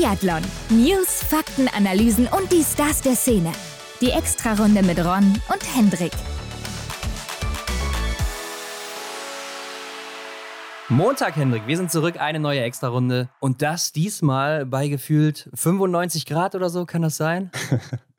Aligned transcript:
Biathlon. 0.00 0.40
News, 0.70 1.22
Fakten, 1.22 1.68
Analysen 1.68 2.26
und 2.26 2.50
die 2.50 2.64
Stars 2.64 3.02
der 3.02 3.14
Szene. 3.14 3.52
Die 4.00 4.08
Extrarunde 4.08 4.82
mit 4.82 4.98
Ron 4.98 5.38
und 5.52 5.76
Hendrik. 5.76 6.12
Montag, 10.88 11.36
Hendrik, 11.36 11.66
wir 11.66 11.76
sind 11.76 11.90
zurück, 11.92 12.18
eine 12.18 12.40
neue 12.40 12.62
Extrarunde. 12.62 13.28
Und 13.40 13.60
das 13.60 13.92
diesmal 13.92 14.64
bei 14.64 14.88
gefühlt 14.88 15.50
95 15.52 16.24
Grad 16.24 16.54
oder 16.54 16.70
so, 16.70 16.86
kann 16.86 17.02
das 17.02 17.18
sein? 17.18 17.50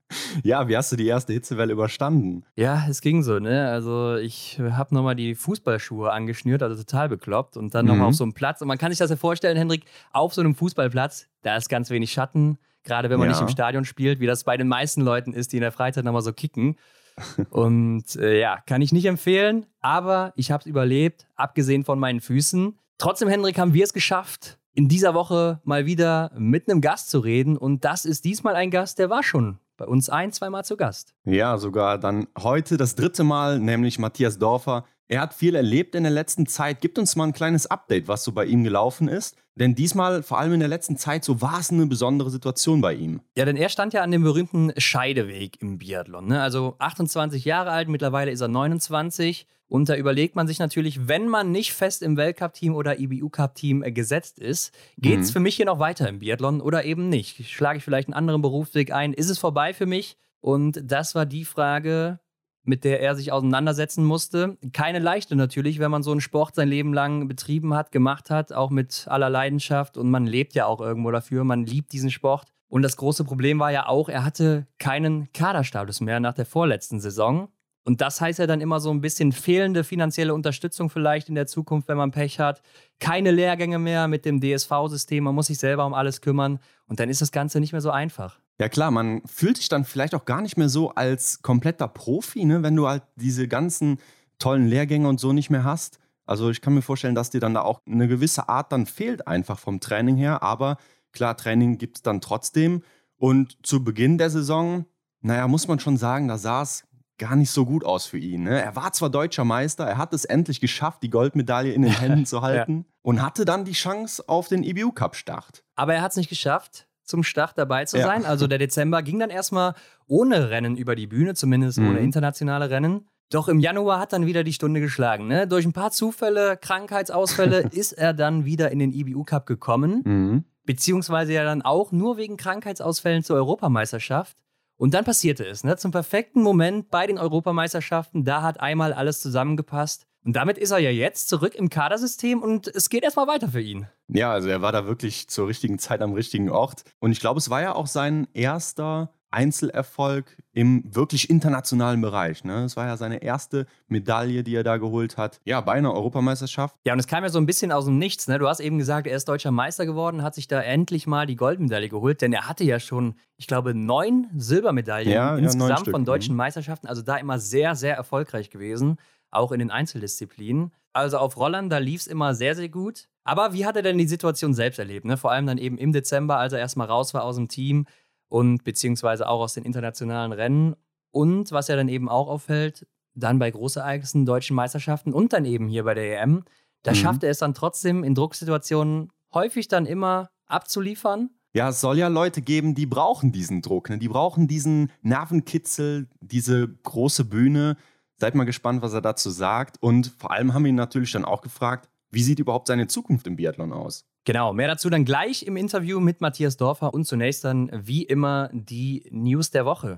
Ja, 0.43 0.67
wie 0.67 0.75
hast 0.77 0.91
du 0.91 0.95
die 0.95 1.07
erste 1.07 1.33
Hitzewelle 1.33 1.71
überstanden? 1.73 2.43
Ja, 2.55 2.85
es 2.89 3.01
ging 3.01 3.23
so, 3.23 3.39
ne? 3.39 3.69
Also 3.69 4.15
ich 4.15 4.59
habe 4.59 4.93
nochmal 4.93 5.15
die 5.15 5.35
Fußballschuhe 5.35 6.11
angeschnürt, 6.11 6.63
also 6.63 6.75
total 6.83 7.09
bekloppt. 7.09 7.57
Und 7.57 7.73
dann 7.75 7.85
nochmal 7.85 8.03
Mhm. 8.07 8.09
auf 8.09 8.15
so 8.15 8.23
einem 8.23 8.33
Platz. 8.33 8.61
Und 8.61 8.67
man 8.67 8.77
kann 8.77 8.91
sich 8.91 8.99
das 8.99 9.09
ja 9.09 9.15
vorstellen, 9.15 9.57
Hendrik, 9.57 9.85
auf 10.11 10.33
so 10.33 10.41
einem 10.41 10.55
Fußballplatz, 10.55 11.27
da 11.43 11.55
ist 11.57 11.69
ganz 11.69 11.89
wenig 11.89 12.11
Schatten. 12.11 12.57
Gerade 12.83 13.09
wenn 13.09 13.19
man 13.19 13.27
Ja. 13.29 13.33
nicht 13.33 13.41
im 13.41 13.47
Stadion 13.47 13.85
spielt, 13.85 14.19
wie 14.19 14.25
das 14.27 14.43
bei 14.43 14.57
den 14.57 14.67
meisten 14.67 15.01
Leuten 15.01 15.33
ist, 15.33 15.51
die 15.53 15.57
in 15.57 15.61
der 15.61 15.71
Freizeit 15.71 16.03
nochmal 16.03 16.23
so 16.23 16.33
kicken. 16.33 16.77
Und 17.49 18.15
äh, 18.15 18.39
ja, 18.39 18.57
kann 18.65 18.81
ich 18.81 18.91
nicht 18.91 19.05
empfehlen, 19.05 19.65
aber 19.81 20.33
ich 20.35 20.51
habe 20.51 20.61
es 20.61 20.65
überlebt, 20.65 21.27
abgesehen 21.35 21.83
von 21.83 21.99
meinen 21.99 22.21
Füßen. 22.21 22.77
Trotzdem, 22.97 23.27
Hendrik, 23.29 23.59
haben 23.59 23.73
wir 23.73 23.83
es 23.83 23.93
geschafft, 23.93 24.57
in 24.73 24.87
dieser 24.87 25.13
Woche 25.13 25.59
mal 25.63 25.85
wieder 25.85 26.31
mit 26.37 26.69
einem 26.69 26.81
Gast 26.81 27.09
zu 27.09 27.19
reden. 27.19 27.57
Und 27.57 27.83
das 27.83 28.05
ist 28.05 28.25
diesmal 28.25 28.55
ein 28.55 28.71
Gast, 28.71 28.99
der 28.99 29.09
war 29.09 29.23
schon 29.23 29.59
bei 29.81 29.87
uns 29.87 30.11
ein, 30.11 30.31
zweimal 30.31 30.63
zu 30.63 30.77
Gast. 30.77 31.15
Ja, 31.25 31.57
sogar 31.57 31.97
dann 31.97 32.27
heute 32.37 32.77
das 32.77 32.93
dritte 32.93 33.23
Mal, 33.23 33.57
nämlich 33.57 33.97
Matthias 33.97 34.37
Dorfer. 34.37 34.85
Er 35.11 35.19
hat 35.19 35.33
viel 35.33 35.55
erlebt 35.55 35.93
in 35.93 36.03
der 36.03 36.11
letzten 36.13 36.47
Zeit. 36.47 36.79
Gibt 36.79 36.97
uns 36.97 37.17
mal 37.17 37.25
ein 37.25 37.33
kleines 37.33 37.67
Update, 37.67 38.07
was 38.07 38.23
so 38.23 38.31
bei 38.31 38.45
ihm 38.45 38.63
gelaufen 38.63 39.09
ist. 39.09 39.35
Denn 39.55 39.75
diesmal, 39.75 40.23
vor 40.23 40.39
allem 40.39 40.53
in 40.53 40.61
der 40.61 40.69
letzten 40.69 40.95
Zeit, 40.95 41.25
so 41.25 41.41
war 41.41 41.59
es 41.59 41.69
eine 41.69 41.85
besondere 41.85 42.29
Situation 42.29 42.79
bei 42.79 42.93
ihm. 42.93 43.19
Ja, 43.35 43.43
denn 43.43 43.57
er 43.57 43.67
stand 43.67 43.91
ja 43.91 44.03
an 44.03 44.11
dem 44.11 44.23
berühmten 44.23 44.71
Scheideweg 44.77 45.61
im 45.61 45.79
Biathlon. 45.79 46.27
Ne? 46.27 46.41
Also 46.41 46.75
28 46.79 47.43
Jahre 47.43 47.71
alt, 47.71 47.89
mittlerweile 47.89 48.31
ist 48.31 48.39
er 48.39 48.47
29. 48.47 49.47
Und 49.67 49.89
da 49.89 49.97
überlegt 49.97 50.37
man 50.37 50.47
sich 50.47 50.59
natürlich, 50.59 51.09
wenn 51.09 51.27
man 51.27 51.51
nicht 51.51 51.73
fest 51.73 52.03
im 52.03 52.15
Weltcup-Team 52.15 52.73
oder 52.73 52.97
IBU-Cup-Team 52.97 53.83
äh, 53.83 53.91
gesetzt 53.91 54.39
ist, 54.39 54.73
geht 54.97 55.19
es 55.19 55.29
Mhm. 55.29 55.33
für 55.33 55.39
mich 55.41 55.57
hier 55.57 55.65
noch 55.65 55.79
weiter 55.79 56.07
im 56.07 56.19
Biathlon 56.19 56.61
oder 56.61 56.85
eben 56.85 57.09
nicht? 57.09 57.49
Schlage 57.49 57.79
ich 57.79 57.83
vielleicht 57.83 58.07
einen 58.07 58.13
anderen 58.13 58.41
Berufsweg 58.41 58.93
ein? 58.93 59.11
Ist 59.13 59.29
es 59.29 59.39
vorbei 59.39 59.73
für 59.73 59.85
mich? 59.85 60.15
Und 60.39 60.81
das 60.89 61.15
war 61.15 61.25
die 61.25 61.43
Frage, 61.43 62.19
mit 62.63 62.83
der 62.83 63.01
er 63.01 63.15
sich 63.15 63.31
auseinandersetzen 63.31 64.03
musste. 64.03 64.57
Keine 64.73 64.99
leichte 64.99 65.35
natürlich, 65.35 65.79
wenn 65.79 65.91
man 65.91 66.03
so 66.03 66.11
einen 66.11 66.21
Sport 66.21 66.55
sein 66.55 66.67
Leben 66.67 66.93
lang 66.93 67.27
betrieben 67.27 67.73
hat, 67.73 67.91
gemacht 67.91 68.29
hat, 68.29 68.53
auch 68.53 68.69
mit 68.69 69.05
aller 69.07 69.29
Leidenschaft 69.29 69.97
und 69.97 70.09
man 70.09 70.25
lebt 70.25 70.53
ja 70.53 70.65
auch 70.65 70.81
irgendwo 70.81 71.11
dafür, 71.11 71.43
man 71.43 71.65
liebt 71.65 71.93
diesen 71.93 72.11
Sport. 72.11 72.47
Und 72.67 72.83
das 72.83 72.97
große 72.97 73.25
Problem 73.25 73.59
war 73.59 73.71
ja 73.71 73.87
auch, 73.87 74.07
er 74.07 74.23
hatte 74.23 74.65
keinen 74.79 75.31
Kaderstatus 75.33 75.99
mehr 76.01 76.19
nach 76.19 76.33
der 76.33 76.45
vorletzten 76.45 76.99
Saison. 76.99 77.49
Und 77.83 77.99
das 77.99 78.21
heißt 78.21 78.39
ja 78.39 78.47
dann 78.47 78.61
immer 78.61 78.79
so 78.79 78.91
ein 78.91 79.01
bisschen 79.01 79.31
fehlende 79.31 79.83
finanzielle 79.83 80.33
Unterstützung 80.33 80.89
vielleicht 80.89 81.29
in 81.29 81.35
der 81.35 81.47
Zukunft, 81.47 81.87
wenn 81.87 81.97
man 81.97 82.11
Pech 82.11 82.39
hat. 82.39 82.61
Keine 82.99 83.31
Lehrgänge 83.31 83.79
mehr 83.79 84.07
mit 84.07 84.23
dem 84.23 84.39
DSV-System, 84.39 85.23
man 85.23 85.33
muss 85.33 85.47
sich 85.47 85.57
selber 85.57 85.85
um 85.85 85.93
alles 85.93 86.21
kümmern. 86.21 86.59
Und 86.85 86.99
dann 86.99 87.09
ist 87.09 87.21
das 87.21 87.31
Ganze 87.31 87.59
nicht 87.59 87.71
mehr 87.71 87.81
so 87.81 87.89
einfach. 87.89 88.39
Ja 88.59 88.69
klar, 88.69 88.91
man 88.91 89.21
fühlt 89.25 89.57
sich 89.57 89.69
dann 89.69 89.85
vielleicht 89.85 90.13
auch 90.13 90.25
gar 90.25 90.41
nicht 90.41 90.57
mehr 90.57 90.69
so 90.69 90.91
als 90.91 91.41
kompletter 91.41 91.87
Profi, 91.87 92.45
ne, 92.45 92.61
wenn 92.63 92.75
du 92.75 92.87
halt 92.87 93.03
diese 93.15 93.47
ganzen 93.47 93.99
tollen 94.37 94.67
Lehrgänge 94.67 95.07
und 95.07 95.19
so 95.19 95.33
nicht 95.33 95.49
mehr 95.49 95.63
hast. 95.63 95.99
Also 96.25 96.49
ich 96.49 96.61
kann 96.61 96.73
mir 96.73 96.81
vorstellen, 96.81 97.15
dass 97.15 97.29
dir 97.29 97.39
dann 97.39 97.53
da 97.53 97.61
auch 97.61 97.81
eine 97.85 98.07
gewisse 98.07 98.49
Art 98.49 98.71
dann 98.71 98.85
fehlt 98.85 99.27
einfach 99.27 99.59
vom 99.59 99.79
Training 99.79 100.15
her. 100.15 100.43
Aber 100.43 100.77
klar, 101.11 101.35
Training 101.35 101.77
gibt 101.77 101.97
es 101.97 102.03
dann 102.03 102.21
trotzdem. 102.21 102.83
Und 103.17 103.57
zu 103.65 103.83
Beginn 103.83 104.17
der 104.17 104.29
Saison, 104.29 104.85
naja, 105.21 105.47
muss 105.47 105.67
man 105.67 105.79
schon 105.79 105.97
sagen, 105.97 106.27
da 106.27 106.37
sah 106.37 106.61
es 106.61 106.85
gar 107.17 107.35
nicht 107.35 107.51
so 107.51 107.65
gut 107.65 107.83
aus 107.83 108.07
für 108.07 108.17
ihn. 108.17 108.43
Ne? 108.43 108.59
Er 108.59 108.75
war 108.75 108.93
zwar 108.93 109.11
deutscher 109.11 109.45
Meister, 109.45 109.85
er 109.85 109.97
hat 109.97 110.11
es 110.13 110.25
endlich 110.25 110.59
geschafft, 110.59 111.03
die 111.03 111.09
Goldmedaille 111.09 111.71
in 111.71 111.83
den 111.83 111.91
Händen 111.99 112.25
zu 112.25 112.41
halten 112.41 112.85
und 113.03 113.21
hatte 113.21 113.45
dann 113.45 113.63
die 113.63 113.73
Chance 113.73 114.23
auf 114.27 114.47
den 114.47 114.63
IBU-Cup-Start. 114.63 115.63
Aber 115.75 115.93
er 115.93 116.01
hat 116.01 116.11
es 116.11 116.17
nicht 116.17 116.29
geschafft, 116.29 116.87
zum 117.11 117.21
Start 117.23 117.57
dabei 117.57 117.85
zu 117.85 117.97
Ja. 117.99 118.05
sein. 118.07 118.25
Also 118.25 118.47
der 118.47 118.57
Dezember 118.57 119.03
ging 119.03 119.19
dann 119.19 119.29
erstmal 119.29 119.75
ohne 120.07 120.49
Rennen 120.49 120.75
über 120.75 120.95
die 120.95 121.05
Bühne, 121.07 121.35
zumindest 121.35 121.77
Mhm. 121.77 121.89
ohne 121.89 121.99
internationale 121.99 122.71
Rennen. 122.71 123.05
Doch 123.29 123.47
im 123.47 123.59
Januar 123.59 123.99
hat 123.99 124.11
dann 124.11 124.25
wieder 124.25 124.43
die 124.43 124.51
Stunde 124.51 124.81
geschlagen. 124.81 125.27
Ne? 125.27 125.47
Durch 125.47 125.65
ein 125.65 125.71
paar 125.73 125.91
Zufälle, 125.91 126.57
Krankheitsausfälle 126.57 127.59
ist 127.71 127.93
er 127.93 128.13
dann 128.13 128.43
wieder 128.45 128.71
in 128.71 128.79
den 128.79 128.91
IBU 128.91 129.23
Cup 129.23 129.45
gekommen. 129.45 130.01
Mhm. 130.03 130.43
Beziehungsweise 130.65 131.33
ja 131.33 131.43
dann 131.43 131.61
auch 131.61 131.91
nur 131.91 132.17
wegen 132.17 132.35
Krankheitsausfällen 132.37 133.23
zur 133.23 133.35
Europameisterschaft. 133.37 134.35
Und 134.77 134.93
dann 134.95 135.05
passierte 135.05 135.45
es, 135.45 135.63
ne? 135.63 135.77
zum 135.77 135.91
perfekten 135.91 136.41
Moment 136.41 136.89
bei 136.89 137.05
den 137.07 137.17
Europameisterschaften. 137.19 138.23
Da 138.25 138.41
hat 138.41 138.59
einmal 138.59 138.93
alles 138.93 139.21
zusammengepasst. 139.21 140.07
Und 140.23 140.35
damit 140.35 140.57
ist 140.57 140.71
er 140.71 140.79
ja 140.79 140.91
jetzt 140.91 141.29
zurück 141.29 141.55
im 141.55 141.69
Kadersystem 141.69 142.41
und 142.41 142.67
es 142.67 142.89
geht 142.89 143.03
erstmal 143.03 143.27
weiter 143.27 143.47
für 143.49 143.61
ihn. 143.61 143.87
Ja, 144.07 144.31
also 144.31 144.49
er 144.49 144.61
war 144.61 144.71
da 144.71 144.85
wirklich 144.85 145.27
zur 145.29 145.47
richtigen 145.47 145.79
Zeit 145.79 146.01
am 146.01 146.13
richtigen 146.13 146.49
Ort. 146.49 146.83
Und 146.99 147.11
ich 147.11 147.19
glaube, 147.19 147.39
es 147.39 147.49
war 147.49 147.61
ja 147.61 147.73
auch 147.73 147.87
sein 147.87 148.27
erster 148.33 149.13
Einzelerfolg 149.31 150.37
im 150.51 150.83
wirklich 150.93 151.29
internationalen 151.29 152.01
Bereich. 152.01 152.43
Ne? 152.43 152.65
Es 152.65 152.75
war 152.75 152.85
ja 152.85 152.97
seine 152.97 153.23
erste 153.23 153.65
Medaille, 153.87 154.43
die 154.43 154.53
er 154.53 154.63
da 154.63 154.77
geholt 154.77 155.17
hat. 155.17 155.39
Ja, 155.45 155.61
bei 155.61 155.71
einer 155.71 155.93
Europameisterschaft. 155.93 156.75
Ja, 156.85 156.93
und 156.93 156.99
es 156.99 157.07
kam 157.07 157.23
ja 157.23 157.29
so 157.29 157.39
ein 157.39 157.45
bisschen 157.45 157.71
aus 157.71 157.85
dem 157.85 157.97
Nichts. 157.97 158.27
Ne? 158.27 158.37
Du 158.37 158.47
hast 158.47 158.59
eben 158.59 158.77
gesagt, 158.77 159.07
er 159.07 159.15
ist 159.15 159.29
deutscher 159.29 159.51
Meister 159.51 159.85
geworden, 159.85 160.21
hat 160.21 160.35
sich 160.35 160.47
da 160.47 160.61
endlich 160.61 161.07
mal 161.07 161.25
die 161.25 161.37
Goldmedaille 161.37 161.87
geholt, 161.87 162.21
denn 162.21 162.33
er 162.33 162.49
hatte 162.49 162.65
ja 162.65 162.79
schon, 162.79 163.15
ich 163.37 163.47
glaube, 163.47 163.73
neun 163.73 164.27
Silbermedaillen 164.35 165.09
Ja, 165.09 165.15
ja, 165.15 165.31
neun 165.31 165.43
insgesamt 165.45 165.79
Stück, 165.79 165.91
von 165.93 166.03
deutschen 166.03 166.33
mhm. 166.33 166.37
Meisterschaften. 166.37 166.87
Also 166.87 167.01
da 167.01 167.15
immer 167.15 167.39
sehr, 167.39 167.75
sehr 167.75 167.95
erfolgreich 167.95 168.49
gewesen, 168.49 168.97
auch 169.31 169.51
in 169.51 169.59
den 169.59 169.71
Einzeldisziplinen. 169.71 170.71
Also 170.93 171.17
auf 171.17 171.37
Rollern, 171.37 171.69
da 171.69 171.77
lief 171.77 172.01
es 172.01 172.07
immer 172.07 172.35
sehr, 172.35 172.55
sehr 172.55 172.69
gut. 172.69 173.07
Aber 173.23 173.53
wie 173.53 173.65
hat 173.65 173.75
er 173.75 173.81
denn 173.81 173.97
die 173.97 174.07
Situation 174.07 174.53
selbst 174.53 174.79
erlebt? 174.79 175.05
Ne? 175.05 175.15
Vor 175.17 175.31
allem 175.31 175.45
dann 175.45 175.57
eben 175.57 175.77
im 175.77 175.91
Dezember, 175.91 176.37
als 176.37 176.53
er 176.53 176.59
erstmal 176.59 176.87
raus 176.87 177.13
war 177.13 177.23
aus 177.23 177.35
dem 177.35 177.47
Team 177.47 177.85
und 178.27 178.63
beziehungsweise 178.63 179.27
auch 179.29 179.39
aus 179.41 179.53
den 179.53 179.63
internationalen 179.63 180.31
Rennen. 180.31 180.75
Und 181.11 181.51
was 181.51 181.67
ja 181.67 181.75
dann 181.75 181.89
eben 181.89 182.09
auch 182.09 182.27
auffällt, 182.27 182.87
dann 183.13 183.39
bei 183.39 183.51
Großereignissen, 183.51 184.25
deutschen 184.25 184.55
Meisterschaften 184.55 185.13
und 185.13 185.33
dann 185.33 185.45
eben 185.45 185.67
hier 185.67 185.83
bei 185.83 185.93
der 185.93 186.21
EM, 186.21 186.43
da 186.83 186.91
Mhm. 186.91 186.95
schafft 186.95 187.23
er 187.23 187.29
es 187.29 187.39
dann 187.39 187.53
trotzdem 187.53 188.03
in 188.03 188.15
Drucksituationen 188.15 189.11
häufig 189.33 189.67
dann 189.67 189.85
immer 189.85 190.29
abzuliefern. 190.47 191.29
Ja, 191.53 191.69
es 191.69 191.81
soll 191.81 191.97
ja 191.97 192.07
Leute 192.07 192.41
geben, 192.41 192.75
die 192.75 192.85
brauchen 192.85 193.31
diesen 193.33 193.61
Druck. 193.61 193.89
Ne? 193.89 193.97
Die 193.99 194.07
brauchen 194.07 194.47
diesen 194.47 194.89
Nervenkitzel, 195.01 196.07
diese 196.21 196.67
große 196.69 197.25
Bühne. 197.25 197.75
Seid 198.21 198.35
mal 198.35 198.43
gespannt, 198.43 198.83
was 198.83 198.93
er 198.93 199.01
dazu 199.01 199.31
sagt. 199.31 199.81
Und 199.81 200.13
vor 200.19 200.29
allem 200.29 200.53
haben 200.53 200.63
wir 200.63 200.69
ihn 200.69 200.75
natürlich 200.75 201.11
dann 201.11 201.25
auch 201.25 201.41
gefragt, 201.41 201.89
wie 202.11 202.21
sieht 202.21 202.37
überhaupt 202.37 202.67
seine 202.67 202.85
Zukunft 202.85 203.25
im 203.25 203.35
Biathlon 203.35 203.73
aus? 203.73 204.05
Genau, 204.25 204.53
mehr 204.53 204.67
dazu 204.67 204.91
dann 204.91 205.05
gleich 205.05 205.41
im 205.41 205.57
Interview 205.57 205.99
mit 205.99 206.21
Matthias 206.21 206.55
Dorfer 206.55 206.93
und 206.93 207.05
zunächst 207.05 207.43
dann 207.45 207.71
wie 207.73 208.03
immer 208.03 208.51
die 208.53 209.07
News 209.09 209.49
der 209.49 209.65
Woche. 209.65 209.97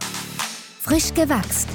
Frisch 0.79 1.13
gewachst. 1.13 1.67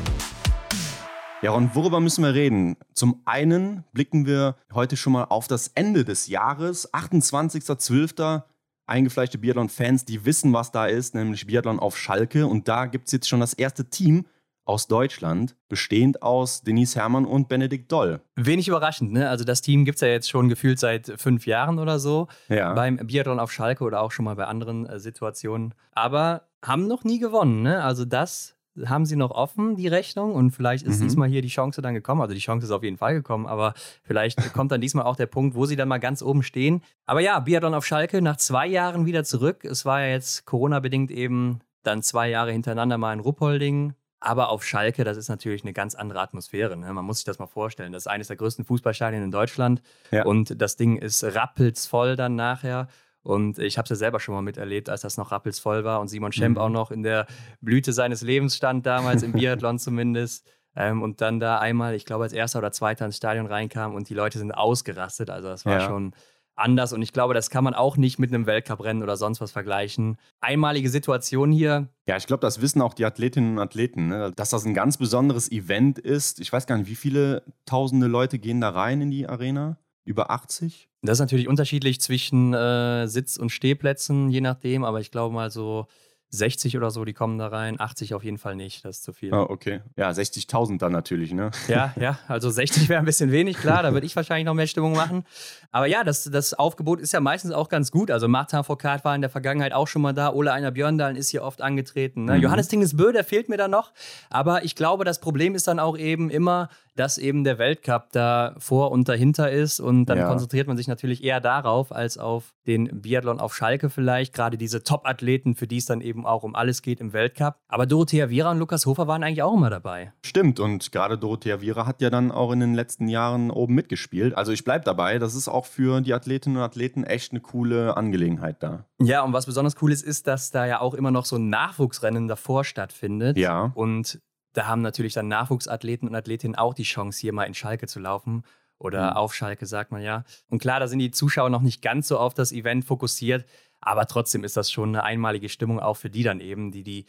Ja, 1.42 1.50
und 1.50 1.75
worüber 1.75 2.00
müssen 2.00 2.25
wir 2.25 2.32
reden? 2.32 2.78
Zum 2.94 3.20
einen 3.26 3.84
blicken 3.92 4.25
wir 4.25 4.56
heute 4.72 4.97
schon 4.97 5.12
mal 5.12 5.25
auf 5.25 5.48
das 5.48 5.69
Ende 5.75 6.06
des 6.06 6.28
Jahres, 6.28 6.91
28.12. 6.94 8.42
Eingefleischte 8.87 9.37
Biathlon-Fans, 9.37 10.06
die 10.06 10.25
wissen, 10.25 10.54
was 10.54 10.72
da 10.72 10.87
ist, 10.87 11.14
nämlich 11.14 11.47
Biathlon 11.47 11.78
auf 11.78 11.98
Schalke. 11.98 12.47
Und 12.47 12.69
da 12.69 12.87
gibt 12.87 13.08
es 13.08 13.12
jetzt 13.12 13.28
schon 13.28 13.41
das 13.41 13.53
erste 13.53 13.91
Team 13.91 14.25
aus 14.68 14.86
Deutschland, 14.86 15.56
bestehend 15.68 16.22
aus 16.22 16.62
Denise 16.62 16.96
Herrmann 16.96 17.24
und 17.24 17.48
Benedikt 17.48 17.90
Doll. 17.90 18.20
Wenig 18.36 18.68
überraschend, 18.68 19.12
ne? 19.12 19.28
Also 19.30 19.44
das 19.44 19.62
Team 19.62 19.84
gibt 19.84 19.96
es 19.96 20.02
ja 20.02 20.08
jetzt 20.08 20.28
schon 20.30 20.48
gefühlt 20.48 20.78
seit 20.78 21.12
fünf 21.16 21.46
Jahren 21.46 21.78
oder 21.78 21.98
so. 21.98 22.28
Ja. 22.48 22.74
Beim 22.74 22.96
Biathlon 22.98 23.40
auf 23.40 23.50
Schalke 23.52 23.82
oder 23.84 24.00
auch 24.02 24.12
schon 24.12 24.24
mal 24.26 24.36
bei 24.36 24.44
anderen 24.44 24.86
äh, 24.86 25.00
Situationen. 25.00 25.75
Aber 25.93 26.43
haben 26.64 26.87
noch 26.87 27.04
nie 27.04 27.19
gewonnen, 27.19 27.62
ne? 27.62 27.82
Also 27.82 28.04
das 28.04 28.54
haben 28.84 29.06
sie 29.06 29.16
noch 29.16 29.32
offen, 29.32 29.75
die 29.75 29.88
Rechnung. 29.88 30.34
Und 30.34 30.52
vielleicht 30.52 30.87
ist 30.87 31.00
Mhm. 31.00 31.04
diesmal 31.04 31.28
hier 31.28 31.43
die 31.43 31.48
Chance 31.48 31.82
dann 31.82 31.94
gekommen. 31.94 32.20
Also 32.20 32.34
die 32.34 32.40
Chance 32.40 32.66
ist 32.66 32.70
auf 32.70 32.84
jeden 32.84 32.96
Fall 32.98 33.14
gekommen, 33.14 33.46
aber 33.46 33.75
vielleicht 34.04 34.37
kommt 34.54 34.70
dann 34.70 34.81
diesmal 34.81 35.04
auch 35.06 35.16
der 35.16 35.26
Punkt, 35.26 35.56
wo 35.56 35.66
sie 35.66 35.75
dann 35.76 35.88
mal 35.88 35.98
ganz 35.98 36.22
oben 36.22 36.43
stehen. 36.44 36.82
Aber 37.06 37.20
ja, 37.20 37.40
Biathlon 37.40 37.75
auf 37.75 37.84
Schalke 37.87 38.22
nach 38.22 38.37
zwei 38.37 38.66
Jahren 38.66 39.04
wieder 39.06 39.25
zurück. 39.25 39.64
Es 39.64 39.84
war 39.84 40.02
ja 40.02 40.08
jetzt 40.08 40.44
Corona-bedingt 40.46 41.10
eben 41.10 41.60
dann 41.82 42.02
zwei 42.02 42.28
Jahre 42.28 42.52
hintereinander 42.52 42.98
mal 42.98 43.12
in 43.14 43.20
Ruppolding. 43.20 43.94
Aber 44.20 44.49
auf 44.49 44.65
Schalke, 44.65 45.05
das 45.05 45.17
ist 45.17 45.29
natürlich 45.29 45.62
eine 45.62 45.73
ganz 45.73 45.94
andere 45.94 46.20
Atmosphäre. 46.20 46.76
Ne? 46.76 46.93
Man 46.93 47.05
muss 47.05 47.19
sich 47.19 47.25
das 47.25 47.38
mal 47.38 47.47
vorstellen. 47.47 47.93
Das 47.93 48.03
ist 48.03 48.06
eines 48.09 48.26
der 48.26 48.37
größten 48.37 48.65
Fußballstadien 48.65 49.23
in 49.23 49.31
Deutschland. 49.31 49.81
Ja. 50.11 50.25
Und 50.25 50.61
das 50.61 50.76
Ding 50.76 50.97
ist 50.97 51.23
rappelsvoll 51.23 52.17
dann 52.17 52.35
nachher. 52.35 52.88
Und 53.23 53.59
ich 53.59 53.79
habe 53.79 53.85
es 53.85 53.91
ja 53.91 53.97
selber 53.97 54.20
schon 54.20 54.35
mal 54.35 54.43
miterlebt, 54.43 54.88
als 54.88 55.03
das 55.03 55.17
noch 55.19 55.31
rappelsvoll 55.32 55.85
war 55.85 56.00
und 56.00 56.09
Simon 56.09 56.32
Schemp 56.32 56.56
Mhm. 56.56 56.62
auch 56.62 56.69
noch 56.69 56.91
in 56.91 57.03
der 57.03 57.26
Blüte 57.61 57.93
seines 57.93 58.23
Lebens 58.23 58.56
stand, 58.56 58.87
damals 58.87 59.23
im 59.23 59.32
Biathlon 59.67 59.79
zumindest. 59.79 60.49
Ähm, 60.75 61.03
und 61.03 61.20
dann 61.20 61.38
da 61.41 61.59
einmal, 61.59 61.94
ich 61.94 62.05
glaube, 62.05 62.25
als 62.25 62.32
erster 62.32 62.59
oder 62.61 62.73
zweiter 62.73 63.05
ins 63.05 63.17
Stadion 63.17 63.47
reinkam 63.47 63.94
und 63.94 64.09
die 64.09 64.15
Leute 64.15 64.38
sind 64.38 64.53
ausgerastet. 64.53 65.31
Also 65.31 65.49
das 65.49 65.65
war 65.67 65.81
Ja. 65.81 65.87
schon 65.87 66.12
anders 66.58 66.93
und 66.93 67.02
ich 67.02 67.12
glaube, 67.12 67.34
das 67.34 67.50
kann 67.50 67.64
man 67.64 67.75
auch 67.75 67.96
nicht 67.96 68.19
mit 68.19 68.32
einem 68.32 68.46
Weltcuprennen 68.46 69.02
oder 69.02 69.16
sonst 69.16 69.40
was 69.40 69.52
vergleichen. 69.52 70.19
Einmalige 70.40 70.90
Situation 70.90 71.50
hier. 71.52 71.88
Ja, 72.06 72.16
ich 72.16 72.26
glaube, 72.26 72.40
das 72.40 72.60
wissen 72.60 72.82
auch 72.82 72.94
die 72.94 73.05
Athletinnen 73.05 73.58
und 73.58 73.58
Athleten, 73.58 74.08
ne? 74.08 74.32
dass 74.34 74.50
das 74.50 74.64
ein 74.64 74.75
ganz 74.75 74.96
besonderes 74.96 75.50
Event 75.50 75.99
ist. 75.99 76.40
Ich 76.40 76.52
weiß 76.52 76.66
gar 76.66 76.78
nicht, 76.78 76.88
wie 76.88 76.94
viele 76.94 77.43
tausende 77.66 78.06
Leute 78.06 78.38
gehen 78.38 78.60
da 78.60 78.70
rein 78.70 79.00
in 79.00 79.10
die 79.10 79.28
Arena? 79.28 79.78
Über 80.05 80.31
80? 80.31 80.88
Das 81.02 81.14
ist 81.14 81.20
natürlich 81.20 81.49
unterschiedlich 81.49 82.00
zwischen 82.00 82.55
äh, 82.55 83.06
Sitz- 83.06 83.37
und 83.37 83.50
Stehplätzen, 83.50 84.31
je 84.31 84.40
nachdem, 84.40 84.84
aber 84.84 85.00
ich 85.00 85.10
glaube 85.10 85.34
mal 85.34 85.50
so 85.50 85.87
60 86.30 86.76
oder 86.76 86.90
so, 86.90 87.04
die 87.04 87.14
kommen 87.14 87.38
da 87.38 87.48
rein. 87.48 87.80
80 87.80 88.14
auf 88.14 88.22
jeden 88.22 88.38
Fall 88.38 88.54
nicht, 88.54 88.84
das 88.84 88.98
ist 88.98 89.04
zu 89.04 89.12
viel. 89.12 89.32
Ah, 89.32 89.42
okay. 89.42 89.80
Ja, 89.96 90.10
60.000 90.10 90.78
dann 90.78 90.92
natürlich, 90.92 91.32
ne? 91.32 91.50
Ja, 91.69 91.92
ja, 91.98 92.19
also 92.28 92.50
60 92.50 92.88
wäre 92.88 92.98
ein 92.98 93.04
bisschen 93.04 93.30
wenig, 93.30 93.56
klar, 93.56 93.82
da 93.82 93.92
würde 93.94 94.06
ich 94.06 94.14
wahrscheinlich 94.16 94.46
noch 94.46 94.54
mehr 94.54 94.66
Stimmung 94.66 94.92
machen. 94.92 95.25
Aber 95.70 95.86
ja, 95.86 96.04
das, 96.04 96.25
das 96.25 96.54
Aufgebot 96.54 97.00
ist 97.00 97.12
ja 97.12 97.20
meistens 97.20 97.52
auch 97.52 97.69
ganz 97.69 97.90
gut. 97.90 98.10
Also 98.10 98.28
Martin 98.28 98.64
Foucault 98.64 99.04
war 99.04 99.14
in 99.14 99.20
der 99.20 99.30
Vergangenheit 99.30 99.72
auch 99.72 99.88
schon 99.88 100.02
mal 100.02 100.12
da. 100.12 100.32
Ole 100.32 100.52
Einer 100.52 100.70
Björndalen 100.70 101.16
ist 101.16 101.30
hier 101.30 101.42
oft 101.42 101.60
angetreten. 101.62 102.25
Ne? 102.25 102.36
Mhm. 102.36 102.42
Johannes 102.42 102.69
Tingesbö, 102.69 103.12
der 103.12 103.24
fehlt 103.24 103.48
mir 103.48 103.56
da 103.56 103.69
noch. 103.69 103.92
Aber 104.31 104.64
ich 104.64 104.74
glaube, 104.74 105.04
das 105.04 105.20
Problem 105.20 105.54
ist 105.54 105.69
dann 105.69 105.78
auch 105.78 105.96
eben 105.96 106.31
immer, 106.31 106.69
dass 106.98 107.18
eben 107.18 107.44
der 107.44 107.58
Weltcup 107.58 108.12
da 108.12 108.54
vor 108.58 108.90
und 108.90 109.08
dahinter 109.08 109.50
ist. 109.50 109.80
Und 109.80 110.06
dann 110.06 110.18
ja. 110.18 110.28
konzentriert 110.28 110.66
man 110.66 110.76
sich 110.76 110.88
natürlich 110.88 111.22
eher 111.22 111.40
darauf, 111.40 111.92
als 111.92 112.18
auf 112.18 112.54
den 112.66 113.00
Biathlon 113.02 113.40
auf 113.40 113.54
Schalke 113.54 113.88
vielleicht. 113.88 114.34
Gerade 114.34 114.58
diese 114.58 114.82
Top-Athleten, 114.82 115.54
für 115.54 115.66
die 115.66 115.76
es 115.76 115.86
dann 115.86 116.00
eben 116.00 116.26
auch 116.26 116.42
um 116.42 116.54
alles 116.54 116.82
geht 116.82 117.00
im 117.00 117.12
Weltcup. 117.12 117.56
Aber 117.68 117.86
Dorothea 117.86 118.30
Viera 118.30 118.50
und 118.50 118.58
Lukas 118.58 118.84
Hofer 118.86 119.06
waren 119.06 119.22
eigentlich 119.22 119.42
auch 119.42 119.54
immer 119.54 119.70
dabei. 119.70 120.12
Stimmt. 120.24 120.58
Und 120.58 120.90
gerade 120.90 121.18
Dorothea 121.18 121.60
Viera 121.60 121.86
hat 121.86 122.00
ja 122.00 122.10
dann 122.10 122.32
auch 122.32 122.50
in 122.52 122.60
den 122.60 122.74
letzten 122.74 123.06
Jahren 123.06 123.50
oben 123.50 123.74
mitgespielt. 123.74 124.36
Also 124.36 124.52
ich 124.52 124.64
bleibe 124.64 124.84
dabei. 124.84 125.18
Das 125.18 125.34
ist 125.34 125.48
auch 125.48 125.66
für 125.66 126.00
die 126.00 126.14
Athletinnen 126.14 126.56
und 126.56 126.62
Athleten 126.62 127.04
echt 127.04 127.30
eine 127.32 127.40
coole 127.40 127.96
Angelegenheit 127.96 128.62
da. 128.62 128.86
Ja, 129.00 129.22
und 129.22 129.32
was 129.32 129.46
besonders 129.46 129.76
cool 129.80 129.92
ist, 129.92 130.02
ist, 130.02 130.26
dass 130.26 130.50
da 130.50 130.66
ja 130.66 130.80
auch 130.80 130.94
immer 130.94 131.12
noch 131.12 131.24
so 131.24 131.36
ein 131.36 131.48
Nachwuchsrennen 131.48 132.26
davor 132.26 132.64
stattfindet. 132.64 133.36
Ja. 133.36 133.70
Und 133.74 134.20
da 134.52 134.66
haben 134.66 134.82
natürlich 134.82 135.14
dann 135.14 135.28
Nachwuchsathleten 135.28 136.08
und 136.08 136.14
Athletinnen 136.14 136.56
auch 136.56 136.74
die 136.74 136.82
Chance, 136.82 137.20
hier 137.20 137.32
mal 137.32 137.44
in 137.44 137.54
Schalke 137.54 137.86
zu 137.86 138.00
laufen. 138.00 138.44
Oder 138.80 139.10
mhm. 139.10 139.16
auf 139.16 139.34
Schalke, 139.34 139.66
sagt 139.66 139.90
man 139.90 140.02
ja. 140.02 140.24
Und 140.48 140.60
klar, 140.60 140.78
da 140.78 140.86
sind 140.86 141.00
die 141.00 141.10
Zuschauer 141.10 141.50
noch 141.50 141.62
nicht 141.62 141.82
ganz 141.82 142.06
so 142.08 142.18
auf 142.18 142.32
das 142.32 142.52
Event 142.52 142.84
fokussiert. 142.84 143.44
Aber 143.80 144.06
trotzdem 144.06 144.44
ist 144.44 144.56
das 144.56 144.70
schon 144.70 144.90
eine 144.90 145.02
einmalige 145.02 145.48
Stimmung 145.48 145.80
auch 145.80 145.96
für 145.96 146.10
die 146.10 146.22
dann 146.22 146.40
eben, 146.40 146.70
die 146.70 146.84
die 146.84 147.06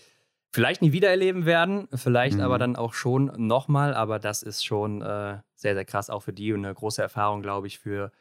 vielleicht 0.52 0.82
nie 0.82 0.92
wiedererleben 0.92 1.46
werden, 1.46 1.88
vielleicht 1.94 2.38
mhm. 2.38 2.44
aber 2.44 2.58
dann 2.58 2.76
auch 2.76 2.94
schon 2.94 3.32
nochmal. 3.38 3.94
Aber 3.94 4.18
das 4.20 4.42
ist 4.42 4.66
schon 4.66 5.02
äh, 5.02 5.38
sehr, 5.54 5.76
sehr 5.76 5.86
krass 5.86 6.10
auch 6.10 6.22
für 6.22 6.34
die 6.34 6.54
und 6.54 6.66
eine 6.66 6.74
große 6.74 7.02
Erfahrung, 7.02 7.42
glaube 7.42 7.68
ich, 7.68 7.78
für 7.78 8.12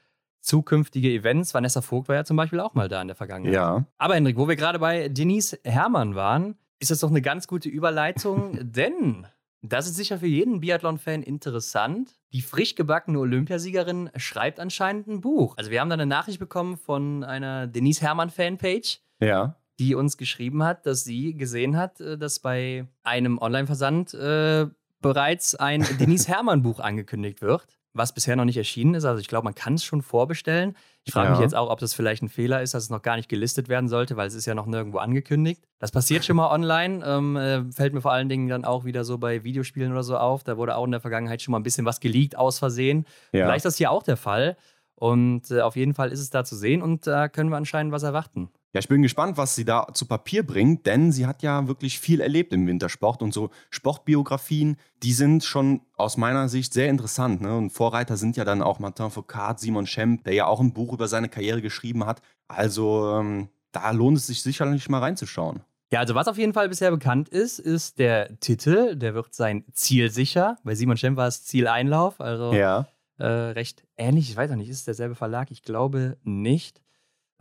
zukünftige 0.41 1.11
Events. 1.11 1.55
Vanessa 1.55 1.81
Vogt 1.81 2.09
war 2.09 2.17
ja 2.17 2.25
zum 2.25 2.37
Beispiel 2.37 2.61
auch 2.61 2.75
mal 2.75 2.89
da 2.89 3.01
in 3.01 3.09
der 3.09 3.17
Vergangenheit. 3.17 3.55
Ja. 3.55 3.87
Aber 3.97 4.15
Hendrik, 4.15 4.37
wo 4.37 4.47
wir 4.47 4.57
gerade 4.57 4.79
bei 4.79 5.09
Denise 5.09 5.59
Herrmann 5.65 6.15
waren, 6.15 6.59
ist 6.79 6.91
das 6.91 7.01
doch 7.01 7.11
eine 7.11 7.23
ganz 7.23 7.47
gute 7.47 7.69
Überleitung, 7.69 8.59
denn 8.63 9.27
das 9.63 9.87
ist 9.87 9.97
sicher 9.97 10.19
für 10.19 10.27
jeden 10.27 10.61
Biathlon-Fan 10.61 11.23
interessant. 11.23 12.15
Die 12.33 12.43
frisch 12.43 12.77
gebackene 12.77 13.19
Olympiasiegerin 13.19 14.11
schreibt 14.17 14.61
anscheinend 14.61 15.09
ein 15.09 15.21
Buch. 15.21 15.57
Also 15.57 15.71
wir 15.71 15.81
haben 15.81 15.89
da 15.89 15.95
eine 15.95 16.07
Nachricht 16.07 16.39
bekommen 16.39 16.77
von 16.77 17.25
einer 17.25 17.67
Denise 17.67 18.03
Hermann-Fanpage. 18.03 19.01
Ja. 19.21 19.57
Die 19.81 19.95
uns 19.95 20.17
geschrieben 20.17 20.63
hat, 20.63 20.87
dass 20.87 21.05
sie 21.05 21.35
gesehen 21.35 21.77
hat, 21.77 22.01
äh, 22.01 22.19
dass 22.19 22.41
bei 22.41 22.87
einem 23.03 23.39
Online-Versand 23.39 24.15
äh, 24.15 24.67
bereits 25.01 25.55
ein 25.55 25.85
Denise 25.99 26.29
Hermann-Buch 26.29 26.81
angekündigt 26.81 27.43
wird 27.43 27.78
was 27.93 28.13
bisher 28.13 28.37
noch 28.37 28.45
nicht 28.45 28.57
erschienen 28.57 28.95
ist. 28.95 29.05
Also 29.05 29.21
ich 29.21 29.29
glaube, 29.29 29.45
man 29.45 29.55
kann 29.55 29.75
es 29.75 29.85
schon 29.85 30.03
vorbestellen. 30.03 30.77
Ich 31.05 31.13
frage 31.13 31.29
ja. 31.29 31.33
mich 31.33 31.41
jetzt 31.41 31.55
auch, 31.55 31.71
ob 31.71 31.79
das 31.79 31.95
vielleicht 31.95 32.23
ein 32.23 32.29
Fehler 32.29 32.63
ist, 32.63 32.75
dass 32.75 32.85
es 32.85 32.91
noch 32.91 33.03
gar 33.03 33.17
nicht 33.17 33.29
gelistet 33.29 33.69
werden 33.69 33.89
sollte, 33.89 34.17
weil 34.17 34.29
es 34.29 34.35
ist 34.35 34.47
ja 34.47 34.55
noch 34.55 34.67
nirgendwo 34.67 34.99
angekündigt. 34.99 35.63
Das 35.79 35.91
passiert 35.91 36.25
schon 36.25 36.37
mal 36.37 36.51
online. 36.51 37.05
Ähm, 37.05 37.37
äh, 37.37 37.73
fällt 37.73 37.95
mir 37.95 38.01
vor 38.01 38.13
allen 38.13 38.29
Dingen 38.29 38.49
dann 38.49 38.65
auch 38.65 38.85
wieder 38.85 39.05
so 39.05 39.19
bei 39.19 39.43
Videospielen 39.43 39.93
oder 39.93 40.03
so 40.03 40.17
auf. 40.17 40.45
Da 40.45 40.57
wurde 40.57 40.77
auch 40.77 40.85
in 40.85 40.91
der 40.91 41.01
Vergangenheit 41.01 41.43
schon 41.43 41.53
mal 41.53 41.59
ein 41.59 41.65
bisschen 41.65 41.87
was 41.87 42.01
geleakt 42.01 42.37
aus 42.37 42.59
Versehen. 42.59 43.07
Ja. 43.33 43.47
Vielleicht 43.47 43.59
ist 43.59 43.67
das 43.67 43.77
hier 43.77 43.91
auch 43.91 44.03
der 44.03 44.17
Fall. 44.17 44.57
Und 44.95 45.51
äh, 45.51 45.61
auf 45.61 45.77
jeden 45.77 45.95
Fall 45.95 46.11
ist 46.11 46.21
es 46.21 46.31
da 46.31 46.45
zu 46.45 46.57
sehen 46.57 46.83
und 46.83 47.07
da 47.07 47.29
können 47.29 47.51
wir 47.51 47.57
anscheinend 47.57 47.93
was 47.93 48.03
erwarten. 48.03 48.51
Ja, 48.75 48.81
ich 48.81 48.89
bin 48.89 49.01
gespannt, 49.01 49.39
was 49.39 49.55
sie 49.55 49.65
da 49.65 49.87
zu 49.95 50.05
Papier 50.05 50.47
bringt, 50.47 50.85
denn 50.85 51.11
sie 51.11 51.27
hat 51.27 51.43
ja 51.43 51.69
wirklich 51.69 51.99
viel 51.99 52.21
erlebt 52.21 52.53
im 52.53 52.67
Wintersport 52.67 53.23
und 53.23 53.33
so 53.33 53.49
Sportbiografien, 53.71 54.77
die 55.03 55.15
sind 55.15 55.43
schon 55.43 55.81
aus 55.97 56.19
meiner 56.19 56.51
Sicht 56.51 56.75
sehr 56.75 56.91
interessant. 56.91 57.41
Ne? 57.41 57.57
Und 57.57 57.71
Vorreiter 57.71 58.19
sind 58.19 58.37
ja 58.37 58.45
dann 58.45 58.61
auch 58.61 58.79
Martin 58.79 59.11
Foucault, 59.11 59.59
Simon 59.59 59.87
Schemp, 59.87 60.25
der 60.25 60.35
ja 60.35 60.47
auch 60.47 60.61
ein 60.61 60.75
Buch 60.75 60.93
über 60.93 61.09
seine 61.09 61.31
Karriere 61.31 61.63
geschrieben 61.63 62.05
hat. 62.05 62.21
Also 62.47 63.17
ähm, 63.19 63.49
da 63.73 63.91
lohnt 63.91 64.19
es 64.19 64.27
sich 64.27 64.43
sicherlich 64.43 64.89
mal 64.91 64.99
reinzuschauen. 64.99 65.63
Ja, 65.91 66.01
also 66.01 66.15
was 66.15 66.29
auf 66.29 66.37
jeden 66.37 66.53
Fall 66.53 66.69
bisher 66.69 66.91
bekannt 66.91 67.31
ist, 67.31 67.59
ist 67.59 67.99
der 67.99 68.39
Titel. 68.41 68.97
Der 68.97 69.15
wird 69.15 69.35
sein 69.35 69.65
Ziel 69.73 70.11
sicher. 70.11 70.59
Bei 70.63 70.75
Simon 70.75 70.99
Schemp 70.99 71.17
war 71.17 71.27
es 71.27 71.45
Zieleinlauf, 71.45 72.21
also 72.21 72.53
ja. 72.53 72.87
äh, 73.17 73.25
recht 73.25 73.85
ähnlich. 73.97 74.29
Ich 74.29 74.37
weiß 74.37 74.51
auch 74.51 74.57
nicht, 74.57 74.69
ist 74.69 74.81
es 74.81 74.85
derselbe 74.85 75.15
Verlag? 75.15 75.51
Ich 75.51 75.63
glaube 75.63 76.19
nicht. 76.23 76.83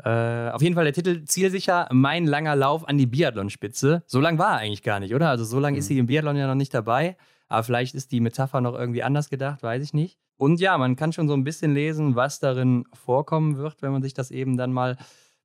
Äh, 0.04 0.50
auf 0.50 0.62
jeden 0.62 0.76
Fall 0.76 0.84
der 0.84 0.94
Titel 0.94 1.24
zielsicher, 1.26 1.88
mein 1.92 2.26
langer 2.26 2.56
Lauf 2.56 2.88
an 2.88 2.98
die 2.98 3.08
Biathlonspitze. 3.08 4.04
So 4.06 4.20
lang 4.20 4.38
war 4.38 4.54
er 4.54 4.58
eigentlich 4.60 4.84
gar 4.84 5.00
nicht, 5.00 5.16
oder? 5.16 5.30
Also 5.30 5.44
so 5.44 5.60
lange 5.60 5.76
mhm. 5.76 5.80
ist 5.80 5.88
sie 5.88 5.98
im 5.98 6.06
Biathlon 6.06 6.36
ja 6.36 6.48
noch 6.48 6.56
nicht 6.56 6.74
dabei. 6.74 7.18
Aber 7.48 7.64
vielleicht 7.64 7.96
ist 7.96 8.12
die 8.12 8.20
Metapher 8.20 8.62
noch 8.62 8.74
irgendwie 8.74 9.04
anders 9.04 9.30
gedacht, 9.30 9.64
weiß 9.64 9.82
ich 9.82 9.94
nicht. 9.94 10.20
Und 10.36 10.60
ja, 10.60 10.78
man 10.78 10.96
kann 10.96 11.14
schon 11.14 11.28
so 11.28 11.34
ein 11.34 11.44
bisschen 11.44 11.74
lesen, 11.74 12.16
was 12.16 12.40
darin 12.40 12.86
vorkommen 12.94 13.58
wird, 13.58 13.82
wenn 13.82 13.92
man 13.92 14.04
sich 14.04 14.14
das 14.14 14.30
eben 14.30 14.58
dann 14.58 14.72
mal 14.72 14.98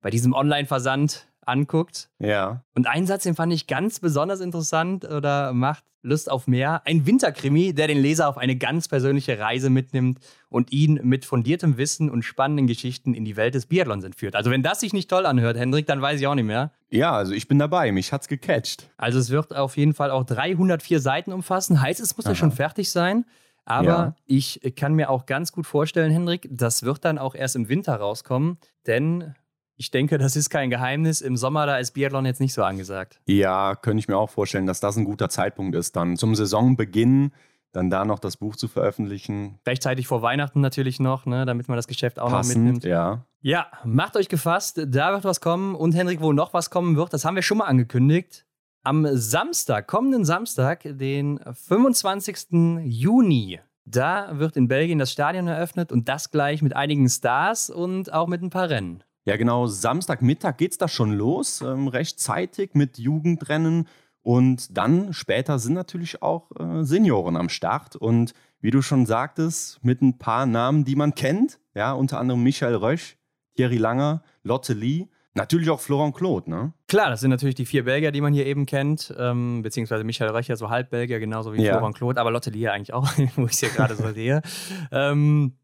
bei 0.02 0.10
diesem 0.10 0.34
Online-Versand 0.34 1.28
anguckt. 1.46 2.10
Ja. 2.18 2.62
Und 2.74 2.86
einen 2.86 3.06
Satz, 3.06 3.24
den 3.24 3.34
fand 3.34 3.52
ich 3.52 3.66
ganz 3.66 4.00
besonders 4.00 4.40
interessant 4.40 5.04
oder 5.04 5.52
macht 5.52 5.84
Lust 6.02 6.30
auf 6.30 6.48
mehr. 6.48 6.82
Ein 6.84 7.06
Winterkrimi, 7.06 7.74
der 7.74 7.86
den 7.86 7.98
Leser 7.98 8.28
auf 8.28 8.36
eine 8.36 8.56
ganz 8.56 8.88
persönliche 8.88 9.38
Reise 9.38 9.70
mitnimmt 9.70 10.18
und 10.48 10.72
ihn 10.72 11.00
mit 11.04 11.24
fundiertem 11.24 11.76
Wissen 11.78 12.10
und 12.10 12.24
spannenden 12.24 12.66
Geschichten 12.66 13.14
in 13.14 13.24
die 13.24 13.36
Welt 13.36 13.54
des 13.54 13.66
Biathlons 13.66 14.04
entführt. 14.04 14.34
Also 14.34 14.50
wenn 14.50 14.62
das 14.62 14.80
sich 14.80 14.92
nicht 14.92 15.08
toll 15.08 15.26
anhört, 15.26 15.56
Hendrik, 15.56 15.86
dann 15.86 16.02
weiß 16.02 16.20
ich 16.20 16.26
auch 16.26 16.34
nicht 16.34 16.44
mehr. 16.44 16.72
Ja, 16.90 17.12
also 17.12 17.32
ich 17.32 17.46
bin 17.46 17.58
dabei. 17.58 17.92
Mich 17.92 18.12
hat's 18.12 18.26
gecatcht. 18.26 18.90
Also 18.96 19.18
es 19.18 19.30
wird 19.30 19.54
auf 19.54 19.76
jeden 19.76 19.94
Fall 19.94 20.10
auch 20.10 20.24
304 20.24 21.00
Seiten 21.00 21.32
umfassen. 21.32 21.80
Heißt, 21.80 22.00
es 22.00 22.16
muss 22.16 22.26
ja 22.26 22.34
schon 22.34 22.52
fertig 22.52 22.90
sein. 22.90 23.24
Aber 23.64 23.86
ja. 23.86 24.16
ich 24.26 24.60
kann 24.74 24.94
mir 24.94 25.08
auch 25.08 25.24
ganz 25.26 25.52
gut 25.52 25.66
vorstellen, 25.66 26.10
Hendrik, 26.10 26.48
das 26.50 26.82
wird 26.82 27.04
dann 27.04 27.18
auch 27.18 27.36
erst 27.36 27.54
im 27.54 27.68
Winter 27.68 27.94
rauskommen, 27.94 28.58
denn 28.86 29.36
ich 29.82 29.90
denke, 29.90 30.16
das 30.16 30.36
ist 30.36 30.48
kein 30.48 30.70
Geheimnis. 30.70 31.20
Im 31.20 31.36
Sommer, 31.36 31.66
da 31.66 31.76
ist 31.76 31.90
Biathlon 31.90 32.24
jetzt 32.24 32.40
nicht 32.40 32.54
so 32.54 32.62
angesagt. 32.62 33.20
Ja, 33.26 33.74
könnte 33.74 33.98
ich 33.98 34.06
mir 34.06 34.16
auch 34.16 34.30
vorstellen, 34.30 34.64
dass 34.64 34.78
das 34.78 34.96
ein 34.96 35.04
guter 35.04 35.28
Zeitpunkt 35.28 35.74
ist, 35.74 35.96
dann 35.96 36.16
zum 36.16 36.36
Saisonbeginn 36.36 37.32
dann 37.72 37.90
da 37.90 38.04
noch 38.04 38.20
das 38.20 38.36
Buch 38.36 38.54
zu 38.54 38.68
veröffentlichen. 38.68 39.58
Rechtzeitig 39.66 40.06
vor 40.06 40.22
Weihnachten 40.22 40.60
natürlich 40.60 41.00
noch, 41.00 41.26
ne, 41.26 41.46
damit 41.46 41.66
man 41.66 41.76
das 41.76 41.88
Geschäft 41.88 42.20
auch 42.20 42.30
Passend, 42.30 42.58
noch 42.58 42.62
mitnimmt. 42.64 42.84
Ja. 42.84 43.26
Ja, 43.40 43.66
macht 43.84 44.16
euch 44.16 44.28
gefasst, 44.28 44.80
da 44.86 45.12
wird 45.12 45.24
was 45.24 45.40
kommen. 45.40 45.74
Und 45.74 45.96
Henrik, 45.96 46.20
wo 46.20 46.32
noch 46.32 46.54
was 46.54 46.70
kommen 46.70 46.94
wird, 46.94 47.12
das 47.12 47.24
haben 47.24 47.34
wir 47.34 47.42
schon 47.42 47.58
mal 47.58 47.64
angekündigt. 47.64 48.46
Am 48.84 49.04
Samstag, 49.16 49.88
kommenden 49.88 50.24
Samstag, 50.24 50.82
den 50.84 51.40
25. 51.52 52.82
Juni, 52.84 53.58
da 53.84 54.38
wird 54.38 54.56
in 54.56 54.68
Belgien 54.68 55.00
das 55.00 55.10
Stadion 55.10 55.48
eröffnet 55.48 55.90
und 55.90 56.08
das 56.08 56.30
gleich 56.30 56.62
mit 56.62 56.76
einigen 56.76 57.08
Stars 57.08 57.68
und 57.68 58.12
auch 58.12 58.28
mit 58.28 58.42
ein 58.42 58.50
paar 58.50 58.68
Rennen. 58.68 59.02
Ja, 59.24 59.36
genau. 59.36 59.66
Samstagmittag 59.66 60.56
geht 60.56 60.72
es 60.72 60.78
da 60.78 60.88
schon 60.88 61.12
los, 61.12 61.60
ähm, 61.60 61.88
rechtzeitig 61.88 62.70
mit 62.74 62.98
Jugendrennen. 62.98 63.88
Und 64.22 64.76
dann 64.76 65.12
später 65.12 65.58
sind 65.58 65.74
natürlich 65.74 66.22
auch 66.22 66.50
äh, 66.58 66.84
Senioren 66.84 67.36
am 67.36 67.48
Start. 67.48 67.96
Und 67.96 68.34
wie 68.60 68.70
du 68.70 68.82
schon 68.82 69.06
sagtest, 69.06 69.84
mit 69.84 70.02
ein 70.02 70.18
paar 70.18 70.46
Namen, 70.46 70.84
die 70.84 70.96
man 70.96 71.14
kennt. 71.14 71.58
Ja, 71.74 71.92
unter 71.92 72.18
anderem 72.18 72.42
Michael 72.42 72.76
Rösch, 72.76 73.16
Thierry 73.56 73.78
Langer, 73.78 74.22
Lotte 74.42 74.74
Lee. 74.74 75.08
Natürlich 75.34 75.70
auch 75.70 75.80
Florent 75.80 76.14
Claude, 76.14 76.50
ne? 76.50 76.74
Klar, 76.88 77.08
das 77.08 77.20
sind 77.20 77.30
natürlich 77.30 77.54
die 77.54 77.64
vier 77.64 77.84
Belgier, 77.84 78.12
die 78.12 78.20
man 78.20 78.34
hier 78.34 78.44
eben 78.44 78.66
kennt, 78.66 79.14
ähm, 79.18 79.62
beziehungsweise 79.62 80.04
Michael 80.04 80.30
Röcher, 80.30 80.56
so 80.56 80.68
halb 80.68 80.90
Belgier, 80.90 81.20
genauso 81.20 81.54
wie 81.54 81.62
ja. 81.62 81.78
Florent 81.78 81.96
Claude, 81.96 82.20
aber 82.20 82.30
Lotte 82.30 82.50
Lee 82.50 82.68
eigentlich 82.68 82.92
auch, 82.92 83.10
wo 83.36 83.46
ich 83.46 83.52
es 83.52 83.60
hier 83.60 83.70
gerade 83.70 83.96
so 83.96 84.12
sehe. 84.12 84.42
Ähm, 84.90 85.54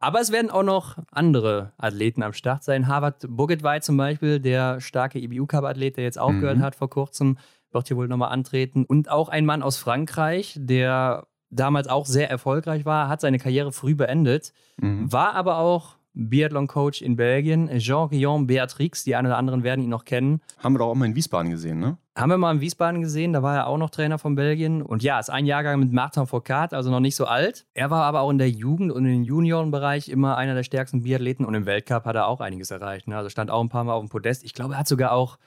aber 0.00 0.20
es 0.20 0.32
werden 0.32 0.50
auch 0.50 0.62
noch 0.62 0.96
andere 1.12 1.72
Athleten 1.76 2.22
am 2.22 2.32
Start 2.32 2.64
sein. 2.64 2.88
Harvard 2.88 3.26
Bogetwey 3.28 3.80
zum 3.80 3.96
Beispiel, 3.96 4.40
der 4.40 4.80
starke 4.80 5.18
IBU-Cup-Athlet, 5.18 5.98
der 5.98 6.04
jetzt 6.04 6.18
aufgehört 6.18 6.56
mhm. 6.56 6.62
hat 6.62 6.74
vor 6.74 6.88
kurzem, 6.88 7.38
wird 7.70 7.86
hier 7.86 7.96
wohl 7.96 8.08
nochmal 8.08 8.32
antreten. 8.32 8.84
Und 8.84 9.10
auch 9.10 9.28
ein 9.28 9.44
Mann 9.44 9.62
aus 9.62 9.76
Frankreich, 9.76 10.56
der 10.58 11.26
damals 11.50 11.88
auch 11.88 12.06
sehr 12.06 12.30
erfolgreich 12.30 12.86
war, 12.86 13.08
hat 13.08 13.20
seine 13.20 13.38
Karriere 13.38 13.72
früh 13.72 13.94
beendet, 13.94 14.52
mhm. 14.78 15.12
war 15.12 15.34
aber 15.34 15.58
auch 15.58 15.96
Biathlon-Coach 16.14 17.02
in 17.02 17.16
Belgien, 17.16 17.68
Jean-Guillaume 17.78 18.46
Beatrix. 18.46 19.04
Die 19.04 19.14
einen 19.14 19.28
oder 19.28 19.38
anderen 19.38 19.62
werden 19.62 19.82
ihn 19.82 19.90
noch 19.90 20.04
kennen. 20.04 20.40
Haben 20.58 20.74
wir 20.74 20.80
doch 20.80 20.88
auch 20.88 20.94
mal 20.94 21.06
in 21.06 21.14
Wiesbaden 21.14 21.50
gesehen, 21.50 21.78
ne? 21.78 21.98
Haben 22.16 22.30
wir 22.30 22.38
mal 22.38 22.54
in 22.54 22.60
Wiesbaden 22.60 23.00
gesehen, 23.00 23.32
da 23.32 23.42
war 23.42 23.56
er 23.56 23.66
auch 23.66 23.78
noch 23.78 23.88
Trainer 23.88 24.18
von 24.18 24.34
Belgien. 24.34 24.82
Und 24.82 25.02
ja, 25.02 25.18
ist 25.18 25.30
ein 25.30 25.46
Jahrgang 25.46 25.80
mit 25.80 25.92
Martin 25.92 26.26
Foucault, 26.26 26.74
also 26.74 26.90
noch 26.90 27.00
nicht 27.00 27.16
so 27.16 27.24
alt. 27.24 27.66
Er 27.72 27.90
war 27.90 28.02
aber 28.04 28.20
auch 28.20 28.30
in 28.30 28.38
der 28.38 28.50
Jugend 28.50 28.92
und 28.92 29.06
im 29.06 29.22
Juniorenbereich 29.22 30.08
immer 30.08 30.36
einer 30.36 30.54
der 30.54 30.64
stärksten 30.64 31.02
Biathleten 31.02 31.46
und 31.46 31.54
im 31.54 31.66
Weltcup 31.66 32.04
hat 32.04 32.16
er 32.16 32.26
auch 32.26 32.40
einiges 32.40 32.70
erreicht. 32.70 33.08
Ne? 33.08 33.16
Also 33.16 33.30
stand 33.30 33.50
auch 33.50 33.62
ein 33.62 33.68
paar 33.68 33.84
Mal 33.84 33.94
auf 33.94 34.02
dem 34.02 34.10
Podest. 34.10 34.44
Ich 34.44 34.52
glaube, 34.52 34.74
er 34.74 34.80
hat 34.80 34.88
sogar 34.88 35.12
auch 35.12 35.38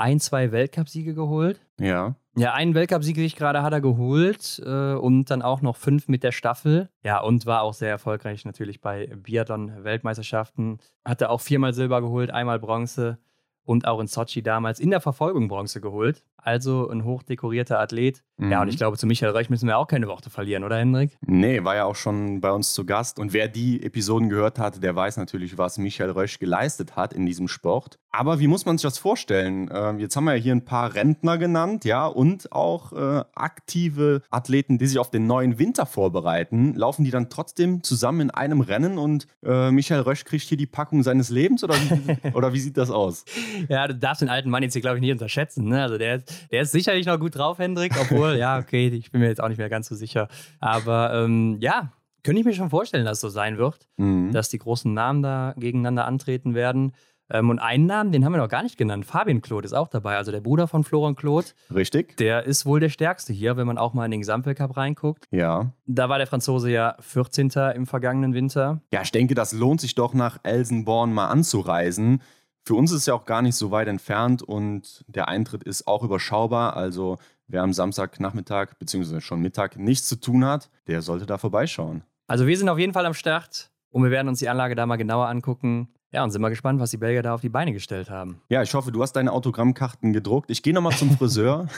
ein, 0.00 0.18
zwei 0.18 0.50
Weltcupsiege 0.50 1.14
geholt. 1.14 1.60
Ja. 1.78 2.14
Ja, 2.36 2.54
einen 2.54 2.74
Weltcupsieg 2.74 3.18
ich 3.18 3.36
gerade 3.36 3.62
hat 3.62 3.72
er 3.72 3.80
geholt 3.80 4.62
äh, 4.64 4.94
und 4.94 5.30
dann 5.30 5.42
auch 5.42 5.62
noch 5.62 5.76
fünf 5.76 6.08
mit 6.08 6.22
der 6.22 6.32
Staffel. 6.32 6.88
Ja, 7.02 7.20
und 7.20 7.44
war 7.44 7.62
auch 7.62 7.74
sehr 7.74 7.90
erfolgreich 7.90 8.44
natürlich 8.44 8.80
bei 8.80 9.08
Biathlon-Weltmeisterschaften. 9.08 10.78
Hatte 11.04 11.28
auch 11.28 11.40
viermal 11.40 11.74
Silber 11.74 12.00
geholt, 12.00 12.30
einmal 12.30 12.58
Bronze 12.58 13.18
und 13.64 13.86
auch 13.86 14.00
in 14.00 14.06
Sochi 14.06 14.42
damals 14.42 14.80
in 14.80 14.90
der 14.90 15.00
Verfolgung 15.00 15.48
Bronze 15.48 15.80
geholt. 15.80 16.24
Also 16.42 16.88
ein 16.88 17.04
hochdekorierter 17.04 17.78
Athlet. 17.78 18.22
Mhm. 18.36 18.52
Ja, 18.52 18.62
und 18.62 18.68
ich 18.68 18.76
glaube, 18.76 18.96
zu 18.96 19.06
Michael 19.06 19.32
Röch 19.32 19.50
müssen 19.50 19.66
wir 19.66 19.76
auch 19.76 19.86
keine 19.86 20.08
Worte 20.08 20.30
verlieren, 20.30 20.64
oder 20.64 20.78
Hendrik? 20.78 21.16
Nee, 21.20 21.62
war 21.64 21.76
ja 21.76 21.84
auch 21.84 21.96
schon 21.96 22.40
bei 22.40 22.50
uns 22.50 22.72
zu 22.72 22.86
Gast. 22.86 23.18
Und 23.18 23.32
wer 23.32 23.48
die 23.48 23.82
Episoden 23.82 24.28
gehört 24.28 24.58
hat, 24.58 24.82
der 24.82 24.96
weiß 24.96 25.18
natürlich, 25.18 25.58
was 25.58 25.78
Michael 25.78 26.10
Röch 26.10 26.38
geleistet 26.38 26.96
hat 26.96 27.12
in 27.12 27.26
diesem 27.26 27.48
Sport. 27.48 27.98
Aber 28.12 28.40
wie 28.40 28.48
muss 28.48 28.64
man 28.64 28.76
sich 28.78 28.82
das 28.82 28.98
vorstellen? 28.98 29.70
Ähm, 29.72 29.98
jetzt 29.98 30.16
haben 30.16 30.24
wir 30.24 30.34
ja 30.34 30.42
hier 30.42 30.54
ein 30.54 30.64
paar 30.64 30.94
Rentner 30.94 31.38
genannt, 31.38 31.84
ja, 31.84 32.06
und 32.06 32.50
auch 32.50 32.92
äh, 32.92 33.24
aktive 33.34 34.22
Athleten, 34.30 34.78
die 34.78 34.86
sich 34.86 34.98
auf 34.98 35.10
den 35.10 35.26
neuen 35.26 35.58
Winter 35.58 35.86
vorbereiten. 35.86 36.74
Laufen 36.74 37.04
die 37.04 37.10
dann 37.10 37.30
trotzdem 37.30 37.82
zusammen 37.82 38.20
in 38.20 38.30
einem 38.30 38.62
Rennen 38.62 38.98
und 38.98 39.26
äh, 39.44 39.70
Michael 39.70 40.00
Rösch 40.00 40.24
kriegt 40.24 40.44
hier 40.44 40.58
die 40.58 40.66
Packung 40.66 41.02
seines 41.02 41.30
Lebens 41.30 41.62
oder 41.62 41.74
wie, 41.74 42.16
oder 42.34 42.52
wie 42.52 42.58
sieht 42.58 42.76
das 42.76 42.90
aus? 42.90 43.24
Ja, 43.68 43.86
du 43.86 43.94
darfst 43.94 44.22
den 44.22 44.28
alten 44.28 44.50
Mann 44.50 44.62
jetzt 44.62 44.72
hier, 44.72 44.82
glaube 44.82 44.96
ich, 44.96 45.00
nicht 45.02 45.12
unterschätzen. 45.12 45.68
Ne? 45.68 45.82
Also 45.82 45.98
der, 45.98 46.22
der 46.50 46.62
ist 46.62 46.72
sicherlich 46.72 47.06
noch 47.06 47.18
gut 47.18 47.36
drauf, 47.36 47.58
Hendrik, 47.58 47.92
obwohl, 48.00 48.36
ja, 48.36 48.58
okay, 48.58 48.88
ich 48.88 49.10
bin 49.10 49.20
mir 49.20 49.28
jetzt 49.28 49.42
auch 49.42 49.48
nicht 49.48 49.58
mehr 49.58 49.68
ganz 49.68 49.88
so 49.88 49.94
sicher. 49.94 50.28
Aber 50.60 51.12
ähm, 51.14 51.58
ja, 51.60 51.92
könnte 52.22 52.40
ich 52.40 52.46
mir 52.46 52.54
schon 52.54 52.70
vorstellen, 52.70 53.04
dass 53.04 53.18
es 53.18 53.20
so 53.20 53.28
sein 53.28 53.58
wird, 53.58 53.88
mhm. 53.96 54.32
dass 54.32 54.48
die 54.48 54.58
großen 54.58 54.92
Namen 54.92 55.22
da 55.22 55.54
gegeneinander 55.56 56.06
antreten 56.06 56.54
werden. 56.54 56.92
Ähm, 57.32 57.48
und 57.48 57.58
einen 57.60 57.86
Namen, 57.86 58.12
den 58.12 58.24
haben 58.24 58.32
wir 58.32 58.38
noch 58.38 58.48
gar 58.48 58.62
nicht 58.62 58.76
genannt. 58.76 59.06
Fabian 59.06 59.40
Claude 59.40 59.64
ist 59.64 59.72
auch 59.72 59.88
dabei, 59.88 60.16
also 60.16 60.32
der 60.32 60.40
Bruder 60.40 60.66
von 60.66 60.84
Florian 60.84 61.14
Claude. 61.14 61.46
Richtig. 61.72 62.16
Der 62.16 62.44
ist 62.44 62.66
wohl 62.66 62.80
der 62.80 62.88
stärkste 62.88 63.32
hier, 63.32 63.56
wenn 63.56 63.66
man 63.66 63.78
auch 63.78 63.94
mal 63.94 64.04
in 64.04 64.10
den 64.10 64.20
Gesamtweltcup 64.20 64.76
reinguckt. 64.76 65.26
Ja. 65.30 65.72
Da 65.86 66.08
war 66.08 66.18
der 66.18 66.26
Franzose 66.26 66.70
ja 66.70 66.96
14. 66.98 67.50
im 67.74 67.86
vergangenen 67.86 68.34
Winter. 68.34 68.82
Ja, 68.92 69.02
ich 69.02 69.12
denke, 69.12 69.34
das 69.34 69.52
lohnt 69.52 69.80
sich 69.80 69.94
doch 69.94 70.12
nach 70.12 70.38
Elsenborn 70.42 71.12
mal 71.12 71.28
anzureisen. 71.28 72.20
Für 72.64 72.74
uns 72.74 72.90
ist 72.90 72.98
es 72.98 73.06
ja 73.06 73.14
auch 73.14 73.24
gar 73.24 73.42
nicht 73.42 73.56
so 73.56 73.70
weit 73.70 73.88
entfernt 73.88 74.42
und 74.42 75.04
der 75.08 75.28
Eintritt 75.28 75.62
ist 75.62 75.86
auch 75.86 76.02
überschaubar. 76.02 76.76
Also 76.76 77.18
wer 77.48 77.62
am 77.62 77.72
Samstagnachmittag 77.72 78.74
bzw. 78.78 79.20
schon 79.20 79.40
Mittag 79.40 79.76
nichts 79.76 80.08
zu 80.08 80.16
tun 80.16 80.44
hat, 80.44 80.70
der 80.86 81.02
sollte 81.02 81.26
da 81.26 81.38
vorbeischauen. 81.38 82.04
Also 82.26 82.46
wir 82.46 82.56
sind 82.56 82.68
auf 82.68 82.78
jeden 82.78 82.92
Fall 82.92 83.06
am 83.06 83.14
Start 83.14 83.70
und 83.90 84.04
wir 84.04 84.10
werden 84.10 84.28
uns 84.28 84.38
die 84.38 84.48
Anlage 84.48 84.74
da 84.74 84.86
mal 84.86 84.96
genauer 84.96 85.28
angucken. 85.28 85.88
Ja, 86.12 86.24
und 86.24 86.32
sind 86.32 86.42
mal 86.42 86.48
gespannt, 86.48 86.80
was 86.80 86.90
die 86.90 86.96
Belgier 86.96 87.22
da 87.22 87.34
auf 87.34 87.40
die 87.40 87.48
Beine 87.48 87.72
gestellt 87.72 88.10
haben. 88.10 88.40
Ja, 88.48 88.62
ich 88.62 88.74
hoffe, 88.74 88.90
du 88.90 89.00
hast 89.00 89.12
deine 89.12 89.32
Autogrammkarten 89.32 90.12
gedruckt. 90.12 90.50
Ich 90.50 90.62
gehe 90.62 90.74
nochmal 90.74 90.92
zum 90.92 91.10
Friseur. 91.16 91.68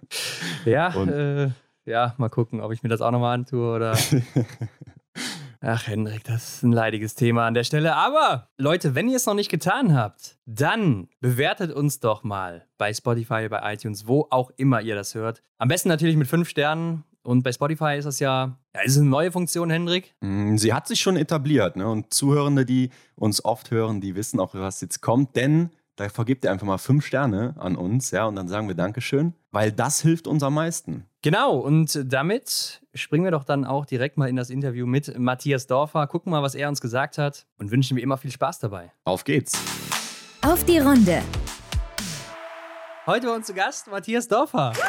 ja, 0.64 0.88
äh, 1.06 1.50
ja, 1.84 2.14
mal 2.18 2.28
gucken, 2.28 2.60
ob 2.60 2.72
ich 2.72 2.82
mir 2.82 2.88
das 2.88 3.00
auch 3.00 3.12
nochmal 3.12 3.34
antue 3.34 3.74
oder. 3.74 3.96
Ach, 5.60 5.86
Hendrik, 5.86 6.24
das 6.24 6.56
ist 6.56 6.62
ein 6.62 6.72
leidiges 6.72 7.14
Thema 7.14 7.46
an 7.46 7.54
der 7.54 7.64
Stelle. 7.64 7.96
Aber 7.96 8.48
Leute, 8.58 8.94
wenn 8.94 9.08
ihr 9.08 9.16
es 9.16 9.26
noch 9.26 9.34
nicht 9.34 9.50
getan 9.50 9.94
habt, 9.94 10.38
dann 10.46 11.08
bewertet 11.20 11.72
uns 11.72 12.00
doch 12.00 12.22
mal 12.22 12.66
bei 12.78 12.92
Spotify, 12.92 13.48
bei 13.48 13.74
iTunes, 13.74 14.06
wo 14.06 14.26
auch 14.30 14.50
immer 14.56 14.80
ihr 14.80 14.94
das 14.94 15.14
hört. 15.14 15.42
Am 15.58 15.68
besten 15.68 15.88
natürlich 15.88 16.16
mit 16.16 16.28
fünf 16.28 16.48
Sternen 16.48 17.04
und 17.22 17.42
bei 17.42 17.52
Spotify 17.52 17.96
ist 17.96 18.04
das 18.04 18.20
ja, 18.20 18.56
ja 18.74 18.82
ist 18.82 18.96
eine 18.96 19.08
neue 19.08 19.32
Funktion, 19.32 19.68
Hendrik. 19.68 20.14
Mm, 20.20 20.56
sie 20.56 20.72
hat 20.72 20.86
sich 20.86 21.00
schon 21.00 21.16
etabliert. 21.16 21.76
Ne? 21.76 21.88
Und 21.88 22.14
Zuhörende, 22.14 22.64
die 22.64 22.90
uns 23.16 23.44
oft 23.44 23.70
hören, 23.70 24.00
die 24.00 24.14
wissen 24.14 24.38
auch, 24.38 24.54
was 24.54 24.80
jetzt 24.80 25.00
kommt. 25.00 25.34
Denn 25.34 25.70
da 25.96 26.08
vergibt 26.08 26.44
ihr 26.44 26.52
einfach 26.52 26.66
mal 26.66 26.78
fünf 26.78 27.06
Sterne 27.06 27.54
an 27.58 27.74
uns, 27.74 28.10
ja, 28.10 28.26
und 28.26 28.36
dann 28.36 28.48
sagen 28.48 28.68
wir 28.68 28.74
Dankeschön, 28.74 29.34
weil 29.50 29.72
das 29.72 30.00
hilft 30.00 30.26
uns 30.26 30.42
am 30.42 30.54
meisten. 30.54 31.06
Genau, 31.22 31.56
und 31.56 32.12
damit 32.12 32.82
springen 32.94 33.24
wir 33.24 33.30
doch 33.30 33.44
dann 33.44 33.64
auch 33.64 33.86
direkt 33.86 34.18
mal 34.18 34.28
in 34.28 34.36
das 34.36 34.50
Interview 34.50 34.86
mit 34.86 35.18
Matthias 35.18 35.66
Dorfer, 35.66 36.06
gucken 36.06 36.30
mal, 36.30 36.42
was 36.42 36.54
er 36.54 36.68
uns 36.68 36.80
gesagt 36.80 37.18
hat 37.18 37.46
und 37.58 37.70
wünschen 37.70 37.96
wie 37.96 38.02
immer 38.02 38.18
viel 38.18 38.30
Spaß 38.30 38.60
dabei. 38.60 38.92
Auf 39.04 39.24
geht's. 39.24 39.58
Auf 40.42 40.64
die 40.64 40.78
Runde. 40.78 41.22
Heute 43.06 43.26
bei 43.26 43.34
uns 43.34 43.46
zu 43.46 43.54
Gast 43.54 43.90
Matthias 43.90 44.28
Dorfer. 44.28 44.72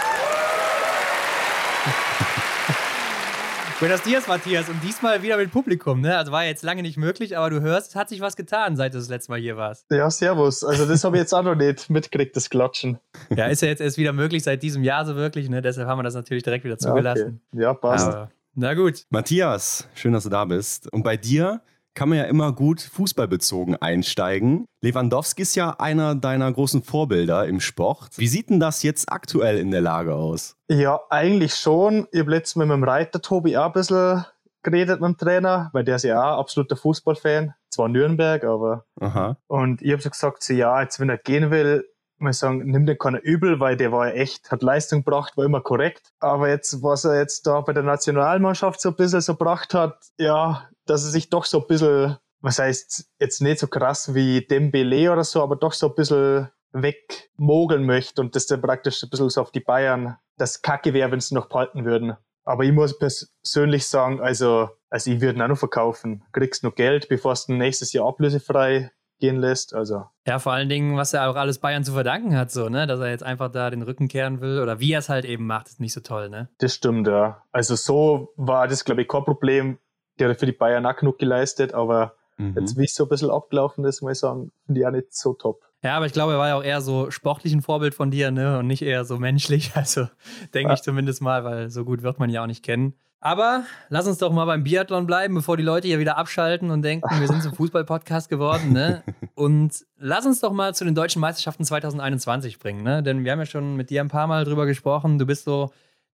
Buenos 3.79 4.01
Dias, 4.01 4.27
Matthias. 4.27 4.69
Und 4.69 4.83
diesmal 4.83 5.21
wieder 5.21 5.37
mit 5.37 5.51
Publikum, 5.51 6.01
ne? 6.01 6.17
Also 6.17 6.31
war 6.31 6.43
jetzt 6.43 6.63
lange 6.63 6.81
nicht 6.81 6.97
möglich, 6.97 7.37
aber 7.37 7.51
du 7.51 7.61
hörst, 7.61 7.89
es 7.89 7.95
hat 7.95 8.09
sich 8.09 8.21
was 8.21 8.35
getan, 8.35 8.75
seit 8.75 8.95
du 8.95 8.97
das 8.97 9.07
letzte 9.07 9.31
Mal 9.31 9.39
hier 9.39 9.55
warst. 9.55 9.85
Ja, 9.91 10.09
servus. 10.09 10.63
Also 10.63 10.87
das 10.87 11.03
habe 11.03 11.15
ich 11.15 11.21
jetzt 11.21 11.31
auch 11.31 11.43
noch 11.43 11.53
nicht 11.53 11.87
mitgekriegt, 11.91 12.35
das 12.35 12.49
Klatschen. 12.49 12.97
Ja, 13.29 13.45
ist 13.45 13.61
ja 13.61 13.67
jetzt 13.67 13.81
erst 13.81 13.99
wieder 13.99 14.13
möglich, 14.13 14.41
seit 14.41 14.63
diesem 14.63 14.83
Jahr 14.83 15.05
so 15.05 15.15
wirklich, 15.15 15.47
ne? 15.47 15.61
Deshalb 15.61 15.87
haben 15.87 15.99
wir 15.99 16.03
das 16.03 16.15
natürlich 16.15 16.41
direkt 16.41 16.65
wieder 16.65 16.79
zugelassen. 16.79 17.39
Ja, 17.51 17.53
okay. 17.53 17.61
ja 17.61 17.73
passt. 17.75 18.07
Aber, 18.07 18.31
na 18.55 18.73
gut. 18.73 19.05
Matthias, 19.11 19.87
schön, 19.93 20.11
dass 20.11 20.23
du 20.23 20.29
da 20.31 20.45
bist. 20.45 20.91
Und 20.91 21.03
bei 21.03 21.15
dir 21.15 21.61
kann 21.97 22.09
man 22.09 22.19
ja 22.19 22.25
immer 22.25 22.51
gut 22.51 22.79
fußballbezogen 22.79 23.75
einsteigen. 23.75 24.67
Lewandowski 24.83 25.41
ist 25.41 25.55
ja 25.55 25.71
einer 25.79 26.13
deiner 26.13 26.53
großen 26.53 26.83
Vorbilder 26.83 27.47
im 27.47 27.59
Sport. 27.59 28.09
Wie 28.17 28.27
sieht 28.27 28.51
denn 28.51 28.59
das 28.59 28.83
jetzt 28.83 29.11
aktuell 29.11 29.57
in 29.57 29.71
der 29.71 29.81
Lage 29.81 30.13
aus? 30.13 30.55
Ja, 30.69 30.99
eigentlich 31.09 31.55
schon. 31.55 32.07
Ich 32.11 32.19
habe 32.19 32.29
letztens 32.29 32.57
mit 32.57 32.67
meinem 32.67 32.83
Reiter 32.83 33.19
Tobi 33.19 33.57
auch 33.57 33.65
ein 33.65 33.71
bisschen 33.71 34.23
geredet 34.61 35.01
mit 35.01 35.07
dem 35.07 35.17
Trainer, 35.17 35.71
weil 35.73 35.83
der 35.83 35.95
ist 35.95 36.03
ja 36.03 36.21
auch 36.21 36.37
absoluter 36.37 36.75
Fußballfan. 36.75 37.55
Zwar 37.71 37.89
Nürnberg, 37.89 38.43
aber. 38.43 38.85
Aha. 38.99 39.37
Und 39.47 39.81
ich 39.81 39.91
habe 39.91 40.03
so 40.03 40.11
gesagt, 40.11 40.43
so, 40.43 40.53
ja, 40.53 40.79
jetzt 40.79 40.99
wenn 40.99 41.09
er 41.09 41.17
gehen 41.17 41.49
will, 41.49 41.83
muss 42.19 42.37
sagen, 42.37 42.59
nimm 42.63 42.85
den 42.85 42.99
keiner 42.99 43.23
übel, 43.23 43.59
weil 43.59 43.75
der 43.75 43.91
war 43.91 44.09
ja 44.09 44.13
echt, 44.13 44.51
hat 44.51 44.61
Leistung 44.61 45.03
gebracht, 45.03 45.35
war 45.35 45.45
immer 45.45 45.61
korrekt. 45.61 46.11
Aber 46.19 46.47
jetzt, 46.47 46.83
was 46.83 47.05
er 47.05 47.17
jetzt 47.19 47.47
da 47.47 47.61
bei 47.61 47.73
der 47.73 47.83
Nationalmannschaft 47.83 48.81
so 48.81 48.89
ein 48.89 48.95
bisschen 48.95 49.21
so 49.21 49.33
gebracht 49.33 49.73
hat, 49.73 49.97
ja, 50.19 50.67
dass 50.89 51.03
er 51.03 51.11
sich 51.11 51.29
doch 51.29 51.45
so 51.45 51.61
ein 51.61 51.67
bisschen, 51.67 52.17
was 52.41 52.59
heißt, 52.59 53.09
jetzt 53.19 53.41
nicht 53.41 53.59
so 53.59 53.67
krass 53.67 54.13
wie 54.13 54.45
Dembele 54.45 55.11
oder 55.11 55.23
so, 55.23 55.41
aber 55.41 55.55
doch 55.55 55.73
so 55.73 55.89
ein 55.89 55.95
bisschen 55.95 56.49
wegmogeln 56.71 57.85
möchte 57.85 58.21
und 58.21 58.35
das 58.35 58.47
dann 58.47 58.61
praktisch 58.61 59.03
ein 59.03 59.09
bisschen 59.09 59.29
so 59.29 59.41
auf 59.41 59.51
die 59.51 59.59
Bayern 59.59 60.17
das 60.37 60.61
Kacke 60.61 60.93
wäre, 60.93 61.11
wenn 61.11 61.19
sie 61.19 61.35
noch 61.35 61.47
behalten 61.47 61.85
würden. 61.85 62.15
Aber 62.43 62.63
ich 62.63 62.71
muss 62.71 62.97
persönlich 62.97 63.87
sagen, 63.87 64.21
also, 64.21 64.69
also 64.89 65.11
ich 65.11 65.19
würde 65.19 65.37
ihn 65.37 65.41
auch 65.41 65.49
noch 65.49 65.57
verkaufen. 65.57 66.23
Kriegst 66.31 66.63
noch 66.63 66.75
Geld, 66.75 67.09
bevor 67.09 67.33
es 67.33 67.47
nächstes 67.49 67.91
Jahr 67.91 68.07
ablösefrei 68.07 68.91
gehen 69.19 69.37
lässt. 69.37 69.73
Also. 69.73 70.05
Ja, 70.25 70.39
vor 70.39 70.53
allen 70.53 70.69
Dingen, 70.69 70.95
was 70.95 71.13
er 71.13 71.29
auch 71.29 71.35
alles 71.35 71.59
Bayern 71.59 71.83
zu 71.83 71.91
verdanken 71.91 72.37
hat, 72.37 72.51
so, 72.51 72.69
ne? 72.69 72.87
Dass 72.87 72.99
er 72.99 73.09
jetzt 73.09 73.23
einfach 73.23 73.51
da 73.51 73.69
den 73.69 73.81
Rücken 73.81 74.07
kehren 74.07 74.39
will 74.39 74.61
oder 74.61 74.79
wie 74.79 74.93
er 74.93 74.99
es 74.99 75.09
halt 75.09 75.25
eben 75.25 75.45
macht, 75.45 75.67
ist 75.67 75.79
nicht 75.81 75.93
so 75.93 75.99
toll, 75.99 76.29
ne? 76.29 76.49
Das 76.59 76.75
stimmt, 76.75 77.07
ja. 77.07 77.43
Also 77.51 77.75
so 77.75 78.33
war 78.37 78.67
das, 78.67 78.85
glaube 78.85 79.01
ich, 79.01 79.07
kein 79.07 79.25
Problem 79.25 79.79
der 80.19 80.29
hat 80.29 80.39
für 80.39 80.45
die 80.45 80.51
Bayern 80.51 80.85
auch 80.85 80.95
genug 80.95 81.19
geleistet, 81.19 81.73
aber 81.73 82.13
mhm. 82.37 82.55
jetzt, 82.59 82.77
wie 82.77 82.85
es 82.85 82.95
so 82.95 83.05
ein 83.05 83.09
bisschen 83.09 83.29
abgelaufen 83.29 83.85
ist, 83.85 84.01
muss 84.01 84.13
ich 84.13 84.19
sagen, 84.19 84.51
finde 84.65 84.81
ich 84.81 84.87
auch 84.87 84.91
nicht 84.91 85.13
so 85.13 85.33
top. 85.33 85.61
Ja, 85.83 85.95
aber 85.95 86.07
ich 86.07 86.13
glaube, 86.13 86.33
er 86.33 86.39
war 86.39 86.47
ja 86.47 86.55
auch 86.55 86.63
eher 86.63 86.81
so 86.81 87.11
sportlich 87.11 87.53
ein 87.53 87.61
Vorbild 87.61 87.93
von 87.93 88.09
dir, 88.09 88.31
ne? 88.31 88.57
Und 88.57 88.67
nicht 88.67 88.81
eher 88.81 89.05
so 89.05 89.17
menschlich. 89.17 89.71
Also 89.75 90.07
denke 90.53 90.69
ja. 90.69 90.73
ich 90.73 90.81
zumindest 90.81 91.21
mal, 91.21 91.43
weil 91.43 91.69
so 91.69 91.85
gut 91.85 92.01
wird 92.01 92.19
man 92.19 92.29
ja 92.29 92.43
auch 92.43 92.47
nicht 92.47 92.63
kennen. 92.63 92.93
Aber 93.19 93.63
lass 93.89 94.07
uns 94.07 94.19
doch 94.19 94.31
mal 94.31 94.45
beim 94.45 94.63
Biathlon 94.63 95.07
bleiben, 95.07 95.33
bevor 95.33 95.57
die 95.57 95.63
Leute 95.63 95.87
hier 95.87 95.99
wieder 95.99 96.17
abschalten 96.17 96.69
und 96.69 96.83
denken, 96.83 97.19
wir 97.19 97.27
sind 97.27 97.41
zum 97.41 97.53
Fußball-Podcast 97.55 98.29
geworden, 98.29 98.73
ne? 98.73 99.03
Und 99.33 99.85
lass 99.97 100.25
uns 100.25 100.39
doch 100.39 100.51
mal 100.51 100.75
zu 100.75 100.85
den 100.85 100.93
deutschen 100.93 101.19
Meisterschaften 101.19 101.63
2021 101.63 102.59
bringen, 102.59 102.83
ne? 102.83 103.01
Denn 103.01 103.23
wir 103.23 103.31
haben 103.31 103.39
ja 103.39 103.45
schon 103.45 103.75
mit 103.75 103.89
dir 103.89 104.01
ein 104.01 104.09
paar 104.09 104.27
Mal 104.27 104.45
drüber 104.45 104.65
gesprochen. 104.65 105.17
Du 105.17 105.25
bist 105.25 105.45
so 105.45 105.71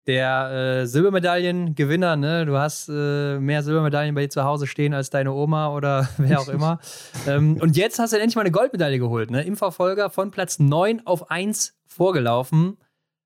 der 0.07 0.81
äh, 0.81 0.87
Silbermedaillengewinner, 0.87 2.15
ne? 2.15 2.45
Du 2.45 2.57
hast 2.57 2.89
äh, 2.89 3.39
mehr 3.39 3.63
Silbermedaillen 3.63 4.13
bei 4.13 4.21
dir 4.21 4.29
zu 4.29 4.43
Hause 4.43 4.67
stehen 4.67 4.93
als 4.93 5.09
deine 5.09 5.31
Oma 5.31 5.73
oder 5.73 6.09
wer 6.17 6.39
auch 6.39 6.49
immer. 6.49 6.79
ähm, 7.27 7.57
und 7.61 7.77
jetzt 7.77 7.99
hast 7.99 8.13
du 8.13 8.17
endlich 8.17 8.35
mal 8.35 8.41
eine 8.41 8.51
Goldmedaille 8.51 8.99
geholt, 8.99 9.31
ne? 9.31 9.43
Im 9.43 9.55
Verfolger 9.55 10.09
von 10.09 10.31
Platz 10.31 10.59
9 10.59 11.05
auf 11.05 11.31
1 11.31 11.75
vorgelaufen. 11.85 12.77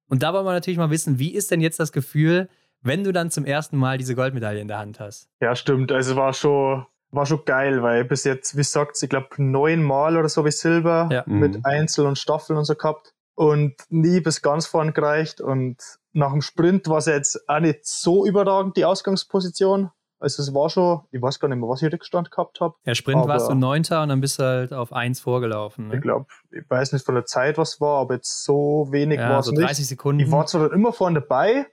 Und 0.09 0.23
da 0.23 0.33
wollen 0.33 0.45
wir 0.45 0.53
natürlich 0.53 0.77
mal 0.77 0.89
wissen, 0.89 1.19
wie 1.19 1.33
ist 1.33 1.51
denn 1.51 1.61
jetzt 1.61 1.79
das 1.79 1.91
Gefühl, 1.91 2.47
wenn 2.81 3.03
du 3.03 3.11
dann 3.11 3.31
zum 3.31 3.45
ersten 3.45 3.77
Mal 3.77 3.97
diese 3.97 4.15
Goldmedaille 4.15 4.61
in 4.61 4.67
der 4.67 4.77
Hand 4.77 4.99
hast? 4.99 5.29
Ja, 5.41 5.55
stimmt. 5.55 5.91
Also 5.91 6.15
war 6.15 6.33
schon, 6.33 6.85
war 7.11 7.25
schon 7.25 7.43
geil, 7.45 7.81
weil 7.81 8.05
bis 8.05 8.23
jetzt, 8.23 8.53
wie 8.53 8.59
gesagt, 8.59 9.01
ich 9.01 9.09
glaube 9.09 9.27
neun 9.37 9.83
Mal 9.83 10.15
oder 10.15 10.29
so 10.29 10.45
wie 10.45 10.51
Silber 10.51 11.09
ja. 11.11 11.23
mit 11.25 11.55
mhm. 11.55 11.61
Einzel 11.65 12.05
und 12.05 12.17
Staffeln 12.17 12.57
und 12.57 12.65
so 12.65 12.75
gehabt 12.75 13.13
und 13.35 13.75
nie 13.89 14.19
bis 14.19 14.41
ganz 14.41 14.65
vorn 14.65 14.93
gereicht 14.93 15.41
und 15.41 15.77
nach 16.17 16.31
dem 16.31 16.41
Sprint 16.41 16.87
war 16.89 16.97
es 16.97 17.05
jetzt 17.05 17.47
auch 17.47 17.59
nicht 17.59 17.85
so 17.85 18.25
überragend, 18.25 18.75
die 18.77 18.85
Ausgangsposition. 18.85 19.91
Also 20.19 20.41
es 20.41 20.51
war 20.53 20.67
schon, 20.69 21.01
ich 21.11 21.21
weiß 21.21 21.39
gar 21.39 21.47
nicht 21.47 21.59
mehr, 21.59 21.69
was 21.69 21.81
ich 21.83 21.93
Rückstand 21.93 22.31
gehabt 22.31 22.59
habe. 22.59 22.73
Ja, 22.85 22.95
Sprint 22.95 23.27
warst 23.27 23.49
du 23.49 23.53
Neunter 23.53 24.01
und 24.01 24.09
dann 24.09 24.19
bist 24.19 24.39
du 24.39 24.43
halt 24.43 24.73
auf 24.73 24.91
eins 24.91 25.19
vorgelaufen. 25.19 25.87
Ich 25.89 25.93
Ne? 25.95 25.99
glaube, 26.01 26.25
ich 26.49 26.67
weiß 26.67 26.93
nicht 26.93 27.05
von 27.05 27.13
der 27.13 27.25
Zeit, 27.25 27.59
was 27.59 27.79
war, 27.79 27.99
aber 28.01 28.15
jetzt 28.15 28.43
so 28.43 28.87
wenig 28.89 29.19
war 29.19 29.29
Ja, 29.29 29.39
es 29.39 29.45
so 29.45 29.51
nicht. 29.51 29.63
30 29.63 29.87
Sekunden. 29.87 30.19
Ich 30.21 30.31
war 30.31 30.47
zwar 30.47 30.67
dann 30.69 30.71
immer 30.79 30.91
vorne 30.91 31.21
dabei 31.21 31.67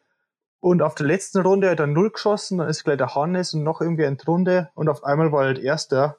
und 0.60 0.82
auf 0.82 0.94
der 0.94 1.06
letzten 1.06 1.40
Runde 1.40 1.70
hat 1.70 1.80
er 1.80 1.86
null 1.86 2.10
geschossen, 2.10 2.58
dann 2.58 2.68
ist 2.68 2.84
gleich 2.84 2.98
der 2.98 3.14
Hannes 3.14 3.54
und 3.54 3.62
noch 3.62 3.80
irgendwie 3.80 4.04
eine 4.04 4.18
Runde 4.26 4.68
und 4.74 4.90
auf 4.90 5.04
einmal 5.04 5.32
war 5.32 5.42
er 5.42 5.46
halt 5.46 5.58
Erster. 5.58 6.18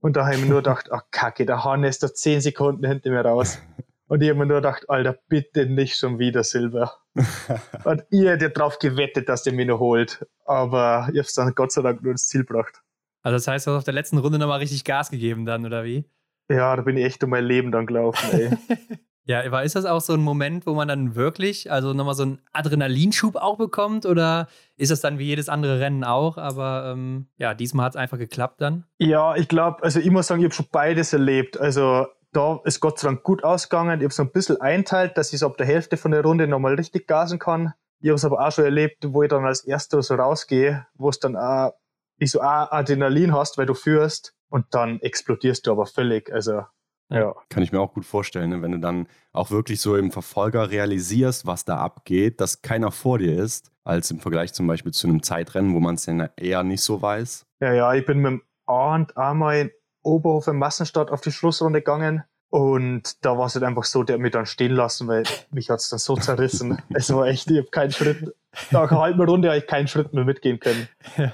Und 0.00 0.16
da 0.16 0.26
habe 0.26 0.34
ich 0.34 0.42
mir 0.42 0.48
nur 0.50 0.58
gedacht, 0.58 0.90
ach 0.92 1.04
kacke, 1.10 1.46
der 1.46 1.64
Hannes 1.64 1.98
da 1.98 2.12
10 2.12 2.42
Sekunden 2.42 2.84
hinter 2.86 3.08
mir 3.08 3.24
raus. 3.24 3.58
Und 4.06 4.20
ich 4.22 4.28
habe 4.28 4.38
mir 4.38 4.44
nur 4.44 4.58
gedacht, 4.58 4.90
Alter, 4.90 5.16
bitte 5.28 5.64
nicht 5.64 5.96
schon 5.96 6.18
wieder 6.18 6.44
Silber. 6.44 6.92
und 7.84 8.04
ihr 8.10 8.32
hättet 8.32 8.58
drauf 8.58 8.78
gewettet, 8.78 9.28
dass 9.28 9.42
der 9.42 9.52
mich 9.52 9.66
noch 9.66 9.78
holt. 9.78 10.26
Aber 10.44 11.08
ich 11.12 11.18
habe 11.18 11.26
es 11.26 11.34
dann 11.34 11.54
Gott 11.54 11.72
sei 11.72 11.82
Dank 11.82 12.02
nur 12.02 12.12
ins 12.12 12.28
Ziel 12.28 12.44
gebracht. 12.44 12.82
Also 13.22 13.36
das 13.36 13.46
heißt, 13.46 13.66
du 13.66 13.70
hast 13.70 13.78
auf 13.78 13.84
der 13.84 13.94
letzten 13.94 14.18
Runde 14.18 14.38
nochmal 14.38 14.58
richtig 14.58 14.84
Gas 14.84 15.10
gegeben 15.10 15.46
dann, 15.46 15.64
oder 15.64 15.84
wie? 15.84 16.04
Ja, 16.50 16.76
da 16.76 16.82
bin 16.82 16.96
ich 16.96 17.04
echt 17.04 17.24
um 17.24 17.30
mein 17.30 17.44
Leben 17.44 17.72
dann 17.72 17.86
gelaufen, 17.86 18.28
ey. 18.32 18.50
Ja, 19.26 19.42
aber 19.42 19.62
ist 19.62 19.74
das 19.74 19.86
auch 19.86 20.02
so 20.02 20.12
ein 20.12 20.20
Moment, 20.20 20.66
wo 20.66 20.74
man 20.74 20.86
dann 20.86 21.14
wirklich, 21.14 21.72
also 21.72 21.94
nochmal 21.94 22.14
so 22.14 22.24
einen 22.24 22.42
Adrenalinschub 22.52 23.36
auch 23.36 23.56
bekommt? 23.56 24.04
Oder 24.04 24.48
ist 24.76 24.90
das 24.90 25.00
dann 25.00 25.18
wie 25.18 25.24
jedes 25.24 25.48
andere 25.48 25.80
Rennen 25.80 26.04
auch? 26.04 26.36
Aber 26.36 26.92
ähm, 26.92 27.28
ja, 27.38 27.54
diesmal 27.54 27.86
hat 27.86 27.94
es 27.94 27.96
einfach 27.96 28.18
geklappt 28.18 28.60
dann. 28.60 28.84
Ja, 28.98 29.34
ich 29.34 29.48
glaube, 29.48 29.82
also 29.82 29.98
ich 29.98 30.10
muss 30.10 30.26
sagen, 30.26 30.42
ich 30.42 30.44
habe 30.44 30.54
schon 30.54 30.66
beides 30.70 31.14
erlebt. 31.14 31.58
Also 31.58 32.06
da 32.34 32.60
ist 32.64 32.80
Gott 32.80 32.98
sei 32.98 33.08
Dank 33.08 33.22
gut 33.22 33.44
ausgegangen. 33.44 34.00
Ich 34.00 34.04
habe 34.04 34.14
so 34.14 34.22
ein 34.22 34.30
bisschen 34.30 34.60
einteilt, 34.60 35.16
dass 35.16 35.32
ich 35.32 35.38
so 35.40 35.46
ab 35.46 35.56
der 35.56 35.66
Hälfte 35.66 35.96
von 35.96 36.10
der 36.10 36.22
Runde 36.22 36.46
nochmal 36.46 36.74
richtig 36.74 37.06
gasen 37.06 37.38
kann. 37.38 37.72
Ich 38.00 38.08
habe 38.08 38.16
es 38.16 38.24
aber 38.24 38.46
auch 38.46 38.52
schon 38.52 38.64
erlebt, 38.64 39.04
wo 39.08 39.22
ich 39.22 39.28
dann 39.28 39.46
als 39.46 39.64
Erster 39.64 40.02
so 40.02 40.14
rausgehe, 40.14 40.86
wo 40.94 41.08
es 41.08 41.20
dann 41.20 41.36
auch, 41.36 41.72
ich 42.18 42.30
so 42.30 42.40
auch 42.40 42.70
Adrenalin 42.70 43.32
hast, 43.32 43.56
weil 43.56 43.66
du 43.66 43.74
führst 43.74 44.34
und 44.50 44.66
dann 44.70 45.00
explodierst 45.00 45.66
du 45.66 45.72
aber 45.72 45.86
völlig. 45.86 46.32
Also 46.32 46.64
ja. 47.10 47.34
Kann 47.50 47.62
ich 47.62 47.70
mir 47.70 47.80
auch 47.80 47.92
gut 47.92 48.04
vorstellen, 48.04 48.50
ne? 48.50 48.62
wenn 48.62 48.72
du 48.72 48.78
dann 48.78 49.06
auch 49.32 49.50
wirklich 49.50 49.80
so 49.80 49.96
im 49.96 50.10
Verfolger 50.10 50.70
realisierst, 50.70 51.46
was 51.46 51.64
da 51.64 51.78
abgeht, 51.78 52.40
dass 52.40 52.62
keiner 52.62 52.90
vor 52.90 53.18
dir 53.18 53.38
ist, 53.38 53.70
als 53.84 54.10
im 54.10 54.20
Vergleich 54.20 54.52
zum 54.52 54.66
Beispiel 54.66 54.92
zu 54.92 55.06
einem 55.06 55.22
Zeitrennen, 55.22 55.74
wo 55.74 55.80
man 55.80 55.94
es 55.94 56.06
ja 56.06 56.30
eher 56.36 56.64
nicht 56.64 56.82
so 56.82 57.00
weiß. 57.00 57.46
Ja, 57.60 57.72
ja, 57.72 57.94
ich 57.94 58.04
bin 58.04 58.18
mit 58.18 58.32
dem 58.32 58.42
Arndt 58.66 59.16
einmal 59.16 59.56
in 59.58 59.70
Oberhof 60.04 60.46
in 60.46 60.56
Massenstadt 60.56 61.10
auf 61.10 61.20
die 61.20 61.32
Schlussrunde 61.32 61.80
gegangen. 61.80 62.22
Und 62.50 63.24
da 63.24 63.36
war 63.36 63.46
es 63.46 63.54
halt 63.54 63.64
einfach 63.64 63.82
so, 63.82 64.04
der 64.04 64.14
hat 64.14 64.20
mich 64.20 64.30
dann 64.30 64.46
stehen 64.46 64.72
lassen, 64.72 65.08
weil 65.08 65.24
mich 65.50 65.70
hat 65.70 65.80
es 65.80 65.88
dann 65.88 65.98
so 65.98 66.14
zerrissen. 66.14 66.80
es 66.94 67.12
war 67.12 67.26
echt, 67.26 67.50
ich 67.50 67.58
habe 67.58 67.70
keinen 67.70 67.90
Schritt, 67.90 68.32
nach 68.70 68.90
einer 68.92 69.00
halben 69.00 69.20
Runde 69.22 69.48
habe 69.48 69.58
ich 69.58 69.66
keinen 69.66 69.88
Schritt 69.88 70.12
mehr 70.12 70.24
mitgehen 70.24 70.60
können. 70.60 70.88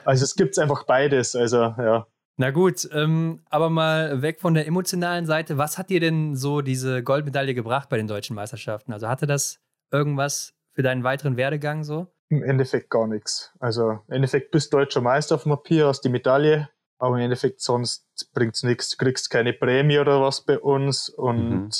Also 0.07 0.25
es 0.25 0.35
gibt 0.35 0.59
einfach 0.59 0.85
beides. 0.85 1.37
Also 1.37 1.59
ja. 1.59 2.07
Na 2.39 2.51
gut, 2.53 2.89
ähm, 2.95 3.41
aber 3.51 3.69
mal 3.69 4.23
weg 4.23 4.41
von 4.41 4.55
der 4.55 4.67
emotionalen 4.67 5.27
Seite. 5.27 5.59
Was 5.59 5.77
hat 5.77 5.91
dir 5.91 6.01
denn 6.01 6.37
so 6.37 6.63
diese 6.63 7.03
Goldmedaille 7.03 7.53
gebracht 7.55 7.91
bei 7.91 7.99
den 7.99 8.07
deutschen 8.07 8.35
Meisterschaften? 8.35 8.95
Also 8.95 9.09
hatte 9.09 9.27
das 9.27 9.61
irgendwas 9.93 10.55
für 10.73 10.83
deinen 10.83 11.05
weiteren 11.05 11.37
Werdegang 11.37 11.85
so? 11.85 12.07
Im 12.31 12.43
Endeffekt 12.43 12.89
gar 12.89 13.07
nichts. 13.07 13.53
Also 13.59 13.99
im 14.09 14.15
Endeffekt 14.15 14.53
bist 14.53 14.73
du 14.73 14.79
deutscher 14.79 15.03
Meister 15.03 15.35
auf 15.35 15.43
dem 15.43 15.51
Papier, 15.51 15.89
hast 15.89 16.01
die 16.01 16.09
Medaille, 16.09 16.71
aber 17.01 17.17
im 17.17 17.23
Endeffekt 17.23 17.61
sonst 17.61 18.05
bringt's 18.35 18.63
nichts. 18.63 18.91
Du 18.91 18.97
kriegst 19.05 19.31
keine 19.31 19.53
Prämie 19.53 19.99
oder 19.99 20.21
was 20.23 20.43
bei 20.43 20.59
uns 20.59 21.09
und 21.09 21.51
Mhm. 21.51 21.71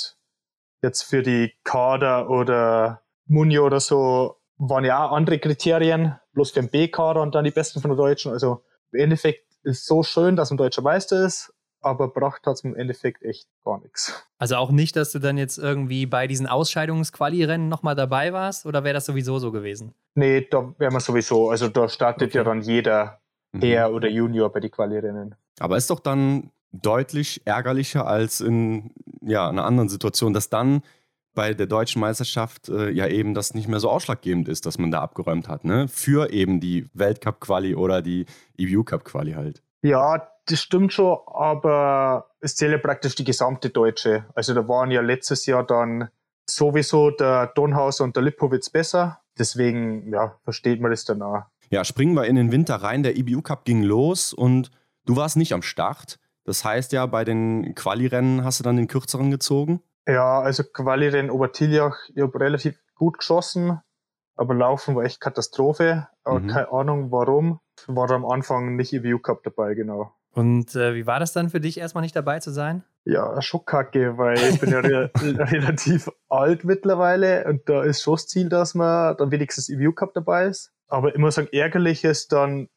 jetzt 0.81 1.03
für 1.03 1.21
die 1.21 1.53
Kader 1.63 2.29
oder 2.29 3.01
Muni 3.27 3.59
oder 3.59 3.79
so 3.79 4.37
waren 4.57 4.83
ja 4.83 5.07
auch 5.07 5.11
andere 5.13 5.39
Kriterien, 5.39 6.19
bloß 6.33 6.51
für 6.51 6.61
den 6.61 6.69
B-Kader 6.69 7.21
und 7.21 7.33
dann 7.35 7.45
die 7.45 7.51
Besten 7.51 7.81
von 7.81 7.89
der 7.91 7.97
Deutschen. 7.97 8.31
Also 8.31 8.63
im 8.91 8.99
Endeffekt 8.99 9.45
ist 9.63 9.85
so 9.85 10.03
schön, 10.03 10.35
dass 10.35 10.51
ein 10.51 10.57
deutscher 10.57 10.81
Meister 10.81 11.23
ist, 11.25 11.53
aber 11.81 12.07
bracht 12.09 12.45
hat's 12.45 12.61
im 12.63 12.75
Endeffekt 12.75 13.23
echt 13.23 13.47
gar 13.63 13.79
nichts. 13.79 14.23
Also 14.37 14.55
auch 14.55 14.71
nicht, 14.71 14.95
dass 14.95 15.11
du 15.11 15.19
dann 15.19 15.37
jetzt 15.37 15.57
irgendwie 15.57 16.05
bei 16.05 16.27
diesen 16.27 16.47
Ausscheidungsquali-Rennen 16.47 17.69
nochmal 17.69 17.95
dabei 17.95 18.33
warst? 18.33 18.65
Oder 18.65 18.83
wäre 18.83 18.93
das 18.95 19.05
sowieso 19.05 19.39
so 19.39 19.51
gewesen? 19.51 19.93
Nee, 20.15 20.47
da 20.49 20.73
wäre 20.77 20.91
man 20.91 20.99
sowieso, 21.01 21.49
also 21.49 21.67
da 21.69 21.87
startet 21.87 22.33
ja 22.33 22.41
Okay. 22.41 22.49
dann 22.49 22.61
jeder 22.61 23.20
Mhm. 23.51 23.93
Oder 23.93 24.09
Junior 24.09 24.51
bei 24.51 24.59
die 24.59 24.69
Quali-Rennen. 24.69 25.35
Aber 25.59 25.77
ist 25.77 25.89
doch 25.89 25.99
dann 25.99 26.51
deutlich 26.71 27.41
ärgerlicher 27.45 28.07
als 28.07 28.41
in 28.41 28.91
ja, 29.21 29.49
einer 29.49 29.65
anderen 29.65 29.89
Situation, 29.89 30.33
dass 30.33 30.49
dann 30.49 30.81
bei 31.33 31.53
der 31.53 31.67
deutschen 31.67 32.01
Meisterschaft 32.01 32.69
äh, 32.69 32.89
ja 32.89 33.07
eben 33.07 33.33
das 33.33 33.53
nicht 33.53 33.67
mehr 33.67 33.79
so 33.79 33.89
ausschlaggebend 33.89 34.49
ist, 34.49 34.65
dass 34.65 34.77
man 34.77 34.91
da 34.91 35.01
abgeräumt 35.01 35.47
hat, 35.47 35.63
ne? 35.63 35.87
Für 35.87 36.31
eben 36.31 36.59
die 36.59 36.89
Weltcup-Quali 36.93 37.75
oder 37.75 38.01
die 38.01 38.25
EBU-Cup-Quali 38.57 39.33
halt. 39.33 39.63
Ja, 39.81 40.27
das 40.45 40.59
stimmt 40.59 40.91
schon, 40.91 41.17
aber 41.27 42.31
es 42.41 42.55
zählt 42.55 42.73
ja 42.73 42.77
praktisch 42.77 43.15
die 43.15 43.23
gesamte 43.23 43.69
Deutsche. 43.69 44.25
Also 44.35 44.53
da 44.53 44.67
waren 44.67 44.91
ja 44.91 45.01
letztes 45.01 45.45
Jahr 45.45 45.65
dann 45.65 46.09
sowieso 46.49 47.11
der 47.11 47.47
Donhauser 47.47 48.03
und 48.03 48.15
der 48.15 48.23
Lipowitz 48.23 48.69
besser. 48.69 49.21
Deswegen, 49.37 50.11
ja, 50.11 50.37
versteht 50.43 50.81
man 50.81 50.91
das 50.91 51.05
dann 51.05 51.21
auch. 51.21 51.43
Ja, 51.71 51.85
springen 51.85 52.15
wir 52.15 52.25
in 52.25 52.35
den 52.35 52.51
Winter 52.51 52.75
rein. 52.75 53.01
Der 53.01 53.15
EBU 53.17 53.41
Cup 53.41 53.63
ging 53.65 53.81
los 53.81 54.33
und 54.33 54.71
du 55.05 55.15
warst 55.15 55.37
nicht 55.37 55.53
am 55.53 55.61
Start. 55.61 56.19
Das 56.43 56.65
heißt 56.65 56.91
ja, 56.91 57.05
bei 57.05 57.23
den 57.23 57.73
Quali-Rennen 57.75 58.43
hast 58.43 58.59
du 58.59 58.63
dann 58.63 58.75
den 58.75 58.87
kürzeren 58.87 59.31
gezogen. 59.31 59.81
Ja, 60.07 60.41
also 60.41 60.63
Quali-Rennen 60.63 61.31
Obertiljach, 61.31 61.95
ich 62.13 62.21
habe 62.21 62.39
relativ 62.39 62.77
gut 62.95 63.19
geschossen, 63.19 63.79
aber 64.35 64.53
Laufen 64.53 64.95
war 64.95 65.03
echt 65.05 65.21
Katastrophe. 65.21 66.07
Aber 66.23 66.39
Mhm. 66.41 66.47
keine 66.47 66.71
Ahnung 66.71 67.11
warum. 67.11 67.59
War 67.87 68.07
da 68.07 68.15
am 68.15 68.25
Anfang 68.25 68.75
nicht 68.75 68.91
EBU 68.93 69.19
Cup 69.19 69.41
dabei, 69.43 69.73
genau. 69.73 70.11
Und 70.33 70.75
äh, 70.75 70.93
wie 70.95 71.07
war 71.07 71.19
das 71.19 71.33
dann 71.33 71.49
für 71.49 71.59
dich, 71.61 71.77
erstmal 71.79 72.01
nicht 72.03 72.15
dabei 72.15 72.39
zu 72.39 72.51
sein? 72.51 72.83
Ja, 73.05 73.41
schon 73.41 73.65
kacke, 73.65 74.17
weil 74.17 74.37
ich 74.37 74.59
bin 74.59 74.71
ja 74.71 74.79
re 74.79 75.09
relativ 75.21 76.09
alt 76.29 76.63
mittlerweile 76.63 77.45
und 77.45 77.67
da 77.69 77.83
ist 77.83 78.01
schon 78.01 78.15
das 78.15 78.27
Ziel, 78.27 78.49
dass 78.49 78.75
man 78.75 79.15
dann 79.17 79.31
wenigstens 79.31 79.69
EBU 79.69 79.93
Cup 79.93 80.13
dabei 80.13 80.45
ist. 80.47 80.71
Aber 80.91 81.09
ich 81.13 81.17
muss 81.17 81.35
sagen, 81.35 81.47
ärgerlich 81.51 82.03
ist 82.03 82.31
dann 82.31 82.67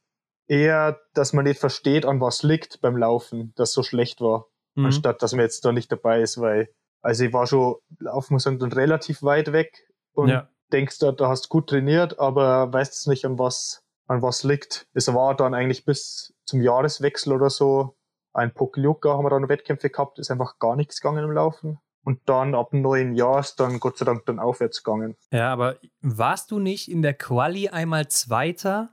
eher, 0.48 1.00
dass 1.14 1.32
man 1.32 1.44
nicht 1.44 1.58
versteht, 1.60 2.04
an 2.06 2.20
was 2.20 2.42
liegt 2.42 2.80
beim 2.80 2.96
Laufen, 2.96 3.52
das 3.56 3.72
so 3.72 3.82
schlecht 3.82 4.20
war, 4.20 4.46
Mhm. 4.76 4.86
anstatt 4.86 5.22
dass 5.22 5.32
man 5.32 5.40
jetzt 5.40 5.64
da 5.64 5.72
nicht 5.72 5.90
dabei 5.90 6.20
ist, 6.20 6.40
weil, 6.40 6.68
also 7.02 7.24
ich 7.24 7.32
war 7.32 7.46
schon, 7.46 7.76
Laufen 7.98 8.34
muss 8.34 8.42
sagen, 8.44 8.58
dann 8.58 8.72
relativ 8.72 9.22
weit 9.22 9.52
weg 9.52 9.72
und 10.14 10.28
Ja. 10.28 10.48
denkst 10.72 10.98
da, 10.98 11.12
da 11.12 11.28
hast 11.28 11.46
du 11.46 11.48
gut 11.48 11.68
trainiert, 11.70 12.18
aber 12.18 12.72
weißt 12.72 13.08
nicht, 13.08 13.24
an 13.24 13.38
was, 13.38 13.82
an 14.06 14.22
was 14.22 14.44
liegt. 14.44 14.86
Es 14.92 15.12
war 15.12 15.34
dann 15.36 15.54
eigentlich 15.54 15.84
bis 15.84 16.34
zum 16.44 16.60
Jahreswechsel 16.60 17.32
oder 17.32 17.50
so 17.50 17.96
ein 18.32 18.52
Pokljuka 18.52 19.10
haben 19.14 19.24
wir 19.24 19.30
dann 19.30 19.48
Wettkämpfe 19.48 19.90
gehabt, 19.90 20.18
ist 20.18 20.30
einfach 20.30 20.58
gar 20.58 20.76
nichts 20.76 21.00
gegangen 21.00 21.24
im 21.24 21.30
Laufen. 21.32 21.78
Und 22.04 22.20
dann 22.26 22.54
ab 22.54 22.70
dem 22.70 22.82
neuen 22.82 23.14
Jahr 23.14 23.40
ist 23.40 23.56
dann 23.56 23.80
Gott 23.80 23.96
sei 23.96 24.04
Dank 24.04 24.26
dann 24.26 24.38
aufwärts 24.38 24.82
gegangen. 24.82 25.16
Ja, 25.30 25.52
aber 25.52 25.76
warst 26.02 26.50
du 26.50 26.58
nicht 26.58 26.90
in 26.90 27.00
der 27.00 27.14
Quali 27.14 27.68
einmal 27.68 28.08
Zweiter 28.08 28.90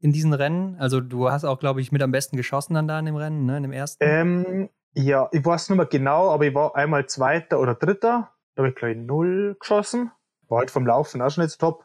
in 0.00 0.12
diesen 0.12 0.32
Rennen? 0.32 0.76
Also 0.78 1.00
du 1.00 1.30
hast 1.30 1.44
auch, 1.44 1.60
glaube 1.60 1.80
ich, 1.80 1.92
mit 1.92 2.02
am 2.02 2.10
besten 2.10 2.36
geschossen 2.36 2.74
dann 2.74 2.88
da 2.88 2.98
in 2.98 3.06
dem 3.06 3.16
Rennen, 3.16 3.46
ne, 3.46 3.58
in 3.58 3.62
dem 3.62 3.72
ersten. 3.72 4.04
Ähm, 4.04 4.68
ja, 4.94 5.28
ich 5.30 5.44
weiß 5.44 5.70
nicht 5.70 5.76
mehr 5.76 5.86
genau, 5.86 6.30
aber 6.30 6.46
ich 6.46 6.54
war 6.54 6.74
einmal 6.74 7.06
Zweiter 7.06 7.60
oder 7.60 7.74
Dritter. 7.74 8.32
Da 8.54 8.62
habe 8.62 8.70
ich 8.70 8.74
gleich 8.74 8.96
null 8.96 9.56
geschossen. 9.60 10.10
War 10.48 10.58
halt 10.58 10.70
vom 10.72 10.86
Laufen 10.86 11.22
auch 11.22 11.30
schon 11.30 11.44
jetzt 11.44 11.58
top. 11.58 11.84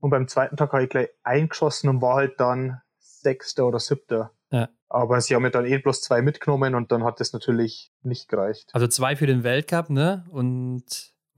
Und 0.00 0.10
beim 0.10 0.28
zweiten 0.28 0.56
Tag 0.56 0.72
habe 0.72 0.84
ich 0.84 0.90
gleich 0.90 1.08
eingeschossen 1.22 1.88
und 1.88 2.02
war 2.02 2.16
halt 2.16 2.38
dann 2.40 2.80
Sechster 2.98 3.66
oder 3.66 3.78
Siebter. 3.78 4.32
Ja. 4.50 4.68
Aber 4.88 5.20
sie 5.20 5.34
haben 5.34 5.42
mir 5.42 5.50
dann 5.50 5.64
eh 5.66 5.78
bloß 5.78 6.02
zwei 6.02 6.22
mitgenommen 6.22 6.74
und 6.74 6.90
dann 6.90 7.04
hat 7.04 7.20
das 7.20 7.32
natürlich 7.32 7.92
nicht 8.02 8.28
gereicht. 8.28 8.70
Also 8.72 8.86
zwei 8.88 9.14
für 9.16 9.26
den 9.26 9.44
Weltcup, 9.44 9.90
ne? 9.90 10.24
Und 10.30 10.82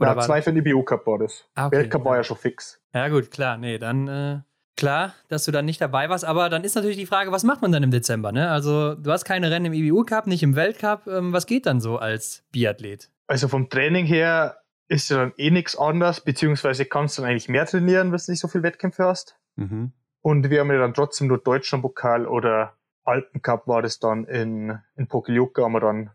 Ja, 0.00 0.16
war- 0.16 0.20
zwei 0.24 0.40
für 0.42 0.52
den 0.52 0.64
IBU 0.66 0.82
Cup 0.84 1.06
war 1.06 1.18
das. 1.18 1.44
Ah, 1.54 1.66
okay. 1.66 1.76
Weltcup 1.78 2.04
war 2.04 2.16
ja 2.16 2.24
schon 2.24 2.36
fix. 2.38 2.80
Ja, 2.94 3.08
gut, 3.08 3.30
klar. 3.30 3.58
Nee, 3.58 3.76
dann 3.78 4.08
äh, 4.08 4.40
klar, 4.76 5.14
dass 5.28 5.44
du 5.44 5.52
dann 5.52 5.66
nicht 5.66 5.80
dabei 5.80 6.08
warst. 6.08 6.24
Aber 6.24 6.48
dann 6.48 6.64
ist 6.64 6.74
natürlich 6.74 6.96
die 6.96 7.06
Frage, 7.06 7.30
was 7.30 7.44
macht 7.44 7.60
man 7.60 7.70
dann 7.72 7.82
im 7.82 7.90
Dezember, 7.90 8.32
ne? 8.32 8.50
Also, 8.50 8.94
du 8.94 9.12
hast 9.12 9.24
keine 9.24 9.50
Rennen 9.50 9.66
im 9.66 9.72
IBU 9.74 10.04
Cup, 10.04 10.26
nicht 10.26 10.42
im 10.42 10.56
Weltcup. 10.56 11.06
Ähm, 11.06 11.32
was 11.34 11.46
geht 11.46 11.66
dann 11.66 11.80
so 11.80 11.98
als 11.98 12.44
Biathlet? 12.52 13.10
Also 13.26 13.48
vom 13.48 13.68
Training 13.68 14.06
her 14.06 14.56
ist 14.88 15.10
ja 15.10 15.18
dann 15.18 15.32
eh 15.36 15.50
nichts 15.50 15.76
anders, 15.76 16.22
beziehungsweise 16.22 16.84
kannst 16.86 17.16
du 17.18 17.22
dann 17.22 17.30
eigentlich 17.30 17.48
mehr 17.48 17.66
trainieren, 17.66 18.12
wenn 18.12 18.18
du 18.24 18.30
nicht 18.30 18.40
so 18.40 18.48
viele 18.48 18.64
Wettkämpfe 18.64 19.04
hast. 19.04 19.36
Mhm. 19.56 19.92
Und 20.22 20.50
wir 20.50 20.60
haben 20.60 20.70
ja 20.70 20.78
dann 20.78 20.94
trotzdem 20.94 21.28
nur 21.28 21.38
Deutschlandpokal 21.38 22.26
oder 22.26 22.74
Alpencup 23.04 23.66
war 23.66 23.82
das 23.82 23.98
dann 23.98 24.24
in, 24.24 24.78
in 24.96 25.08
Pokljuka, 25.08 25.62
haben 25.62 25.72
wir 25.72 25.80
dann 25.80 26.10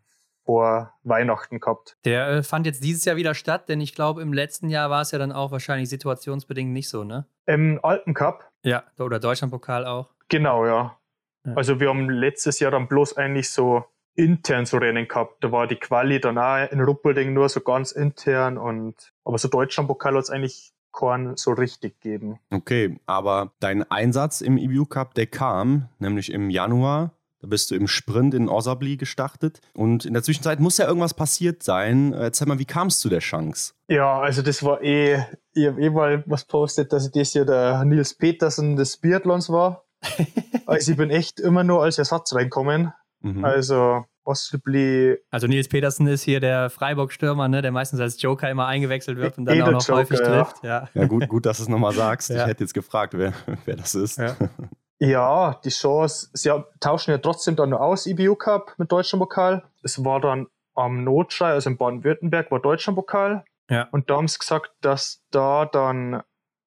vor 0.45 0.93
Weihnachten 1.03 1.59
gehabt. 1.59 1.97
Der 2.05 2.27
äh, 2.29 2.43
fand 2.43 2.65
jetzt 2.65 2.83
dieses 2.83 3.03
Jahr 3.03 3.17
wieder 3.17 3.33
statt, 3.33 3.67
denn 3.67 3.81
ich 3.81 3.93
glaube, 3.93 4.21
im 4.21 4.31
letzten 4.31 4.69
Jahr 4.69 4.89
war 4.89 5.01
es 5.01 5.11
ja 5.11 5.19
dann 5.19 5.33
auch 5.33 5.51
wahrscheinlich 5.51 5.89
situationsbedingt 5.89 6.71
nicht 6.71 6.87
so, 6.89 7.03
ne? 7.03 7.25
Im 7.45 7.79
Alpencup, 7.83 8.45
Ja, 8.63 8.83
oder 8.99 9.19
Deutschlandpokal 9.19 9.85
auch. 9.85 10.09
genau, 10.29 10.65
ja. 10.65 10.97
Ja. 11.45 11.53
Also 11.55 11.79
wir 11.79 11.89
haben 11.89 12.09
letztes 12.09 12.59
Jahr 12.59 12.71
dann 12.71 12.87
bloß 12.87 13.17
eigentlich 13.17 13.49
so 13.51 13.85
intern 14.15 14.65
so 14.65 14.77
Rennen 14.77 15.07
gehabt. 15.07 15.43
Da 15.43 15.51
war 15.51 15.67
die 15.67 15.75
Quali 15.75 16.19
dann 16.19 16.37
auch 16.37 16.69
in 16.71 16.81
Ruppelding 16.81 17.33
nur 17.33 17.47
so 17.49 17.61
ganz 17.61 17.91
intern 17.91 18.57
und 18.57 19.13
aber 19.23 19.37
so 19.37 19.47
Deutschlandpokal 19.47 20.15
hat 20.15 20.23
es 20.23 20.29
eigentlich 20.29 20.73
Korn 20.97 21.33
so 21.35 21.51
richtig 21.51 22.01
geben. 22.01 22.39
Okay, 22.49 22.99
aber 23.05 23.53
dein 23.59 23.83
Einsatz 23.91 24.41
im 24.41 24.57
EBU 24.57 24.85
Cup, 24.85 25.13
der 25.13 25.27
kam, 25.27 25.89
nämlich 25.99 26.31
im 26.31 26.49
Januar. 26.49 27.13
Da 27.39 27.47
bist 27.47 27.69
du 27.69 27.75
im 27.75 27.87
Sprint 27.87 28.33
in 28.33 28.49
Osabli 28.49 28.97
gestartet. 28.97 29.61
Und 29.75 30.05
in 30.05 30.13
der 30.13 30.23
Zwischenzeit 30.23 30.59
muss 30.59 30.79
ja 30.79 30.87
irgendwas 30.87 31.13
passiert 31.13 31.61
sein. 31.61 32.13
Erzähl 32.13 32.47
mal, 32.47 32.57
wie 32.57 32.65
kam 32.65 32.87
es 32.87 32.97
zu 32.97 33.09
der 33.09 33.19
Chance? 33.19 33.73
Ja, 33.87 34.19
also 34.19 34.41
das 34.41 34.63
war 34.63 34.81
eh, 34.81 35.23
ich 35.53 35.67
habe 35.67 35.79
eh 35.79 35.91
mal 35.91 36.23
was 36.25 36.45
postet, 36.45 36.91
dass 36.91 37.05
ich 37.05 37.11
das 37.11 37.35
ja 37.35 37.45
der 37.45 37.85
Nils 37.85 38.15
Petersen 38.15 38.75
des 38.75 38.97
Biathlons 38.97 39.51
war. 39.51 39.85
also 40.65 40.91
ich 40.91 40.97
bin 40.97 41.11
echt 41.11 41.39
immer 41.39 41.63
nur 41.63 41.83
als 41.83 41.99
Ersatz 41.99 42.33
reinkommen. 42.33 42.91
Mhm. 43.21 43.45
Also 43.45 44.03
possibly. 44.27 45.17
Also 45.31 45.47
Nils 45.47 45.69
Petersen 45.69 46.05
ist 46.07 46.23
hier 46.23 46.41
der 46.41 46.69
Freiburg-Stürmer, 46.69 47.47
ne, 47.47 47.61
der 47.61 47.71
meistens 47.71 48.01
als 48.01 48.21
Joker 48.21 48.49
immer 48.49 48.67
eingewechselt 48.67 49.17
wird 49.17 49.37
und 49.37 49.45
dann 49.45 49.61
auch 49.61 49.71
noch 49.71 49.87
Joker, 49.87 50.01
häufig 50.01 50.19
trifft. 50.19 50.63
Ja, 50.63 50.89
ja 50.93 51.05
gut, 51.05 51.29
gut, 51.29 51.45
dass 51.45 51.57
du 51.57 51.63
es 51.63 51.69
nochmal 51.69 51.93
sagst. 51.93 52.29
ja. 52.29 52.41
Ich 52.41 52.47
hätte 52.47 52.65
jetzt 52.65 52.73
gefragt, 52.73 53.13
wer, 53.15 53.31
wer 53.65 53.77
das 53.77 53.95
ist. 53.95 54.17
Ja. 54.17 54.35
ja, 54.99 55.61
die 55.63 55.69
Chance, 55.69 56.29
sie 56.33 56.51
tauschen 56.81 57.11
ja 57.11 57.19
trotzdem 57.19 57.55
dann 57.55 57.69
nur 57.69 57.79
aus, 57.79 58.05
IBU 58.05 58.35
Cup 58.35 58.73
mit 58.77 58.91
deutschem 58.91 59.19
Pokal. 59.19 59.63
Es 59.81 60.03
war 60.03 60.19
dann 60.19 60.47
am 60.75 61.05
Notschrei, 61.05 61.51
also 61.51 61.69
in 61.69 61.77
Baden-Württemberg, 61.77 62.51
war 62.51 62.59
deutscher 62.59 62.91
Pokal. 62.91 63.45
Ja. 63.69 63.87
Und 63.91 64.09
da 64.09 64.17
haben 64.17 64.27
sie 64.27 64.39
gesagt, 64.39 64.71
dass 64.81 65.23
da 65.31 65.65
dann 65.65 66.21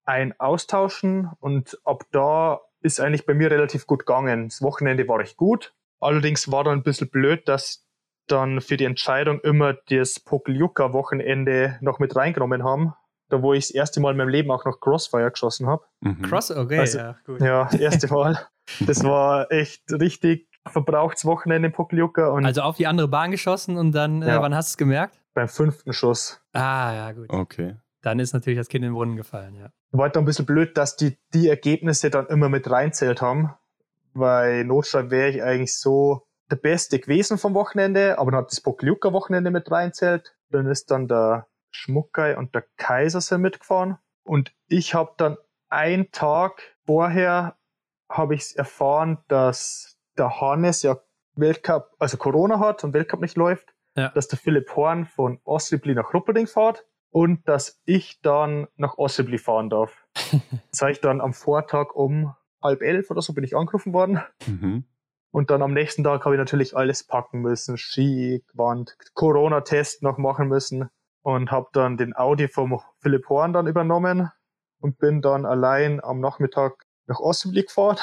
ein 0.05 0.35
Austauschen 0.41 1.31
und 1.41 1.79
ab 1.85 2.05
da 2.11 2.61
ist 2.81 3.01
eigentlich 3.01 3.27
bei 3.27 3.35
mir 3.35 3.51
relativ 3.51 3.87
gut 3.87 4.07
gegangen. 4.07 4.49
Das 4.49 4.63
Wochenende 4.63 5.07
war 5.07 5.19
recht 5.19 5.37
gut. 5.37 5.75
Allerdings 6.01 6.51
war 6.51 6.65
dann 6.65 6.79
ein 6.79 6.83
bisschen 6.83 7.11
blöd, 7.11 7.47
dass 7.47 7.87
dann 8.27 8.61
für 8.61 8.77
die 8.77 8.85
Entscheidung 8.85 9.41
immer 9.41 9.75
das 9.89 10.21
Pokljuka-Wochenende 10.21 11.79
noch 11.81 11.99
mit 11.99 12.17
reingenommen 12.17 12.65
haben. 12.65 12.95
Da, 13.29 13.43
wo 13.43 13.53
ich 13.53 13.69
das 13.69 13.71
erste 13.71 14.01
Mal 14.01 14.13
in 14.13 14.17
meinem 14.17 14.29
Leben 14.29 14.51
auch 14.51 14.65
noch 14.65 14.81
Crossfire 14.81 15.31
geschossen 15.31 15.69
habe. 15.69 15.85
Mhm. 16.01 16.23
Cross, 16.23 16.51
okay, 16.51 16.81
also, 16.81 16.99
ja, 16.99 17.17
gut. 17.25 17.41
Ja, 17.41 17.65
das 17.71 17.81
erste 17.81 18.09
Mal. 18.09 18.49
das 18.81 19.05
war 19.05 19.53
echt 19.53 19.85
richtig 19.93 20.49
verbrauchtes 20.67 21.25
Wochenende 21.25 21.69
in 21.69 21.73
Pokljuka. 21.73 22.35
Also 22.35 22.63
auf 22.63 22.77
die 22.77 22.89
andere 22.89 23.07
Bahn 23.07 23.31
geschossen 23.31 23.77
und 23.77 23.93
dann, 23.93 24.23
äh, 24.23 24.29
ja. 24.29 24.39
äh, 24.39 24.43
wann 24.43 24.55
hast 24.55 24.71
du 24.71 24.73
es 24.73 24.77
gemerkt? 24.79 25.21
Beim 25.33 25.49
fünften 25.49 25.93
Schuss. 25.93 26.41
Ah, 26.53 26.93
ja, 26.93 27.13
gut. 27.13 27.31
Okay. 27.31 27.77
Dann 28.03 28.19
ist 28.19 28.33
natürlich 28.33 28.59
das 28.59 28.69
Kind 28.69 28.85
in 28.85 28.91
den 28.91 28.95
Brunnen 28.95 29.17
gefallen, 29.17 29.55
ja. 29.55 29.71
War 29.93 30.05
halt 30.05 30.17
ein 30.17 30.25
bisschen 30.25 30.47
blöd, 30.47 30.77
dass 30.77 30.97
die 30.97 31.17
die 31.33 31.49
Ergebnisse 31.49 32.11
dann 32.11 32.27
immer 32.27 32.49
mit 32.49 32.69
reinzählt 32.69 33.23
haben 33.23 33.55
weil 34.13 34.65
Notschlag 34.65 35.11
wäre 35.11 35.31
ich 35.31 35.43
eigentlich 35.43 35.79
so 35.79 36.27
der 36.51 36.57
Beste 36.57 36.99
gewesen 36.99 37.39
vom 37.39 37.55
Wochenende, 37.55 38.19
aber 38.19 38.33
dann 38.33 38.41
hat 38.41 38.51
das 38.51 38.61
Pokljuka 38.61 39.13
Wochenende 39.13 39.51
mit 39.51 39.71
reinzählt. 39.71 40.35
Dann 40.51 40.67
ist 40.67 40.91
dann 40.91 41.07
der 41.07 41.47
Schmuckei 41.71 42.37
und 42.37 42.55
der 42.55 42.65
Kaiser 42.77 43.21
sind 43.21 43.43
mitgefahren. 43.43 43.99
Und 44.25 44.53
ich 44.67 44.95
habe 44.95 45.13
dann 45.17 45.37
einen 45.69 46.11
Tag 46.11 46.61
vorher 46.85 47.57
habe 48.11 48.35
ich 48.35 48.59
erfahren, 48.59 49.19
dass 49.29 49.99
der 50.19 50.41
Hannes 50.41 50.83
ja 50.83 50.99
Weltcup, 51.37 51.95
also 51.99 52.17
Corona 52.17 52.59
hat 52.59 52.83
und 52.83 52.93
Weltcup 52.93 53.21
nicht 53.21 53.37
läuft, 53.37 53.73
ja. 53.97 54.09
dass 54.09 54.27
der 54.27 54.39
Philipp 54.39 54.75
Horn 54.75 55.07
von 55.07 55.41
Ossibli 55.45 55.95
nach 55.95 56.13
Rupperding 56.13 56.49
fährt 56.49 56.85
und 57.11 57.49
dass 57.49 57.81
ich 57.85 58.21
dann 58.21 58.67
nach 58.77 58.99
Ossibli 58.99 59.39
fahren 59.39 59.71
darf. 59.71 60.07
das 60.71 60.83
habe 60.83 60.93
ich 60.93 61.01
dann 61.01 61.21
am 61.21 61.33
Vortag 61.33 61.95
um 61.95 62.35
halb 62.63 62.83
elf 62.83 63.11
oder 63.11 63.23
so 63.23 63.33
bin 63.33 63.45
ich 63.45 63.57
angerufen 63.57 63.93
worden. 63.93 64.21
Mhm. 64.47 64.85
Und 65.33 65.51
dann 65.51 65.63
am 65.63 65.73
nächsten 65.73 66.03
Tag 66.03 66.25
habe 66.25 66.35
ich 66.35 66.39
natürlich 66.39 66.77
alles 66.77 67.05
packen 67.05 67.41
müssen. 67.41 67.79
Ski, 67.79 68.45
Wand, 68.53 68.97
Corona-Test 69.15 70.03
noch 70.03 70.19
machen 70.19 70.49
müssen. 70.49 70.89
Und 71.23 71.51
habe 71.51 71.69
dann 71.73 71.97
den 71.97 72.17
Audi 72.17 72.49
vom 72.49 72.81
Philipp 73.01 73.29
Horn 73.29 73.53
dann 73.53 73.67
übernommen 73.67 74.31
und 74.81 74.99
bin 74.99 75.21
dann 75.21 75.45
allein 75.45 76.03
am 76.03 76.21
Nachmittag 76.21 76.87
nach 77.07 77.21
Ossenblick 77.21 77.69
gefahren. 77.69 77.99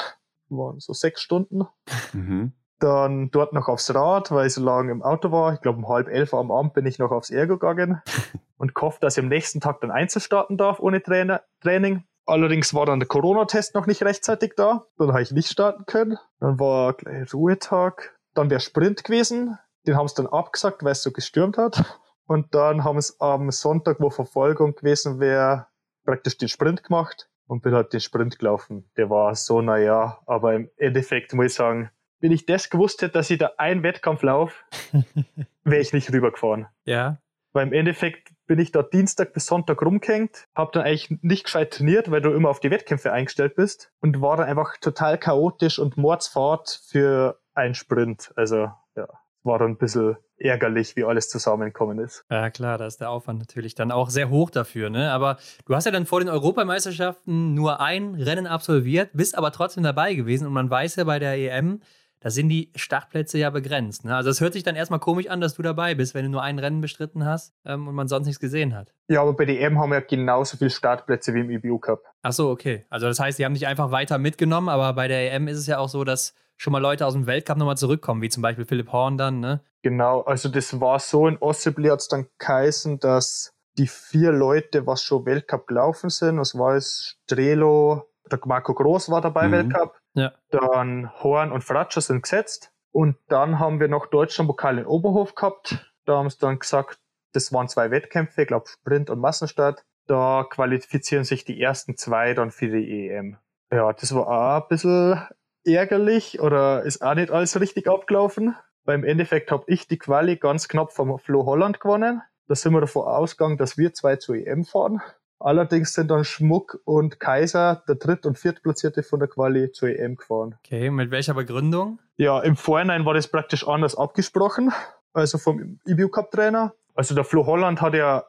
Waren 0.48 0.78
so 0.78 0.92
sechs 0.92 1.20
Stunden. 1.20 1.66
Mhm. 2.12 2.52
Dann 2.78 3.30
dort 3.32 3.52
noch 3.52 3.66
aufs 3.66 3.92
Rad, 3.92 4.30
weil 4.30 4.46
ich 4.46 4.54
so 4.54 4.62
lange 4.62 4.92
im 4.92 5.02
Auto 5.02 5.32
war. 5.32 5.52
Ich 5.52 5.60
glaube 5.60 5.78
um 5.78 5.88
halb 5.88 6.06
elf 6.06 6.32
am 6.32 6.52
Abend 6.52 6.74
bin 6.74 6.86
ich 6.86 7.00
noch 7.00 7.10
aufs 7.10 7.30
Ergo 7.30 7.58
gegangen 7.58 8.00
und 8.56 8.74
gehofft, 8.74 9.02
dass 9.02 9.16
ich 9.16 9.22
am 9.22 9.28
nächsten 9.28 9.60
Tag 9.60 9.80
dann 9.80 9.90
Einzel 9.90 10.22
starten 10.22 10.56
darf 10.56 10.78
ohne 10.78 11.02
Trainer, 11.02 11.42
Training. 11.60 12.04
Allerdings 12.28 12.74
war 12.74 12.84
dann 12.84 13.00
der 13.00 13.08
Corona-Test 13.08 13.74
noch 13.74 13.86
nicht 13.86 14.02
rechtzeitig 14.02 14.52
da. 14.54 14.84
Dann 14.98 15.08
habe 15.08 15.22
ich 15.22 15.32
nicht 15.32 15.48
starten 15.48 15.86
können. 15.86 16.18
Dann 16.40 16.60
war 16.60 16.92
gleich 16.92 17.32
Ruhetag. 17.32 18.18
Dann 18.34 18.50
wäre 18.50 18.60
Sprint 18.60 19.02
gewesen. 19.02 19.58
Den 19.86 19.96
haben 19.96 20.08
sie 20.08 20.16
dann 20.16 20.26
abgesagt, 20.26 20.84
weil 20.84 20.92
es 20.92 21.02
so 21.02 21.10
gestürmt 21.10 21.56
hat. 21.56 22.02
Und 22.26 22.54
dann 22.54 22.84
haben 22.84 23.00
sie 23.00 23.14
am 23.18 23.50
Sonntag, 23.50 23.98
wo 24.00 24.10
Verfolgung 24.10 24.74
gewesen 24.74 25.20
wäre, 25.20 25.68
praktisch 26.04 26.36
den 26.36 26.50
Sprint 26.50 26.84
gemacht 26.84 27.30
und 27.46 27.62
bin 27.62 27.72
halt 27.72 27.94
den 27.94 28.00
Sprint 28.00 28.38
gelaufen. 28.38 28.90
Der 28.98 29.08
war 29.08 29.34
so, 29.34 29.62
naja, 29.62 30.18
aber 30.26 30.54
im 30.54 30.70
Endeffekt 30.76 31.32
muss 31.32 31.46
ich 31.46 31.54
sagen, 31.54 31.90
wenn 32.20 32.32
ich 32.32 32.44
das 32.44 32.68
gewusst 32.68 33.00
hätte, 33.00 33.14
dass 33.14 33.30
ich 33.30 33.38
da 33.38 33.52
einen 33.56 33.82
Wettkampf 33.82 34.22
laufe, 34.22 34.54
wäre 35.64 35.80
ich 35.80 35.94
nicht 35.94 36.12
rübergefahren. 36.12 36.66
Ja. 36.84 37.22
Weil 37.54 37.68
im 37.68 37.72
Endeffekt 37.72 38.34
bin 38.48 38.58
ich 38.58 38.72
dort 38.72 38.92
Dienstag 38.92 39.32
bis 39.32 39.46
Sonntag 39.46 39.80
rumgehängt, 39.82 40.48
habe 40.56 40.72
dann 40.72 40.82
eigentlich 40.82 41.16
nicht 41.22 41.44
gescheit 41.44 41.72
trainiert, 41.72 42.10
weil 42.10 42.20
du 42.20 42.30
immer 42.30 42.48
auf 42.48 42.58
die 42.58 42.70
Wettkämpfe 42.70 43.12
eingestellt 43.12 43.54
bist 43.54 43.92
und 44.00 44.20
war 44.20 44.36
dann 44.36 44.48
einfach 44.48 44.76
total 44.80 45.18
chaotisch 45.18 45.78
und 45.78 45.96
Mordsfahrt 45.96 46.80
für 46.88 47.38
einen 47.54 47.74
Sprint. 47.74 48.32
Also 48.34 48.72
ja, 48.96 49.06
war 49.44 49.58
dann 49.60 49.72
ein 49.72 49.78
bisschen 49.78 50.16
ärgerlich, 50.38 50.96
wie 50.96 51.04
alles 51.04 51.28
zusammengekommen 51.28 51.98
ist. 51.98 52.24
Ja, 52.30 52.50
klar, 52.50 52.78
da 52.78 52.86
ist 52.86 53.00
der 53.00 53.10
Aufwand 53.10 53.38
natürlich 53.38 53.74
dann 53.74 53.90
auch 53.90 54.10
sehr 54.10 54.30
hoch 54.30 54.50
dafür, 54.50 54.88
ne? 54.88 55.10
Aber 55.10 55.36
du 55.66 55.74
hast 55.74 55.84
ja 55.84 55.90
dann 55.90 56.06
vor 56.06 56.20
den 56.20 56.28
Europameisterschaften 56.28 57.54
nur 57.54 57.80
ein 57.80 58.14
Rennen 58.14 58.46
absolviert, 58.46 59.10
bist 59.12 59.36
aber 59.36 59.52
trotzdem 59.52 59.82
dabei 59.82 60.14
gewesen 60.14 60.46
und 60.46 60.52
man 60.52 60.70
weiß 60.70 60.96
ja 60.96 61.04
bei 61.04 61.18
der 61.18 61.36
EM, 61.36 61.80
da 62.20 62.30
sind 62.30 62.48
die 62.48 62.72
Startplätze 62.74 63.38
ja 63.38 63.50
begrenzt. 63.50 64.04
Ne? 64.04 64.14
Also 64.14 64.30
es 64.30 64.40
hört 64.40 64.52
sich 64.52 64.62
dann 64.62 64.76
erstmal 64.76 65.00
komisch 65.00 65.28
an, 65.28 65.40
dass 65.40 65.54
du 65.54 65.62
dabei 65.62 65.94
bist, 65.94 66.14
wenn 66.14 66.24
du 66.24 66.30
nur 66.30 66.42
ein 66.42 66.58
Rennen 66.58 66.80
bestritten 66.80 67.24
hast 67.24 67.54
ähm, 67.64 67.86
und 67.86 67.94
man 67.94 68.08
sonst 68.08 68.26
nichts 68.26 68.40
gesehen 68.40 68.74
hat. 68.74 68.92
Ja, 69.08 69.22
aber 69.22 69.34
bei 69.34 69.44
der 69.44 69.60
EM 69.60 69.78
haben 69.78 69.90
wir 69.90 70.00
genauso 70.00 70.56
viele 70.56 70.70
Startplätze 70.70 71.34
wie 71.34 71.40
im 71.40 71.50
EBU 71.50 71.78
Cup. 71.78 72.02
Ach 72.22 72.32
so, 72.32 72.50
okay. 72.50 72.84
Also 72.90 73.06
das 73.06 73.20
heißt, 73.20 73.36
sie 73.36 73.44
haben 73.44 73.54
dich 73.54 73.66
einfach 73.66 73.90
weiter 73.90 74.18
mitgenommen, 74.18 74.68
aber 74.68 74.92
bei 74.94 75.08
der 75.08 75.32
EM 75.32 75.48
ist 75.48 75.58
es 75.58 75.66
ja 75.66 75.78
auch 75.78 75.88
so, 75.88 76.04
dass 76.04 76.34
schon 76.56 76.72
mal 76.72 76.82
Leute 76.82 77.06
aus 77.06 77.14
dem 77.14 77.26
Weltcup 77.26 77.56
nochmal 77.56 77.76
zurückkommen, 77.76 78.20
wie 78.20 78.28
zum 78.28 78.42
Beispiel 78.42 78.64
Philipp 78.64 78.92
Horn 78.92 79.16
dann, 79.16 79.40
ne? 79.40 79.60
Genau, 79.82 80.22
also 80.22 80.48
das 80.48 80.80
war 80.80 80.98
so, 80.98 81.28
in 81.28 81.38
Ossibli 81.38 81.88
hat 81.88 82.00
es 82.00 82.08
dann 82.08 82.26
geheißen, 82.38 82.98
dass 82.98 83.54
die 83.78 83.86
vier 83.86 84.32
Leute, 84.32 84.86
was 84.86 85.02
schon 85.02 85.24
Weltcup 85.24 85.68
gelaufen 85.68 86.10
sind, 86.10 86.38
was 86.38 86.58
war 86.58 86.74
es, 86.74 87.16
Strelo, 87.24 88.08
der 88.30 88.40
Marco 88.44 88.74
Groß 88.74 89.08
war 89.10 89.20
dabei, 89.20 89.46
mhm. 89.46 89.52
Weltcup, 89.52 89.97
ja. 90.14 90.32
Dann 90.50 91.12
Horn 91.22 91.52
und 91.52 91.64
Fratscher 91.64 92.00
sind 92.00 92.22
gesetzt. 92.22 92.72
Und 92.90 93.16
dann 93.28 93.58
haben 93.58 93.80
wir 93.80 93.88
noch 93.88 94.06
Deutschlandpokal 94.06 94.78
in 94.78 94.86
Oberhof 94.86 95.34
gehabt. 95.34 95.92
Da 96.04 96.16
haben 96.16 96.30
sie 96.30 96.38
dann 96.38 96.58
gesagt, 96.58 96.98
das 97.32 97.52
waren 97.52 97.68
zwei 97.68 97.90
Wettkämpfe, 97.90 98.42
ich 98.42 98.48
glaube 98.48 98.66
Sprint 98.68 99.10
und 99.10 99.20
Massenstart. 99.20 99.84
Da 100.06 100.46
qualifizieren 100.48 101.24
sich 101.24 101.44
die 101.44 101.60
ersten 101.60 101.96
zwei 101.96 102.32
dann 102.32 102.50
für 102.50 102.68
die 102.68 103.08
EM. 103.08 103.36
Ja, 103.70 103.92
das 103.92 104.14
war 104.14 104.26
auch 104.26 104.62
ein 104.62 104.68
bisschen 104.68 105.20
ärgerlich 105.64 106.40
oder 106.40 106.82
ist 106.82 107.02
auch 107.02 107.14
nicht 107.14 107.30
alles 107.30 107.60
richtig 107.60 107.88
abgelaufen. 107.88 108.56
Weil 108.84 109.00
im 109.00 109.04
Endeffekt 109.04 109.50
habe 109.50 109.64
ich 109.66 109.86
die 109.86 109.98
Quali 109.98 110.36
ganz 110.36 110.66
knapp 110.66 110.92
vom 110.92 111.18
Flo 111.18 111.44
Holland 111.44 111.78
gewonnen. 111.78 112.22
Da 112.46 112.54
sind 112.54 112.72
wir 112.72 112.80
davon 112.80 113.06
ausgegangen, 113.06 113.58
dass 113.58 113.76
wir 113.76 113.92
zwei 113.92 114.16
zur 114.16 114.36
EM 114.36 114.64
fahren. 114.64 115.02
Allerdings 115.40 115.94
sind 115.94 116.10
dann 116.10 116.24
Schmuck 116.24 116.80
und 116.84 117.20
Kaiser, 117.20 117.82
der 117.86 117.94
dritt- 117.94 118.26
und 118.26 118.36
viertplatzierte 118.38 119.02
von 119.02 119.20
der 119.20 119.28
Quali 119.28 119.70
zur 119.70 119.88
EM 119.88 120.16
gefahren. 120.16 120.56
Okay, 120.64 120.90
mit 120.90 121.10
welcher 121.10 121.34
Begründung? 121.34 122.00
Ja, 122.16 122.40
im 122.40 122.56
Vorhinein 122.56 123.04
war 123.04 123.14
das 123.14 123.28
praktisch 123.28 123.66
anders 123.66 123.94
abgesprochen, 123.96 124.72
also 125.12 125.38
vom 125.38 125.78
EBU 125.86 126.08
Cup 126.08 126.32
Trainer. 126.32 126.74
Also 126.94 127.14
der 127.14 127.22
Flo 127.22 127.46
Holland 127.46 127.80
hat 127.80 127.94
ja, 127.94 128.24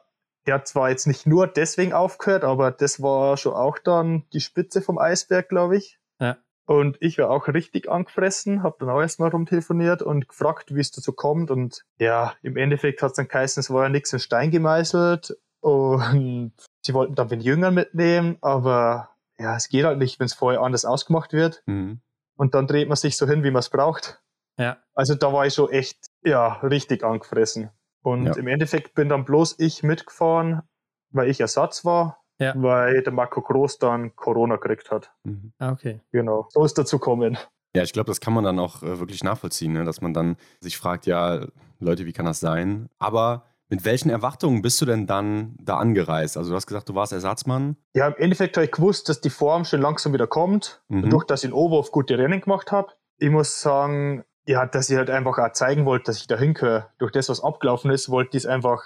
der 0.46 0.54
hat 0.54 0.68
zwar 0.68 0.90
jetzt 0.90 1.08
nicht 1.08 1.26
nur 1.26 1.48
deswegen 1.48 1.92
aufgehört, 1.92 2.44
aber 2.44 2.70
das 2.70 3.02
war 3.02 3.36
schon 3.36 3.54
auch 3.54 3.78
dann 3.78 4.24
die 4.32 4.40
Spitze 4.40 4.80
vom 4.80 4.98
Eisberg, 4.98 5.48
glaube 5.48 5.76
ich. 5.76 5.98
Ja. 6.20 6.36
Und 6.66 6.98
ich 7.00 7.18
war 7.18 7.30
auch 7.30 7.48
richtig 7.48 7.90
angefressen, 7.90 8.62
habe 8.62 8.76
dann 8.78 8.90
auch 8.90 9.00
erstmal 9.00 9.30
rumtelefoniert 9.30 10.02
und 10.02 10.28
gefragt, 10.28 10.72
wie 10.72 10.80
es 10.80 10.92
dazu 10.92 11.12
kommt. 11.12 11.50
Und 11.50 11.84
ja, 11.98 12.34
im 12.42 12.56
Endeffekt 12.56 13.02
hat 13.02 13.10
es 13.10 13.16
dann 13.16 13.26
geheißen, 13.26 13.60
es 13.60 13.70
war 13.70 13.82
ja 13.82 13.88
nichts 13.88 14.12
in 14.12 14.20
Stein 14.20 14.52
gemeißelt. 14.52 15.36
Und 15.60 16.52
sie 16.84 16.94
wollten 16.94 17.14
dann 17.14 17.28
den 17.28 17.40
Jüngern 17.40 17.74
mitnehmen, 17.74 18.38
aber 18.40 19.10
ja, 19.38 19.56
es 19.56 19.68
geht 19.68 19.84
halt 19.84 19.98
nicht, 19.98 20.20
wenn 20.20 20.26
es 20.26 20.34
vorher 20.34 20.60
anders 20.60 20.84
ausgemacht 20.84 21.32
wird. 21.32 21.62
Mhm. 21.66 22.00
Und 22.36 22.54
dann 22.54 22.66
dreht 22.66 22.88
man 22.88 22.96
sich 22.96 23.16
so 23.16 23.26
hin, 23.26 23.42
wie 23.42 23.50
man 23.50 23.60
es 23.60 23.70
braucht. 23.70 24.22
Ja. 24.58 24.78
Also 24.94 25.14
da 25.14 25.32
war 25.32 25.46
ich 25.46 25.54
schon 25.54 25.70
echt, 25.70 25.98
ja, 26.22 26.54
richtig 26.62 27.02
angefressen. 27.02 27.70
Und 28.02 28.26
ja. 28.26 28.36
im 28.36 28.46
Endeffekt 28.46 28.94
bin 28.94 29.08
dann 29.08 29.24
bloß 29.24 29.58
ich 29.58 29.82
mitgefahren, 29.82 30.62
weil 31.10 31.28
ich 31.28 31.40
Ersatz 31.40 31.84
war, 31.84 32.22
ja. 32.38 32.54
weil 32.56 33.02
der 33.02 33.12
Marco 33.12 33.42
Groß 33.42 33.78
dann 33.78 34.14
Corona 34.16 34.56
gekriegt 34.56 34.90
hat. 34.90 35.12
Mhm. 35.24 35.52
Ah, 35.58 35.72
okay. 35.72 36.00
Genau. 36.12 36.46
So 36.50 36.64
ist 36.64 36.78
dazu 36.78 36.98
kommen. 36.98 37.38
Ja, 37.74 37.82
ich 37.82 37.92
glaube, 37.92 38.08
das 38.08 38.20
kann 38.20 38.32
man 38.32 38.44
dann 38.44 38.58
auch 38.58 38.82
äh, 38.82 38.98
wirklich 38.98 39.22
nachvollziehen, 39.22 39.72
ne? 39.72 39.84
dass 39.84 40.00
man 40.00 40.12
dann 40.12 40.36
sich 40.60 40.76
fragt, 40.76 41.06
ja, 41.06 41.46
Leute, 41.78 42.04
wie 42.04 42.12
kann 42.12 42.26
das 42.26 42.40
sein? 42.40 42.88
Aber 42.98 43.44
Mit 43.70 43.84
welchen 43.84 44.10
Erwartungen 44.10 44.62
bist 44.62 44.80
du 44.80 44.84
denn 44.84 45.06
dann 45.06 45.54
da 45.60 45.78
angereist? 45.78 46.36
Also 46.36 46.50
du 46.50 46.56
hast 46.56 46.66
gesagt, 46.66 46.88
du 46.88 46.94
warst 46.96 47.12
Ersatzmann. 47.12 47.76
Ja, 47.94 48.08
im 48.08 48.16
Endeffekt 48.16 48.56
habe 48.56 48.64
ich 48.64 48.72
gewusst, 48.72 49.08
dass 49.08 49.20
die 49.20 49.30
Form 49.30 49.64
schon 49.64 49.80
langsam 49.80 50.12
wieder 50.12 50.26
kommt, 50.26 50.82
mhm. 50.88 51.02
dadurch, 51.02 51.24
dass 51.24 51.44
ich 51.44 51.50
in 51.50 51.54
Oberhof 51.54 51.92
gute 51.92 52.18
Rennen 52.18 52.40
gemacht 52.40 52.72
habe. 52.72 52.92
Ich 53.18 53.30
muss 53.30 53.60
sagen, 53.60 54.24
ja, 54.44 54.66
dass 54.66 54.90
ich 54.90 54.96
halt 54.96 55.08
einfach 55.08 55.38
auch 55.38 55.52
zeigen 55.52 55.84
wollte, 55.86 56.06
dass 56.06 56.18
ich 56.18 56.26
da 56.26 56.36
hingehöre. 56.36 56.90
Durch 56.98 57.12
das, 57.12 57.28
was 57.28 57.44
abgelaufen 57.44 57.92
ist, 57.92 58.08
wollte 58.08 58.36
ich 58.36 58.42
es 58.44 58.46
einfach, 58.46 58.82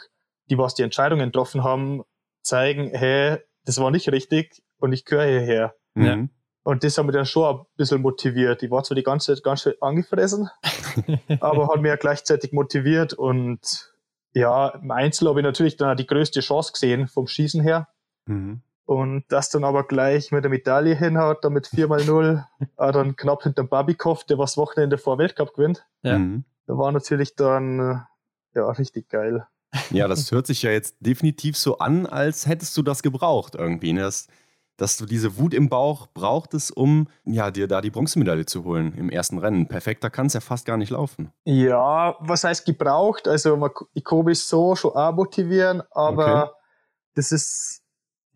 die, 0.50 0.58
was 0.58 0.74
die 0.74 0.82
Entscheidungen 0.82 1.26
getroffen 1.26 1.64
haben, 1.64 2.02
zeigen, 2.42 2.90
hey, 2.92 3.38
das 3.64 3.80
war 3.80 3.90
nicht 3.90 4.12
richtig 4.12 4.62
und 4.78 4.92
ich 4.92 5.06
gehöre 5.06 5.26
hierher. 5.26 5.74
Mhm. 5.94 6.28
Und 6.62 6.84
das 6.84 6.98
hat 6.98 7.06
mich 7.06 7.14
dann 7.14 7.24
schon 7.24 7.56
ein 7.56 7.64
bisschen 7.76 8.02
motiviert. 8.02 8.62
Ich 8.62 8.70
war 8.70 8.82
zwar 8.82 8.96
die 8.96 9.02
ganze 9.02 9.34
Zeit 9.34 9.42
ganz 9.42 9.62
schön 9.62 9.74
angefressen, 9.80 10.50
aber 11.40 11.68
hat 11.68 11.80
mich 11.80 11.88
ja 11.88 11.96
gleichzeitig 11.96 12.52
motiviert 12.52 13.14
und 13.14 13.93
ja, 14.34 14.68
im 14.68 14.90
Einzel 14.90 15.28
habe 15.28 15.40
ich 15.40 15.44
natürlich 15.44 15.76
dann 15.76 15.90
auch 15.90 15.96
die 15.96 16.06
größte 16.06 16.40
Chance 16.40 16.72
gesehen 16.72 17.08
vom 17.08 17.26
Schießen 17.26 17.62
her. 17.62 17.88
Mhm. 18.26 18.60
Und 18.86 19.24
das 19.28 19.48
dann 19.48 19.64
aber 19.64 19.84
gleich 19.86 20.30
mit 20.30 20.44
der 20.44 20.50
Medaille 20.50 20.94
hinhaut, 20.94 21.42
damit 21.42 21.68
4x0, 21.68 22.44
äh, 22.76 22.92
dann 22.92 23.16
knapp 23.16 23.42
hinter 23.44 23.64
Babikov, 23.64 24.24
der 24.24 24.36
was 24.36 24.58
Wochenende 24.58 24.98
vor 24.98 25.16
Weltcup 25.16 25.54
gewinnt. 25.54 25.86
Ja. 26.02 26.18
Mhm. 26.18 26.44
Da 26.66 26.76
war 26.76 26.92
natürlich 26.92 27.34
dann 27.34 27.78
äh, 27.78 28.58
ja 28.58 28.70
richtig 28.70 29.08
geil. 29.08 29.46
Ja, 29.90 30.06
das 30.06 30.30
hört 30.30 30.46
sich 30.46 30.62
ja 30.62 30.70
jetzt 30.70 30.96
definitiv 31.00 31.56
so 31.56 31.78
an, 31.78 32.06
als 32.06 32.46
hättest 32.46 32.76
du 32.76 32.82
das 32.82 33.02
gebraucht 33.02 33.54
irgendwie. 33.54 33.92
Ne? 33.92 34.02
Das, 34.02 34.28
dass 34.76 34.96
du 34.96 35.06
diese 35.06 35.38
Wut 35.38 35.54
im 35.54 35.68
Bauch 35.68 36.08
brauchtest, 36.12 36.76
um 36.76 37.08
ja, 37.24 37.50
dir 37.50 37.68
da 37.68 37.80
die 37.80 37.90
Bronzemedaille 37.90 38.46
zu 38.46 38.64
holen 38.64 38.94
im 38.94 39.08
ersten 39.08 39.38
Rennen. 39.38 39.68
Perfekter 39.68 40.10
kann 40.10 40.26
es 40.26 40.32
ja 40.34 40.40
fast 40.40 40.66
gar 40.66 40.76
nicht 40.76 40.90
laufen. 40.90 41.32
Ja, 41.44 42.16
was 42.20 42.44
heißt 42.44 42.66
gebraucht? 42.66 43.28
Also 43.28 43.70
ich 43.94 44.04
kann 44.04 44.24
mich 44.24 44.40
so 44.40 44.74
schon 44.74 44.92
auch 44.92 45.12
motivieren, 45.12 45.82
aber 45.92 46.44
okay. 46.44 46.52
das 47.14 47.32
ist, 47.32 47.82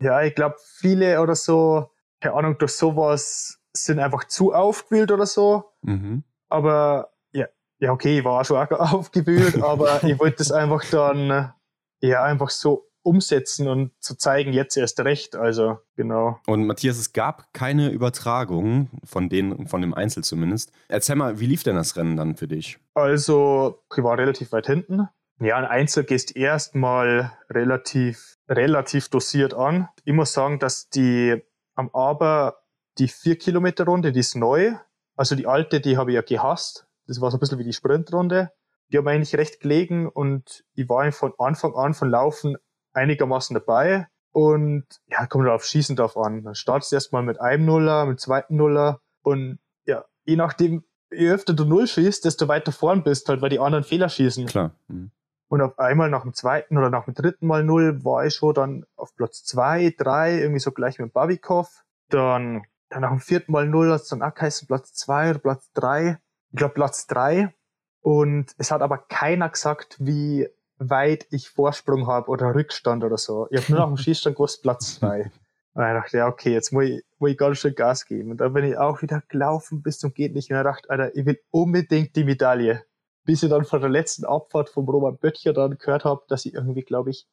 ja, 0.01 0.21
ich 0.21 0.35
glaube, 0.35 0.55
viele 0.77 1.21
oder 1.21 1.35
so, 1.35 1.91
keine 2.21 2.35
Ahnung, 2.35 2.57
durch 2.57 2.71
sowas 2.71 3.59
sind 3.73 3.99
einfach 3.99 4.25
zu 4.25 4.53
aufgewühlt 4.53 5.11
oder 5.11 5.25
so. 5.25 5.65
Mhm. 5.81 6.23
Aber 6.47 7.11
ja, 7.31 7.47
ja, 7.79 7.91
okay, 7.91 8.19
ich 8.19 8.25
war 8.25 8.41
auch 8.41 8.45
schon 8.45 8.57
auch 8.57 8.71
aufgewühlt, 8.93 9.61
aber 9.61 10.03
ich 10.03 10.17
wollte 10.19 10.37
das 10.37 10.51
einfach 10.51 10.83
dann 10.89 11.53
ja 12.01 12.23
einfach 12.23 12.49
so 12.49 12.88
umsetzen 13.03 13.67
und 13.67 13.91
zu 13.99 14.15
zeigen, 14.15 14.53
jetzt 14.53 14.77
erst 14.77 14.99
recht. 14.99 15.35
Also, 15.35 15.79
genau. 15.95 16.39
Und 16.47 16.65
Matthias, 16.65 16.97
es 16.97 17.13
gab 17.13 17.53
keine 17.53 17.89
Übertragung 17.89 18.89
von, 19.03 19.29
den, 19.29 19.67
von 19.67 19.81
dem 19.81 19.93
Einzel 19.93 20.23
zumindest. 20.23 20.71
Erzähl 20.87 21.15
mal, 21.15 21.39
wie 21.39 21.45
lief 21.45 21.63
denn 21.63 21.75
das 21.75 21.95
Rennen 21.95 22.17
dann 22.17 22.35
für 22.35 22.47
dich? 22.47 22.79
Also, 22.93 23.81
ich 23.95 24.03
war 24.03 24.17
relativ 24.17 24.51
weit 24.51 24.67
hinten. 24.67 25.07
Ja, 25.41 25.55
ein 25.55 25.65
Einzel 25.65 26.03
gehst 26.03 26.35
erstmal 26.35 27.31
relativ, 27.49 28.35
relativ 28.49 29.07
dosiert 29.07 29.53
an. 29.53 29.87
Ich 30.03 30.13
muss 30.13 30.33
sagen, 30.33 30.59
dass 30.59 30.89
die 30.89 31.41
am 31.75 31.89
Aber 31.93 32.59
die 32.97 33.07
4-Kilometer-Runde, 33.07 34.11
die 34.11 34.19
ist 34.19 34.35
neu. 34.35 34.73
Also 35.15 35.35
die 35.35 35.47
alte, 35.47 35.79
die 35.79 35.97
habe 35.97 36.11
ich 36.11 36.15
ja 36.15 36.21
gehasst. 36.21 36.87
Das 37.07 37.21
war 37.21 37.31
so 37.31 37.37
ein 37.37 37.39
bisschen 37.39 37.59
wie 37.59 37.63
die 37.63 37.73
Sprintrunde. 37.73 38.51
Die 38.91 38.97
haben 38.97 39.07
eigentlich 39.07 39.35
recht 39.35 39.61
gelegen 39.61 40.09
und 40.09 40.65
ich 40.73 40.89
war 40.89 41.09
von 41.11 41.33
Anfang 41.37 41.73
an 41.75 41.93
von 41.93 42.09
Laufen 42.09 42.57
einigermaßen 42.93 43.53
dabei. 43.53 44.07
Und 44.31 44.85
ja, 45.07 45.25
kommt 45.25 45.47
auf 45.47 45.65
Schießen 45.65 45.95
drauf 45.95 46.15
an. 46.17 46.43
Dann 46.43 46.55
startest 46.55 46.91
du 46.91 46.95
erstmal 46.95 47.23
mit 47.23 47.41
einem 47.41 47.65
Nuller, 47.65 48.05
mit 48.05 48.19
zweiten 48.19 48.55
Nuller. 48.55 49.01
Und 49.23 49.59
ja, 49.85 50.05
je 50.23 50.35
nachdem, 50.35 50.83
je 51.11 51.31
öfter 51.31 51.53
du 51.53 51.65
Null 51.65 51.87
schießt, 51.87 52.25
desto 52.25 52.47
weiter 52.47 52.71
vorn 52.71 53.03
bist, 53.03 53.27
halt, 53.27 53.41
weil 53.41 53.49
die 53.49 53.59
anderen 53.59 53.83
Fehler 53.83 54.09
schießen. 54.09 54.45
Klar. 54.45 54.75
Mhm. 54.87 55.11
Und 55.49 55.61
auf 55.61 55.79
einmal 55.79 56.11
nach 56.11 56.21
dem 56.21 56.33
zweiten 56.33 56.77
oder 56.77 56.91
nach 56.91 57.05
dem 57.05 57.15
dritten 57.15 57.47
Mal 57.47 57.63
Null 57.63 58.05
war 58.05 58.23
ich 58.25 58.35
schon 58.35 58.53
dann 58.53 58.85
auf 58.95 59.15
Platz 59.15 59.43
zwei, 59.43 59.93
drei, 59.97 60.39
irgendwie 60.39 60.59
so 60.59 60.71
gleich 60.71 60.99
mit 60.99 61.11
Babikov. 61.11 61.83
Dann, 62.09 62.61
dann 62.89 63.01
nach 63.01 63.09
dem 63.09 63.19
vierten 63.19 63.51
Mal 63.51 63.67
Null 63.67 63.91
hat 63.91 64.01
es 64.01 64.09
dann 64.09 64.21
auch 64.21 64.33
geheißen, 64.33 64.67
Platz 64.67 64.93
zwei 64.93 65.31
oder 65.31 65.39
Platz 65.39 65.71
drei. 65.73 66.19
Ich 66.51 66.57
glaube 66.57 66.75
Platz 66.75 67.07
drei. 67.07 67.53
Und 68.01 68.53
es 68.59 68.71
hat 68.71 68.83
aber 68.83 68.99
keiner 68.99 69.49
gesagt, 69.49 69.97
wie 69.99 70.47
weit 70.79 71.27
ich 71.29 71.49
Vorsprung 71.49 72.07
habe 72.07 72.29
oder 72.29 72.55
Rückstand 72.55 73.03
oder 73.03 73.17
so. 73.17 73.47
Ich 73.51 73.61
habe 73.61 73.71
nur 73.71 73.79
nach 73.81 73.87
dem 73.87 73.97
Schießstand 74.03 74.35
gewusst, 74.35 74.61
Platz 74.61 74.95
zwei. 74.95 75.31
Und 75.73 75.85
ich 75.85 75.93
dachte, 75.93 76.17
ja, 76.17 76.27
okay, 76.27 76.51
jetzt 76.51 76.71
muss 76.71 76.85
ich, 76.85 77.03
muss 77.19 77.31
ich 77.31 77.37
ganz 77.37 77.57
schön 77.59 77.75
Gas 77.75 78.05
geben. 78.05 78.31
Und 78.31 78.37
dann 78.37 78.53
bin 78.53 78.65
ich 78.65 78.77
auch 78.77 79.01
wieder 79.01 79.21
gelaufen 79.27 79.81
bis 79.81 79.99
zum 79.99 80.13
geht 80.13 80.33
nicht. 80.33 80.49
Und 80.49 80.57
ich 80.57 80.63
dachte, 80.63 80.89
Alter, 80.89 81.15
ich 81.15 81.25
will 81.25 81.39
unbedingt 81.51 82.15
die 82.15 82.23
Medaille. 82.23 82.83
Bis 83.23 83.43
ich 83.43 83.49
dann 83.49 83.65
von 83.65 83.79
der 83.79 83.89
letzten 83.89 84.25
Abfahrt 84.25 84.69
vom 84.69 84.89
Roman 84.89 85.17
Böttcher 85.17 85.53
dann 85.53 85.77
gehört 85.77 86.05
habe, 86.05 86.23
dass 86.27 86.45
ich 86.45 86.53
irgendwie, 86.53 86.81
glaube 86.81 87.11
ich, 87.11 87.27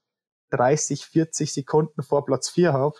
30, 0.50 1.06
40 1.06 1.52
Sekunden 1.52 2.02
vor 2.02 2.24
Platz 2.24 2.50
vier 2.50 2.72
habe. 2.72 2.96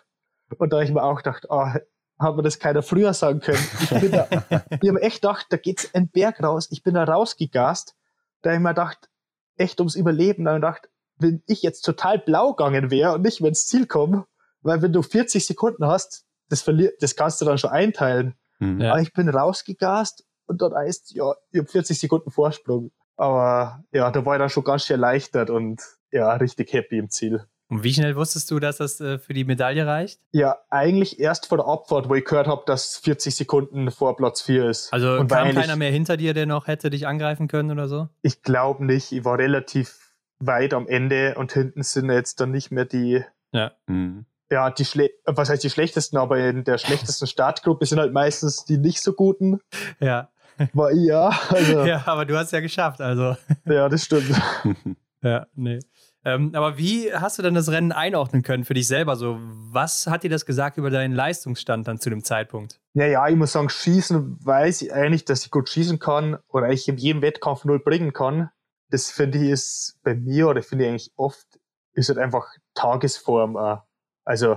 Und 0.57 0.73
da 0.73 0.81
ich 0.81 0.93
mir 0.93 1.03
auch 1.03 1.19
gedacht, 1.19 1.51
ah, 1.51 1.75
oh, 1.77 2.25
hat 2.25 2.37
mir 2.37 2.43
das 2.43 2.59
keiner 2.59 2.83
früher 2.83 3.13
sagen 3.13 3.41
können. 3.41 3.65
Ich 3.83 3.91
bin 3.91 4.11
da, 4.11 4.27
ich 4.81 4.89
habe 4.89 5.03
echt 5.03 5.23
gedacht, 5.23 5.47
da 5.51 5.57
geht's 5.57 5.95
einen 5.95 6.09
Berg 6.09 6.43
raus. 6.43 6.69
Ich 6.71 6.83
bin 6.83 6.95
da 6.95 7.05
rausgegast. 7.05 7.95
Da 8.43 8.55
ich 8.55 8.61
mir 8.61 8.71
gedacht, 8.71 9.11
echt 9.57 9.81
ums 9.81 9.95
Überleben. 9.95 10.45
Da 10.45 10.55
gedacht, 10.55 10.88
wenn 11.19 11.42
ich 11.47 11.62
jetzt 11.62 11.83
total 11.83 12.19
blau 12.19 12.55
gegangen 12.55 12.90
wäre 12.90 13.14
und 13.14 13.23
nicht 13.23 13.40
mehr 13.40 13.49
ins 13.49 13.66
Ziel 13.66 13.87
komme, 13.87 14.27
weil 14.62 14.83
wenn 14.83 14.92
du 14.92 15.03
40 15.03 15.47
Sekunden 15.47 15.87
hast, 15.87 16.25
das 16.49 16.62
verliert, 16.62 17.03
das 17.03 17.16
kannst 17.16 17.40
du 17.40 17.45
dann 17.45 17.59
schon 17.59 17.71
einteilen. 17.71 18.35
Mhm. 18.59 18.83
Aber 18.83 19.01
ich 19.01 19.12
bin 19.12 19.29
rausgegast 19.29 20.25
und 20.47 20.61
dort 20.61 20.75
heißt, 20.75 21.14
ja, 21.14 21.35
ich 21.51 21.61
habe 21.61 21.69
40 21.69 21.99
Sekunden 21.99 22.31
Vorsprung. 22.31 22.92
Aber 23.16 23.85
ja, 23.92 24.11
da 24.11 24.25
war 24.25 24.37
ich 24.37 24.38
dann 24.38 24.51
schon 24.51 24.64
ganz 24.64 24.85
schön 24.85 24.95
erleichtert 24.95 25.51
und 25.51 25.83
ja, 26.12 26.35
richtig 26.35 26.73
happy 26.73 26.99
im 26.99 27.11
Ziel. 27.11 27.45
Und 27.68 27.83
wie 27.83 27.92
schnell 27.92 28.14
wusstest 28.14 28.50
du, 28.50 28.61
dass 28.61 28.76
das 28.76 29.00
äh, 29.00 29.18
für 29.18 29.35
die 29.35 29.44
Medaille 29.44 29.87
reicht? 29.87 30.20
Ja, 30.31 30.59
eigentlich 30.70 31.18
erst 31.18 31.46
vor 31.46 31.59
der 31.59 31.66
Abfahrt, 31.66 32.09
wo 32.09 32.14
ich 32.14 32.24
gehört 32.24 32.46
habe, 32.46 32.62
dass 32.66 32.96
40 32.98 33.35
Sekunden 33.35 33.90
vor 33.90 34.16
Platz 34.16 34.42
4 34.42 34.70
ist. 34.70 34.92
Also 34.92 35.14
und 35.14 35.29
kam 35.29 35.52
keiner 35.52 35.74
mehr 35.74 35.90
hinter 35.90 36.16
dir, 36.16 36.33
der 36.33 36.46
noch 36.46 36.68
hätte 36.68 36.90
dich 36.90 37.09
angreifen 37.09 37.48
können 37.48 37.72
oder 37.72 37.88
so? 37.88 38.09
Ich 38.22 38.42
glaube 38.42 38.85
nicht. 38.85 39.11
Ich 39.11 39.24
war 39.24 39.38
relativ 39.38 40.12
weit 40.38 40.74
am 40.74 40.87
Ende 40.87 41.35
und 41.37 41.52
hinten 41.52 41.83
sind 41.83 42.11
jetzt 42.11 42.40
dann 42.40 42.52
nicht 42.52 42.70
mehr 42.70 42.85
die. 42.85 43.24
Ja. 43.52 43.72
Mhm. 43.87 44.26
Ja, 44.48 44.70
die 44.70 44.85
Schle 44.85 45.11
was 45.24 45.48
heißt 45.50 45.64
die 45.64 45.70
schlechtesten, 45.70 46.18
aber 46.18 46.38
in 46.38 46.62
der 46.62 46.79
schlechtesten 46.79 47.26
Startgruppe 47.26 47.85
sind 47.85 47.98
halt 47.98 48.12
meistens 48.12 48.64
die 48.64 48.79
nicht 48.79 49.02
so 49.02 49.12
guten. 49.12 49.61
Ja. 49.98 50.29
War 50.72 50.92
ich 50.92 51.05
ja. 51.05 51.29
Also. 51.48 51.81
Ja, 51.87 52.05
aber 52.07 52.24
du 52.24 52.37
hast 52.37 52.46
es 52.46 52.52
ja 52.52 52.61
geschafft, 52.61 53.00
also. 53.00 53.37
Ja, 53.64 53.88
das 53.88 54.05
stimmt. 54.05 54.31
ja, 55.22 55.46
nee. 55.55 55.81
Ähm, 56.27 56.51
aber 56.57 56.77
wie 56.77 57.15
hast 57.15 57.39
du 57.39 57.43
denn 57.43 57.55
das 57.55 57.71
Rennen 57.71 57.93
einordnen 57.93 58.43
können 58.43 58.65
für 58.65 58.75
dich 58.75 58.89
selber? 58.89 59.15
So, 59.15 59.39
was 59.39 60.09
hat 60.09 60.25
dir 60.25 60.29
das 60.29 60.45
gesagt 60.45 60.77
über 60.77 60.91
deinen 60.91 61.15
Leistungsstand 61.15 61.87
dann 61.87 62.01
zu 62.01 62.11
dem 62.11 62.25
Zeitpunkt? 62.25 62.81
Ja, 62.95 63.07
ja, 63.07 63.29
ich 63.29 63.37
muss 63.37 63.53
sagen, 63.53 63.69
schießen 63.69 64.45
weiß 64.45 64.83
ich 64.83 64.93
eigentlich, 64.93 65.25
dass 65.25 65.45
ich 65.45 65.53
gut 65.53 65.69
schießen 65.69 66.01
kann 66.01 66.39
oder 66.49 66.71
ich 66.71 66.89
in 66.89 66.97
jedem 66.97 67.23
Wettkampf 67.23 67.65
null 67.65 67.79
bringen 67.79 68.12
kann. 68.12 68.51
Das 68.91 69.09
finde 69.09 69.39
ich 69.39 69.51
ist 69.51 70.01
bei 70.03 70.17
mir 70.17 70.49
oder 70.49 70.65
finde 70.65 70.85
ich 70.85 70.91
eigentlich 70.91 71.12
oft, 71.15 71.47
ist 71.93 72.09
halt 72.09 72.19
einfach 72.19 72.49
Tagesform. 72.75 73.57
Auch. 73.57 73.85
Also, 74.25 74.57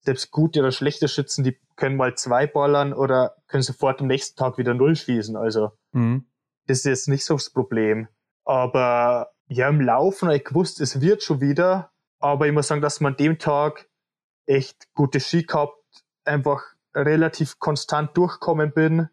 selbst 0.00 0.32
gute 0.32 0.58
oder 0.60 0.72
schlechte 0.72 1.06
Schützen, 1.06 1.44
die 1.44 1.56
können 1.76 1.96
mal 1.96 2.16
zwei 2.16 2.48
ballern 2.48 2.92
oder 2.92 3.36
können 3.46 3.62
sofort 3.62 4.00
am 4.00 4.08
nächsten 4.08 4.36
Tag 4.36 4.58
wieder 4.58 4.74
null 4.74 4.96
schießen. 4.96 5.36
Also, 5.36 5.70
mhm. 5.92 6.26
das 6.66 6.78
ist 6.78 6.86
jetzt 6.86 7.08
nicht 7.08 7.24
so 7.24 7.34
das 7.34 7.50
Problem. 7.50 8.08
Aber 8.44 9.33
ja, 9.48 9.68
im 9.68 9.80
Laufen 9.80 10.28
habe 10.28 10.38
ich 10.38 10.44
gewusst, 10.44 10.80
es 10.80 11.00
wird 11.00 11.22
schon 11.22 11.40
wieder. 11.40 11.90
Aber 12.18 12.46
ich 12.46 12.52
muss 12.52 12.68
sagen, 12.68 12.80
dass 12.80 13.00
man 13.00 13.12
an 13.12 13.16
dem 13.18 13.38
Tag 13.38 13.88
echt 14.46 14.92
gute 14.94 15.20
Ski 15.20 15.44
gehabt, 15.44 15.76
einfach 16.24 16.62
relativ 16.94 17.58
konstant 17.58 18.16
durchkommen 18.16 18.72
bin. 18.72 19.08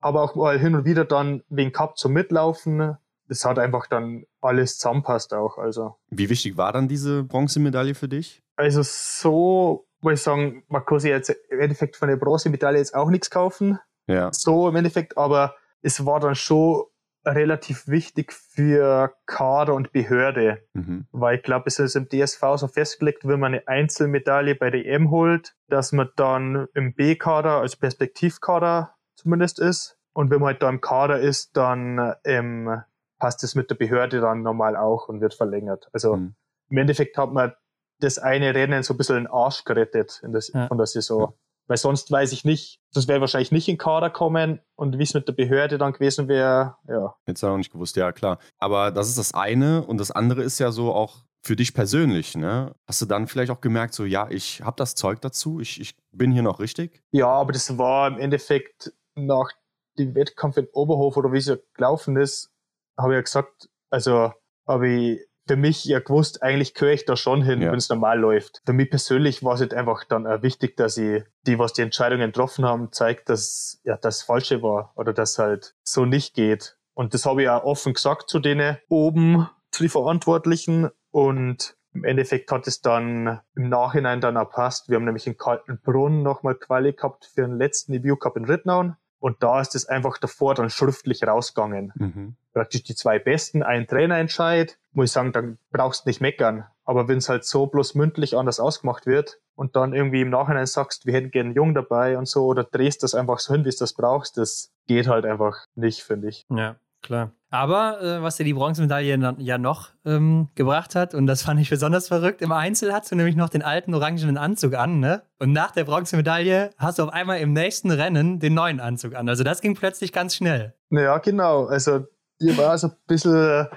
Aber 0.00 0.22
auch 0.22 0.34
mal 0.34 0.58
hin 0.58 0.74
und 0.74 0.84
wieder 0.84 1.04
dann 1.04 1.42
wegen 1.48 1.72
Cup 1.72 1.98
zum 1.98 2.12
Mitlaufen. 2.12 2.96
Das 3.28 3.44
hat 3.44 3.58
einfach 3.58 3.86
dann 3.86 4.24
alles 4.40 4.76
zusammenpasst 4.76 5.32
auch. 5.34 5.58
Also. 5.58 5.96
Wie 6.08 6.28
wichtig 6.28 6.56
war 6.56 6.72
dann 6.72 6.88
diese 6.88 7.24
Bronzemedaille 7.24 7.94
für 7.94 8.08
dich? 8.08 8.42
Also 8.56 8.82
so, 8.82 9.86
muss 10.00 10.14
ich 10.14 10.22
sagen, 10.22 10.64
man 10.68 10.84
kann 10.84 11.00
sich 11.00 11.10
jetzt 11.10 11.30
im 11.50 11.60
Endeffekt 11.60 11.96
von 11.96 12.08
der 12.08 12.16
Bronzemedaille 12.16 12.78
jetzt 12.78 12.94
auch 12.94 13.10
nichts 13.10 13.30
kaufen. 13.30 13.78
Ja. 14.06 14.30
So 14.32 14.68
im 14.68 14.76
Endeffekt, 14.76 15.16
aber 15.16 15.54
es 15.80 16.04
war 16.04 16.20
dann 16.20 16.34
schon 16.34 16.84
relativ 17.26 17.88
wichtig 17.88 18.32
für 18.32 19.14
Kader 19.26 19.74
und 19.74 19.92
Behörde, 19.92 20.62
mhm. 20.72 21.06
weil 21.12 21.36
ich 21.36 21.42
glaube, 21.42 21.64
es 21.66 21.78
ist 21.78 21.96
im 21.96 22.08
DSV 22.08 22.42
so 22.56 22.68
festgelegt, 22.68 23.26
wenn 23.26 23.40
man 23.40 23.54
eine 23.54 23.66
Einzelmedaille 23.68 24.54
bei 24.54 24.70
der 24.70 24.84
EM 24.84 25.10
holt, 25.10 25.54
dass 25.68 25.92
man 25.92 26.10
dann 26.16 26.68
im 26.74 26.94
B-Kader, 26.94 27.60
also 27.60 27.78
Perspektivkader 27.78 28.94
zumindest 29.16 29.58
ist. 29.58 29.98
Und 30.12 30.30
wenn 30.30 30.40
man 30.40 30.48
halt 30.48 30.62
da 30.62 30.68
im 30.68 30.80
Kader 30.80 31.18
ist, 31.18 31.56
dann 31.56 32.14
ähm, 32.24 32.82
passt 33.18 33.42
es 33.42 33.54
mit 33.54 33.70
der 33.70 33.74
Behörde 33.74 34.20
dann 34.20 34.42
normal 34.42 34.76
auch 34.76 35.08
und 35.08 35.20
wird 35.20 35.34
verlängert. 35.34 35.88
Also 35.92 36.16
mhm. 36.16 36.34
im 36.68 36.76
Endeffekt 36.76 37.16
hat 37.16 37.32
man 37.32 37.54
das 38.00 38.18
eine 38.18 38.54
Rennen 38.54 38.82
so 38.82 38.94
ein 38.94 38.96
bisschen 38.96 39.16
in 39.16 39.24
den 39.24 39.32
Arsch 39.32 39.64
gerettet 39.64 40.20
in 40.22 40.32
das, 40.32 40.52
ja. 40.52 40.68
von 40.68 40.76
der 40.76 40.86
Saison. 40.86 41.34
Weil 41.66 41.78
sonst 41.78 42.10
weiß 42.10 42.32
ich 42.32 42.44
nicht, 42.44 42.80
das 42.92 43.08
wäre 43.08 43.20
wahrscheinlich 43.20 43.52
nicht 43.52 43.68
in 43.68 43.78
Kader 43.78 44.10
kommen 44.10 44.60
und 44.76 44.98
wie 44.98 45.02
es 45.02 45.14
mit 45.14 45.26
der 45.26 45.32
Behörde 45.32 45.78
dann 45.78 45.92
gewesen 45.92 46.28
wäre, 46.28 46.76
ja. 46.88 47.14
Jetzt 47.26 47.42
auch 47.42 47.56
nicht 47.56 47.72
gewusst, 47.72 47.96
ja 47.96 48.12
klar. 48.12 48.38
Aber 48.58 48.90
das 48.90 49.08
ist 49.08 49.18
das 49.18 49.32
eine 49.32 49.84
und 49.84 49.98
das 49.98 50.10
andere 50.10 50.42
ist 50.42 50.58
ja 50.58 50.70
so 50.72 50.92
auch 50.92 51.24
für 51.42 51.56
dich 51.56 51.74
persönlich, 51.74 52.36
ne? 52.36 52.74
Hast 52.86 53.02
du 53.02 53.06
dann 53.06 53.26
vielleicht 53.26 53.50
auch 53.50 53.60
gemerkt, 53.60 53.94
so 53.94 54.04
ja, 54.04 54.28
ich 54.30 54.62
habe 54.62 54.76
das 54.76 54.94
Zeug 54.94 55.20
dazu, 55.20 55.60
ich, 55.60 55.80
ich 55.80 55.94
bin 56.12 56.32
hier 56.32 56.42
noch 56.42 56.58
richtig? 56.58 57.02
Ja, 57.12 57.28
aber 57.28 57.52
das 57.52 57.76
war 57.76 58.08
im 58.08 58.18
Endeffekt 58.18 58.92
nach 59.14 59.50
dem 59.98 60.14
Wettkampf 60.14 60.56
in 60.56 60.68
Oberhof 60.72 61.16
oder 61.16 61.32
wie 61.32 61.38
es 61.38 61.46
ja 61.46 61.56
gelaufen 61.74 62.16
ist, 62.16 62.50
habe 62.98 63.12
ich 63.12 63.16
ja 63.16 63.22
gesagt, 63.22 63.68
also 63.90 64.32
habe 64.66 64.88
ich 64.88 65.20
für 65.46 65.56
mich 65.56 65.84
ja 65.84 65.98
gewusst, 66.00 66.42
eigentlich 66.42 66.74
gehöre 66.74 66.92
ich 66.94 67.04
da 67.04 67.16
schon 67.16 67.42
hin, 67.42 67.60
Ja. 67.62 67.70
wenn 67.70 67.78
es 67.78 67.88
normal 67.88 68.18
läuft. 68.18 68.62
Für 68.64 68.72
mich 68.72 68.90
persönlich 68.90 69.42
war 69.44 69.54
es 69.54 69.60
halt 69.60 69.74
einfach 69.74 70.04
dann 70.04 70.26
auch 70.26 70.42
wichtig, 70.42 70.76
dass 70.76 70.96
ich 70.96 71.22
die, 71.46 71.58
was 71.58 71.72
die 71.72 71.82
Entscheidungen 71.82 72.28
getroffen 72.32 72.64
haben, 72.64 72.92
zeigt, 72.92 73.28
dass 73.28 73.80
ja 73.84 73.96
das 73.96 74.22
Falsche 74.22 74.62
war 74.62 74.92
oder 74.96 75.12
dass 75.12 75.38
halt 75.38 75.74
so 75.82 76.04
nicht 76.06 76.34
geht. 76.34 76.76
Und 76.94 77.12
das 77.14 77.26
habe 77.26 77.42
ich 77.42 77.48
auch 77.48 77.64
offen 77.64 77.92
gesagt 77.94 78.30
zu 78.30 78.38
denen 78.38 78.78
oben, 78.88 79.48
zu 79.70 79.82
den 79.82 79.90
Verantwortlichen. 79.90 80.90
Und 81.10 81.76
im 81.92 82.04
Endeffekt 82.04 82.50
hat 82.50 82.66
es 82.66 82.80
dann 82.80 83.40
im 83.54 83.68
Nachhinein 83.68 84.20
dann 84.20 84.36
auch 84.36 84.50
passt. 84.50 84.88
Wir 84.88 84.96
haben 84.96 85.04
nämlich 85.04 85.26
in 85.26 85.36
Kaltenbrunn 85.36 86.22
nochmal 86.22 86.54
Quali 86.54 86.92
gehabt 86.92 87.30
für 87.34 87.42
den 87.42 87.58
letzten 87.58 87.92
EBU 87.94 88.16
Cup 88.16 88.36
in 88.36 88.44
Rittnauen. 88.46 88.96
Und 89.24 89.42
da 89.42 89.58
ist 89.58 89.74
es 89.74 89.86
einfach 89.88 90.18
davor 90.18 90.54
dann 90.54 90.68
schriftlich 90.68 91.26
rausgegangen 91.26 91.92
Mhm. 91.94 92.36
praktisch 92.52 92.82
die 92.82 92.94
zwei 92.94 93.18
Besten, 93.18 93.62
ein 93.62 93.86
Trainerentscheid, 93.86 94.76
muss 94.92 95.06
ich 95.06 95.12
sagen, 95.12 95.32
dann 95.32 95.56
brauchst 95.72 96.04
du 96.04 96.10
nicht 96.10 96.20
meckern. 96.20 96.66
Aber 96.84 97.08
wenn 97.08 97.16
es 97.16 97.30
halt 97.30 97.46
so 97.46 97.64
bloß 97.66 97.94
mündlich 97.94 98.36
anders 98.36 98.60
ausgemacht 98.60 99.06
wird 99.06 99.38
und 99.56 99.76
dann 99.76 99.94
irgendwie 99.94 100.20
im 100.20 100.28
Nachhinein 100.28 100.66
sagst, 100.66 101.06
wir 101.06 101.14
hätten 101.14 101.30
gerne 101.30 101.48
einen 101.48 101.56
Jungen 101.56 101.74
dabei 101.74 102.18
und 102.18 102.28
so, 102.28 102.44
oder 102.44 102.64
drehst 102.64 103.02
das 103.02 103.14
einfach 103.14 103.38
so 103.38 103.54
hin, 103.54 103.64
wie 103.64 103.70
es 103.70 103.76
das 103.78 103.94
brauchst, 103.94 104.36
das 104.36 104.70
geht 104.86 105.08
halt 105.08 105.24
einfach 105.24 105.56
nicht, 105.74 106.02
finde 106.02 106.28
ich. 106.28 106.44
Ja, 106.50 106.76
klar. 107.04 107.32
Aber 107.50 108.02
äh, 108.02 108.20
was 108.20 108.36
dir 108.36 108.42
die 108.42 108.54
Bronzemedaille 108.54 109.16
na- 109.16 109.36
ja 109.38 109.58
noch 109.58 109.90
ähm, 110.04 110.48
gebracht 110.56 110.96
hat, 110.96 111.14
und 111.14 111.28
das 111.28 111.42
fand 111.42 111.60
ich 111.60 111.70
besonders 111.70 112.08
verrückt, 112.08 112.42
im 112.42 112.50
Einzel 112.50 112.92
hast 112.92 113.12
du 113.12 113.14
nämlich 113.14 113.36
noch 113.36 113.48
den 113.48 113.62
alten 113.62 113.94
orangenen 113.94 114.36
Anzug 114.36 114.74
an, 114.74 114.98
ne? 114.98 115.22
Und 115.38 115.52
nach 115.52 115.70
der 115.70 115.84
Bronzemedaille 115.84 116.70
hast 116.78 116.98
du 116.98 117.04
auf 117.04 117.12
einmal 117.12 117.38
im 117.38 117.52
nächsten 117.52 117.92
Rennen 117.92 118.40
den 118.40 118.54
neuen 118.54 118.80
Anzug 118.80 119.14
an. 119.14 119.28
Also 119.28 119.44
das 119.44 119.60
ging 119.60 119.74
plötzlich 119.76 120.12
ganz 120.12 120.34
schnell. 120.34 120.74
Naja, 120.90 121.18
genau. 121.18 121.66
Also 121.66 122.06
ich 122.38 122.58
war 122.58 122.76
so 122.76 122.88
ein 122.88 122.94
bisschen, 123.06 123.68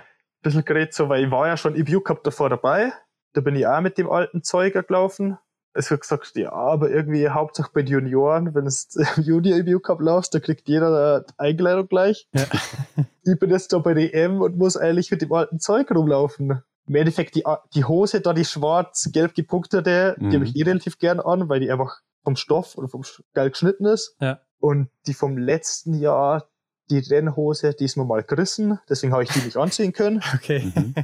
bisschen 0.42 0.66
geredet, 0.66 0.96
so, 0.96 1.08
weil 1.08 1.26
ich 1.26 1.30
war 1.30 1.46
ja 1.48 1.56
schon 1.56 1.76
im 1.76 1.86
EBU 1.86 2.02
Cup 2.02 2.24
davor 2.24 2.50
dabei. 2.50 2.92
Da 3.34 3.42
bin 3.42 3.56
ich 3.56 3.68
auch 3.68 3.82
mit 3.82 4.00
dem 4.00 4.10
alten 4.10 4.42
Zeuger 4.42 4.82
gelaufen. 4.82 5.38
Es 5.74 5.92
wird 5.92 6.02
gesagt, 6.02 6.32
ja, 6.36 6.52
aber 6.52 6.90
irgendwie 6.90 7.30
Hauptsache 7.30 7.70
bei 7.74 7.84
den 7.84 7.94
Junioren, 7.94 8.56
wenn 8.56 8.66
es 8.66 8.96
im 9.18 9.24
Junior 9.24 9.58
EBU 9.60 9.80
Cup 9.80 10.02
laufst, 10.02 10.34
da 10.34 10.40
kriegt 10.40 10.68
jeder 10.68 11.22
die 11.22 11.34
Einkleidung 11.38 11.88
gleich. 11.88 12.28
Ja. 12.34 12.46
Ich 13.30 13.38
bin 13.38 13.50
jetzt 13.50 13.74
da 13.74 13.80
bei 13.80 13.94
der 13.94 14.14
EM 14.14 14.40
und 14.42 14.58
muss 14.58 14.78
eigentlich 14.78 15.12
mit 15.12 15.22
dem 15.22 15.34
alten 15.34 15.60
Zeug 15.60 15.92
rumlaufen. 15.92 16.64
Im 16.88 16.96
Endeffekt 16.96 17.36
die, 17.36 17.44
die 17.74 17.84
Hose, 17.84 18.22
da 18.22 18.32
die 18.32 18.46
schwarz-gelb 18.46 19.36
gepunktete, 19.36 20.16
Mhm. 20.18 20.30
die 20.30 20.36
habe 20.38 20.46
ich 20.46 20.56
eh 20.56 20.64
relativ 20.64 20.98
gern 20.98 21.20
an, 21.20 21.50
weil 21.50 21.60
die 21.60 21.70
einfach 21.70 22.00
vom 22.24 22.38
Stoff 22.38 22.78
oder 22.78 22.88
vom 22.88 23.04
geil 23.34 23.50
geschnitten 23.50 23.86
ist. 23.86 24.16
Ja. 24.22 24.40
Und 24.60 24.90
die 25.08 25.14
vom 25.14 25.38
letzten 25.38 25.94
Jahr, 25.96 26.48
die 26.90 27.00
Rennhose, 27.00 27.74
die 27.74 27.84
ist 27.84 27.98
mir 27.98 28.06
mal 28.06 28.24
gerissen, 28.24 28.80
deswegen 28.90 29.12
habe 29.12 29.24
ich 29.24 29.30
die 29.30 29.40
nicht 29.42 29.58
anziehen 29.58 29.92
können. 29.92 30.22
Okay. 30.34 30.72
Mhm. 30.74 30.96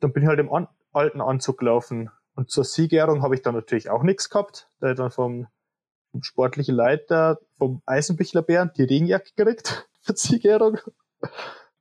Dann 0.00 0.12
bin 0.12 0.24
ich 0.24 0.28
halt 0.28 0.40
im 0.40 0.52
an 0.52 0.68
alten 0.92 1.22
Anzug 1.22 1.56
gelaufen. 1.56 2.10
Und 2.34 2.50
zur 2.50 2.64
Siegerehrung 2.64 3.22
habe 3.22 3.34
ich 3.34 3.42
dann 3.42 3.54
natürlich 3.54 3.90
auch 3.90 4.02
nichts 4.02 4.30
gehabt. 4.30 4.68
Da 4.80 4.90
ich 4.90 4.96
dann 4.96 5.10
vom, 5.10 5.46
vom 6.10 6.22
sportlichen 6.22 6.74
Leiter, 6.74 7.38
vom 7.58 7.82
Eisenbichler 7.86 8.42
Bären, 8.42 8.70
die 8.76 8.84
Regenjacke 8.84 9.32
gekriegt 9.36 9.88
für 10.00 10.14
die 10.14 10.20
Siegerehrung. 10.20 10.78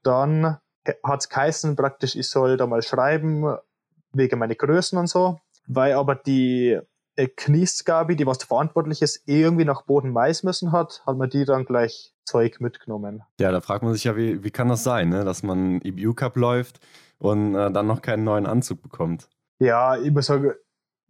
Dann 0.03 0.57
hat's 1.03 1.29
geheißen, 1.29 1.75
praktisch, 1.75 2.15
ich 2.15 2.29
soll 2.29 2.57
da 2.57 2.67
mal 2.67 2.81
schreiben, 2.81 3.57
wegen 4.13 4.39
meine 4.39 4.55
Größen 4.55 4.97
und 4.97 5.07
so. 5.07 5.39
Weil 5.67 5.93
aber 5.93 6.15
die 6.15 6.79
äh, 7.15 7.27
Kniesgabi, 7.27 8.15
die 8.15 8.25
was 8.25 8.43
verantwortlich 8.43 9.01
ist, 9.01 9.27
eh 9.27 9.41
irgendwie 9.41 9.65
nach 9.65 9.83
Boden 9.83 10.11
Mais 10.11 10.43
müssen 10.43 10.71
hat, 10.71 11.03
hat 11.05 11.17
man 11.17 11.29
die 11.29 11.45
dann 11.45 11.65
gleich 11.65 12.13
Zeug 12.25 12.59
mitgenommen. 12.59 13.23
Ja, 13.39 13.51
da 13.51 13.61
fragt 13.61 13.83
man 13.83 13.93
sich 13.93 14.05
ja, 14.05 14.15
wie, 14.15 14.43
wie 14.43 14.51
kann 14.51 14.69
das 14.69 14.83
sein, 14.83 15.09
ne? 15.09 15.23
dass 15.23 15.43
man 15.43 15.81
EBU 15.81 16.13
Cup 16.13 16.35
läuft 16.35 16.79
und 17.19 17.55
äh, 17.55 17.71
dann 17.71 17.87
noch 17.87 18.01
keinen 18.01 18.23
neuen 18.23 18.45
Anzug 18.45 18.81
bekommt? 18.81 19.29
Ja, 19.61 19.95
ich 19.95 20.11
muss 20.11 20.25
sagen, 20.25 20.53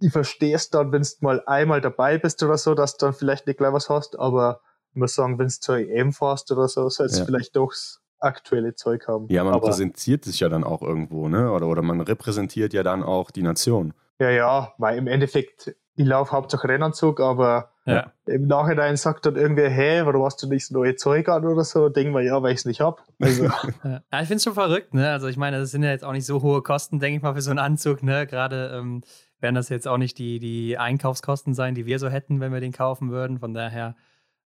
ich 0.01 0.11
verstehe 0.11 0.55
es 0.55 0.69
dann, 0.69 0.91
wenn 0.91 1.03
du 1.03 1.07
mal 1.21 1.41
einmal 1.45 1.79
dabei 1.79 2.17
bist 2.17 2.43
oder 2.43 2.57
so, 2.57 2.75
dass 2.75 2.97
du 2.97 3.05
dann 3.05 3.13
vielleicht 3.13 3.47
nicht 3.47 3.57
gleich 3.57 3.71
was 3.71 3.89
hast, 3.89 4.19
aber 4.19 4.59
ich 4.89 4.97
muss 4.97 5.15
sagen, 5.15 5.39
wenn 5.39 5.47
du 5.47 5.53
zur 5.53 5.77
EM 5.77 6.11
fährst 6.11 6.51
oder 6.51 6.67
so, 6.67 6.89
sollst 6.89 7.15
du 7.15 7.19
Ja. 7.19 7.25
vielleicht 7.25 7.55
doch 7.55 7.69
das 7.71 8.01
aktuelle 8.19 8.75
Zeug 8.75 9.07
haben. 9.07 9.27
Ja, 9.29 9.45
man 9.45 9.53
aber, 9.53 9.67
präsentiert 9.67 10.25
sich 10.25 10.41
ja 10.41 10.49
dann 10.49 10.65
auch 10.65 10.81
irgendwo, 10.81 11.29
ne? 11.29 11.49
Oder, 11.49 11.67
oder 11.67 11.81
man 11.81 12.01
repräsentiert 12.01 12.73
ja 12.73 12.83
dann 12.83 13.03
auch 13.03 13.31
die 13.31 13.41
Nation. 13.41 13.93
ja, 14.19 14.29
ja, 14.29 14.73
weil 14.77 14.97
im 14.97 15.07
Endeffekt, 15.07 15.73
ich 15.95 16.05
laufe 16.05 16.31
Hauptsache 16.31 16.67
Rennanzug, 16.67 17.19
aber 17.19 17.71
Ja. 17.85 18.11
im 18.25 18.47
Nachhinein 18.47 18.95
sagt 18.95 19.25
dann 19.25 19.35
irgendwer, 19.35 19.69
hey, 19.69 20.05
warum 20.05 20.23
hast 20.23 20.41
du 20.43 20.47
nicht 20.47 20.63
das 20.65 20.71
neue 20.71 20.95
Zeug 20.95 21.27
an 21.29 21.45
oder 21.45 21.63
so? 21.63 21.89
Denken 21.89 22.13
wir, 22.13 22.21
ja, 22.21 22.41
weil 22.41 22.53
ich 22.53 22.59
es 22.59 22.65
nicht 22.65 22.79
hab. 22.81 23.03
Also, 23.19 23.43
Ja, 23.83 24.01
ich 24.11 24.17
finde 24.27 24.35
es 24.35 24.43
schon 24.43 24.53
verrückt, 24.53 24.93
ne? 24.93 25.09
Also 25.11 25.27
ich 25.27 25.37
meine, 25.37 25.59
das 25.59 25.71
sind 25.71 25.83
ja 25.83 25.89
jetzt 25.89 26.03
auch 26.05 26.11
nicht 26.13 26.25
so 26.25 26.41
hohe 26.41 26.61
Kosten, 26.61 26.99
denke 26.99 27.17
ich 27.17 27.23
mal, 27.23 27.33
für 27.33 27.41
so 27.41 27.49
einen 27.49 27.59
Anzug, 27.59 28.03
ne? 28.03 28.25
Gerade 28.27 28.71
ähm, 28.77 29.01
werden 29.39 29.55
das 29.55 29.69
jetzt 29.69 29.87
auch 29.87 29.97
nicht 29.97 30.17
die, 30.17 30.39
die 30.39 30.77
Einkaufskosten 30.77 31.53
sein, 31.53 31.73
die 31.75 31.85
wir 31.85 31.97
so 31.99 32.09
hätten, 32.09 32.39
wenn 32.39 32.53
wir 32.53 32.59
den 32.61 32.71
kaufen 32.71 33.09
würden. 33.11 33.39
Von 33.39 33.53
daher 33.53 33.95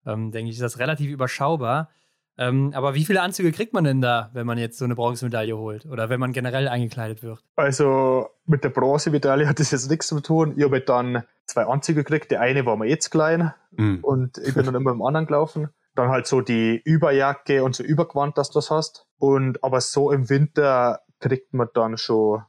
ähm, 0.05 0.31
denke 0.31 0.49
ich, 0.49 0.55
ist 0.57 0.61
das 0.63 0.79
relativ 0.79 1.11
überschaubar. 1.11 1.89
Ähm, 2.37 2.71
aber 2.75 2.95
wie 2.95 3.05
viele 3.05 3.21
Anzüge 3.21 3.51
kriegt 3.51 3.73
man 3.73 3.83
denn 3.85 4.01
da, 4.01 4.29
wenn 4.33 4.45
man 4.45 4.57
jetzt 4.57 4.77
so 4.77 4.85
eine 4.85 4.95
Bronzemedaille 4.95 5.57
holt? 5.57 5.85
Oder 5.85 6.09
wenn 6.09 6.19
man 6.19 6.33
generell 6.33 6.67
eingekleidet 6.67 7.23
wird? 7.23 7.43
Also 7.55 8.29
mit 8.45 8.63
der 8.63 8.69
Bronzemedaille 8.69 9.47
hat 9.47 9.59
das 9.59 9.71
jetzt 9.71 9.89
nichts 9.89 10.07
zu 10.07 10.19
tun. 10.19 10.53
Ich 10.57 10.63
habe 10.63 10.81
dann 10.81 11.23
zwei 11.45 11.65
Anzüge 11.65 12.03
gekriegt. 12.03 12.31
Der 12.31 12.41
eine 12.41 12.65
war 12.65 12.75
mir 12.77 12.87
jetzt 12.87 13.09
klein 13.09 13.53
Mhm. 13.71 13.99
und 14.03 14.37
ich 14.37 14.53
bin 14.53 14.65
dann 14.65 14.75
immer 14.75 14.91
im 14.91 15.01
anderen 15.01 15.25
gelaufen. 15.27 15.69
Dann 15.95 16.09
halt 16.09 16.27
so 16.27 16.41
die 16.41 16.81
Überjacke 16.83 17.63
und 17.63 17.75
so 17.75 17.83
Übergewand, 17.83 18.37
dass 18.37 18.49
du 18.49 18.59
das 18.59 18.69
hast. 18.71 19.07
Und 19.17 19.63
aber 19.63 19.81
so 19.81 20.11
im 20.11 20.29
Winter 20.29 21.01
kriegt 21.19 21.53
man 21.53 21.69
dann 21.73 21.97
schon, 21.97 22.43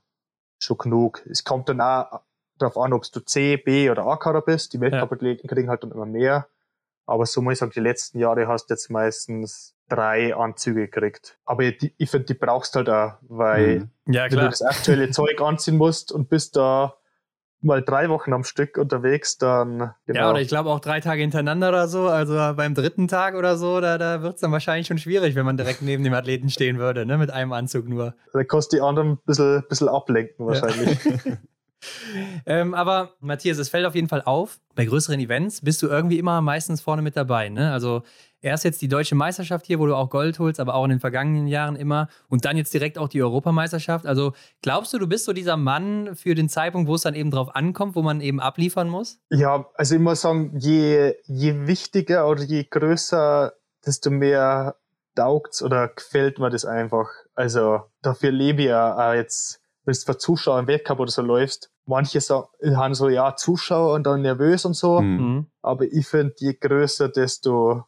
schon 0.59 0.78
genug. 0.78 1.24
Es 1.30 1.44
kommt 1.44 1.68
dann 1.68 1.80
auch 1.80 2.20
darauf 2.59 2.76
an, 2.78 2.92
ob 2.92 3.02
du 3.11 3.20
C, 3.20 3.56
B 3.56 3.90
oder 3.90 4.04
A-Kader 4.06 4.40
bist. 4.42 4.72
Die 4.72 4.80
Weltcup-Athleten 4.80 5.46
kriegen 5.48 5.68
halt 5.68 5.82
dann 5.82 5.92
immer 5.92 6.06
mehr. 6.06 6.48
Aber 7.06 7.24
so 7.26 7.40
muss 7.40 7.52
ich 7.54 7.59
sagen, 7.61 7.72
die 7.72 7.80
letzten 7.80 8.18
Jahre 8.18 8.48
hast 8.48 8.66
du 8.68 8.74
jetzt 8.74 8.90
meistens 8.90 9.75
drei 9.88 10.35
Anzüge 10.35 10.88
gekriegt. 10.88 11.38
Aber 11.44 11.70
die, 11.70 11.94
ich 11.96 12.11
finde, 12.11 12.27
die 12.27 12.35
brauchst 12.35 12.75
halt 12.75 12.88
auch, 12.88 13.14
weil 13.22 13.79
Mhm. 13.79 13.90
Ja, 14.09 14.25
wenn 14.31 14.38
du 14.38 14.49
das 14.49 14.62
aktuelle 14.62 15.11
Zeug 15.11 15.40
anziehen 15.40 15.77
musst 15.77 16.12
und 16.12 16.29
bist 16.29 16.57
da 16.57 16.94
mal 17.61 17.83
drei 17.83 18.09
Wochen 18.09 18.33
am 18.33 18.44
Stück 18.44 18.79
unterwegs, 18.79 19.38
dann 19.38 19.92
genau. 20.07 20.20
Ja, 20.20 20.31
oder 20.31 20.40
ich 20.40 20.49
glaube 20.49 20.70
auch 20.70 20.81
drei 20.81 21.01
Tage 21.01 21.22
hintereinander 21.22 21.70
oder 21.70 21.88
so. 21.88 22.07
Also 22.07 22.35
beim 22.55 22.75
dritten 22.75 23.09
Tag 23.09 23.35
oder 23.35 23.57
so, 23.57 23.81
da, 23.81 23.99
da 23.99 24.22
wird 24.22 24.37
es 24.37 24.40
dann 24.40 24.53
wahrscheinlich 24.53 24.87
schon 24.87 24.99
schwierig, 24.99 25.35
wenn 25.35 25.44
man 25.44 25.57
direkt 25.57 25.83
neben 25.83 26.05
dem 26.05 26.14
Athleten 26.14 26.49
stehen 26.49 26.79
würde, 26.79 27.07
ne? 27.07 27.18
Mit 27.18 27.31
einem 27.31 27.53
Anzug 27.53 27.88
nur. 27.88 28.14
da 28.33 28.42
du 28.42 28.77
die 28.77 28.81
anderen 28.81 29.12
ein 29.12 29.18
bisschen, 29.27 29.64
bisschen 29.68 29.88
ablenken 29.88 30.46
wahrscheinlich. 30.46 30.99
ähm, 32.46 32.75
aber 32.75 33.14
Matthias, 33.20 33.59
es 33.59 33.68
fällt 33.68 33.87
auf 33.87 33.94
jeden 33.94 34.09
Fall 34.09 34.22
auf, 34.22 34.59
bei 34.75 34.85
größeren 34.85 35.18
Events 35.18 35.61
bist 35.62 35.83
du 35.83 35.88
irgendwie 35.88 36.18
immer 36.18 36.40
meistens 36.40 36.81
vorne 36.81 37.03
mit 37.03 37.16
dabei. 37.16 37.49
Ne? 37.49 37.72
Also 37.72 38.03
erst 38.46 38.64
jetzt 38.64 38.80
die 38.80 38.88
deutsche 38.88 39.14
Meisterschaft 39.14 39.66
hier, 39.66 39.78
wo 39.78 39.87
du 39.87 39.94
auch 39.94 40.09
Gold 40.09 40.38
holst, 40.38 40.61
aber 40.61 40.74
auch 40.74 40.85
in 40.85 40.90
den 40.90 41.00
vergangenen 41.00 41.46
Jahren 41.48 41.76
immer. 41.76 42.09
Und 42.28 42.44
dann 42.44 42.56
jetzt 42.56 42.72
direkt 42.72 42.96
auch 42.96 43.09
die 43.09 43.22
Europameisterschaft. 43.22 44.06
Also 44.06 44.32
glaubst 44.62 44.92
du, 44.92 44.98
du 44.98 45.06
bist 45.06 45.24
so 45.24 45.32
dieser 45.32 45.56
Mann 45.56 46.14
für 46.14 46.35
den 46.35 46.48
Zeitpunkt, 46.48 46.88
wo 46.88 46.94
es 46.94 47.02
dann 47.02 47.14
eben 47.14 47.30
drauf 47.30 47.54
ankommt, 47.54 47.96
wo 47.96 48.02
man 48.02 48.20
eben 48.20 48.40
abliefern 48.40 48.88
muss? 48.88 49.18
Ja, 49.30 49.66
also 49.74 49.96
ich 49.96 50.00
muss 50.00 50.20
sagen, 50.20 50.56
je, 50.59 51.14
je 51.24 51.66
wichtiger 51.66 52.28
oder 52.28 52.42
je 52.42 52.64
größer, 52.64 53.52
desto 53.85 54.11
mehr 54.11 54.76
taugt's 55.16 55.62
oder 55.62 55.88
gefällt 55.88 56.38
mir 56.38 56.50
das 56.50 56.64
einfach. 56.64 57.09
Also 57.35 57.82
dafür 58.02 58.30
lebe 58.30 58.62
ich 58.62 58.68
ja 58.68 58.96
auch 58.96 59.14
jetzt, 59.14 59.61
wenn 59.85 59.94
du 59.94 60.00
vor 60.00 60.18
Zuschauern 60.18 60.61
im 60.61 60.68
Wettcup 60.68 61.00
oder 61.00 61.11
so 61.11 61.22
läufst. 61.22 61.70
Manche 61.85 62.20
sagen, 62.20 62.48
haben 62.76 62.94
so, 62.94 63.09
ja, 63.09 63.37
Zuschauer 63.37 63.94
und 63.94 64.06
dann 64.06 64.22
nervös 64.22 64.64
und 64.64 64.74
so. 64.74 65.00
Mhm. 65.00 65.16
Mhm. 65.16 65.46
Aber 65.62 65.85
ich 65.85 66.06
finde, 66.06 66.35
je 66.38 66.54
größer, 66.54 67.09
desto 67.09 67.85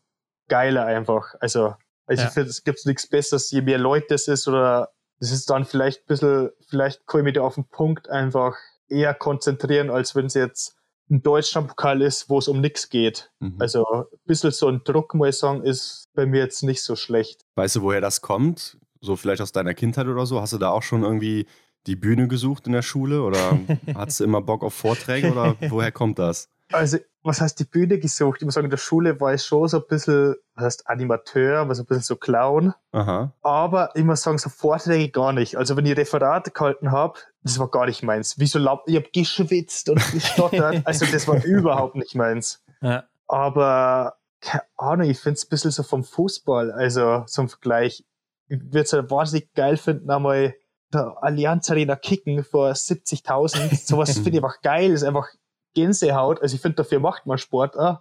geiler 0.48 0.84
einfach. 0.86 1.34
Also, 1.40 1.74
also 2.06 2.22
Ja. 2.22 2.28
ich 2.28 2.34
finde, 2.34 2.50
es 2.50 2.64
gibt 2.64 2.84
nichts 2.86 3.06
Besseres, 3.06 3.50
je 3.50 3.62
mehr 3.62 3.78
Leute 3.78 4.14
es 4.14 4.28
ist 4.28 4.48
oder 4.48 4.90
das 5.20 5.32
ist 5.32 5.50
dann 5.50 5.64
vielleicht 5.64 6.00
ein 6.02 6.06
bisschen, 6.06 6.50
vielleicht 6.68 7.06
kann 7.06 7.20
ich 7.20 7.24
mich 7.24 7.34
da 7.34 7.42
auf 7.42 7.54
den 7.56 7.68
Punkt 7.68 8.08
einfach 8.08 8.54
eher 8.88 9.14
konzentrieren, 9.14 9.90
als 9.90 10.14
wenn 10.14 10.26
es 10.26 10.34
jetzt 10.34 10.76
ein 11.10 11.22
Deutschlandpokal 11.22 12.02
ist, 12.02 12.28
wo 12.28 12.38
es 12.38 12.48
um 12.48 12.60
nichts 12.60 12.88
geht. 12.90 13.30
Mhm. 13.40 13.56
Also 13.58 13.84
ein 13.86 14.04
bisschen 14.26 14.50
so 14.52 14.68
ein 14.68 14.82
Druck, 14.84 15.14
muss 15.14 15.28
ich 15.30 15.38
sagen, 15.38 15.62
ist 15.62 16.08
bei 16.14 16.26
mir 16.26 16.40
jetzt 16.40 16.62
nicht 16.62 16.82
so 16.82 16.96
schlecht. 16.96 17.44
Weißt 17.56 17.76
du, 17.76 17.82
woher 17.82 18.00
das 18.00 18.20
kommt? 18.20 18.78
So 19.00 19.16
vielleicht 19.16 19.40
aus 19.40 19.52
deiner 19.52 19.74
Kindheit 19.74 20.06
oder 20.06 20.26
so? 20.26 20.40
Hast 20.40 20.52
du 20.52 20.58
da 20.58 20.70
auch 20.70 20.82
schon 20.82 21.02
irgendwie 21.02 21.46
die 21.86 21.96
Bühne 21.96 22.28
gesucht 22.28 22.66
in 22.66 22.72
der 22.72 22.82
Schule 22.82 23.22
oder 23.22 23.58
hattest 23.94 24.20
du 24.20 24.24
immer 24.24 24.42
Bock 24.42 24.62
auf 24.62 24.74
Vorträge 24.74 25.32
oder 25.32 25.56
woher 25.68 25.92
kommt 25.92 26.18
das? 26.18 26.48
Also, 26.72 26.98
was 27.22 27.40
heißt 27.40 27.58
die 27.58 27.64
Bühne 27.64 27.98
gesucht? 27.98 28.40
Ich 28.40 28.44
muss 28.44 28.54
sagen, 28.54 28.66
in 28.66 28.70
der 28.70 28.76
Schule 28.76 29.20
war 29.20 29.34
ich 29.34 29.42
schon 29.42 29.68
so 29.68 29.78
ein 29.78 29.86
bisschen 29.88 30.36
was 30.54 30.64
heißt 30.64 30.88
Animateur, 30.88 31.68
was 31.68 31.78
ein 31.78 31.86
bisschen 31.86 32.02
so 32.02 32.16
Clown. 32.16 32.74
Aha. 32.92 33.32
Aber 33.42 33.90
ich 33.94 34.04
muss 34.04 34.22
sagen, 34.22 34.38
so 34.38 34.50
Vorträge 34.50 35.10
gar 35.10 35.32
nicht. 35.32 35.56
Also 35.56 35.76
wenn 35.76 35.86
ich 35.86 35.96
Referate 35.96 36.50
gehalten 36.50 36.90
habe, 36.90 37.18
das 37.42 37.58
war 37.58 37.68
gar 37.68 37.86
nicht 37.86 38.02
meins. 38.02 38.38
Wie 38.38 38.46
so 38.46 38.58
laut, 38.58 38.82
ich 38.86 38.96
habe 38.96 39.08
geschwitzt 39.12 39.88
und 39.88 40.12
gestottert. 40.12 40.82
also 40.84 41.06
das 41.06 41.28
war 41.28 41.42
überhaupt 41.44 41.96
nicht 41.96 42.14
meins. 42.14 42.62
Ja. 42.80 43.04
Aber 43.26 44.16
keine 44.40 44.62
Ahnung, 44.76 45.10
ich 45.10 45.18
finde 45.18 45.34
es 45.34 45.44
ein 45.44 45.48
bisschen 45.48 45.70
so 45.70 45.82
vom 45.82 46.04
Fußball, 46.04 46.70
also 46.72 47.24
zum 47.26 47.48
Vergleich. 47.48 48.04
Ich 48.48 48.60
würde 48.60 48.80
es 48.80 48.92
halt 48.92 49.10
wahnsinnig 49.10 49.52
geil 49.54 49.76
finden, 49.76 50.10
einmal 50.10 50.54
der 50.92 51.16
Allianz 51.20 51.70
Arena 51.70 51.96
kicken 51.96 52.44
vor 52.44 52.70
70.000. 52.70 53.86
Sowas 53.86 54.12
finde 54.14 54.30
ich 54.30 54.36
einfach 54.36 54.62
geil, 54.62 54.90
ist 54.90 55.02
einfach 55.02 55.28
Gänsehaut. 55.74 56.40
Also 56.42 56.54
ich 56.56 56.60
finde, 56.62 56.76
dafür 56.76 57.00
macht 57.00 57.26
man 57.26 57.38
Sport 57.38 57.76
auch. 57.78 58.00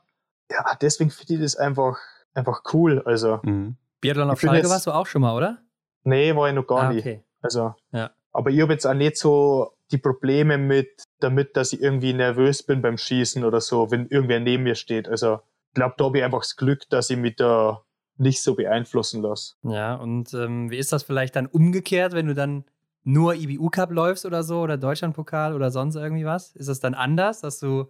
Ja, 0.51 0.63
deswegen 0.81 1.09
finde 1.09 1.33
ich 1.35 1.39
das 1.41 1.55
einfach, 1.55 1.97
einfach 2.33 2.61
cool. 2.73 3.01
Also, 3.05 3.39
Mhm. 3.43 3.75
Biathlon 4.01 4.29
auf 4.29 4.39
Schalke 4.39 4.69
warst 4.69 4.87
du 4.87 4.91
auch 4.91 5.07
schon 5.07 5.21
mal, 5.21 5.35
oder? 5.35 5.57
nee, 6.03 6.33
war 6.35 6.47
ich 6.47 6.55
noch 6.55 6.65
gar 6.67 6.83
ah, 6.83 6.93
nicht. 6.93 7.01
okay. 7.05 7.23
Also, 7.41 7.75
Ja. 7.91 8.11
aber 8.31 8.49
ich 8.51 8.61
habe 8.61 8.71
jetzt 8.73 8.85
auch 8.85 8.93
nicht 8.93 9.17
so 9.17 9.73
die 9.91 9.97
Probleme 9.97 10.57
mit, 10.57 11.03
damit, 11.19 11.57
dass 11.57 11.73
ich 11.73 11.81
irgendwie 11.81 12.13
nervös 12.13 12.63
bin 12.63 12.81
beim 12.81 12.97
Schießen 12.97 13.43
oder 13.43 13.59
so, 13.61 13.89
wenn 13.91 14.07
irgendwer 14.07 14.39
neben 14.39 14.63
mir 14.63 14.75
steht. 14.75 15.07
Also, 15.09 15.39
ich 15.69 15.73
glaube, 15.73 15.95
da 15.97 16.05
habe 16.05 16.17
ich 16.19 16.23
einfach 16.23 16.39
das 16.41 16.55
Glück, 16.55 16.89
dass 16.89 17.09
ich 17.09 17.17
mich 17.17 17.35
da 17.35 17.83
nicht 18.17 18.41
so 18.41 18.55
beeinflussen 18.55 19.21
lasse. 19.21 19.55
Ja, 19.63 19.95
und 19.95 20.33
ähm, 20.33 20.69
wie 20.71 20.77
ist 20.77 20.91
das 20.93 21.03
vielleicht 21.03 21.35
dann 21.35 21.45
umgekehrt, 21.47 22.13
wenn 22.13 22.27
du 22.27 22.33
dann 22.35 22.65
nur 23.07 23.35
IBU 23.35 23.69
Cup 23.69 23.91
läufst 23.91 24.25
oder 24.25 24.43
so 24.43 24.59
oder 24.59 24.77
Deutschlandpokal 24.77 25.53
oder 25.53 25.71
sonst 25.71 25.95
irgendwie 25.95 26.25
was? 26.25 26.53
Ist 26.57 26.67
das 26.67 26.81
dann 26.81 26.93
anders, 26.93 27.39
dass 27.39 27.57
du 27.57 27.89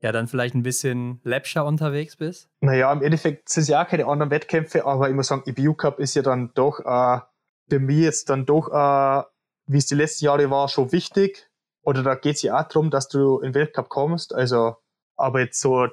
ja 0.00 0.10
dann 0.10 0.26
vielleicht 0.26 0.56
ein 0.56 0.64
bisschen 0.64 1.20
läppscher 1.22 1.64
unterwegs 1.64 2.16
bist? 2.16 2.50
Naja, 2.60 2.92
im 2.92 3.02
Endeffekt 3.02 3.48
sind 3.48 3.62
es 3.62 3.68
ja 3.68 3.82
auch 3.82 3.88
keine 3.88 4.06
anderen 4.06 4.32
Wettkämpfe, 4.32 4.84
aber 4.84 5.08
ich 5.08 5.14
muss 5.14 5.28
sagen, 5.28 5.44
IBU 5.46 5.74
Cup 5.74 6.00
ist 6.00 6.16
ja 6.16 6.22
dann 6.22 6.50
doch 6.54 6.80
äh, 6.80 7.20
für 7.70 7.78
mich 7.78 7.98
jetzt 7.98 8.30
dann 8.30 8.46
doch, 8.46 8.68
äh, 8.68 9.22
wie 9.66 9.78
es 9.78 9.86
die 9.86 9.94
letzten 9.94 10.24
Jahre 10.24 10.50
war, 10.50 10.68
schon 10.68 10.90
wichtig. 10.90 11.48
Oder 11.82 12.02
da 12.02 12.16
geht 12.16 12.36
es 12.36 12.42
ja 12.42 12.58
auch 12.58 12.66
darum, 12.66 12.90
dass 12.90 13.08
du 13.08 13.38
in 13.38 13.52
den 13.52 13.54
Weltcup 13.54 13.88
kommst. 13.88 14.34
Also, 14.34 14.76
aber 15.16 15.38
jetzt 15.40 15.60
so 15.60 15.86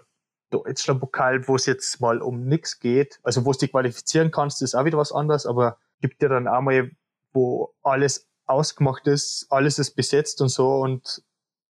Deutschlandpokal, 0.50 1.48
wo 1.48 1.56
es 1.56 1.68
jetzt 1.68 2.02
mal 2.02 2.20
um 2.20 2.48
nichts 2.48 2.80
geht, 2.80 3.20
also 3.22 3.46
wo 3.46 3.52
es 3.52 3.60
dich 3.60 3.72
qualifizieren 3.72 4.32
kannst, 4.32 4.64
ist 4.64 4.74
auch 4.74 4.86
wieder 4.86 4.98
was 4.98 5.12
anderes, 5.12 5.46
aber 5.46 5.78
gibt 6.02 6.24
ja 6.24 6.30
dann 6.30 6.48
auch 6.48 6.62
mal, 6.62 6.90
wo 7.32 7.74
alles 7.84 8.28
ausgemacht 8.46 9.08
ist, 9.08 9.48
alles 9.50 9.80
ist 9.80 9.96
besetzt 9.96 10.42
und 10.42 10.50
so 10.50 10.76
und 10.82 11.24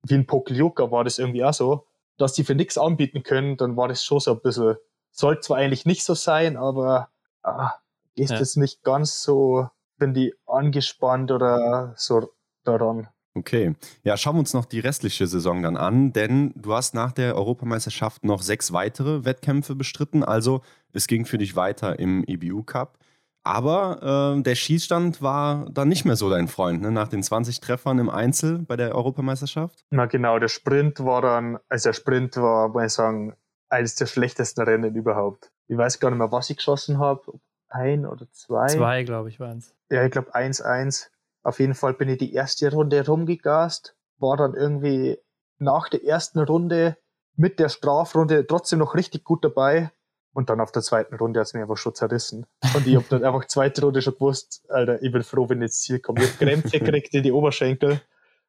wie 0.03 0.15
in 0.15 0.25
Pokljuka 0.27 0.91
war 0.91 1.03
das 1.03 1.19
irgendwie 1.19 1.43
auch 1.43 1.53
so, 1.53 1.87
dass 2.17 2.33
die 2.33 2.43
für 2.43 2.55
nichts 2.55 2.77
anbieten 2.77 3.23
können, 3.23 3.57
dann 3.57 3.77
war 3.77 3.87
das 3.87 4.03
schon 4.03 4.19
so 4.19 4.31
ein 4.33 4.41
bisschen, 4.41 4.75
soll 5.11 5.39
zwar 5.41 5.57
eigentlich 5.57 5.85
nicht 5.85 6.03
so 6.03 6.13
sein, 6.13 6.57
aber 6.57 7.09
ah, 7.43 7.71
ist 8.15 8.31
Ja. 8.31 8.39
das 8.39 8.55
nicht 8.55 8.83
ganz 8.83 9.23
so, 9.23 9.67
bin 9.97 10.13
die 10.13 10.33
angespannt 10.45 11.31
oder 11.31 11.93
so 11.95 12.29
daran. 12.63 13.07
Okay. 13.35 13.73
Ja, 14.03 14.15
schauen 14.15 14.35
wir 14.35 14.39
uns 14.39 14.53
noch 14.53 14.65
die 14.65 14.79
restliche 14.79 15.25
Saison 15.25 15.63
dann 15.63 15.75
an, 15.75 16.13
denn 16.13 16.53
du 16.55 16.73
hast 16.73 16.93
nach 16.93 17.11
der 17.11 17.35
Europameisterschaft 17.35 18.23
noch 18.23 18.43
sechs 18.43 18.73
weitere 18.73 19.25
Wettkämpfe 19.25 19.75
bestritten. 19.75 20.23
Also 20.23 20.61
es 20.91 21.07
ging 21.07 21.25
für 21.25 21.39
dich 21.39 21.55
weiter 21.55 21.97
im 21.97 22.23
EBU 22.25 22.61
Cup. 22.63 22.99
Aber 23.43 24.35
äh, 24.37 24.41
der 24.41 24.55
Schießstand 24.55 25.21
war 25.21 25.69
dann 25.69 25.89
nicht 25.89 26.05
mehr 26.05 26.15
so 26.15 26.29
dein 26.29 26.47
Freund, 26.47 26.81
ne? 26.81 26.91
nach 26.91 27.09
den 27.09 27.21
20 27.21 27.59
Treffern 27.59 27.99
im 27.99 28.09
Einzel 28.09 28.59
bei 28.59 28.77
der 28.77 28.95
Europameisterschaft. 28.95 29.83
Na 29.89 30.05
genau, 30.05 30.39
der 30.39 30.47
Sprint 30.47 31.03
war 31.03 31.21
dann, 31.21 31.59
also 31.67 31.89
der 31.89 31.93
Sprint 31.93 32.37
war, 32.37 32.69
muss 32.69 32.83
ich 32.83 32.93
sagen, 32.93 33.35
eines 33.69 33.95
der 33.95 34.05
schlechtesten 34.05 34.61
Rennen 34.61 34.95
überhaupt. 34.95 35.51
Ich 35.67 35.77
weiß 35.77 35.99
gar 35.99 36.09
nicht 36.09 36.19
mehr, 36.19 36.31
was 36.31 36.49
ich 36.49 36.57
geschossen 36.57 36.99
habe. 36.99 37.39
Ein 37.67 38.05
oder 38.05 38.27
zwei? 38.31 38.67
Zwei, 38.67 39.03
glaube 39.03 39.29
ich, 39.29 39.39
waren 39.39 39.57
es. 39.57 39.75
Ja, 39.89 40.05
ich 40.05 40.11
glaube 40.11 40.33
1-1. 40.33 41.07
Auf 41.41 41.59
jeden 41.59 41.73
Fall 41.73 41.93
bin 41.93 42.07
ich 42.07 42.19
die 42.19 42.33
erste 42.33 42.71
Runde 42.71 43.05
rumgegast, 43.05 43.95
war 44.19 44.37
dann 44.37 44.53
irgendwie 44.53 45.17
nach 45.57 45.89
der 45.89 46.05
ersten 46.05 46.39
Runde 46.39 46.97
mit 47.35 47.59
der 47.59 47.69
Strafrunde 47.69 48.45
trotzdem 48.45 48.79
noch 48.79 48.95
richtig 48.95 49.23
gut 49.23 49.43
dabei. 49.43 49.91
Und 50.33 50.49
dann 50.49 50.59
auf 50.59 50.71
der 50.71 50.81
zweiten 50.81 51.15
Runde 51.15 51.39
hat 51.39 51.47
es 51.47 51.53
mir 51.53 51.61
einfach 51.61 51.77
schon 51.77 51.93
zerrissen. 51.93 52.45
Und 52.75 52.87
ich 52.87 52.95
habe 52.95 53.05
dann 53.09 53.23
einfach 53.23 53.45
zweite 53.45 53.81
Runde 53.83 54.01
schon 54.01 54.15
gewusst, 54.15 54.63
Alter, 54.67 55.01
ich 55.03 55.11
bin 55.11 55.21
froh, 55.23 55.47
wenn 55.47 55.59
ich 55.59 55.65
ins 55.67 55.81
Ziel 55.81 55.99
komme. 55.99 56.23
Ich 56.23 56.29
habe 56.33 56.45
Krämpfe 56.45 56.79
gekriegt 56.79 57.13
in 57.13 57.21
die 57.23 57.31
Oberschenkel 57.31 58.01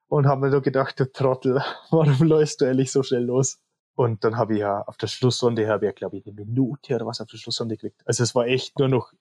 und 0.09 0.27
habe 0.27 0.41
mir 0.43 0.51
nur 0.51 0.63
gedacht, 0.63 0.99
du 0.99 1.11
Trottel, 1.13 1.63
warum 1.91 2.27
läufst 2.27 2.61
du 2.61 2.65
eigentlich 2.65 2.91
so 2.91 3.03
schnell 3.03 3.25
los? 3.25 3.61
Und 3.97 4.25
dann 4.25 4.37
habe 4.39 4.55
ich 4.55 4.61
ja 4.61 4.81
auf 4.81 4.97
der 4.97 5.07
Schlussrunde, 5.09 5.69
habe 5.69 5.85
ich 5.85 5.91
ja, 5.91 5.93
glaube 5.93 6.17
ich, 6.17 6.27
eine 6.27 6.35
Minute 6.35 6.95
oder 6.97 7.07
was 7.07 7.21
auf 7.21 7.29
der 7.29 7.37
Schlussrunde 7.37 7.77
gekriegt. 7.77 8.01
Also 8.07 8.23
es 8.23 8.35
war 8.35 8.47
echt 8.47 8.79
nur 8.79 8.89
noch 8.89 9.13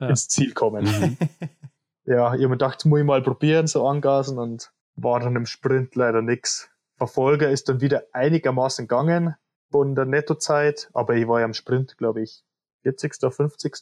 Ja. 0.00 0.08
ins 0.10 0.28
Ziel 0.28 0.52
kommen 0.54 0.84
Mhm. 0.84 1.16
ja, 2.04 2.26
ich 2.34 2.38
habe 2.40 2.48
mir 2.48 2.50
gedacht, 2.50 2.84
muss 2.86 3.00
ich 3.00 3.04
mal 3.04 3.20
probieren, 3.22 3.66
so 3.66 3.86
angasen 3.86 4.38
und 4.38 4.70
war 4.94 5.20
dann 5.20 5.36
im 5.36 5.44
Sprint 5.46 5.96
leider 5.96 6.22
nix. 6.22 6.70
Verfolger 6.96 7.50
ist 7.50 7.68
dann 7.68 7.80
wieder 7.80 8.04
einigermaßen 8.12 8.86
gegangen 8.86 9.34
von 9.70 9.94
der 9.94 10.04
Nettozeit, 10.04 10.88
aber 10.92 11.14
ich 11.14 11.26
war 11.28 11.40
ja 11.40 11.46
im 11.46 11.54
Sprint, 11.54 11.96
glaube 11.98 12.22
ich, 12.22 12.44
40., 12.82 13.14
50. 13.34 13.78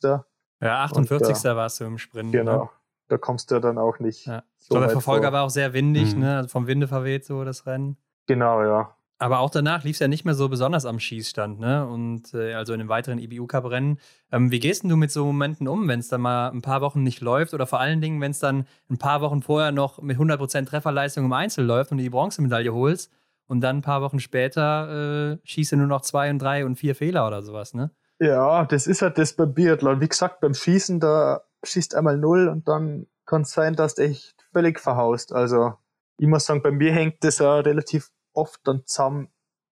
Ja, 0.60 0.84
48. 0.84 1.44
warst 1.44 1.80
du 1.80 1.84
im 1.84 1.98
Sprint. 1.98 2.32
Genau. 2.32 2.64
Ne? 2.64 2.70
Da 3.08 3.18
kommst 3.18 3.50
du 3.50 3.56
ja 3.56 3.60
dann 3.60 3.76
auch 3.76 3.98
nicht. 3.98 4.26
Ja. 4.26 4.42
Ich 4.58 4.66
so 4.66 4.74
glaube, 4.74 4.86
der 4.86 4.92
Verfolger 4.92 5.24
vor. 5.28 5.32
war 5.32 5.42
auch 5.44 5.50
sehr 5.50 5.74
windig, 5.74 6.14
Mhm. 6.14 6.20
ne? 6.20 6.36
also 6.38 6.48
vom 6.48 6.66
Winde 6.66 6.88
verweht 6.88 7.24
so 7.26 7.44
das 7.44 7.66
Rennen. 7.66 7.98
Genau, 8.26 8.62
ja. 8.62 8.96
Aber 9.18 9.38
auch 9.40 9.50
danach 9.50 9.84
lief 9.84 9.96
es 9.96 10.00
ja 10.00 10.08
nicht 10.08 10.24
mehr 10.24 10.34
so 10.34 10.48
besonders 10.48 10.86
am 10.86 10.98
Schießstand, 10.98 11.60
ne? 11.60 11.86
Und 11.86 12.34
äh, 12.34 12.54
also 12.54 12.72
in 12.72 12.80
den 12.80 12.88
weiteren 12.88 13.18
IBU-Cup-Rennen. 13.18 13.98
Ähm, 14.32 14.50
wie 14.50 14.58
gehst 14.58 14.82
denn 14.82 14.90
du 14.90 14.96
mit 14.96 15.12
so 15.12 15.24
Momenten 15.24 15.68
um, 15.68 15.86
wenn 15.86 16.00
es 16.00 16.08
dann 16.08 16.20
mal 16.20 16.48
ein 16.50 16.62
paar 16.62 16.80
Wochen 16.80 17.02
nicht 17.04 17.20
läuft 17.20 17.54
oder 17.54 17.66
vor 17.66 17.78
allen 17.78 18.00
Dingen, 18.00 18.20
wenn 18.20 18.32
es 18.32 18.40
dann 18.40 18.66
ein 18.90 18.98
paar 18.98 19.20
Wochen 19.20 19.40
vorher 19.42 19.70
noch 19.70 20.02
mit 20.02 20.18
100% 20.18 20.66
Trefferleistung 20.66 21.26
im 21.26 21.32
Einzel 21.32 21.64
läuft 21.64 21.92
und 21.92 21.98
du 21.98 22.02
die 22.04 22.10
Bronzemedaille 22.10 22.72
holst 22.72 23.12
und 23.46 23.60
dann 23.60 23.78
ein 23.78 23.82
paar 23.82 24.02
Wochen 24.02 24.20
später 24.20 25.32
äh, 25.34 25.38
schießt 25.44 25.72
du 25.72 25.76
nur 25.76 25.86
noch 25.86 26.00
zwei 26.02 26.30
und 26.30 26.38
drei 26.38 26.64
und 26.64 26.76
vier 26.76 26.94
Fehler 26.94 27.26
oder 27.26 27.42
sowas, 27.42 27.74
ne? 27.74 27.90
Ja, 28.20 28.64
das 28.64 28.86
ist 28.86 29.02
halt 29.02 29.18
das 29.18 29.34
beim 29.34 29.52
Biathlon. 29.54 30.00
Wie 30.00 30.08
gesagt, 30.08 30.40
beim 30.40 30.54
Schießen, 30.54 31.00
da 31.00 31.42
schießt 31.64 31.94
einmal 31.94 32.16
null 32.16 32.48
und 32.48 32.68
dann 32.68 33.06
kann 33.26 33.42
es 33.42 33.50
sein, 33.50 33.74
dass 33.74 33.96
du 33.96 34.02
echt 34.04 34.34
völlig 34.52 34.78
verhaust. 34.78 35.32
Also, 35.32 35.74
ich 36.18 36.26
muss 36.28 36.46
sagen, 36.46 36.62
bei 36.62 36.70
mir 36.70 36.92
hängt 36.92 37.24
das 37.24 37.38
ja 37.38 37.58
relativ 37.58 38.10
oft 38.32 38.60
dann 38.64 38.84
zusammen, 38.86 39.28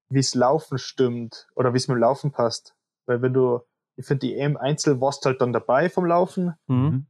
wie 0.09 0.19
es 0.19 0.35
Laufen 0.35 0.79
stimmt 0.79 1.49
oder 1.55 1.73
wie 1.73 1.77
es 1.77 1.89
mit 1.89 1.97
dem 1.97 2.01
Laufen 2.01 2.33
passt. 2.33 2.75
Weil 3.07 3.23
wenn 3.23 3.33
du, 3.33 3.61
ich 3.97 4.07
finde, 4.07 4.27
die 4.27 4.37
EM 4.37 4.57
Einzel 4.57 5.01
warst 5.01 5.25
halt 5.25 5.41
dann 5.41 5.53
dabei 5.53 5.89
vom 5.89 6.05
Laufen, 6.07 6.55
Mhm. 6.67 7.07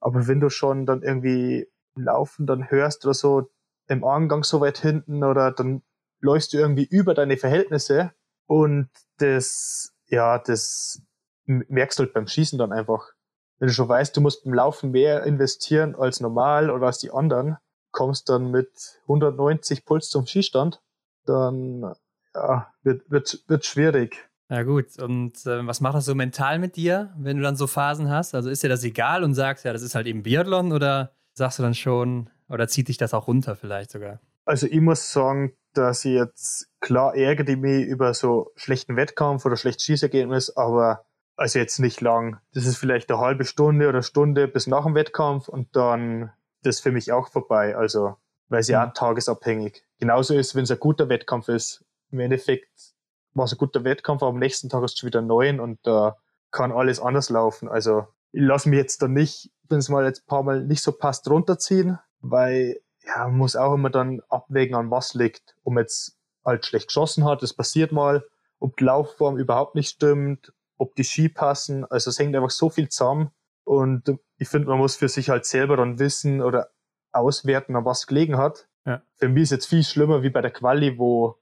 aber 0.00 0.26
wenn 0.28 0.40
du 0.40 0.50
schon 0.50 0.86
dann 0.86 1.02
irgendwie 1.02 1.68
im 1.96 2.04
Laufen 2.04 2.46
dann 2.46 2.70
hörst 2.70 3.04
oder 3.04 3.14
so, 3.14 3.50
im 3.88 4.04
Angang 4.04 4.44
so 4.44 4.60
weit 4.60 4.78
hinten 4.78 5.24
oder 5.24 5.50
dann 5.52 5.82
läufst 6.26 6.52
du 6.52 6.58
irgendwie 6.58 6.84
über 6.84 7.14
deine 7.14 7.36
Verhältnisse 7.36 8.12
und 8.46 8.90
das, 9.18 9.92
ja, 10.08 10.38
das 10.38 11.00
merkst 11.46 11.98
du 11.98 12.04
halt 12.04 12.12
beim 12.12 12.26
Schießen 12.26 12.58
dann 12.58 12.72
einfach. 12.72 13.12
Wenn 13.58 13.68
du 13.68 13.74
schon 13.74 13.88
weißt, 13.88 14.14
du 14.16 14.20
musst 14.20 14.44
beim 14.44 14.52
Laufen 14.52 14.90
mehr 14.90 15.24
investieren 15.24 15.94
als 15.94 16.20
normal 16.20 16.70
oder 16.70 16.86
als 16.86 16.98
die 16.98 17.10
anderen, 17.10 17.56
kommst 17.90 18.28
dann 18.28 18.50
mit 18.50 18.68
190 19.02 19.86
Puls 19.86 20.10
zum 20.10 20.26
Schießstand, 20.26 20.82
dann 21.24 21.94
ja, 22.34 22.70
wird, 22.82 23.10
wird, 23.10 23.42
wird 23.46 23.64
schwierig. 23.64 24.28
Ja, 24.50 24.62
gut. 24.62 24.98
Und 24.98 25.44
äh, 25.46 25.66
was 25.66 25.80
macht 25.80 25.96
das 25.96 26.04
so 26.04 26.14
mental 26.14 26.58
mit 26.58 26.76
dir, 26.76 27.14
wenn 27.16 27.38
du 27.38 27.42
dann 27.42 27.56
so 27.56 27.66
Phasen 27.66 28.10
hast? 28.10 28.34
Also 28.34 28.50
ist 28.50 28.62
dir 28.62 28.68
das 28.68 28.84
egal 28.84 29.24
und 29.24 29.34
sagst, 29.34 29.64
ja, 29.64 29.72
das 29.72 29.82
ist 29.82 29.94
halt 29.94 30.06
eben 30.06 30.22
Biathlon 30.22 30.72
oder 30.72 31.12
sagst 31.32 31.58
du 31.58 31.62
dann 31.62 31.74
schon, 31.74 32.30
oder 32.48 32.68
zieht 32.68 32.88
dich 32.88 32.98
das 32.98 33.14
auch 33.14 33.26
runter 33.26 33.56
vielleicht 33.56 33.90
sogar? 33.90 34.20
Also 34.44 34.66
ich 34.66 34.80
muss 34.80 35.10
sagen, 35.10 35.54
dass 35.76 36.04
ich 36.04 36.14
jetzt 36.14 36.68
klar 36.80 37.14
ärgere 37.14 37.48
ich 37.48 37.56
mich 37.58 37.86
über 37.86 38.14
so 38.14 38.52
schlechten 38.56 38.96
Wettkampf 38.96 39.44
oder 39.44 39.56
schlechtes 39.56 39.84
Schießergebnis, 39.84 40.56
aber 40.56 41.04
also 41.36 41.58
jetzt 41.58 41.78
nicht 41.78 42.00
lang. 42.00 42.38
Das 42.54 42.66
ist 42.66 42.78
vielleicht 42.78 43.10
eine 43.10 43.20
halbe 43.20 43.44
Stunde 43.44 43.88
oder 43.88 44.02
Stunde 44.02 44.48
bis 44.48 44.66
nach 44.66 44.84
dem 44.84 44.94
Wettkampf 44.94 45.48
und 45.48 45.74
dann 45.76 46.32
das 46.62 46.80
für 46.80 46.92
mich 46.92 47.12
auch 47.12 47.28
vorbei. 47.28 47.76
Also 47.76 48.16
weil 48.48 48.60
es 48.60 48.68
ja 48.68 48.82
Mhm. 48.84 48.90
auch 48.90 48.94
tagesabhängig. 48.94 49.82
Genauso 49.98 50.34
ist, 50.34 50.54
wenn 50.54 50.64
es 50.64 50.70
ein 50.70 50.78
guter 50.78 51.08
Wettkampf 51.08 51.48
ist. 51.48 51.84
Im 52.10 52.20
Endeffekt 52.20 52.94
war 53.34 53.44
es 53.44 53.52
ein 53.52 53.58
guter 53.58 53.84
Wettkampf, 53.84 54.22
aber 54.22 54.30
am 54.30 54.38
nächsten 54.38 54.68
Tag 54.68 54.84
ist 54.84 54.92
es 54.92 54.98
schon 54.98 55.08
wieder 55.08 55.20
neun 55.20 55.58
und 55.60 55.78
da 55.82 56.16
kann 56.52 56.72
alles 56.72 57.00
anders 57.00 57.28
laufen. 57.28 57.68
Also 57.68 58.06
ich 58.32 58.42
lasse 58.42 58.68
mich 58.68 58.78
jetzt 58.78 59.02
dann 59.02 59.12
nicht, 59.12 59.50
wenn 59.68 59.78
es 59.78 59.88
mal 59.88 60.04
jetzt 60.04 60.22
ein 60.22 60.26
paar 60.26 60.42
Mal 60.42 60.64
nicht 60.64 60.80
so 60.82 60.92
passt, 60.92 61.28
runterziehen, 61.28 61.98
weil 62.20 62.80
ja, 63.06 63.28
man 63.28 63.38
muss 63.38 63.56
auch 63.56 63.74
immer 63.74 63.90
dann 63.90 64.20
abwägen, 64.28 64.74
an 64.74 64.90
was 64.90 65.14
liegt. 65.14 65.56
Ob 65.64 65.74
man 65.74 65.84
jetzt 65.84 66.18
halt 66.44 66.66
schlecht 66.66 66.88
geschossen 66.88 67.24
hat, 67.24 67.42
das 67.42 67.54
passiert 67.54 67.92
mal, 67.92 68.24
ob 68.58 68.76
die 68.76 68.84
Laufform 68.84 69.36
überhaupt 69.38 69.74
nicht 69.74 69.90
stimmt, 69.90 70.52
ob 70.78 70.94
die 70.96 71.04
Ski 71.04 71.28
passen. 71.28 71.84
Also 71.84 72.10
es 72.10 72.18
hängt 72.18 72.34
einfach 72.34 72.50
so 72.50 72.70
viel 72.70 72.88
zusammen. 72.88 73.30
Und 73.64 74.18
ich 74.38 74.48
finde, 74.48 74.68
man 74.68 74.78
muss 74.78 74.96
für 74.96 75.08
sich 75.08 75.28
halt 75.28 75.44
selber 75.44 75.76
dann 75.76 75.98
wissen 75.98 76.40
oder 76.42 76.70
auswerten, 77.12 77.76
an 77.76 77.84
was 77.84 78.06
gelegen 78.06 78.36
hat. 78.36 78.68
Ja. 78.84 79.02
Für 79.14 79.28
mich 79.28 79.44
ist 79.44 79.50
jetzt 79.50 79.66
viel 79.66 79.82
schlimmer 79.82 80.22
wie 80.22 80.30
bei 80.30 80.40
der 80.40 80.50
Quali, 80.50 80.98
wo, 80.98 81.38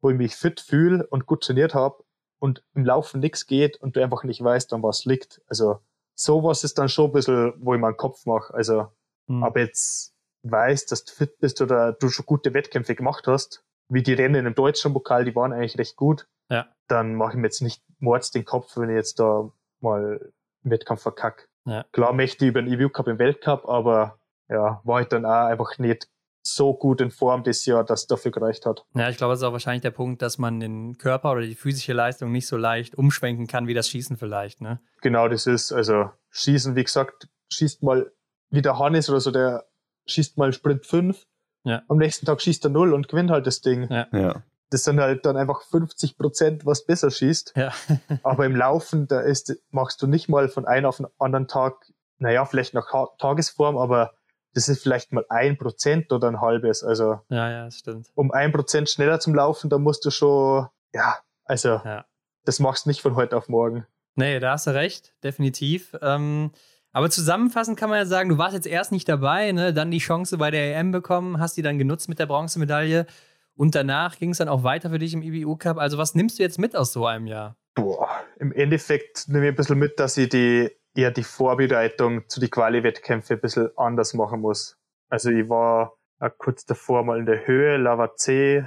wo 0.00 0.10
ich 0.10 0.16
mich 0.16 0.36
fit 0.36 0.60
fühle 0.60 1.06
und 1.06 1.26
gut 1.26 1.42
trainiert 1.44 1.74
habe 1.74 2.04
und 2.38 2.64
im 2.74 2.84
Laufen 2.84 3.20
nichts 3.20 3.46
geht 3.46 3.76
und 3.80 3.96
du 3.96 4.02
einfach 4.02 4.24
nicht 4.24 4.42
weißt, 4.42 4.72
an 4.72 4.82
was 4.82 5.04
liegt. 5.04 5.40
Also 5.46 5.80
sowas 6.14 6.64
ist 6.64 6.78
dann 6.78 6.88
schon 6.88 7.06
ein 7.06 7.12
bisschen, 7.12 7.54
wo 7.58 7.74
ich 7.74 7.80
meinen 7.80 7.96
Kopf 7.96 8.26
mache. 8.26 8.52
Also, 8.52 8.88
mhm. 9.26 9.42
aber 9.42 9.60
jetzt 9.60 10.11
weißt, 10.42 10.90
dass 10.90 11.04
du 11.04 11.12
fit 11.12 11.38
bist 11.38 11.60
oder 11.60 11.92
du 11.92 12.08
schon 12.08 12.26
gute 12.26 12.54
Wettkämpfe 12.54 12.94
gemacht 12.94 13.26
hast, 13.26 13.64
wie 13.88 14.02
die 14.02 14.14
Rennen 14.14 14.46
im 14.46 14.54
deutschen 14.54 14.92
Pokal, 14.92 15.24
die 15.24 15.34
waren 15.34 15.52
eigentlich 15.52 15.78
recht 15.78 15.96
gut, 15.96 16.26
ja. 16.50 16.66
dann 16.88 17.14
mache 17.14 17.32
ich 17.32 17.36
mir 17.36 17.46
jetzt 17.46 17.62
nicht 17.62 17.82
mords 17.98 18.30
den 18.30 18.44
Kopf, 18.44 18.76
wenn 18.76 18.90
ich 18.90 18.96
jetzt 18.96 19.18
da 19.18 19.50
mal 19.80 20.20
einen 20.62 20.70
Wettkampf 20.70 21.02
verkacke. 21.02 21.44
Ja. 21.64 21.84
Klar 21.92 22.12
möchte 22.12 22.44
ich 22.44 22.50
über 22.50 22.62
den 22.62 22.72
EVU 22.72 22.88
Cup 22.88 23.08
im 23.08 23.18
Weltcup, 23.18 23.68
aber 23.68 24.18
ja, 24.48 24.80
war 24.84 25.00
ich 25.00 25.08
dann 25.08 25.24
auch 25.24 25.46
einfach 25.46 25.78
nicht 25.78 26.08
so 26.44 26.74
gut 26.74 27.00
in 27.00 27.10
Form 27.10 27.44
das 27.44 27.64
Jahr, 27.66 27.84
dass 27.84 28.06
dafür 28.06 28.32
gereicht 28.32 28.66
hat. 28.66 28.84
Ja, 28.94 29.08
ich 29.08 29.16
glaube, 29.16 29.32
das 29.32 29.40
ist 29.40 29.44
auch 29.44 29.52
wahrscheinlich 29.52 29.82
der 29.82 29.92
Punkt, 29.92 30.22
dass 30.22 30.38
man 30.38 30.58
den 30.58 30.98
Körper 30.98 31.32
oder 31.32 31.42
die 31.42 31.54
physische 31.54 31.92
Leistung 31.92 32.32
nicht 32.32 32.48
so 32.48 32.56
leicht 32.56 32.96
umschwenken 32.96 33.46
kann 33.46 33.68
wie 33.68 33.74
das 33.74 33.88
Schießen 33.88 34.16
vielleicht, 34.16 34.60
ne? 34.60 34.80
Genau, 35.02 35.28
das 35.28 35.46
ist, 35.46 35.72
also 35.72 36.10
Schießen, 36.30 36.74
wie 36.74 36.82
gesagt, 36.82 37.28
schießt 37.50 37.84
mal 37.84 38.10
wie 38.50 38.62
der 38.62 38.78
Hannes 38.78 39.08
oder 39.08 39.20
so, 39.20 39.30
der 39.30 39.66
schießt 40.06 40.38
mal 40.38 40.52
Sprint 40.52 40.86
5. 40.86 41.26
Ja. 41.64 41.82
Am 41.88 41.98
nächsten 41.98 42.26
Tag 42.26 42.40
schießt 42.40 42.64
er 42.66 42.70
0 42.70 42.92
und 42.92 43.08
gewinnt 43.08 43.30
halt 43.30 43.46
das 43.46 43.60
Ding. 43.60 43.88
Ja. 43.90 44.06
Ja. 44.12 44.42
Das 44.70 44.84
sind 44.84 45.00
halt 45.00 45.26
dann 45.26 45.36
einfach 45.36 45.62
50 45.62 46.16
Prozent, 46.16 46.64
was 46.66 46.84
besser 46.86 47.10
schießt. 47.10 47.52
Ja. 47.56 47.72
Aber 48.22 48.46
im 48.46 48.56
Laufen, 48.56 49.06
da 49.06 49.20
ist, 49.20 49.54
machst 49.70 50.00
du 50.02 50.06
nicht 50.06 50.28
mal 50.28 50.48
von 50.48 50.64
einem 50.66 50.86
auf 50.86 50.96
den 50.96 51.06
anderen 51.18 51.46
Tag, 51.46 51.74
naja, 52.18 52.44
vielleicht 52.46 52.72
nach 52.74 52.86
Tagesform, 53.18 53.76
aber 53.76 54.12
das 54.54 54.68
ist 54.68 54.80
vielleicht 54.82 55.12
mal 55.12 55.24
ein 55.28 55.58
Prozent 55.58 56.12
oder 56.12 56.28
ein 56.28 56.40
halbes. 56.40 56.84
Also 56.84 57.20
ja, 57.30 57.50
ja, 57.50 57.70
stimmt. 57.70 58.10
um 58.14 58.30
ein 58.30 58.52
Prozent 58.52 58.88
schneller 58.88 59.18
zum 59.18 59.34
Laufen, 59.34 59.68
da 59.70 59.78
musst 59.78 60.04
du 60.04 60.10
schon, 60.10 60.68
ja, 60.92 61.16
also 61.44 61.80
Ja. 61.84 62.04
das 62.44 62.60
machst 62.60 62.86
du 62.86 62.90
nicht 62.90 63.02
von 63.02 63.16
heute 63.16 63.36
auf 63.36 63.48
morgen. 63.48 63.86
Nee, 64.14 64.38
da 64.40 64.52
hast 64.52 64.66
du 64.68 64.70
recht, 64.74 65.14
definitiv. 65.24 65.96
Ähm, 66.00 66.52
aber 66.92 67.10
zusammenfassend 67.10 67.78
kann 67.78 67.90
man 67.90 67.98
ja 67.98 68.06
sagen, 68.06 68.28
du 68.28 68.38
warst 68.38 68.54
jetzt 68.54 68.66
erst 68.66 68.92
nicht 68.92 69.08
dabei, 69.08 69.52
ne? 69.52 69.72
dann 69.72 69.90
die 69.90 69.98
Chance 69.98 70.38
bei 70.38 70.50
der 70.50 70.76
EM 70.76 70.92
bekommen, 70.92 71.40
hast 71.40 71.56
die 71.56 71.62
dann 71.62 71.78
genutzt 71.78 72.08
mit 72.08 72.18
der 72.18 72.26
Bronzemedaille 72.26 73.06
und 73.54 73.74
danach 73.74 74.18
ging 74.18 74.30
es 74.30 74.38
dann 74.38 74.48
auch 74.48 74.62
weiter 74.62 74.90
für 74.90 74.98
dich 74.98 75.14
im 75.14 75.22
IBU 75.22 75.56
Cup. 75.56 75.78
Also 75.78 75.98
was 75.98 76.14
nimmst 76.14 76.38
du 76.38 76.42
jetzt 76.42 76.58
mit 76.58 76.76
aus 76.76 76.92
so 76.92 77.06
einem 77.06 77.26
Jahr? 77.26 77.56
Boah, 77.74 78.08
im 78.38 78.52
Endeffekt 78.52 79.28
nehme 79.28 79.46
ich 79.46 79.52
ein 79.52 79.56
bisschen 79.56 79.78
mit, 79.78 79.98
dass 79.98 80.16
ich 80.16 80.28
die 80.28 80.70
eher 80.94 81.10
die 81.10 81.24
Vorbereitung 81.24 82.28
zu 82.28 82.40
die 82.40 82.50
Quali-Wettkämpfe 82.50 83.34
ein 83.34 83.40
bisschen 83.40 83.70
anders 83.76 84.12
machen 84.12 84.40
muss. 84.40 84.78
Also 85.08 85.30
ich 85.30 85.48
war 85.48 85.94
äh, 86.20 86.30
kurz 86.36 86.66
davor 86.66 87.04
mal 87.04 87.18
in 87.18 87.26
der 87.26 87.46
Höhe, 87.46 87.78
Lava 87.78 88.14
C, 88.14 88.66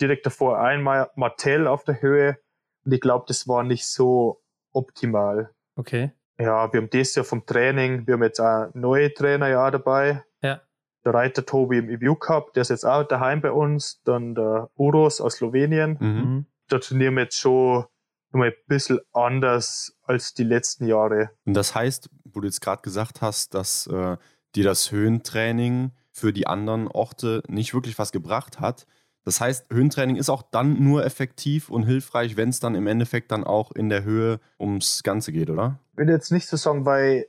direkt 0.00 0.26
davor 0.26 0.60
einmal 0.60 1.10
Martell 1.16 1.66
auf 1.66 1.84
der 1.84 2.00
Höhe 2.00 2.38
und 2.84 2.92
ich 2.92 3.00
glaube, 3.00 3.24
das 3.26 3.48
war 3.48 3.64
nicht 3.64 3.86
so 3.86 4.42
optimal. 4.72 5.50
Okay. 5.76 6.12
Ja, 6.38 6.72
wir 6.72 6.80
haben 6.80 6.90
das 6.90 7.14
Jahr 7.14 7.24
vom 7.24 7.46
Training, 7.46 8.06
wir 8.06 8.14
haben 8.14 8.22
jetzt 8.22 8.40
auch 8.40 8.68
neue 8.74 9.12
Trainer 9.12 9.48
ja 9.48 9.70
dabei. 9.70 10.24
Ja. 10.42 10.60
Der 11.04 11.14
Reiter 11.14 11.44
Tobi 11.44 11.78
im 11.78 11.90
EBU 11.90 12.16
Cup, 12.16 12.54
der 12.54 12.62
ist 12.62 12.70
jetzt 12.70 12.84
auch 12.84 13.04
daheim 13.04 13.40
bei 13.40 13.52
uns. 13.52 14.00
Dann 14.04 14.34
der 14.34 14.70
Uros 14.74 15.20
aus 15.20 15.36
Slowenien. 15.36 15.96
Mhm. 16.00 16.08
Mhm. 16.08 16.46
Da 16.68 16.78
trainieren 16.78 17.14
wir 17.14 17.24
jetzt 17.24 17.38
schon 17.38 17.84
nochmal 18.32 18.48
ein 18.48 18.54
bisschen 18.66 19.00
anders 19.12 19.96
als 20.02 20.34
die 20.34 20.44
letzten 20.44 20.86
Jahre. 20.86 21.30
Und 21.44 21.54
das 21.54 21.74
heißt, 21.74 22.10
wo 22.24 22.40
du 22.40 22.46
jetzt 22.46 22.60
gerade 22.60 22.82
gesagt 22.82 23.22
hast, 23.22 23.54
dass 23.54 23.86
äh, 23.86 24.16
dir 24.54 24.64
das 24.64 24.90
Höhentraining 24.90 25.92
für 26.10 26.32
die 26.32 26.46
anderen 26.46 26.88
Orte 26.88 27.42
nicht 27.48 27.74
wirklich 27.74 27.98
was 27.98 28.12
gebracht 28.12 28.60
hat. 28.60 28.86
Das 29.24 29.40
heißt, 29.40 29.72
Höhentraining 29.72 30.16
ist 30.16 30.28
auch 30.28 30.42
dann 30.42 30.82
nur 30.82 31.04
effektiv 31.04 31.70
und 31.70 31.84
hilfreich, 31.84 32.36
wenn 32.36 32.50
es 32.50 32.60
dann 32.60 32.74
im 32.74 32.86
Endeffekt 32.86 33.32
dann 33.32 33.42
auch 33.44 33.72
in 33.72 33.88
der 33.88 34.04
Höhe 34.04 34.38
ums 34.60 35.02
Ganze 35.02 35.32
geht, 35.32 35.48
oder? 35.48 35.78
Ich 35.92 35.98
will 35.98 36.10
jetzt 36.10 36.30
nicht 36.30 36.46
so 36.46 36.56
sagen, 36.56 36.84
weil 36.84 37.26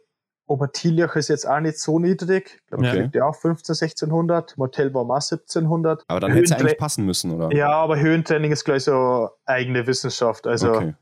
Obertiljach 0.47 1.15
ist 1.15 1.29
jetzt 1.29 1.47
auch 1.47 1.59
nicht 1.59 1.79
so 1.79 1.97
niedrig. 1.97 2.59
Ich 2.61 2.67
glaube, 2.67 2.85
Ja. 2.85 2.93
ja. 2.93 3.01
liegt 3.01 3.15
ja 3.15 3.25
auch 3.25 3.35
15, 3.35 3.73
1600. 3.75 4.57
Motel 4.57 4.93
war 4.93 5.05
mal 5.05 5.15
1700. 5.15 6.03
Aber 6.07 6.19
dann 6.19 6.31
hätte 6.31 6.43
es 6.43 6.49
ja 6.51 6.57
eigentlich 6.57 6.77
passen 6.77 7.05
müssen, 7.05 7.31
oder? 7.31 7.51
Ja, 7.55 7.71
aber 7.71 7.99
Höhentraining 7.99 8.51
ist 8.51 8.63
gleich 8.65 8.83
so 8.83 9.29
eigene 9.45 9.87
Wissenschaft. 9.87 10.45
Also 10.47 10.71
Okay. 10.73 10.93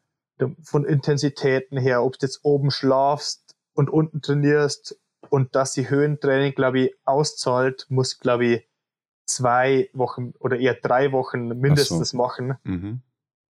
von 0.64 0.86
Intensitäten 0.86 1.78
her, 1.78 2.04
ob 2.04 2.18
du 2.20 2.26
jetzt 2.26 2.40
oben 2.44 2.72
schlafst 2.72 3.56
und 3.74 3.90
unten 3.90 4.22
trainierst 4.22 4.98
und 5.30 5.56
dass 5.56 5.74
die 5.74 5.90
Höhentraining, 5.90 6.54
glaube 6.54 6.80
ich, 6.80 6.96
auszahlt, 7.06 7.86
muss, 7.90 8.20
glaube 8.20 8.46
ich, 8.46 8.68
zwei 9.36 9.90
Wochen 9.94 10.34
oder 10.40 10.58
eher 10.58 10.76
drei 10.76 11.12
Wochen 11.12 11.48
mindestens 11.60 12.14
machen. 12.14 12.58
Mhm. 12.64 13.02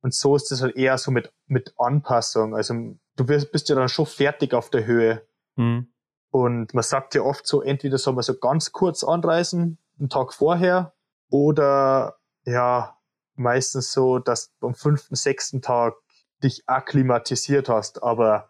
Und 0.03 0.15
so 0.15 0.37
ist 0.37 0.53
es 0.53 0.63
halt 0.63 0.77
eher 0.77 0.99
so 0.99 1.11
mit, 1.11 1.33
mit 1.47 1.75
Anpassung. 1.79 2.55
Also 2.55 2.75
du 3.17 3.29
wirst, 3.29 3.51
bist 3.53 3.69
ja 3.69 3.75
dann 3.75 3.89
schon 3.89 4.07
fertig 4.07 4.55
auf 4.55 4.71
der 4.71 4.87
Höhe. 4.87 5.27
Mhm. 5.57 5.89
Und 6.31 6.75
man 6.75 6.85
sagt 6.85 7.15
ja 7.15 7.23
oft 7.23 7.47
so, 7.47 7.63
entweder 7.63 7.99
soll 7.99 8.15
man 8.15 8.23
so 8.23 8.39
ganz 8.39 8.73
kurz 8.73 9.03
anreisen, 9.03 9.79
einen 9.99 10.09
Tag 10.09 10.35
vorher, 10.35 10.93
oder 11.31 12.19
ja, 12.45 12.99
meistens 13.35 13.93
so, 13.93 14.19
dass 14.19 14.55
du 14.61 14.69
am 14.69 14.75
fünften, 14.75 15.17
sechsten 15.17 15.63
Tag 15.63 15.95
dich 16.43 16.69
akklimatisiert 16.69 17.69
hast. 17.69 18.03
Aber 18.03 18.49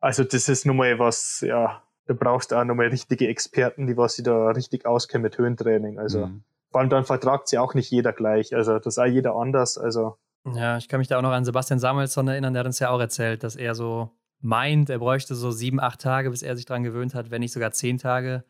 also 0.00 0.24
das 0.24 0.48
ist 0.48 0.66
nochmal 0.66 0.98
was, 0.98 1.40
ja, 1.46 1.82
da 2.06 2.14
brauchst 2.14 2.52
du 2.52 2.56
auch 2.56 2.64
nochmal 2.64 2.88
richtige 2.88 3.28
Experten, 3.28 3.86
die 3.86 3.96
was 3.96 4.14
sich 4.14 4.24
da 4.24 4.48
richtig 4.48 4.86
auskennen 4.86 5.22
mit 5.22 5.38
Höhentraining. 5.38 5.98
Also 5.98 6.26
Mhm. 6.26 6.44
Vor 6.70 6.80
allem 6.80 6.90
dann 6.90 7.04
vertragt 7.04 7.48
sie 7.48 7.58
auch 7.58 7.74
nicht 7.74 7.90
jeder 7.90 8.12
gleich. 8.12 8.54
Also 8.54 8.78
das 8.78 8.94
ist 8.94 8.98
auch 8.98 9.06
jeder 9.06 9.34
anders. 9.36 9.78
Also 9.78 10.16
Ja, 10.44 10.76
ich 10.76 10.88
kann 10.88 10.98
mich 10.98 11.08
da 11.08 11.18
auch 11.18 11.22
noch 11.22 11.30
an 11.30 11.44
Sebastian 11.44 11.78
Samuelsson 11.78 12.28
erinnern, 12.28 12.52
der 12.52 12.60
hat 12.60 12.66
uns 12.66 12.78
ja 12.78 12.90
auch 12.90 13.00
erzählt, 13.00 13.42
dass 13.44 13.56
er 13.56 13.74
so 13.74 14.10
meint, 14.40 14.90
er 14.90 14.98
bräuchte 14.98 15.34
so 15.34 15.50
sieben, 15.50 15.80
acht 15.80 16.00
Tage, 16.00 16.30
bis 16.30 16.42
er 16.42 16.56
sich 16.56 16.66
dran 16.66 16.82
gewöhnt 16.82 17.14
hat, 17.14 17.30
wenn 17.30 17.40
nicht 17.40 17.52
sogar 17.52 17.72
zehn 17.72 17.98
Tage. 17.98 18.44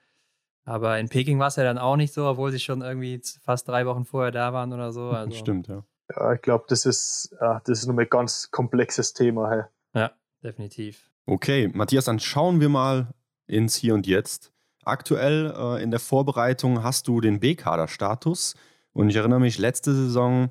Aber 0.65 0.99
in 0.99 1.09
Peking 1.09 1.39
war 1.39 1.47
es 1.47 1.57
ja 1.57 1.63
dann 1.63 1.79
auch 1.79 1.97
nicht 1.97 2.13
so, 2.13 2.27
obwohl 2.27 2.51
sie 2.51 2.59
schon 2.59 2.83
irgendwie 2.83 3.23
fast 3.43 3.69
drei 3.69 3.87
Wochen 3.87 4.05
vorher 4.05 4.33
da 4.33 4.53
waren 4.53 4.73
oder 4.73 4.93
so. 4.93 5.11
Also, 5.13 5.31
Stimmt, 5.33 5.69
ja. 5.69 5.85
ja, 6.15 6.33
ich 6.33 6.43
glaube, 6.43 6.65
das 6.69 6.85
ist, 6.87 7.35
ja, 7.41 7.61
das 7.65 7.79
ist 7.79 7.87
nochmal 7.87 8.05
ein 8.07 8.11
ganz 8.11 8.51
komplexes 8.51 9.13
Thema. 9.13 9.51
Hey. 9.51 9.63
Ja, 9.95 10.11
definitiv. 10.43 11.09
Okay, 11.27 11.71
Matthias, 11.73 12.07
dann 12.07 12.19
schauen 12.19 12.61
wir 12.61 12.69
mal 12.69 13.15
ins 13.47 13.77
Hier 13.77 13.95
und 13.95 14.07
Jetzt. 14.07 14.53
Aktuell 14.87 15.53
äh, 15.57 15.83
in 15.83 15.91
der 15.91 16.01
Vorbereitung 16.01 16.83
hast 16.83 17.09
du 17.09 17.21
den 17.21 17.41
B-Kader-Status. 17.41 18.55
Und 18.93 19.11
ich 19.11 19.17
erinnere 19.17 19.41
mich, 19.41 19.59
letzte 19.59 19.93
Saison 19.93 20.49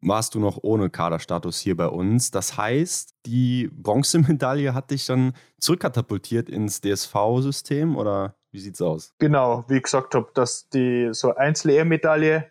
warst 0.00 0.34
du 0.34 0.40
noch 0.40 0.58
ohne 0.62 0.90
Kaderstatus 0.90 1.58
hier 1.58 1.76
bei 1.76 1.86
uns. 1.86 2.30
Das 2.30 2.56
heißt, 2.56 3.14
die 3.26 3.68
Bronzemedaille 3.72 4.72
hat 4.72 4.90
dich 4.90 5.06
dann 5.06 5.34
zurückkatapultiert 5.60 6.48
ins 6.48 6.80
DSV-System 6.80 7.96
oder 7.96 8.36
wie 8.52 8.60
sieht's 8.60 8.80
aus? 8.80 9.14
Genau, 9.18 9.64
wie 9.68 9.76
ich 9.76 9.82
gesagt 9.82 10.14
habe, 10.14 10.30
dass 10.34 10.68
die 10.70 11.10
so 11.12 11.34
Einzel-EM-Medaille, 11.34 12.50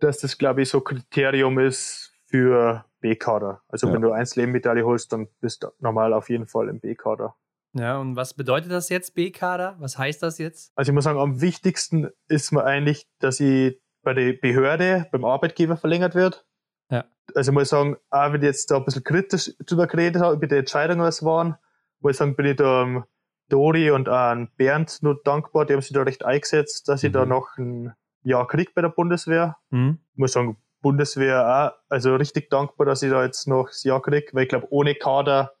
dass 0.00 0.18
das, 0.18 0.38
glaube 0.38 0.62
ich, 0.62 0.70
so 0.70 0.80
Kriterium 0.80 1.58
ist 1.58 2.12
für 2.26 2.84
B-Kader. 3.00 3.62
Also 3.68 3.88
Ja. 3.88 3.92
wenn 3.92 4.02
du 4.02 4.12
Einzel-EM-Medaille 4.12 4.84
holst, 4.84 5.12
dann 5.12 5.28
bist 5.40 5.62
du 5.64 5.68
normal 5.80 6.12
auf 6.14 6.30
jeden 6.30 6.46
Fall 6.46 6.68
im 6.68 6.80
B-Kader. 6.80 7.34
Ja, 7.78 7.98
und 7.98 8.16
was 8.16 8.34
bedeutet 8.34 8.70
das 8.72 8.88
jetzt, 8.88 9.14
B-Kader? 9.14 9.76
Was 9.78 9.96
heißt 9.98 10.22
das 10.22 10.38
jetzt? 10.38 10.72
Also 10.74 10.90
ich 10.90 10.94
muss 10.94 11.04
sagen, 11.04 11.18
am 11.18 11.40
wichtigsten 11.40 12.08
ist 12.28 12.52
mir 12.52 12.64
eigentlich, 12.64 13.06
dass 13.20 13.40
ich 13.40 13.80
bei 14.02 14.14
der 14.14 14.32
Behörde, 14.34 15.06
beim 15.12 15.24
Arbeitgeber 15.24 15.76
verlängert 15.76 16.14
wird. 16.14 16.44
Ja. 16.90 17.04
Also 17.34 17.50
ich 17.50 17.54
muss 17.54 17.68
sagen, 17.68 17.96
auch 18.10 18.32
wenn 18.32 18.40
ich 18.42 18.46
jetzt 18.46 18.70
da 18.70 18.76
ein 18.76 18.84
bisschen 18.84 19.04
kritisch 19.04 19.52
drüber 19.66 19.86
geredet 19.86 20.22
habe, 20.22 20.34
über 20.36 20.46
die 20.46 20.56
Entscheidungen, 20.56 21.02
was 21.02 21.24
waren, 21.24 21.56
muss 22.00 22.12
ich 22.12 22.16
sagen, 22.18 22.36
bin 22.36 22.46
ich 22.46 22.56
da 22.56 22.82
am 22.82 23.04
Dori 23.48 23.90
und 23.90 24.08
an 24.08 24.50
Bernd 24.56 25.02
nur 25.02 25.20
dankbar, 25.24 25.64
die 25.66 25.72
haben 25.74 25.80
sich 25.80 25.92
da 25.92 26.02
recht 26.02 26.24
eingesetzt, 26.24 26.88
dass 26.88 27.02
ich 27.02 27.10
Mhm. 27.10 27.14
da 27.14 27.26
noch 27.26 27.56
ein 27.58 27.94
Jahr 28.22 28.46
krieg 28.46 28.74
bei 28.74 28.82
der 28.82 28.88
Bundeswehr. 28.90 29.56
Hm? 29.70 29.98
Ich 30.12 30.18
muss 30.18 30.32
sagen, 30.32 30.56
Bundeswehr 30.80 31.46
auch, 31.74 31.90
also 31.90 32.14
richtig 32.16 32.50
dankbar, 32.50 32.86
dass 32.86 33.02
ich 33.02 33.10
da 33.10 33.24
jetzt 33.24 33.48
noch 33.48 33.66
das 33.68 33.82
Jahr 33.84 34.00
krieg, 34.00 34.30
weil 34.32 34.44
ich 34.44 34.48
glaube, 34.48 34.68
ohne 34.70 34.94
Kader 34.94 35.52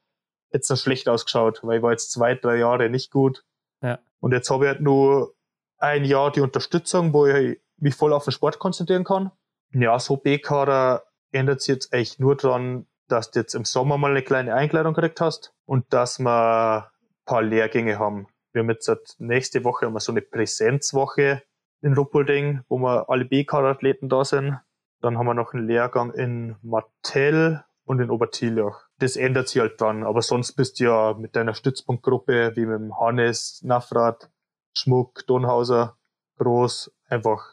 es 0.50 0.70
noch 0.70 0.76
schlecht 0.76 1.08
ausgeschaut, 1.08 1.60
weil 1.62 1.78
ich 1.78 1.82
war 1.82 1.92
jetzt 1.92 2.12
zwei, 2.12 2.34
drei 2.34 2.56
Jahre 2.56 2.90
nicht 2.90 3.10
gut. 3.10 3.44
Ja. 3.82 3.98
Und 4.20 4.32
jetzt 4.32 4.50
habe 4.50 4.64
ich 4.64 4.68
halt 4.68 4.80
nur 4.80 5.34
ein 5.78 6.04
Jahr 6.04 6.32
die 6.32 6.40
Unterstützung, 6.40 7.12
wo 7.12 7.26
ich 7.26 7.60
mich 7.76 7.94
voll 7.94 8.12
auf 8.12 8.24
den 8.24 8.32
Sport 8.32 8.58
konzentrieren 8.58 9.04
kann. 9.04 9.30
Ja, 9.72 9.98
so 9.98 10.16
B-Kader 10.16 11.04
ändert 11.30 11.60
sich 11.60 11.74
jetzt 11.74 11.92
eigentlich 11.92 12.18
nur 12.18 12.36
dran, 12.36 12.86
dass 13.06 13.30
du 13.30 13.40
jetzt 13.40 13.54
im 13.54 13.64
Sommer 13.64 13.98
mal 13.98 14.10
eine 14.10 14.22
kleine 14.22 14.54
Einkleidung 14.54 14.94
gekriegt 14.94 15.20
hast 15.20 15.54
und 15.66 15.92
dass 15.92 16.18
wir 16.18 16.90
ein 16.90 17.24
paar 17.24 17.42
Lehrgänge 17.42 17.98
haben. 17.98 18.26
Wir 18.52 18.62
haben 18.62 18.70
jetzt 18.70 18.86
seit 18.86 19.14
nächste 19.18 19.64
Woche 19.64 19.86
haben 19.86 19.92
wir 19.92 20.00
so 20.00 20.12
eine 20.12 20.22
Präsenzwoche 20.22 21.42
in 21.80 21.94
Ruppolding, 21.94 22.62
wo 22.68 22.78
wir 22.78 23.08
alle 23.08 23.24
B-Kader-Athleten 23.24 24.08
da 24.08 24.24
sind. 24.24 24.58
Dann 25.00 25.16
haben 25.16 25.26
wir 25.26 25.34
noch 25.34 25.52
einen 25.52 25.66
Lehrgang 25.66 26.12
in 26.12 26.56
Martell 26.62 27.62
und 27.88 28.00
in 28.00 28.10
Obertiljach. 28.10 28.86
Das 28.98 29.16
ändert 29.16 29.48
sich 29.48 29.60
halt 29.60 29.80
dran, 29.80 30.04
aber 30.04 30.20
sonst 30.20 30.52
bist 30.52 30.78
du 30.78 30.84
ja 30.84 31.14
mit 31.18 31.34
deiner 31.34 31.54
Stützpunktgruppe, 31.54 32.52
wie 32.54 32.66
mit 32.66 32.78
dem 32.78 32.98
Hannes, 33.00 33.62
Nafrat, 33.64 34.30
Schmuck, 34.74 35.26
Donhauser, 35.26 35.96
Groß, 36.36 36.92
einfach 37.08 37.44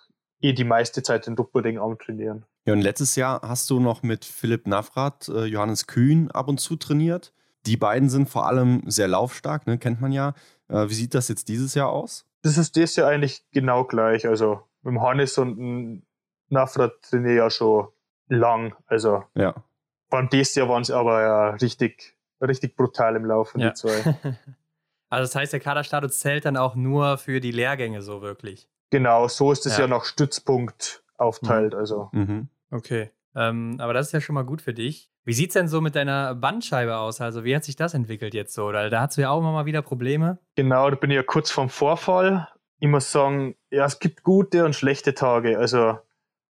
eh 0.42 0.54
die 0.54 0.66
meiste 0.66 1.02
Zeit 1.04 1.28
in 1.28 1.36
Ruppolding 1.36 1.80
am 1.80 1.98
Trainieren. 1.98 2.46
Ja, 2.66 2.74
und 2.74 2.82
letztes 2.82 3.16
Jahr 3.16 3.42
hast 3.44 3.70
du 3.70 3.80
noch 3.80 4.04
mit 4.04 4.26
Philipp 4.26 4.68
Navrat, 4.68 5.30
äh, 5.30 5.46
Johannes 5.46 5.88
Kühn 5.88 6.30
ab 6.32 6.50
und 6.50 6.60
zu 6.60 6.76
trainiert. 6.76 7.34
Die 7.66 7.78
beiden 7.78 8.10
sind 8.10 8.30
vor 8.30 8.46
allem 8.46 8.84
sehr 8.86 9.08
laufstark, 9.08 9.66
ne? 9.68 9.78
kennt 9.78 10.02
man 10.02 10.12
ja. 10.12 10.34
Äh, 10.68 10.90
wie 10.90 10.94
sieht 10.94 11.14
das 11.16 11.30
jetzt 11.30 11.48
dieses 11.48 11.76
Jahr 11.76 11.90
aus? 11.90 12.26
Das 12.42 12.58
ist 12.58 12.76
das 12.76 12.96
Jahr 12.96 13.10
eigentlich 13.10 13.46
genau 13.52 13.86
gleich. 13.86 14.28
Also 14.28 14.62
mit 14.82 14.92
dem 14.92 15.02
Hannes 15.02 15.38
und 15.38 15.58
dem 15.58 16.04
Navrat 16.50 16.92
trainiere 17.02 17.34
ich 17.34 17.38
ja 17.38 17.50
schon 17.50 17.88
lang. 18.28 18.76
Also 18.88 19.24
ja. 19.36 19.56
Beim 20.16 20.30
dieses 20.30 20.56
Jahr 20.56 20.68
waren 20.70 20.82
es 20.82 20.92
aber 20.92 21.22
ja 21.22 21.50
richtig, 21.52 22.16
richtig 22.42 22.76
brutal 22.76 23.16
im 23.16 23.26
Laufen, 23.26 23.60
Ja. 23.62 23.70
die 23.70 23.74
zwei. 23.76 24.16
Also 25.10 25.24
das 25.32 25.36
heißt, 25.36 25.54
der 25.54 25.60
Kaderstatus 25.60 26.20
zählt 26.20 26.46
dann 26.46 26.58
auch 26.58 26.76
nur 26.76 27.18
für 27.20 27.40
die 27.40 27.52
Lehrgänge 27.52 28.02
so 28.02 28.22
wirklich. 28.22 28.68
genau, 28.90 29.28
so 29.28 29.52
ist 29.52 29.66
es 29.66 29.78
Ja. 29.78 29.84
ja, 29.84 29.88
nach 29.88 30.04
Stützpunkt 30.06 31.04
aufteilt. 31.18 31.76
Also 31.76 32.10
Mhm. 32.12 32.50
Okay. 32.72 33.12
Ähm, 33.36 33.76
aber 33.80 33.94
das 33.94 34.08
ist 34.08 34.12
ja 34.14 34.20
schon 34.22 34.34
mal 34.34 34.44
gut 34.46 34.62
für 34.62 34.74
dich. 34.74 35.10
Wie 35.24 35.34
sieht's 35.34 35.54
denn 35.54 35.68
so 35.68 35.80
mit 35.80 35.96
deiner 35.96 36.34
Bandscheibe 36.36 36.98
aus? 36.98 37.22
Also 37.22 37.44
wie 37.44 37.56
hat 37.56 37.64
sich 37.64 37.76
das 37.76 37.94
entwickelt 37.94 38.34
jetzt 38.34 38.54
so? 38.54 38.66
Oder 38.66 38.90
da 38.90 39.02
hast 39.02 39.18
du 39.18 39.22
ja 39.22 39.30
auch 39.30 39.40
immer 39.40 39.52
mal 39.52 39.66
wieder 39.66 39.82
Probleme. 39.82 40.40
Genau, 40.56 40.90
da 40.90 40.96
bin 40.96 41.12
ich 41.12 41.16
ja 41.16 41.24
kurz 41.24 41.52
vorm 41.52 41.70
Vorfall. 41.70 42.48
Ich 42.80 42.88
muss 42.88 43.12
sagen, 43.12 43.56
ja, 43.72 43.86
es 43.86 44.00
gibt 44.00 44.24
gute 44.24 44.66
und 44.66 44.74
schlechte 44.76 45.14
Tage. 45.14 45.58
Also, 45.60 45.98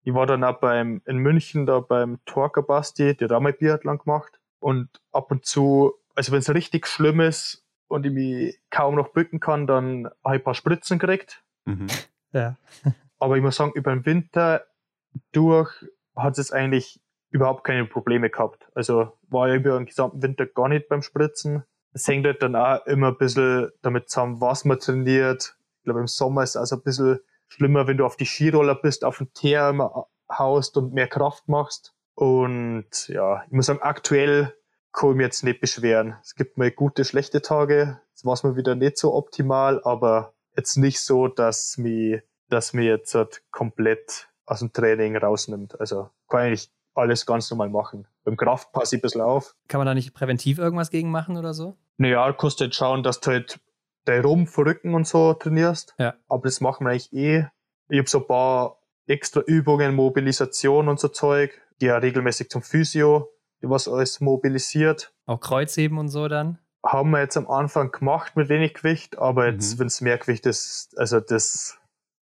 ich 0.06 0.14
war 0.14 0.28
dann 0.28 0.44
auch 0.44 0.60
beim, 0.60 1.02
in 1.06 1.18
München 1.18 1.66
da 1.66 1.80
beim 1.80 2.20
Torker 2.26 2.62
Basti, 2.62 3.18
der 3.18 3.28
hat 3.28 3.36
auch 3.36 3.42
mal 3.42 3.54
Biathlon 3.54 3.98
gemacht. 3.98 4.40
Und 4.60 4.88
ab 5.12 5.32
und 5.32 5.46
zu, 5.46 5.96
also 6.14 6.32
wenn 6.32 6.40
es 6.40 6.54
richtig 6.54 6.86
schlimm 6.86 7.20
ist 7.20 7.66
und 7.88 8.06
ich 8.06 8.12
mich 8.12 8.60
kaum 8.70 8.96
noch 8.96 9.10
bücken 9.10 9.40
kann, 9.40 9.66
dann 9.66 10.06
habe 10.24 10.36
ich 10.36 10.42
ein 10.42 10.44
paar 10.44 10.54
Spritzen 10.54 11.00
gekriegt. 11.00 11.44
Mhm. 11.66 11.88
Ja. 12.34 12.56
Aber 13.20 13.36
ich 13.36 13.42
muss 13.42 13.56
sagen, 13.56 13.72
über 13.74 13.92
den 13.92 14.06
Winter 14.06 14.66
durch 15.32 15.74
hat 16.16 16.38
es 16.38 16.52
eigentlich 16.52 17.02
überhaupt 17.32 17.64
keine 17.64 17.86
Probleme 17.86 18.30
gehabt. 18.30 18.68
Also 18.76 19.18
war 19.28 19.48
ja 19.48 19.56
über 19.56 19.76
den 19.76 19.88
gesamten 19.88 20.22
Winter 20.22 20.46
gar 20.46 20.70
nicht 20.70 20.88
beim 20.88 21.02
Spritzen. 21.02 21.64
Es 21.94 22.08
hängt 22.08 22.28
halt 22.28 22.44
dann 22.44 22.56
auch 22.56 22.86
immer 22.86 23.08
ein 23.08 23.18
bisschen 23.18 23.72
damit 23.82 24.10
zusammen, 24.12 24.40
was 24.40 24.66
man 24.66 24.80
trainiert. 24.80 25.58
Ich 25.80 25.84
glaube, 25.86 26.02
im 26.02 26.08
Sommer 26.08 26.44
ist 26.44 26.52
es 26.52 26.58
also 26.58 26.76
ein 26.76 26.84
bisschen 26.84 27.20
schlimmer, 27.48 27.88
wenn 27.88 27.98
du 27.98 28.06
auf 28.06 28.18
die 28.18 28.26
Skiroller 28.26 28.76
bist, 28.76 29.04
auf 29.06 29.18
den 29.20 29.34
Teer 29.34 29.70
immer 29.70 30.08
haust 30.30 30.78
und 30.78 30.94
mehr 30.94 31.08
Kraft 31.08 31.48
machst. 31.48 31.94
Und 32.16 33.08
ja, 33.08 33.44
ich 33.46 33.52
muss 33.52 33.66
sagen, 33.66 33.82
aktuell 33.82 34.54
kann 34.94 35.12
ich 35.12 35.16
mich 35.18 35.26
jetzt 35.26 35.44
nicht 35.44 35.62
beschweren. 35.62 36.16
Es 36.22 36.36
gibt 36.36 36.58
mal 36.58 36.72
gute, 36.72 37.04
schlechte 37.04 37.42
Tage. 37.42 38.00
Es 38.14 38.26
war 38.26 38.38
mal 38.44 38.56
wieder 38.56 38.76
nicht 38.76 38.98
so 38.98 39.14
optimal, 39.14 39.82
aber 39.84 40.34
jetzt 40.56 40.78
nicht 40.78 41.02
so, 41.02 41.28
dass 41.28 41.78
mich, 41.78 42.22
dass 42.50 42.74
mir 42.74 42.86
jetzt 42.86 43.14
halt 43.14 43.44
komplett 43.52 44.30
aus 44.46 44.60
dem 44.60 44.72
Training 44.72 45.18
rausnimmt. 45.18 45.80
Also 45.80 46.10
kann 46.30 46.42
eigentlich 46.42 46.70
alles 46.94 47.26
ganz 47.26 47.50
normal 47.52 47.70
machen. 47.70 48.08
Beim 48.24 48.38
Kraft 48.38 48.72
passe 48.72 48.96
ich 48.96 49.00
ein 49.00 49.02
bisschen 49.02 49.22
auf. 49.22 49.54
Kann 49.68 49.80
man 49.80 49.86
da 49.86 49.94
nicht 49.94 50.14
präventiv 50.14 50.58
irgendwas 50.58 50.90
gegen 50.90 51.12
machen 51.12 51.38
oder 51.38 51.54
so? 51.54 51.76
Naja, 51.98 52.28
du 52.28 52.34
kannst 52.34 52.62
halt 52.62 52.74
schauen, 52.74 53.04
dass 53.04 53.20
du 53.20 53.32
halt 53.32 53.60
dein 54.06 54.22
Rumpf, 54.22 54.58
Rücken 54.58 54.94
und 54.94 55.08
so 55.08 55.34
trainierst. 55.34 55.94
Ja. 55.98 56.14
Aber 56.28 56.44
das 56.44 56.62
machen 56.62 56.86
wir 56.86 56.92
eigentlich 56.92 57.12
eh. 57.14 57.46
Ich 57.90 58.00
habe 58.00 58.10
so 58.10 58.20
ein 58.20 58.28
paar 58.28 58.80
extra 59.08 59.42
Übungen, 59.42 59.96
Mobilisation 59.96 60.88
und 60.88 61.00
so 61.00 61.08
Zeug. 61.10 61.52
Gehe 61.80 61.90
ja 61.90 61.98
regelmäßig 61.98 62.50
zum 62.50 62.62
Physio, 62.62 63.30
die 63.62 63.70
was 63.70 63.88
alles 63.88 64.20
mobilisiert. 64.22 65.14
Auch 65.26 65.40
Kreuzheben 65.42 65.98
und 65.98 66.08
so 66.10 66.28
dann? 66.28 66.58
Haben 66.86 67.12
wir 67.12 67.20
jetzt 67.20 67.36
am 67.38 67.48
Anfang 67.50 67.92
gemacht 67.92 68.36
mit 68.36 68.48
wenig 68.50 68.76
Gewicht, 68.76 69.18
aber 69.18 69.48
jetzt, 69.52 69.76
Mhm. 69.76 69.80
wenn 69.80 69.88
es 69.88 70.02
mehr 70.02 70.18
Gewicht 70.18 70.46
ist, 70.46 70.98
also 70.98 71.20
das 71.20 71.78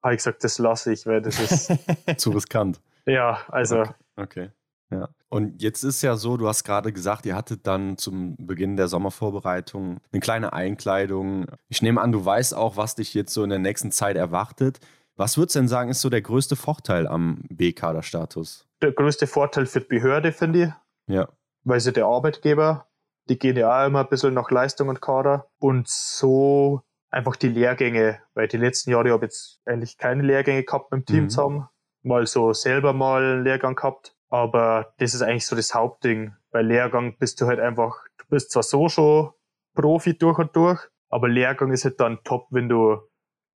habe 0.01 0.13
ich 0.13 0.19
gesagt, 0.19 0.43
das 0.43 0.57
lasse 0.59 0.93
ich, 0.93 1.05
weil 1.05 1.21
das 1.21 1.39
ist, 1.39 1.71
Zu 2.19 2.31
riskant. 2.31 2.79
ja, 3.05 3.39
also 3.49 3.81
Okay. 3.81 3.93
okay. 4.17 4.51
Ja. 4.91 5.09
Und 5.29 5.61
jetzt 5.61 5.83
ist 5.83 6.01
ja 6.03 6.15
so, 6.15 6.37
du 6.37 6.47
hast 6.47 6.63
gerade 6.63 6.93
gesagt, 6.93 7.25
ihr 7.25 7.35
hattet 7.35 7.65
dann 7.67 7.97
zum 7.97 8.35
Beginn 8.37 8.77
der 8.77 8.87
Sommervorbereitung 8.87 9.99
eine 10.11 10.19
kleine 10.19 10.53
Einkleidung. 10.53 11.47
Ich 11.69 11.81
nehme 11.81 12.01
an, 12.01 12.11
du 12.11 12.23
weißt 12.23 12.53
auch, 12.55 12.77
was 12.77 12.95
dich 12.95 13.13
jetzt 13.13 13.33
so 13.33 13.43
in 13.43 13.49
der 13.49 13.59
nächsten 13.59 13.91
Zeit 13.91 14.15
erwartet. 14.15 14.79
Was 15.17 15.37
würdest 15.37 15.55
du 15.55 15.59
denn 15.59 15.67
sagen, 15.67 15.89
ist 15.89 16.01
so 16.01 16.09
der 16.09 16.21
größte 16.21 16.55
Vorteil 16.55 17.07
am 17.07 17.41
B-Kader-Status? 17.49 18.67
der 18.81 18.91
größte 18.91 19.25
Vorteil 19.25 19.65
für 19.65 19.79
die 19.79 19.87
Behörde, 19.87 20.31
finde 20.31 20.63
ich, 21.07 21.13
Ja. 21.15 21.29
weil 21.63 21.79
sie 21.79 21.93
der 21.93 22.05
Arbeitgeber, 22.05 22.87
die 23.29 23.39
gehen 23.39 23.55
ja 23.57 23.83
auch 23.83 23.87
immer 23.87 24.01
ein 24.01 24.09
bisschen 24.09 24.33
nach 24.33 24.51
Leistung 24.51 24.89
und 24.89 25.01
Kader 25.01 25.47
und 25.59 25.87
so 25.87 26.81
einfach 27.09 27.35
die 27.37 27.47
Lehrgänge, 27.47 28.19
weil 28.33 28.47
die 28.49 28.57
letzten 28.57 28.91
Jahre 28.91 29.11
habe 29.11 29.25
ich 29.25 29.31
jetzt 29.31 29.61
eigentlich 29.65 29.97
keine 29.97 30.21
Lehrgänge 30.23 30.63
gehabt 30.63 30.91
mit 30.91 30.99
dem 31.01 31.05
Team 31.05 31.23
Mhm. 31.23 31.29
zusammen, 31.29 31.67
mal 32.03 32.27
so 32.27 32.51
selber 32.53 32.91
mal 32.93 33.23
einen 33.23 33.43
Lehrgang 33.43 33.75
gehabt, 33.75 34.15
aber 34.35 34.93
das 34.97 35.13
ist 35.13 35.21
eigentlich 35.21 35.45
so 35.45 35.55
das 35.55 35.73
Hauptding. 35.73 36.33
Bei 36.51 36.61
Lehrgang 36.61 37.17
bist 37.17 37.39
du 37.39 37.45
halt 37.47 37.61
einfach, 37.61 38.03
du 38.17 38.25
bist 38.29 38.51
zwar 38.51 38.63
so 38.63 38.89
schon 38.89 39.31
Profi 39.73 40.17
durch 40.17 40.37
und 40.37 40.53
durch, 40.57 40.81
aber 41.09 41.29
Lehrgang 41.29 41.71
ist 41.71 41.85
halt 41.85 42.01
dann 42.01 42.19
top, 42.25 42.47
wenn 42.49 42.67
du 42.67 42.97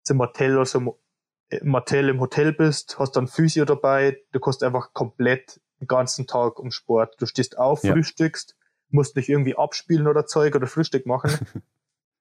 zum 0.02 0.18
Hotel 0.20 0.54
oder 0.54 0.66
so 0.66 0.98
im 1.48 1.72
Hotel 1.74 2.10
im 2.10 2.20
Hotel 2.20 2.52
bist, 2.52 2.98
hast 2.98 3.12
dann 3.16 3.26
Physio 3.26 3.64
dabei, 3.64 4.18
du 4.32 4.40
kannst 4.40 4.62
einfach 4.62 4.92
komplett 4.92 5.60
den 5.80 5.86
ganzen 5.86 6.26
Tag 6.26 6.58
um 6.58 6.70
Sport. 6.70 7.14
Du 7.20 7.26
stehst 7.26 7.56
auf, 7.56 7.82
Ja. 7.82 7.92
frühstückst, 7.92 8.54
musst 8.90 9.16
nicht 9.16 9.30
irgendwie 9.30 9.56
abspielen 9.56 10.06
oder 10.06 10.26
Zeug 10.26 10.54
oder 10.56 10.66
Frühstück 10.66 11.06
machen. 11.06 11.30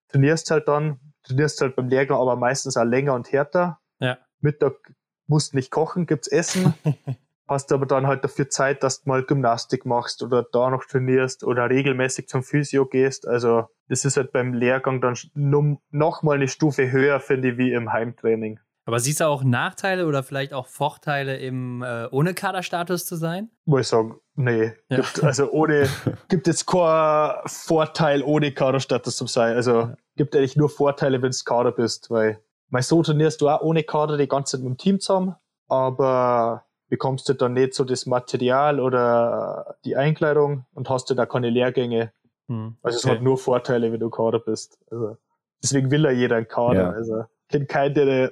trainierst 0.10 0.49
halt 0.49 0.70
dann, 0.70 0.99
trainierst 1.24 1.60
halt 1.60 1.76
beim 1.76 1.89
Lehrgang 1.89 2.20
aber 2.20 2.38
meistens 2.38 2.78
auch 2.78 2.86
länger 2.86 3.16
und 3.16 3.32
härter. 3.34 3.82
Ja. 3.99 4.18
Mittag 4.39 4.93
musst 5.28 5.53
nicht 5.53 5.72
kochen, 5.72 6.06
gibt's 6.06 6.30
Essen. 6.30 6.74
hast 7.48 7.72
aber 7.72 7.86
dann 7.86 8.08
halt 8.08 8.24
dafür 8.24 8.50
Zeit, 8.50 8.84
dass 8.84 9.04
du 9.04 9.10
mal 9.10 9.24
Gymnastik 9.24 9.86
machst 9.86 10.24
oder 10.24 10.43
da 10.43 10.70
noch 10.70 10.86
trainierst 10.86 11.43
oder 11.43 11.70
regelmäßig 11.70 12.28
zum 12.28 12.43
Physio 12.43 12.86
gehst. 12.86 13.28
Also 13.28 13.66
das 13.88 14.06
ist 14.06 14.18
halt 14.18 14.32
beim 14.32 14.54
Lehrgang 14.54 15.02
dann 15.02 15.16
noch 15.34 16.24
mal 16.24 16.36
eine 16.36 16.48
Stufe 16.48 16.91
höher, 16.91 17.20
finde 17.20 17.52
ich, 17.52 17.58
wie 17.58 17.72
im 17.72 17.93
Heimtraining. 17.93 18.60
Aber 18.88 19.00
siehst 19.00 19.20
du 19.20 19.26
auch 19.26 19.43
Nachteile 19.43 20.06
oder 20.06 20.22
vielleicht 20.22 20.54
auch 20.54 20.68
Vorteile 20.68 21.38
im 21.38 21.82
äh, 21.82 22.08
ohne 22.12 22.36
Kaderstatus 22.36 23.06
zu 23.06 23.16
sein? 23.16 23.50
Muss 23.66 23.82
ich 23.82 23.88
sagen, 23.88 24.20
nee. 24.36 24.74
Ja. 24.89 24.98
Gibt, 24.98 25.24
also 25.24 25.50
ohne, 25.52 25.89
gibt 26.30 26.46
jetzt 26.46 26.68
keinen 26.68 27.34
Vorteil, 27.48 28.22
ohne 28.22 28.52
Kaderstatus 28.52 29.18
zu 29.18 29.26
sein. 29.26 29.56
Also 29.56 29.91
gibt 30.16 30.36
eigentlich 30.36 30.56
nur 30.56 30.70
Vorteile, 30.70 31.22
wenn 31.24 31.32
du 31.32 31.38
Kader 31.43 31.72
bist, 31.72 32.12
weil 32.12 32.39
weil 32.70 32.82
so 32.82 33.02
trainierst 33.02 33.41
du 33.41 33.50
auch 33.50 33.62
ohne 33.62 33.84
Kader 33.84 34.18
die 34.18 34.28
ganze 34.28 34.58
Zeit 34.58 34.64
mit 34.64 34.70
dem 34.70 34.78
Team 34.78 35.00
zusammen, 35.00 35.36
aber 35.68 36.66
bekommst 36.96 37.28
du 37.28 37.34
dann 37.34 37.52
nicht 37.52 37.74
so 37.74 37.84
das 37.84 38.06
Material 38.06 38.80
oder 38.80 39.76
die 39.84 39.98
Einkleidung 39.98 40.66
und 40.74 40.89
hast 40.89 41.10
du 41.10 41.14
da 41.14 41.26
keine 41.26 41.50
Lehrgänge. 41.50 42.14
Hm, 42.48 42.78
Also 42.84 43.00
es 43.00 43.04
okay. 43.04 43.16
hat 43.16 43.22
nur 43.22 43.38
Vorteile, 43.38 43.91
wenn 43.91 44.00
du 44.00 44.10
Kader 44.10 44.39
bist. 44.39 44.80
Also 44.89 45.18
deswegen 45.62 45.91
will 45.91 46.06
ja 46.06 46.12
jeder 46.12 46.38
einen 46.38 46.48
Kader. 46.48 46.84
Ja. 46.84 46.89
Also 46.91 47.22
ich 47.22 47.48
kenne 47.50 47.66
keinen, 47.66 47.96
der 47.96 48.32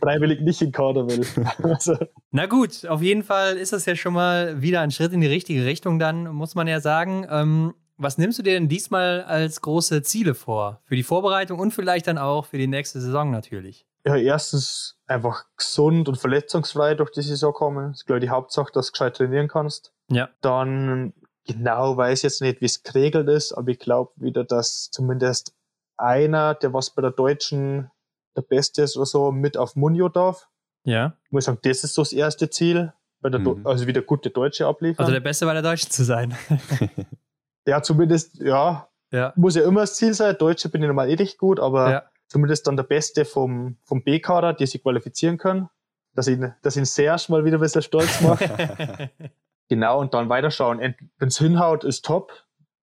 freiwillig 0.00 0.40
nicht 0.40 0.62
in 0.62 0.72
Kader 0.72 1.06
will. 1.08 1.26
also, 1.62 1.94
Na 2.30 2.46
gut, 2.46 2.86
auf 2.86 3.02
jeden 3.02 3.22
Fall 3.22 3.58
ist 3.58 3.74
das 3.74 3.84
ja 3.84 3.94
schon 3.94 4.14
mal 4.14 4.62
wieder 4.62 4.80
ein 4.80 4.90
Schritt 4.90 5.12
in 5.12 5.20
die 5.20 5.26
richtige 5.26 5.66
Richtung, 5.66 5.98
dann 5.98 6.28
muss 6.28 6.54
man 6.54 6.68
ja 6.68 6.80
sagen. 6.80 7.26
Ähm, 7.28 7.74
was 7.98 8.16
nimmst 8.16 8.38
du 8.38 8.42
dir 8.42 8.54
denn 8.54 8.68
diesmal 8.68 9.24
als 9.24 9.60
große 9.60 10.00
Ziele 10.02 10.34
vor? 10.34 10.80
Für 10.86 10.96
die 10.96 11.02
Vorbereitung 11.02 11.58
und 11.58 11.72
vielleicht 11.72 12.06
dann 12.06 12.16
auch 12.16 12.46
für 12.46 12.56
die 12.56 12.66
nächste 12.66 12.98
Saison 12.98 13.30
natürlich. 13.30 13.84
Ja, 14.06 14.16
erstens 14.16 14.98
einfach 15.06 15.44
gesund 15.56 16.08
und 16.08 16.16
verletzungsfrei 16.16 16.94
durch 16.94 17.10
die 17.10 17.22
Saison 17.22 17.52
kommen. 17.52 17.88
Das 17.92 17.98
ist, 18.00 18.06
glaube 18.06 18.18
ich, 18.18 18.24
die 18.24 18.30
Hauptsache, 18.30 18.70
dass 18.72 18.86
du 18.86 18.92
gescheit 18.92 19.16
trainieren 19.16 19.48
kannst. 19.48 19.92
Ja. 20.10 20.28
Dann 20.40 21.12
genau 21.46 21.96
weiß 21.96 22.20
ich 22.20 22.22
jetzt 22.24 22.40
nicht, 22.42 22.60
wie 22.60 22.66
es 22.66 22.82
geregelt 22.82 23.28
ist, 23.28 23.52
aber 23.52 23.68
ich 23.70 23.78
glaube 23.78 24.12
wieder, 24.16 24.44
dass 24.44 24.90
zumindest 24.90 25.54
einer, 25.96 26.54
der 26.54 26.72
was 26.72 26.90
bei 26.90 27.02
der 27.02 27.10
Deutschen 27.10 27.90
der 28.36 28.42
Beste 28.42 28.82
ist 28.82 28.96
oder 28.96 29.06
so, 29.06 29.32
mit 29.32 29.56
auf 29.56 29.76
Munio 29.76 30.08
darf. 30.08 30.48
Ja. 30.84 31.14
Ich 31.26 31.32
muss 31.32 31.44
sagen, 31.44 31.58
das 31.62 31.84
ist 31.84 31.94
so 31.94 32.02
das 32.02 32.12
erste 32.12 32.48
Ziel. 32.48 32.92
Bei 33.20 33.28
der 33.28 33.40
Do- 33.40 33.56
Mhm. 33.56 33.66
Also 33.66 33.86
wieder 33.86 34.00
gute 34.00 34.30
Deutsche 34.30 34.66
abliefern. 34.66 35.00
Also 35.04 35.12
der 35.12 35.20
Beste 35.20 35.44
bei 35.44 35.52
der 35.52 35.60
Deutschen 35.62 35.90
zu 35.90 36.04
sein. 36.04 36.34
ja, 37.66 37.82
zumindest, 37.82 38.36
ja, 38.40 38.88
ja. 39.12 39.32
muss 39.36 39.56
ja 39.56 39.64
immer 39.64 39.82
das 39.82 39.96
Ziel 39.96 40.14
sein. 40.14 40.36
Deutsche 40.38 40.68
bin 40.70 40.82
ich 40.82 40.86
normal 40.88 41.10
eh 41.10 41.16
nicht 41.16 41.36
gut, 41.38 41.60
aber 41.60 41.90
Ja. 41.90 42.02
Zumindest 42.30 42.66
dann 42.66 42.76
der 42.76 42.84
Beste 42.84 43.24
vom, 43.24 43.76
vom 43.84 44.02
B-Kader, 44.02 44.54
die 44.54 44.66
sich 44.66 44.82
qualifizieren 44.82 45.36
können. 45.36 45.68
Dass 46.14 46.26
ihn, 46.26 46.54
dass 46.62 46.76
ihn 46.76 46.84
Serge 46.84 47.26
mal 47.28 47.44
wieder 47.44 47.58
ein 47.58 47.60
bisschen 47.60 47.82
stolz 47.82 48.20
macht. 48.20 48.42
genau, 49.68 50.00
und 50.00 50.14
dann 50.14 50.28
weiterschauen. 50.28 50.80
Wenn 51.18 51.28
es 51.28 51.38
hinhaut, 51.38 51.84
ist 51.84 52.04
top. 52.04 52.32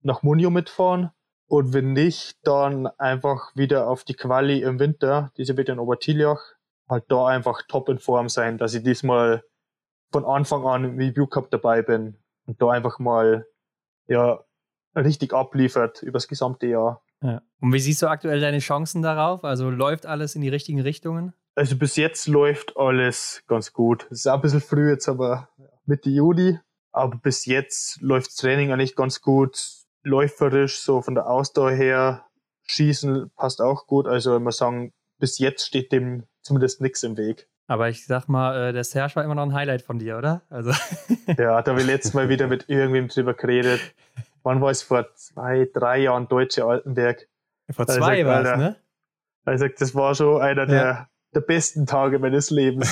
Nach 0.02 0.22
Munio 0.22 0.50
mitfahren. 0.50 1.12
Und 1.48 1.74
wenn 1.74 1.94
nicht, 1.94 2.38
dann 2.44 2.88
einfach 2.98 3.56
wieder 3.56 3.88
auf 3.88 4.04
die 4.04 4.14
Quali 4.14 4.62
im 4.62 4.80
Winter, 4.80 5.32
diese 5.38 5.56
wird 5.56 5.70
in 5.70 5.80
Obertiljach, 5.80 6.42
halt 6.90 7.06
da 7.08 7.28
einfach 7.28 7.62
top 7.68 7.90
in 7.90 8.00
Form 8.00 8.28
sein, 8.30 8.58
dass 8.58 8.74
ich 8.74 8.84
diesmal 8.84 9.44
von 10.12 10.26
Anfang 10.26 10.66
an 10.66 10.84
im 10.84 10.98
Review 10.98 11.26
Cup 11.26 11.50
dabei 11.50 11.82
bin 11.82 12.18
und 12.46 12.62
da 12.62 12.70
einfach 12.70 13.00
mal, 13.00 13.46
ja, 14.08 14.44
richtig 14.96 15.34
abliefert 15.34 16.02
übers 16.02 16.28
gesamte 16.28 16.68
Jahr. 16.68 17.02
Ja. 17.22 17.42
Und 17.60 17.74
wie 17.74 17.80
siehst 17.80 18.02
du 18.02 18.08
aktuell 18.08 18.40
deine 18.40 18.60
Chancen 18.60 19.02
darauf? 19.02 19.44
Also 19.44 19.70
läuft 19.70 20.06
alles 20.06 20.36
in 20.36 20.42
die 20.42 20.50
richtigen 20.50 20.80
Richtungen? 20.82 21.34
Also 21.56 21.76
bis 21.76 21.96
jetzt 21.96 22.28
läuft 22.28 22.78
alles 22.78 23.44
ganz 23.48 23.74
gut. 23.74 24.06
Es 24.12 24.20
ist 24.20 24.28
auch 24.28 24.36
ein 24.36 24.42
bisschen 24.42 24.62
früh 24.62 24.92
jetzt, 24.92 25.10
aber 25.10 25.50
Mitte 25.86 26.10
Juli. 26.10 26.60
Aber 26.92 27.18
bis 27.18 27.46
jetzt 27.46 28.00
läuft 28.02 28.28
das 28.28 28.36
Training 28.36 28.72
eigentlich 28.72 28.96
ganz 28.96 29.22
gut. 29.22 29.60
Läuferisch, 30.04 30.80
so 30.80 31.02
von 31.02 31.16
der 31.16 31.28
Ausdauer 31.28 31.72
her. 31.72 32.26
Schießen 32.68 33.32
passt 33.36 33.62
auch 33.62 33.88
gut. 33.88 34.08
Also 34.08 34.38
ich 34.38 34.44
muss 34.44 34.58
sagen, 34.58 34.94
bis 35.20 35.40
jetzt 35.40 35.66
steht 35.66 35.92
dem 35.92 36.26
zumindest 36.42 36.82
nichts 36.82 37.04
im 37.04 37.18
Weg. 37.18 37.48
Aber 37.68 37.90
ich 37.90 38.06
sag 38.06 38.30
mal, 38.30 38.70
äh, 38.70 38.74
der 38.74 38.84
Serge 38.84 39.16
war 39.16 39.24
immer 39.24 39.36
noch 39.36 39.44
ein 39.44 39.54
Highlight 39.54 39.82
von 39.82 40.00
dir, 40.00 40.18
oder? 40.18 40.42
Also 40.50 40.72
ja, 41.38 41.62
da 41.62 41.72
habe 41.72 41.82
ich 41.82 41.88
letztes 41.88 42.14
Mal 42.14 42.30
wieder 42.30 42.48
mit 42.48 42.70
irgendwem 42.70 43.10
drüber 43.10 43.34
geredet. 43.34 43.82
Wann 44.48 44.62
war 44.62 44.72
es 44.72 44.82
vor 44.82 45.14
zwei, 45.14 45.70
drei 45.74 45.98
Jahren 45.98 46.30
Deutsche 46.30 46.64
Altenberg? 46.64 47.28
Vor 47.70 47.86
zwei 47.86 48.26
war 48.26 48.46
es, 48.46 48.58
ne? 48.58 48.78
Also 49.44 49.68
das 49.68 49.94
war 49.94 50.16
schon 50.16 50.42
einer 50.42 50.62
ja. 50.62 50.66
der, 50.66 51.10
der 51.36 51.42
besten 51.42 51.86
Tage 51.86 52.18
meines 52.18 52.50
Lebens. 52.50 52.90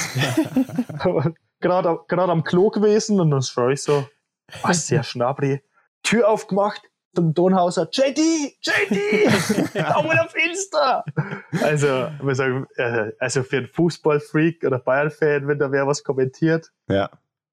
Gerade 1.61 2.01
am 2.09 2.43
Klo 2.43 2.71
gewesen 2.71 3.21
und 3.21 3.31
dann 3.31 3.41
schaue 3.41 3.71
ich 3.71 3.83
so, 3.83 4.05
was 4.63 4.85
sehr 4.87 5.03
schnabri. 5.03 5.61
Tür 6.03 6.27
aufgemacht, 6.27 6.81
zum 7.15 7.33
Donhauser, 7.33 7.87
JD, 7.89 8.19
JD, 8.59 9.75
Daumen 9.75 10.19
auf 10.25 10.35
Insta. 10.35 11.05
Also, 11.63 12.09
muss 12.21 12.35
sagen, 12.35 12.67
äh, 12.75 13.13
also 13.17 13.43
für 13.43 13.59
einen 13.59 13.67
Fußballfreak 13.69 14.65
oder 14.65 14.79
Bayern-Fan, 14.79 15.47
wenn 15.47 15.57
da 15.57 15.71
wer 15.71 15.87
was 15.87 16.03
kommentiert, 16.03 16.73
ja. 16.89 17.09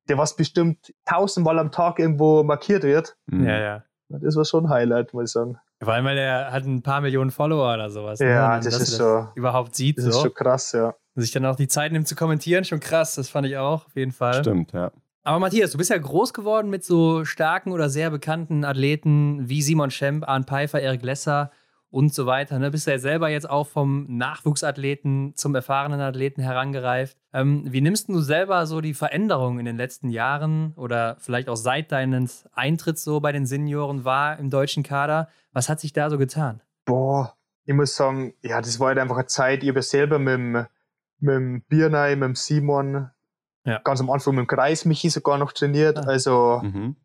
der 0.08 0.18
was 0.18 0.34
bestimmt 0.34 0.92
tausendmal 1.04 1.60
am 1.60 1.70
Tag 1.70 2.00
irgendwo 2.00 2.42
markiert 2.42 2.82
wird. 2.82 3.16
Mhm. 3.26 3.46
Ja, 3.46 3.60
ja. 3.60 3.84
Das 4.20 4.36
war 4.36 4.44
schon 4.44 4.66
ein 4.66 4.70
Highlight, 4.70 5.14
muss 5.14 5.24
ich 5.24 5.32
sagen. 5.32 5.58
Vor 5.82 5.92
allem, 5.92 6.04
weil 6.04 6.18
er 6.18 6.52
hat 6.52 6.64
ein 6.64 6.82
paar 6.82 7.00
Millionen 7.00 7.30
Follower 7.30 7.74
oder 7.74 7.90
sowas. 7.90 8.20
Ne? 8.20 8.30
Ja, 8.30 8.58
ne? 8.58 8.64
das 8.64 8.80
ist 8.80 8.96
so. 8.96 9.28
Überhaupt 9.34 9.74
sieht 9.74 9.98
das 9.98 10.04
so. 10.04 10.10
ist 10.10 10.20
schon 10.20 10.34
krass, 10.34 10.72
ja. 10.72 10.94
Und 11.14 11.22
sich 11.22 11.32
dann 11.32 11.44
auch 11.44 11.56
die 11.56 11.68
Zeit 11.68 11.92
nimmt 11.92 12.08
zu 12.08 12.14
kommentieren, 12.14 12.64
schon 12.64 12.80
krass. 12.80 13.14
Das 13.14 13.28
fand 13.28 13.46
ich 13.46 13.56
auch, 13.56 13.86
auf 13.86 13.96
jeden 13.96 14.12
Fall. 14.12 14.40
Stimmt, 14.42 14.72
ja. 14.72 14.92
Aber 15.24 15.38
Matthias, 15.38 15.70
du 15.70 15.78
bist 15.78 15.90
ja 15.90 15.98
groß 15.98 16.32
geworden 16.34 16.68
mit 16.68 16.84
so 16.84 17.24
starken 17.24 17.70
oder 17.70 17.88
sehr 17.88 18.10
bekannten 18.10 18.64
Athleten 18.64 19.48
wie 19.48 19.62
Simon 19.62 19.90
Schemp, 19.90 20.28
Arne 20.28 20.44
Pfeiffer, 20.44 20.80
Erik 20.80 21.02
Lesser 21.02 21.52
und 21.90 22.12
so 22.12 22.26
weiter. 22.26 22.58
Ne? 22.58 22.70
Bist 22.70 22.88
ja 22.88 22.98
selber 22.98 23.28
jetzt 23.28 23.48
auch 23.48 23.68
vom 23.68 24.06
Nachwuchsathleten 24.08 25.34
zum 25.36 25.54
erfahrenen 25.54 26.00
Athleten 26.00 26.42
herangereift. 26.42 27.16
Ähm, 27.34 27.64
wie 27.70 27.80
nimmst 27.80 28.08
du 28.08 28.20
selber 28.20 28.66
so 28.66 28.80
die 28.80 28.94
Veränderungen 28.94 29.58
in 29.58 29.64
den 29.64 29.76
letzten 29.76 30.10
Jahren 30.10 30.74
oder 30.76 31.16
vielleicht 31.18 31.48
auch 31.48 31.56
seit 31.56 31.90
deines 31.90 32.48
Eintritts 32.52 33.04
so 33.04 33.20
bei 33.20 33.32
den 33.32 33.46
Senioren 33.46 34.04
wahr 34.04 34.38
im 34.38 34.50
deutschen 34.50 34.82
Kader? 34.82 35.28
Was 35.52 35.68
hat 35.68 35.80
sich 35.80 35.92
da 35.92 36.10
so 36.10 36.18
getan? 36.18 36.60
Boah, 36.84 37.34
ich 37.64 37.74
muss 37.74 37.96
sagen, 37.96 38.34
ja, 38.42 38.60
das 38.60 38.80
war 38.80 38.88
halt 38.88 38.98
einfach 38.98 39.16
eine 39.16 39.26
Zeit, 39.26 39.62
ich 39.62 39.70
habe 39.70 39.82
selber 39.82 40.18
mit 40.18 40.34
dem, 40.34 40.52
mit 41.20 41.34
dem 41.34 41.62
Biernei, 41.62 42.16
mit 42.16 42.24
dem 42.24 42.34
Simon, 42.34 43.10
ja. 43.64 43.78
Ganz 43.84 44.00
am 44.00 44.10
Anfang 44.10 44.34
mit 44.34 44.44
dem 44.44 44.48
Kreis 44.48 44.84
Michi 44.84 45.08
sogar 45.08 45.38
noch 45.38 45.52
trainiert. 45.52 45.98
Ah. 45.98 46.02
Also, 46.06 46.60
mhm. 46.62 46.96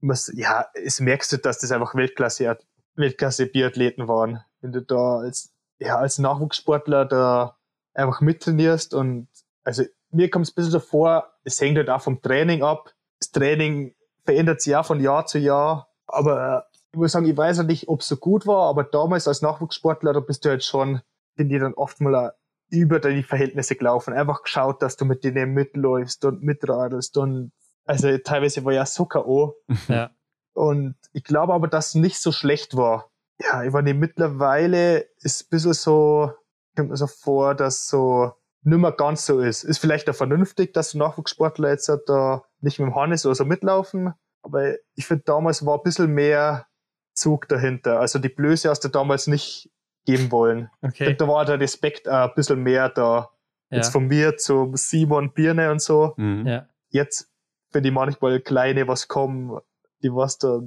muss, 0.00 0.30
ja, 0.34 0.66
es 0.74 1.00
merkst 1.00 1.32
du, 1.32 1.38
dass 1.38 1.58
das 1.58 1.72
einfach 1.72 1.94
Weltklasse, 1.94 2.58
Weltklasse 2.94 3.46
Biathleten 3.46 4.06
waren. 4.08 4.42
Wenn 4.60 4.72
du 4.72 4.82
da 4.82 5.18
als, 5.18 5.52
ja, 5.78 5.96
als 5.96 6.18
Nachwuchssportler 6.18 7.04
da 7.06 7.56
einfach 7.94 8.20
mittrainierst 8.20 8.94
und, 8.94 9.28
also, 9.64 9.84
mir 10.10 10.30
kommt 10.30 10.46
es 10.46 10.52
ein 10.52 10.54
bisschen 10.54 10.72
so 10.72 10.80
vor, 10.80 11.32
es 11.44 11.60
hängt 11.60 11.76
halt 11.76 11.90
auch 11.90 12.02
vom 12.02 12.22
Training 12.22 12.62
ab. 12.62 12.94
Das 13.18 13.32
Training 13.32 13.94
verändert 14.24 14.60
sich 14.60 14.72
ja 14.72 14.82
von 14.82 15.00
Jahr 15.00 15.26
zu 15.26 15.38
Jahr. 15.38 15.88
Aber 16.06 16.66
ich 16.92 16.98
muss 16.98 17.12
sagen, 17.12 17.26
ich 17.26 17.36
weiß 17.36 17.58
ja 17.58 17.62
nicht, 17.64 17.88
ob 17.88 18.00
es 18.00 18.08
so 18.08 18.16
gut 18.16 18.46
war, 18.46 18.68
aber 18.68 18.84
damals 18.84 19.26
als 19.26 19.42
Nachwuchssportler, 19.42 20.12
da 20.12 20.20
bist 20.20 20.44
du 20.44 20.50
halt 20.50 20.62
schon, 20.62 21.00
finde 21.36 21.56
ich 21.56 21.60
dann 21.60 21.74
oft 21.74 22.00
mal 22.00 22.34
über 22.70 23.00
die 23.00 23.22
Verhältnisse 23.22 23.74
gelaufen. 23.76 24.14
Einfach 24.14 24.42
geschaut, 24.42 24.82
dass 24.82 24.96
du 24.96 25.04
mit 25.04 25.24
denen 25.24 25.52
mitläufst 25.52 26.24
und 26.24 26.42
mitradelst 26.42 27.16
und 27.16 27.52
also 27.86 28.16
teilweise 28.18 28.64
war 28.64 28.72
ja 28.72 28.86
so 28.86 29.06
K.O. 29.06 29.54
Ja. 29.88 30.10
Und 30.54 30.94
ich 31.12 31.24
glaube 31.24 31.52
aber, 31.52 31.66
dass 31.66 31.88
es 31.88 31.94
nicht 31.96 32.18
so 32.18 32.30
schlecht 32.30 32.76
war. 32.76 33.10
Ja, 33.40 33.64
ich 33.64 33.72
meine, 33.72 33.92
mittlerweile 33.92 35.08
ist 35.18 35.42
ein 35.42 35.48
bisschen 35.50 35.72
so, 35.72 36.32
kommt 36.76 36.90
mir 36.90 36.96
so 36.96 37.08
vor, 37.08 37.56
dass 37.56 37.88
so 37.88 38.32
nimmer 38.64 38.92
ganz 38.92 39.26
so 39.26 39.40
ist. 39.40 39.62
Ist 39.62 39.78
vielleicht 39.78 40.08
auch 40.10 40.14
vernünftig, 40.14 40.72
dass 40.72 40.90
die 40.90 40.98
Nachwuchssportler 40.98 41.70
jetzt 41.70 41.90
da 42.06 42.44
nicht 42.60 42.78
mit 42.78 42.88
dem 42.88 42.94
Hannes 42.94 43.24
oder 43.26 43.34
so 43.34 43.44
mitlaufen. 43.44 44.14
Aber 44.42 44.74
ich 44.94 45.06
finde, 45.06 45.24
damals 45.24 45.64
war 45.64 45.78
ein 45.78 45.82
bisschen 45.82 46.12
mehr 46.12 46.66
Zug 47.14 47.48
dahinter. 47.48 48.00
Also 48.00 48.18
die 48.18 48.28
Blöße 48.28 48.68
hast 48.68 48.80
du 48.80 48.88
damals 48.88 49.26
nicht 49.26 49.70
geben 50.04 50.30
wollen. 50.30 50.70
Okay. 50.82 51.14
Da 51.14 51.28
war 51.28 51.44
der 51.44 51.60
Respekt 51.60 52.08
auch 52.08 52.28
ein 52.28 52.34
bisschen 52.34 52.62
mehr 52.62 52.88
da. 52.88 53.30
Ja. 53.70 53.78
Jetzt 53.78 53.90
von 53.90 54.06
mir 54.06 54.36
zum 54.36 54.76
Simon 54.76 55.32
Birne 55.32 55.70
und 55.70 55.80
so. 55.80 56.14
Mhm. 56.16 56.46
Ja. 56.46 56.68
Jetzt 56.90 57.30
finde 57.70 57.88
ich 57.88 57.94
manchmal 57.94 58.40
kleine, 58.40 58.86
was 58.86 59.08
kommen, 59.08 59.58
die 60.02 60.12
was 60.12 60.38
da 60.38 60.60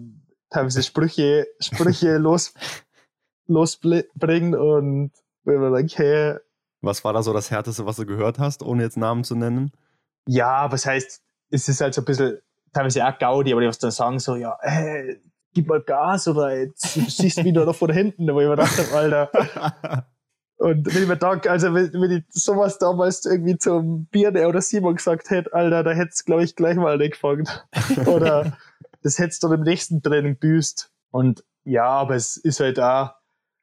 teilweise 0.50 0.84
Sprüche, 0.84 1.48
Sprüche 1.60 2.18
los, 2.18 2.54
losbringen 3.48 4.56
und 4.56 5.12
wenn 5.44 5.60
man 5.60 5.74
denkt, 5.74 5.98
hey. 5.98 6.38
Was 6.88 7.04
war 7.04 7.14
da 7.14 7.22
so 7.22 7.34
das 7.34 7.52
Härteste, 7.52 7.86
was 7.86 7.98
du 7.98 8.06
gehört 8.06 8.40
hast, 8.40 8.64
ohne 8.64 8.84
jetzt 8.84 8.98
Namen 8.98 9.24
zu 9.24 9.36
nennen? 9.36 9.72
Ja, 10.28 10.72
was 10.72 10.86
heißt, 10.86 11.22
es 11.50 11.68
ist 11.68 11.82
halt 11.82 11.94
so 11.94 12.02
ein 12.02 12.06
bisschen, 12.06 12.40
teilweise 12.74 13.06
auch 13.06 13.20
Gaudi, 13.20 13.52
aber 13.52 13.62
die 13.62 13.68
was 13.68 13.80
dann 13.80 13.92
sagen 13.92 14.20
so, 14.20 14.36
ja, 14.36 14.58
hey, 14.62 15.22
gib 15.54 15.68
mal 15.68 15.82
Gas 15.82 16.28
oder 16.28 16.58
jetzt 16.58 16.94
siehst 17.10 17.40
du 17.40 17.44
wieder 17.44 17.66
noch 17.66 17.76
von 17.76 17.92
hinten, 17.92 18.28
wo 18.34 18.40
ich 18.40 18.48
mir 18.48 18.56
dachte, 18.56 18.86
Alter. 18.94 20.06
Und 20.58 20.94
wenn 20.94 21.04
ich 21.04 21.08
mir 21.08 21.18
denke, 21.18 21.52
also 21.52 21.74
wenn, 21.74 21.94
wenn 21.94 22.12
ich 22.12 22.24
sowas 22.30 22.80
damals 22.80 23.26
irgendwie 23.26 23.58
zum 23.58 24.06
Birne 24.08 24.48
oder 24.48 24.62
Simon 24.62 24.96
gesagt 24.96 25.30
hätte, 25.30 25.54
Alter, 25.54 25.84
da 25.84 25.92
hätte 25.92 26.12
es, 26.14 26.26
glaube 26.26 26.44
ich, 26.44 26.56
gleich 26.56 26.78
mal 26.78 26.94
angefangen. 26.94 27.48
oder 28.06 28.58
das 29.04 29.20
hättest 29.20 29.44
du 29.44 29.52
im 29.52 29.62
nächsten 29.62 30.02
Training 30.02 30.38
büßt. 30.38 30.92
Und 31.12 31.44
ja, 31.64 31.86
aber 31.86 32.16
es 32.16 32.38
ist 32.38 32.60
halt 32.60 32.80
auch, 32.80 33.12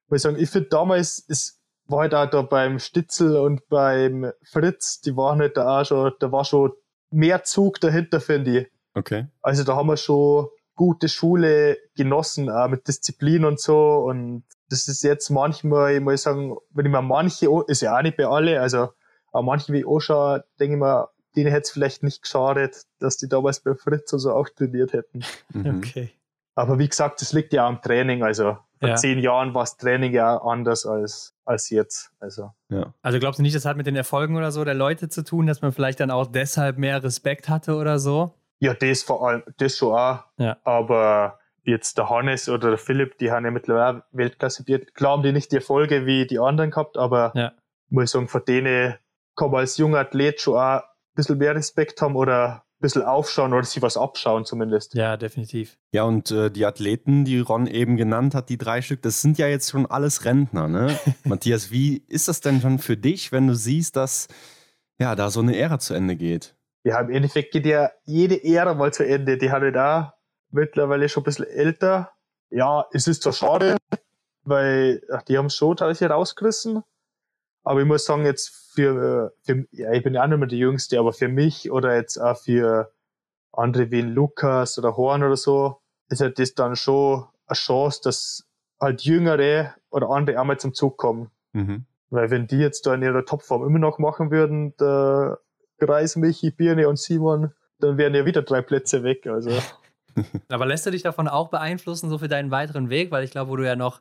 muss 0.09 0.19
ich 0.19 0.23
sagen, 0.23 0.37
ich 0.39 0.51
finde 0.51 0.69
damals, 0.69 1.25
es 1.29 1.61
war 1.87 2.01
halt 2.01 2.15
auch 2.15 2.29
da 2.31 2.43
beim 2.43 2.79
Stitzel 2.79 3.37
und 3.37 3.69
beim 3.69 4.33
Fritz, 4.43 5.01
die 5.01 5.17
waren 5.17 5.41
halt 5.41 5.57
da 5.57 5.81
auch 5.81 5.85
schon, 5.85 6.13
da 6.19 6.33
war 6.33 6.45
schon 6.45 6.73
mehr 7.11 7.45
Zug 7.45 7.81
dahinter, 7.81 8.21
finde 8.21 8.61
ich. 8.61 8.67
Okay. 8.95 9.27
Also 9.43 9.65
da 9.65 9.77
haben 9.77 9.89
wir 9.89 9.97
schon 9.97 10.49
gute 10.75 11.09
Schule 11.09 11.79
genossen, 11.97 12.51
auch 12.51 12.69
mit 12.69 12.89
Disziplin 12.89 13.45
und 13.45 13.61
so. 13.61 13.97
Und 13.99 14.45
das 14.69 14.89
ist 14.89 15.03
jetzt 15.03 15.31
manchmal, 15.31 15.95
ich 15.95 16.01
muss 16.01 16.23
sagen, 16.23 16.57
wenn 16.71 16.87
ich 16.87 16.93
mir 16.93 17.03
manche, 17.03 17.49
ist 17.67 17.83
ja 17.83 17.97
auch 17.97 18.03
nicht 18.03 18.17
bei 18.17 18.27
alle, 18.27 18.61
also 18.61 18.89
aber 19.33 19.43
manche 19.43 19.73
wie 19.73 19.81
ich 19.81 19.87
anschaue, 19.87 20.45
denke 20.61 20.77
ich 20.77 20.81
mir, 20.81 21.09
denen 21.37 21.51
hätte 21.51 21.63
es 21.63 21.71
vielleicht 21.73 22.03
nicht 22.05 22.23
geschadet, 22.23 22.85
dass 23.01 23.17
die 23.17 23.29
damals 23.29 23.61
bei 23.61 23.75
Fritz 23.75 24.13
oder 24.13 24.21
so 24.21 24.33
auch 24.33 24.49
trainiert 24.49 24.93
hätten. 24.93 25.25
Mhm. 25.53 25.79
Okay. 25.79 26.11
Aber 26.55 26.79
wie 26.79 26.89
gesagt, 26.89 27.21
das 27.21 27.33
liegt 27.33 27.53
ja 27.53 27.67
am 27.67 27.83
Training. 27.83 28.23
Also 28.23 28.59
vor 28.79 28.89
ja. 28.89 28.95
zehn 28.95 29.19
Jahren 29.19 29.53
war 29.55 29.63
das 29.63 29.77
Training 29.77 30.13
ja 30.13 30.37
anders 30.37 30.87
als, 30.87 31.34
als 31.45 31.71
jetzt. 31.71 32.11
Also. 32.21 32.53
Ja. 32.69 32.95
also 33.03 33.19
glaubst 33.19 33.39
du 33.39 33.43
nicht, 33.43 33.55
das 33.55 33.65
hat 33.65 33.77
mit 33.77 33.87
den 33.87 33.97
Erfolgen 33.97 34.37
oder 34.37 34.51
so 34.51 34.65
der 34.65 34.75
Leute 34.75 35.09
zu 35.09 35.25
tun, 35.25 35.47
dass 35.47 35.63
man 35.63 35.73
vielleicht 35.73 36.01
dann 36.01 36.11
auch 36.11 36.27
deshalb 36.27 36.79
mehr 36.79 37.03
Respekt 37.03 37.49
hatte 37.49 37.77
oder 37.77 37.99
so? 37.99 38.35
Ja, 38.61 38.75
das 38.75 39.03
vor 39.03 39.27
allem, 39.27 39.43
das 39.59 39.77
schon 39.77 39.93
auch. 39.93 40.25
Ja. 40.39 40.57
Aber 40.65 41.39
jetzt 41.65 41.99
der 41.99 42.11
Hannes 42.11 42.49
oder 42.49 42.71
der 42.71 42.79
Philipp, 42.79 43.19
die 43.19 43.31
haben 43.31 43.45
ja 43.45 43.51
mittlerweile 43.51 44.05
Weltklasse 44.13 44.65
haben 45.03 45.23
die 45.23 45.33
nicht 45.33 45.53
die 45.53 45.57
Erfolge 45.57 46.07
wie 46.07 46.27
die 46.27 46.39
anderen 46.39 46.71
gehabt, 46.71 46.97
aber 46.97 47.33
ja. 47.35 47.53
muss 47.89 48.05
ich 48.05 48.11
sagen, 48.11 48.29
von 48.29 48.45
denen 48.47 48.95
kann 49.37 49.51
man 49.51 49.61
als 49.61 49.79
junger 49.79 49.99
Athlet 49.99 50.41
schon 50.41 50.57
auch 50.57 50.81
ein 50.81 50.83
bisschen 51.15 51.39
mehr 51.39 51.55
Respekt 51.55 52.01
haben 52.01 52.17
oder 52.17 52.64
bisschen 52.85 53.03
aufschauen 53.03 53.53
oder 53.53 53.65
sich 53.65 53.83
was 53.83 53.97
abschauen 53.97 54.45
zumindest. 54.45 54.95
Ja, 54.95 55.17
definitiv. 55.17 55.77
Ja, 55.93 56.05
und 56.05 56.31
äh, 56.31 56.51
die 56.51 56.65
Athleten, 56.65 57.25
die 57.25 57.41
Ron 57.41 57.67
eben 57.67 57.97
genannt 57.97 58.35
hat, 58.35 58.49
die 58.49 58.59
drei 58.59 58.83
Stück, 58.83 59.03
das 59.03 59.21
sind 59.21 59.39
ja 59.39 59.49
jetzt 59.49 59.71
schon 59.71 59.87
alles 59.87 60.25
Rentner, 60.25 60.69
ne? 60.69 60.99
Matthias, 61.25 61.71
wie 61.71 62.05
ist 62.09 62.29
das 62.29 62.41
denn 62.41 62.61
schon 62.61 62.79
für 62.79 62.97
dich, 62.97 63.33
wenn 63.33 63.47
du 63.47 63.55
siehst, 63.55 63.97
dass 63.97 64.29
ja 64.99 65.17
da 65.17 65.31
so 65.31 65.41
eine 65.41 65.57
Ära 65.57 65.79
zu 65.79 65.95
Ende 65.95 66.17
geht? 66.17 66.55
ja, 66.85 67.01
im 67.01 67.11
Endeffekt 67.11 67.53
geht 67.53 67.67
ja 67.67 67.91
jede 68.05 68.45
Ära 68.45 68.75
mal 68.75 68.93
zu 68.93 69.05
Ende. 69.05 69.39
Die 69.39 69.51
hatte 69.51 69.73
da 69.73 70.15
mittlerweile 70.51 71.09
schon 71.09 71.23
ein 71.23 71.25
bisschen 71.25 71.47
älter. 71.47 72.13
Ja, 72.51 72.87
es 72.93 73.09
ist 73.09 73.23
zwar 73.23 73.33
schade, 73.33 73.77
weil 74.43 75.03
ach, 75.11 75.23
die 75.23 75.37
haben 75.39 75.51
schon 75.51 75.77
teilweise 75.77 76.07
rausgerissen. 76.07 76.83
Aber 77.65 77.81
ich 77.81 77.87
muss 77.87 78.05
sagen, 78.05 78.25
jetzt 78.25 78.73
für, 78.75 79.33
für 79.43 79.67
ja, 79.73 79.93
ich 79.93 80.03
bin 80.03 80.15
ja 80.15 80.23
auch 80.23 80.27
nicht 80.27 80.39
mehr 80.39 80.49
die 80.49 80.59
Jüngste, 80.59 80.99
aber 80.99 81.13
für 81.13 81.29
mich 81.29 81.71
oder 81.71 81.97
jetzt 81.97 82.19
auch 82.19 82.37
für 82.37 82.93
andere 83.53 83.91
wie 83.91 84.03
Lukas 84.03 84.79
oder 84.79 84.97
Horn 84.97 85.23
oder 85.23 85.37
so, 85.37 85.81
ist 86.09 86.21
halt 86.21 86.39
das 86.39 86.55
dann 86.55 86.77
schon 86.77 87.25
eine 87.47 87.57
Chance, 87.57 88.01
dass 88.05 88.47
halt 88.81 89.03
Jüngere 89.03 89.75
oder 89.91 90.11
andere 90.11 90.39
einmal 90.39 90.59
zum 90.59 90.75
Zug 90.75 90.99
kommen. 90.99 91.31
Mhm. 91.53 91.87
Weil 92.11 92.31
wenn 92.31 92.47
die 92.47 92.59
jetzt 92.59 92.87
da 92.87 92.95
in 92.95 93.03
ihrer 93.03 93.25
Topform 93.25 93.67
immer 93.67 93.79
noch 93.79 93.99
machen 93.99 94.31
würden, 94.31 94.75
da 94.77 95.39
Kreis, 95.79 96.17
Michi, 96.17 96.51
Birne 96.51 96.89
und 96.89 96.99
Simon, 96.99 97.53
dann 97.81 97.99
wären 97.99 98.15
ja 98.15 98.25
wieder 98.25 98.43
drei 98.43 98.63
Plätze 98.63 99.03
weg. 99.03 99.27
Also. 99.27 99.51
Aber 100.49 100.67
lässt 100.67 100.87
du 100.87 100.91
dich 100.91 101.03
davon 101.03 101.29
auch 101.29 101.49
beeinflussen, 101.49 102.11
so 102.11 102.19
für 102.19 102.29
deinen 102.29 102.51
weiteren 102.51 102.91
Weg? 102.91 103.11
Weil 103.11 103.25
ich 103.25 103.31
glaube, 103.31 103.51
wo 103.51 103.57
du 103.57 103.67
ja 103.67 103.77
noch 103.77 104.01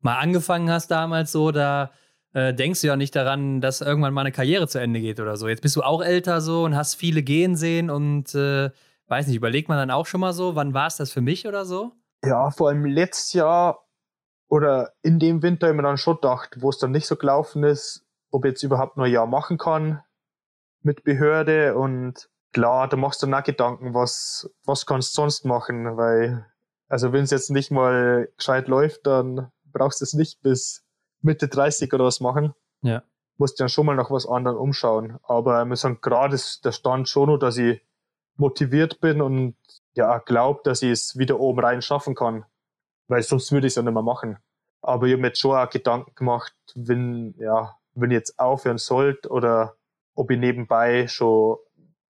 mal 0.00 0.16
angefangen 0.16 0.70
hast 0.70 0.90
damals 0.90 1.32
so, 1.32 1.50
da 1.50 1.90
äh, 2.32 2.54
denkst 2.54 2.80
du 2.80 2.86
ja 2.86 2.96
nicht 2.96 3.14
daran, 3.16 3.60
dass 3.60 3.80
irgendwann 3.80 4.14
mal 4.14 4.22
eine 4.22 4.32
Karriere 4.32 4.68
zu 4.68 4.80
Ende 4.80 5.00
geht 5.00 5.20
oder 5.20 5.36
so. 5.36 5.48
Jetzt 5.48 5.62
bist 5.62 5.76
du 5.76 5.82
auch 5.82 6.02
älter 6.02 6.40
so 6.40 6.64
und 6.64 6.76
hast 6.76 6.94
viele 6.94 7.22
gehen 7.22 7.56
sehen 7.56 7.90
und 7.90 8.34
äh, 8.34 8.70
weiß 9.08 9.26
nicht, 9.26 9.36
überlegt 9.36 9.68
man 9.68 9.78
dann 9.78 9.90
auch 9.90 10.06
schon 10.06 10.20
mal 10.20 10.32
so, 10.32 10.54
wann 10.54 10.74
war 10.74 10.86
es 10.86 10.96
das 10.96 11.10
für 11.10 11.20
mich 11.20 11.46
oder 11.46 11.64
so? 11.64 11.92
Ja, 12.24 12.50
vor 12.50 12.68
allem 12.68 12.84
letztes 12.84 13.32
Jahr 13.32 13.86
oder 14.48 14.92
in 15.02 15.18
dem 15.18 15.42
Winter 15.42 15.72
mir 15.72 15.82
dann 15.82 15.96
schon 15.96 16.16
gedacht, 16.16 16.56
wo 16.60 16.70
es 16.70 16.78
dann 16.78 16.92
nicht 16.92 17.06
so 17.06 17.16
gelaufen 17.16 17.64
ist, 17.64 18.06
ob 18.30 18.44
jetzt 18.44 18.62
überhaupt 18.62 18.96
noch 18.96 19.04
ein 19.04 19.12
Jahr 19.12 19.26
machen 19.26 19.58
kann 19.58 20.02
mit 20.82 21.04
Behörde 21.04 21.74
und 21.76 22.28
klar, 22.52 22.88
da 22.88 22.96
machst 22.96 23.22
du 23.22 23.26
dann 23.26 23.34
auch 23.34 23.44
Gedanken, 23.44 23.94
was, 23.94 24.50
was 24.64 24.86
kannst 24.86 25.16
du 25.16 25.22
sonst 25.22 25.44
machen, 25.44 25.96
weil, 25.96 26.46
also 26.88 27.12
wenn 27.12 27.24
es 27.24 27.30
jetzt 27.30 27.50
nicht 27.50 27.70
mal 27.70 28.28
gescheit 28.36 28.68
läuft, 28.68 29.06
dann 29.06 29.50
brauchst 29.64 30.00
du 30.00 30.04
es 30.04 30.14
nicht 30.14 30.42
bis 30.42 30.84
Mitte 31.22 31.48
30 31.48 31.92
oder 31.92 32.04
was 32.04 32.20
machen. 32.20 32.54
Ja. 32.82 33.02
Musst 33.36 33.60
dann 33.60 33.68
schon 33.68 33.86
mal 33.86 33.96
nach 33.96 34.10
was 34.10 34.26
anderem 34.26 34.58
umschauen. 34.58 35.18
Aber 35.22 35.60
ich 35.62 35.68
muss 35.68 35.80
sagen, 35.80 35.98
gerade 36.00 36.34
ist 36.34 36.64
der 36.64 36.72
Stand 36.72 37.08
schon 37.08 37.28
nur, 37.28 37.38
dass 37.38 37.56
ich 37.56 37.80
motiviert 38.36 39.00
bin 39.00 39.20
und 39.20 39.56
ja, 39.94 40.18
glaube, 40.18 40.60
dass 40.64 40.82
ich 40.82 40.90
es 40.90 41.18
wieder 41.18 41.40
oben 41.40 41.60
rein 41.60 41.82
schaffen 41.82 42.14
kann. 42.14 42.44
Weil 43.08 43.22
sonst 43.22 43.50
würde 43.52 43.66
ich 43.66 43.72
es 43.72 43.76
ja 43.76 43.82
nicht 43.82 43.92
mehr 43.92 44.02
machen. 44.02 44.38
Aber 44.82 45.06
ich 45.06 45.12
habe 45.12 45.22
mir 45.22 45.28
jetzt 45.28 45.40
schon 45.40 45.56
auch 45.56 45.68
Gedanken 45.68 46.14
gemacht, 46.14 46.54
wenn, 46.74 47.34
ja, 47.38 47.76
wenn 47.94 48.10
ich 48.10 48.16
jetzt 48.16 48.38
aufhören 48.38 48.78
sollte 48.78 49.28
oder 49.28 49.76
ob 50.14 50.30
ich 50.30 50.38
nebenbei 50.38 51.06
schon 51.08 51.56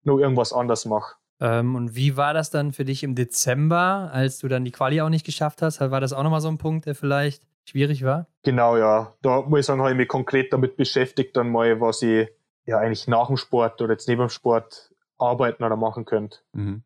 nur 0.02 0.20
irgendwas 0.20 0.52
anders 0.52 0.84
mache. 0.84 1.16
Ähm, 1.40 1.74
und 1.74 1.94
wie 1.94 2.16
war 2.16 2.34
das 2.34 2.50
dann 2.50 2.72
für 2.72 2.84
dich 2.84 3.02
im 3.02 3.14
Dezember, 3.14 4.10
als 4.12 4.38
du 4.38 4.48
dann 4.48 4.64
die 4.64 4.72
Quali 4.72 5.00
auch 5.00 5.08
nicht 5.08 5.24
geschafft 5.24 5.62
hast? 5.62 5.80
War 5.80 6.00
das 6.00 6.12
auch 6.12 6.22
nochmal 6.22 6.40
so 6.40 6.48
ein 6.48 6.58
Punkt, 6.58 6.86
der 6.86 6.94
vielleicht 6.94 7.42
schwierig 7.70 8.04
war? 8.04 8.26
Genau, 8.42 8.76
ja. 8.76 9.14
Da 9.22 9.42
muss 9.42 9.60
ich 9.60 9.66
sagen, 9.66 9.80
habe 9.80 9.92
ich 9.92 9.96
mich 9.96 10.08
konkret 10.08 10.52
damit 10.52 10.76
beschäftigt, 10.76 11.36
dann 11.36 11.50
mal, 11.50 11.80
was 11.80 12.02
ich 12.02 12.28
ja 12.66 12.78
eigentlich 12.78 13.08
nach 13.08 13.28
dem 13.28 13.36
Sport 13.36 13.80
oder 13.80 13.92
jetzt 13.92 14.08
neben 14.08 14.20
dem 14.20 14.28
Sport 14.28 14.92
arbeiten 15.18 15.64
oder 15.64 15.76
machen 15.76 16.04
könnte. 16.04 16.38
Mhm. 16.52 16.82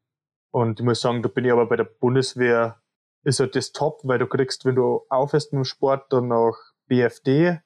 Und 0.50 0.80
ich 0.80 0.86
muss 0.86 1.00
sagen, 1.00 1.22
da 1.22 1.28
bin 1.28 1.44
ich 1.44 1.52
aber 1.52 1.66
bei 1.66 1.76
der 1.76 1.84
Bundeswehr, 1.84 2.80
ist 3.24 3.40
halt 3.40 3.56
das 3.56 3.72
top, 3.72 4.00
weil 4.04 4.18
du 4.18 4.26
kriegst, 4.26 4.64
wenn 4.64 4.74
du 4.74 5.04
aufhörst 5.08 5.52
mit 5.52 5.60
dem 5.60 5.64
Sport, 5.64 6.12
dann 6.12 6.28
noch 6.28 6.56
BFD, 6.86 7.60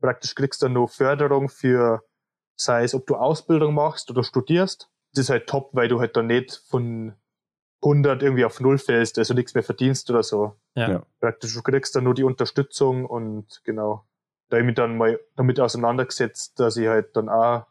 praktisch 0.00 0.34
kriegst 0.34 0.62
du 0.62 0.66
dann 0.66 0.74
noch 0.74 0.88
Förderung 0.88 1.48
für, 1.48 2.02
sei 2.56 2.84
es, 2.84 2.94
ob 2.94 3.06
du 3.06 3.16
Ausbildung 3.16 3.74
machst 3.74 4.10
oder 4.10 4.22
studierst. 4.22 4.88
Das 5.12 5.24
ist 5.24 5.30
halt 5.30 5.48
top, 5.48 5.70
weil 5.72 5.88
du 5.88 5.98
halt 5.98 6.16
dann 6.16 6.28
nicht 6.28 6.62
von 6.68 7.14
100 7.82 8.22
irgendwie 8.22 8.44
auf 8.44 8.60
Null 8.60 8.78
fällst, 8.78 9.18
also 9.18 9.34
nichts 9.34 9.54
mehr 9.54 9.62
verdienst 9.62 10.10
oder 10.10 10.22
so. 10.22 10.56
Ja. 10.74 10.90
Ja. 10.90 11.06
Praktisch, 11.20 11.54
du 11.54 11.62
kriegst 11.62 11.96
dann 11.96 12.04
nur 12.04 12.14
die 12.14 12.24
Unterstützung 12.24 13.06
und 13.06 13.62
genau. 13.64 14.04
Da 14.48 14.56
habe 14.56 14.62
ich 14.62 14.66
mich 14.66 14.74
dann 14.74 14.98
mal 14.98 15.20
damit 15.36 15.60
auseinandergesetzt, 15.60 16.58
dass 16.58 16.76
ich 16.76 16.88
halt 16.88 17.16
dann 17.16 17.28
auch 17.28 17.66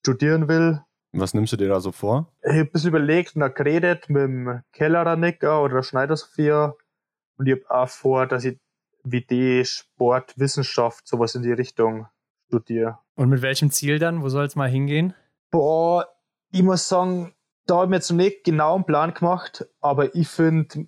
studieren 0.00 0.48
will. 0.48 0.80
Was 1.12 1.34
nimmst 1.34 1.52
du 1.52 1.56
dir 1.56 1.68
da 1.68 1.80
so 1.80 1.92
vor? 1.92 2.32
Ich 2.42 2.50
habe 2.50 2.60
ein 2.60 2.70
bisschen 2.70 2.88
überlegt 2.88 3.36
und 3.36 3.42
auch 3.42 3.54
geredet 3.54 4.08
mit 4.08 4.22
dem 4.22 4.62
Kellerer 4.72 5.16
Nicker 5.16 5.62
oder 5.62 5.76
der 5.76 5.82
Schneider 5.82 6.16
Sophia 6.16 6.74
und 7.38 7.46
ich 7.46 7.52
habe 7.52 7.70
auch 7.70 7.88
vor, 7.88 8.26
dass 8.26 8.44
ich 8.44 8.58
WD 9.04 9.64
Sport, 9.64 10.38
Wissenschaft, 10.38 11.06
sowas 11.06 11.34
in 11.34 11.42
die 11.42 11.52
Richtung 11.52 12.06
studiere. 12.48 12.98
Und 13.14 13.28
mit 13.28 13.42
welchem 13.42 13.70
Ziel 13.70 13.98
dann? 13.98 14.22
Wo 14.22 14.28
soll 14.28 14.44
es 14.44 14.56
mal 14.56 14.68
hingehen? 14.68 15.14
Boah, 15.50 16.08
ich 16.50 16.62
muss 16.62 16.88
sagen, 16.88 17.34
da 17.66 17.76
habe 17.76 17.84
ich 17.86 17.90
mir 17.90 17.96
jetzt 17.96 18.10
noch 18.10 18.16
nicht 18.16 18.44
genau 18.44 18.74
einen 18.74 18.84
Plan 18.84 19.12
gemacht, 19.14 19.66
aber 19.80 20.14
ich 20.14 20.28
finde, 20.28 20.86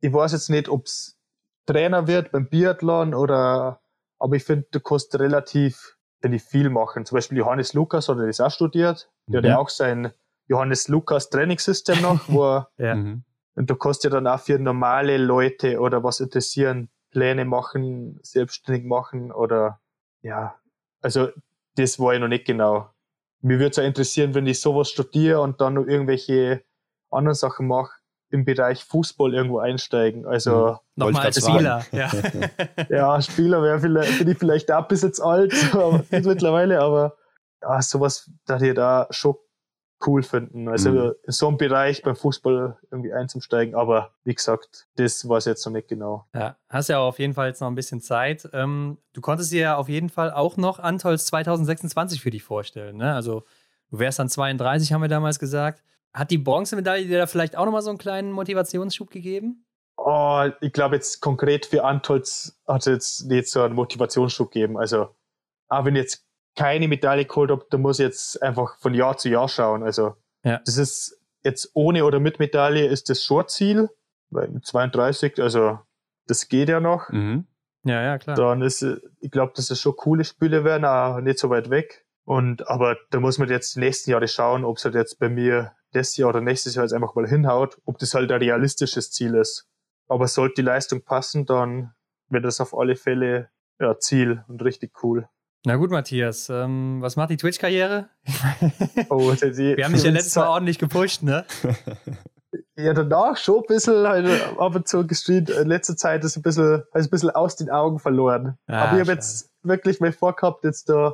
ich 0.00 0.12
weiß 0.12 0.32
jetzt 0.32 0.50
nicht, 0.50 0.68
ob 0.68 0.86
es 0.86 1.18
Trainer 1.66 2.06
wird 2.06 2.32
beim 2.32 2.48
Biathlon 2.48 3.14
oder, 3.14 3.80
aber 4.18 4.36
ich 4.36 4.44
finde, 4.44 4.66
du 4.70 4.80
kannst 4.80 5.18
relativ 5.18 5.96
finde 6.20 6.36
ich, 6.38 6.42
viel 6.42 6.68
machen. 6.70 7.04
Zum 7.06 7.16
Beispiel 7.16 7.38
Johannes 7.38 7.74
Lukas 7.74 8.08
hat 8.08 8.18
das 8.18 8.40
auch 8.40 8.50
studiert. 8.50 9.08
Der 9.28 9.38
hat 9.38 9.44
Mhm. 9.44 9.50
ja 9.50 9.58
auch 9.58 9.68
sein 9.68 10.12
Johannes 10.48 10.88
Lukas 10.88 11.30
Trainingssystem 11.30 12.00
noch, 12.02 12.28
wo 12.28 12.44
er, 12.44 12.70
Ja. 12.78 12.94
Mhm. 12.96 13.22
und 13.54 13.70
du 13.70 13.76
kannst 13.76 14.02
ja 14.04 14.10
dann 14.10 14.26
auch 14.26 14.40
für 14.40 14.58
normale 14.58 15.16
Leute 15.18 15.78
oder 15.80 16.02
was 16.02 16.18
interessieren, 16.20 16.90
Pläne 17.10 17.44
machen, 17.44 18.18
selbstständig 18.22 18.84
machen 18.84 19.30
oder, 19.30 19.80
ja, 20.22 20.58
also, 21.00 21.28
das 21.76 22.00
war 22.00 22.14
ich 22.14 22.20
noch 22.20 22.28
nicht 22.28 22.46
genau. 22.46 22.90
Mir 23.40 23.58
würde 23.58 23.70
es 23.70 23.78
auch 23.78 23.84
interessieren, 23.84 24.34
wenn 24.34 24.46
ich 24.46 24.60
sowas 24.60 24.90
studiere 24.90 25.40
und 25.40 25.60
dann 25.60 25.74
noch 25.74 25.86
irgendwelche 25.86 26.62
anderen 27.10 27.34
Sachen 27.34 27.66
mache, 27.66 27.92
im 28.30 28.44
Bereich 28.44 28.84
Fußball 28.84 29.32
irgendwo 29.34 29.58
einsteigen. 29.58 30.26
Also, 30.26 30.52
Wollte 30.52 30.80
Nochmal 30.96 31.12
ich 31.12 31.36
als 31.36 31.46
Spieler. 31.46 31.86
Ja. 31.92 32.10
ja, 32.90 33.22
Spieler 33.22 33.62
wäre 33.62 33.80
vielleicht, 33.80 34.18
bin 34.18 34.28
ich 34.28 34.38
vielleicht 34.38 34.70
auch 34.70 34.86
bis 34.88 35.02
jetzt 35.02 35.20
alt 35.20 35.54
aber 35.72 36.04
nicht 36.10 36.26
mittlerweile, 36.26 36.80
aber 36.80 37.16
ja, 37.62 37.80
sowas 37.80 38.30
da 38.46 38.60
ich 38.60 38.74
da 38.74 39.06
schon 39.10 39.36
cool 40.06 40.22
finden. 40.22 40.68
Also 40.68 40.90
Mhm. 40.90 41.12
in 41.24 41.32
so 41.32 41.48
einem 41.48 41.56
Bereich 41.56 42.02
beim 42.02 42.14
Fußball 42.16 42.78
irgendwie 42.90 43.12
einzusteigen, 43.12 43.74
aber 43.74 44.12
wie 44.24 44.34
gesagt, 44.34 44.86
das 44.96 45.28
weiß 45.28 45.46
ich 45.46 45.50
jetzt 45.50 45.64
noch 45.66 45.72
nicht 45.72 45.88
genau. 45.88 46.26
Ja, 46.34 46.56
hast 46.68 46.88
ja 46.88 46.98
auf 47.00 47.18
jeden 47.18 47.34
Fall 47.34 47.48
jetzt 47.48 47.60
noch 47.60 47.68
ein 47.68 47.74
bisschen 47.74 48.00
Zeit. 48.00 48.48
Ähm, 48.52 48.98
du 49.12 49.20
konntest 49.20 49.50
dir 49.52 49.60
ja 49.60 49.76
auf 49.76 49.88
jeden 49.88 50.08
Fall 50.08 50.30
auch 50.30 50.56
noch 50.56 50.78
Antols 50.78 51.26
2026 51.26 52.20
für 52.20 52.30
dich 52.30 52.44
vorstellen. 52.44 52.96
Ne? 52.96 53.12
Also 53.12 53.42
du 53.90 53.98
wärst 53.98 54.18
dann 54.20 54.28
32, 54.28 54.92
haben 54.92 55.02
wir 55.02 55.08
damals 55.08 55.38
gesagt. 55.38 55.82
Hat 56.12 56.30
die 56.30 56.38
Bronzemedaille 56.38 57.06
dir 57.06 57.18
da 57.18 57.26
vielleicht 57.26 57.56
auch 57.56 57.64
nochmal 57.64 57.82
so 57.82 57.90
einen 57.90 57.98
kleinen 57.98 58.32
Motivationsschub 58.32 59.10
gegeben? 59.10 59.64
Oh, 59.96 60.48
ich 60.60 60.72
glaube 60.72 60.94
jetzt 60.94 61.20
konkret 61.20 61.66
für 61.66 61.84
Antolz 61.84 62.56
hat 62.68 62.82
es 62.82 62.86
jetzt 62.86 63.26
nicht 63.26 63.48
so 63.48 63.62
einen 63.62 63.74
Motivationsschub 63.74 64.52
gegeben. 64.52 64.78
Also, 64.78 65.08
auch 65.68 65.84
wenn 65.84 65.96
jetzt 65.96 66.24
keine 66.58 66.88
Medaille 66.88 67.24
geholt 67.24 67.50
habe, 67.52 67.64
dann 67.70 67.80
muss 67.80 68.00
ich 68.00 68.04
jetzt 68.04 68.42
einfach 68.42 68.78
von 68.78 68.92
Jahr 68.92 69.16
zu 69.16 69.28
Jahr 69.28 69.48
schauen. 69.48 69.82
Also, 69.84 70.16
Ja. 70.42 70.60
das 70.64 70.76
ist 70.76 71.20
jetzt 71.44 71.70
ohne 71.74 72.04
oder 72.04 72.18
mit 72.18 72.40
Medaille 72.40 72.86
ist 72.86 73.08
das 73.10 73.22
schon 73.22 73.46
Ziel, 73.46 73.88
weil 74.30 74.48
mit 74.48 74.66
32, 74.66 75.40
also 75.40 75.78
das 76.26 76.48
geht 76.48 76.68
ja 76.68 76.80
noch. 76.80 77.08
Mhm. 77.10 77.46
Ja, 77.84 78.02
ja, 78.02 78.18
klar. 78.18 78.36
Dann 78.36 78.62
ist, 78.62 78.82
ich 79.20 79.30
glaube, 79.30 79.52
dass 79.54 79.70
es 79.70 79.80
schon 79.80 79.94
coole 79.96 80.24
Spiele 80.24 80.64
werden, 80.64 80.84
auch 80.84 81.20
nicht 81.20 81.38
so 81.38 81.48
weit 81.48 81.70
weg. 81.70 82.04
Und, 82.24 82.68
aber 82.68 82.96
da 83.10 83.20
muss 83.20 83.38
man 83.38 83.48
jetzt 83.48 83.76
die 83.76 83.80
nächsten 83.80 84.10
Jahre 84.10 84.26
schauen, 84.28 84.64
ob 84.64 84.76
es 84.78 84.84
halt 84.84 84.96
jetzt 84.96 85.18
bei 85.20 85.28
mir 85.28 85.72
das 85.92 86.16
Jahr 86.16 86.30
oder 86.30 86.40
nächstes 86.40 86.74
Jahr 86.74 86.84
jetzt 86.84 86.92
einfach 86.92 87.14
mal 87.14 87.26
hinhaut, 87.26 87.78
ob 87.86 87.98
das 87.98 88.12
halt 88.14 88.30
ein 88.32 88.40
realistisches 88.40 89.12
Ziel 89.12 89.34
ist. 89.34 89.66
Aber 90.08 90.26
sollte 90.26 90.56
die 90.56 90.62
Leistung 90.62 91.02
passen, 91.02 91.46
dann 91.46 91.94
wäre 92.28 92.42
das 92.42 92.60
auf 92.60 92.76
alle 92.76 92.96
Fälle 92.96 93.48
ja, 93.80 93.96
Ziel 93.98 94.44
und 94.48 94.62
richtig 94.62 95.02
cool. 95.02 95.28
Na 95.66 95.76
gut, 95.76 95.90
Matthias, 95.90 96.48
ähm, 96.50 96.98
was 97.00 97.16
macht 97.16 97.30
die 97.30 97.36
Twitch-Karriere? 97.36 98.08
Oh, 99.10 99.32
die, 99.32 99.76
Wir 99.76 99.84
haben 99.84 99.92
dich 99.94 100.04
ja 100.04 100.10
letztes 100.10 100.36
Mal 100.36 100.48
ordentlich 100.48 100.78
gepusht, 100.78 101.22
ne? 101.22 101.44
Ja, 102.76 102.94
danach 102.94 103.36
schon 103.36 103.56
ein 103.58 103.66
bisschen 103.66 104.06
halt 104.06 104.56
ab 104.58 104.74
und 104.74 104.88
zu 104.88 105.06
gestreamt. 105.06 105.50
In 105.50 105.68
letzter 105.68 105.96
Zeit 105.96 106.24
ist 106.24 106.36
ein 106.36 106.42
bisschen, 106.42 106.82
ist 106.94 107.06
ein 107.08 107.10
bisschen 107.10 107.30
aus 107.30 107.56
den 107.56 107.68
Augen 107.70 107.98
verloren. 107.98 108.56
Ah, 108.66 108.84
Aber 108.84 108.94
ich 108.94 109.00
habe 109.00 109.12
jetzt 109.12 109.50
wirklich 109.62 110.00
mal 110.00 110.12
vorgehabt, 110.12 110.64
jetzt 110.64 110.88
da, 110.88 111.12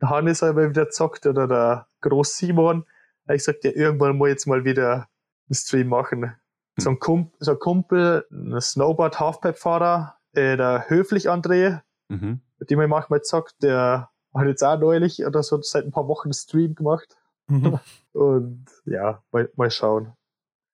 der 0.00 0.10
Hannes 0.10 0.42
hat 0.42 0.56
mal 0.56 0.70
wieder 0.70 0.88
zockt 0.90 1.26
oder 1.26 1.46
der 1.46 1.86
Groß 2.00 2.36
Simon. 2.36 2.84
Ich 3.30 3.44
sagte, 3.44 3.68
ja, 3.68 3.74
irgendwann 3.76 4.16
muss 4.16 4.28
ich 4.28 4.32
jetzt 4.32 4.46
mal 4.46 4.64
wieder 4.64 5.06
einen 5.48 5.54
Stream 5.54 5.88
machen. 5.88 6.34
So 6.78 6.90
ein, 6.90 6.98
Kump 6.98 7.34
so 7.38 7.52
ein 7.52 7.58
Kumpel, 7.58 8.26
ein 8.32 8.58
Snowboard-Halfpipe-Fahrer, 8.60 10.16
äh, 10.32 10.56
der 10.56 10.86
Höflich 10.88 11.30
André, 11.30 11.80
Mhm. 12.08 12.40
Mit 12.62 12.70
dem 12.70 12.80
ich 12.80 12.88
manchmal 12.88 13.22
zockt, 13.22 13.60
der 13.60 14.10
hat 14.32 14.46
jetzt 14.46 14.62
auch 14.62 14.78
neulich 14.78 15.26
oder 15.26 15.42
so 15.42 15.60
seit 15.62 15.84
ein 15.84 15.90
paar 15.90 16.06
Wochen 16.06 16.28
einen 16.28 16.34
Stream 16.34 16.76
gemacht. 16.76 17.16
Mhm. 17.48 17.80
Und 18.12 18.66
ja, 18.84 19.20
mal, 19.32 19.50
mal 19.56 19.70
schauen. 19.70 20.12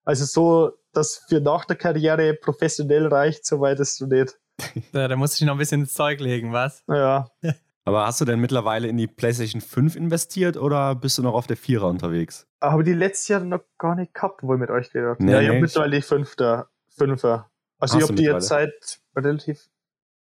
Also 0.05 0.27
so, 0.27 0.73
dass 0.93 1.25
für 1.29 1.41
nach 1.41 1.65
der 1.65 1.77
Karriere 1.77 2.35
professionell 2.35 3.07
reicht, 3.07 3.47
so 3.47 3.61
weit 3.61 3.81
ist 3.81 3.99
du 4.01 4.07
nicht. 4.07 4.39
da, 4.93 5.09
da 5.09 5.17
musst 5.17 5.35
du 5.35 5.39
dich 5.39 5.47
noch 5.47 5.55
ein 5.55 5.59
bisschen 5.59 5.81
ins 5.81 5.95
Zeug 5.95 6.21
legen, 6.21 6.53
was? 6.53 6.85
Ja, 6.89 7.31
Aber 7.87 8.05
hast 8.07 8.21
du 8.21 8.27
denn 8.27 8.39
mittlerweile 8.39 8.87
in 8.87 8.99
die 8.99 9.07
PlayStation 9.07 9.63
5 9.63 9.97
investiert 9.97 10.59
oder 10.59 10.95
bist 10.95 11.17
du 11.17 11.23
noch 11.23 11.33
auf 11.33 11.47
der 11.47 11.57
Vierer 11.57 11.87
unterwegs? 11.87 12.47
aber 12.61 12.83
die 12.83 12.93
letztes 12.93 13.29
Jahr 13.29 13.41
noch 13.41 13.63
gar 13.79 13.95
nicht 13.95 14.13
gehabt, 14.13 14.43
wo 14.43 14.53
ich 14.53 14.61
mit 14.61 14.69
euch 14.69 14.91
geredet 14.91 15.13
habe. 15.13 15.25
Nee, 15.25 15.33
ja, 15.33 15.41
ich 15.41 15.47
habe 15.47 15.57
nee. 15.57 15.63
mittlerweile 15.63 15.97
die 15.97 16.03
Fünfter, 16.03 16.69
Fünfer. 16.91 17.51
Also 17.79 17.95
Hast 17.95 18.03
ich 18.03 18.09
habe 18.09 18.15
die 18.15 18.25
jetzt 18.25 18.49
seit 18.49 19.01
relativ 19.17 19.71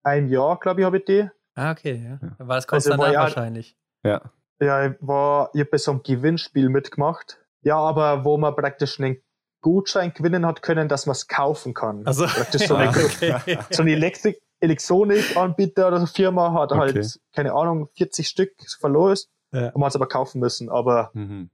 einem 0.04 0.28
Jahr, 0.28 0.60
glaube 0.60 0.80
ich, 0.80 0.84
habe 0.84 0.98
ich 0.98 1.06
die. 1.06 1.28
Ah, 1.57 1.72
okay, 1.72 1.94
ja. 2.04 2.18
Ja. 2.38 2.46
War 2.46 2.57
das 2.57 2.66
kurz 2.66 2.86
Also, 2.86 2.96
danach 2.98 3.12
ja- 3.12 3.20
wahrscheinlich. 3.20 3.76
Ja. 4.04 4.22
Ja, 4.61 4.86
ich 4.86 4.94
war, 5.00 5.50
ich 5.52 5.61
habe 5.61 5.70
bei 5.70 5.78
so 5.78 5.90
einem 5.90 6.02
Gewinnspiel 6.02 6.68
mitgemacht. 6.68 7.40
Ja, 7.62 7.76
aber 7.78 8.24
wo 8.24 8.38
man 8.38 8.54
praktisch 8.54 9.00
einen 9.00 9.18
Gutschein 9.62 10.12
gewinnen 10.14 10.46
hat 10.46 10.62
können, 10.62 10.88
dass 10.88 11.07
man 11.07 11.12
es 11.12 11.26
kaufen 11.26 11.74
kann. 11.74 12.07
Also, 12.07 12.26
Praktisch 12.26 12.66
so 12.68 12.76
Ah. 12.76 12.78
eine 12.78 12.90
okay. 13.04 13.59
so 13.70 13.82
eine 13.82 13.92
Elektrik 13.92 14.38
Elektronikanbieter 14.61 15.88
oder 15.88 16.00
so 16.00 16.07
Firma 16.07 16.52
hat 16.52 16.72
Okay. 16.72 16.80
halt, 16.80 17.20
keine 17.34 17.52
Ahnung, 17.52 17.88
40 17.96 18.28
Stück 18.28 18.52
verlost 18.80 19.30
Ja. 19.52 19.66
und 19.68 19.74
man 19.76 19.84
hat 19.84 19.90
es 19.92 19.96
aber 19.96 20.09
kaufen 20.09 20.40
müssen. 20.40 20.68
Aber 20.70 21.11
Mhm. 21.14 21.50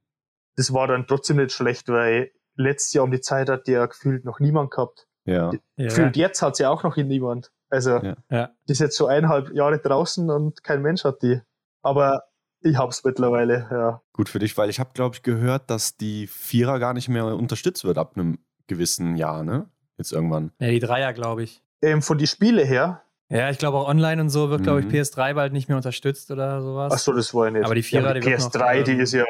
das 0.56 0.72
war 0.72 0.86
dann 0.86 1.06
trotzdem 1.06 1.38
nicht 1.38 1.52
schlecht, 1.52 1.88
weil 1.88 2.30
letztes 2.56 2.92
Jahr 2.92 3.04
um 3.04 3.10
die 3.10 3.20
Zeit 3.20 3.48
hat 3.48 3.66
ja 3.68 3.86
gefühlt 3.86 4.24
noch 4.24 4.38
niemand 4.40 4.70
gehabt. 4.70 5.06
Ja. 5.24 5.50
Ja. 5.76 5.86
Gefühlt 5.88 6.16
jetzt 6.16 6.42
hat 6.42 6.56
sie 6.56 6.64
ja 6.64 6.70
auch 6.70 6.82
noch 6.82 6.96
niemand. 6.96 7.50
Also 7.72 7.96
Ja. 7.98 8.16
Ja. 8.30 8.50
die 8.68 8.72
ist 8.72 8.80
jetzt 8.80 8.96
so 8.96 9.06
eineinhalb 9.06 9.50
Jahre 9.52 9.78
draußen 9.78 10.28
und 10.30 10.62
kein 10.62 10.82
Mensch 10.82 11.04
hat 11.04 11.22
die. 11.22 11.40
Aber 11.82 12.24
Ich 12.64 12.76
hab's 12.76 13.02
mittlerweile, 13.02 13.66
ja. 13.72 14.02
Gut 14.12 14.28
für 14.28 14.38
dich, 14.38 14.56
weil 14.56 14.70
ich 14.70 14.78
habe, 14.78 14.90
glaube 14.94 15.16
ich, 15.16 15.24
gehört, 15.24 15.68
dass 15.68 15.96
die 15.96 16.28
Vierer 16.28 16.78
gar 16.78 16.92
nicht 16.94 17.08
mehr 17.08 17.24
unterstützt 17.26 17.82
wird 17.84 17.98
ab 17.98 18.12
einem 18.14 18.38
gewissen 18.68 19.16
Jahr, 19.16 19.42
ne? 19.42 19.68
Jetzt 19.98 20.12
irgendwann. 20.12 20.52
Ja, 20.60 20.68
die 20.70 20.78
Dreier, 20.78 21.12
glaube 21.12 21.42
ich. 21.42 21.60
Ähm, 21.82 22.02
von 22.02 22.18
die 22.18 22.28
Spiele 22.28 22.62
her. 22.64 23.02
Ja, 23.30 23.50
ich 23.50 23.58
glaube 23.58 23.78
auch 23.78 23.88
online 23.88 24.22
und 24.22 24.28
so 24.30 24.48
wird, 24.50 24.62
glaube 24.62 24.78
ich, 24.78 24.86
Mhm. 24.86 24.90
PS3 24.92 25.34
bald 25.34 25.52
nicht 25.52 25.66
mehr 25.68 25.76
unterstützt 25.76 26.30
oder 26.30 26.62
sowas. 26.62 26.92
Ach 26.94 26.98
so, 27.00 27.12
das 27.12 27.34
war 27.34 27.46
ja 27.46 27.50
nicht. 27.50 27.64
Aber 27.64 27.74
die 27.74 27.82
Vierer, 27.82 28.14
ja, 28.14 28.20
die 28.20 28.24
wird 28.26 28.38
PS3, 28.40 28.78
noch, 28.78 28.84
die 28.84 28.92
ist 28.92 29.12
ja, 29.12 29.24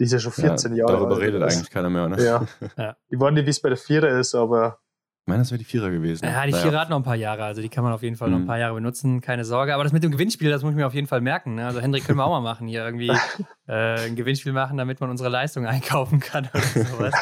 die 0.00 0.04
ist 0.04 0.12
ja 0.12 0.18
schon 0.18 0.32
14 0.32 0.72
ja, 0.72 0.78
Jahre 0.78 0.92
Darüber 0.94 1.14
alt. 1.14 1.20
redet 1.22 1.42
Das- 1.42 1.54
eigentlich 1.54 1.70
keiner 1.70 1.90
mehr, 1.90 2.08
ne? 2.08 2.20
Ja. 2.24 2.46
Ja. 2.76 2.96
Ich 3.08 3.20
weiß 3.20 3.32
nicht, 3.32 3.46
wie 3.46 3.50
es 3.50 3.60
bei 3.62 3.68
der 3.68 3.78
Vierer 3.78 4.08
ist, 4.18 4.34
aber 4.34 4.80
Ich 5.22 5.26
meine, 5.30 5.42
das 5.42 5.50
wäre 5.50 5.58
die 5.58 5.64
Vierer 5.64 5.90
gewesen. 5.90 6.24
Ja, 6.24 6.44
die 6.46 6.50
Naja. 6.52 6.62
Vierer 6.64 6.80
hat 6.80 6.90
noch 6.90 6.96
ein 6.96 7.02
paar 7.02 7.14
Jahre, 7.14 7.44
also 7.44 7.60
die 7.62 7.68
kann 7.68 7.84
man 7.84 7.92
auf 7.92 8.02
jeden 8.02 8.16
Fall 8.16 8.30
noch 8.30 8.38
ein 8.38 8.42
Mhm. 8.42 8.46
paar 8.46 8.58
Jahre 8.58 8.74
benutzen, 8.74 9.20
keine 9.20 9.44
Sorge. 9.44 9.74
Aber 9.74 9.84
das 9.84 9.92
mit 9.92 10.02
dem 10.02 10.10
Gewinnspiel, 10.10 10.50
das 10.50 10.62
muss 10.62 10.70
ich 10.72 10.76
mir 10.76 10.86
auf 10.86 10.94
jeden 10.94 11.06
Fall 11.06 11.20
merken. 11.20 11.54
Ne? 11.54 11.66
Also 11.66 11.80
Hendrik 11.80 12.04
können 12.04 12.18
wir 12.18 12.24
auch 12.24 12.30
mal 12.30 12.40
machen, 12.40 12.66
hier 12.66 12.84
irgendwie 12.84 13.10
äh, 13.68 14.06
ein 14.06 14.16
Gewinnspiel 14.16 14.52
machen, 14.52 14.76
damit 14.78 15.00
man 15.00 15.10
unsere 15.10 15.28
Leistung 15.28 15.66
einkaufen 15.66 16.18
kann 16.20 16.48
oder 16.52 16.62
sowas. 16.84 17.14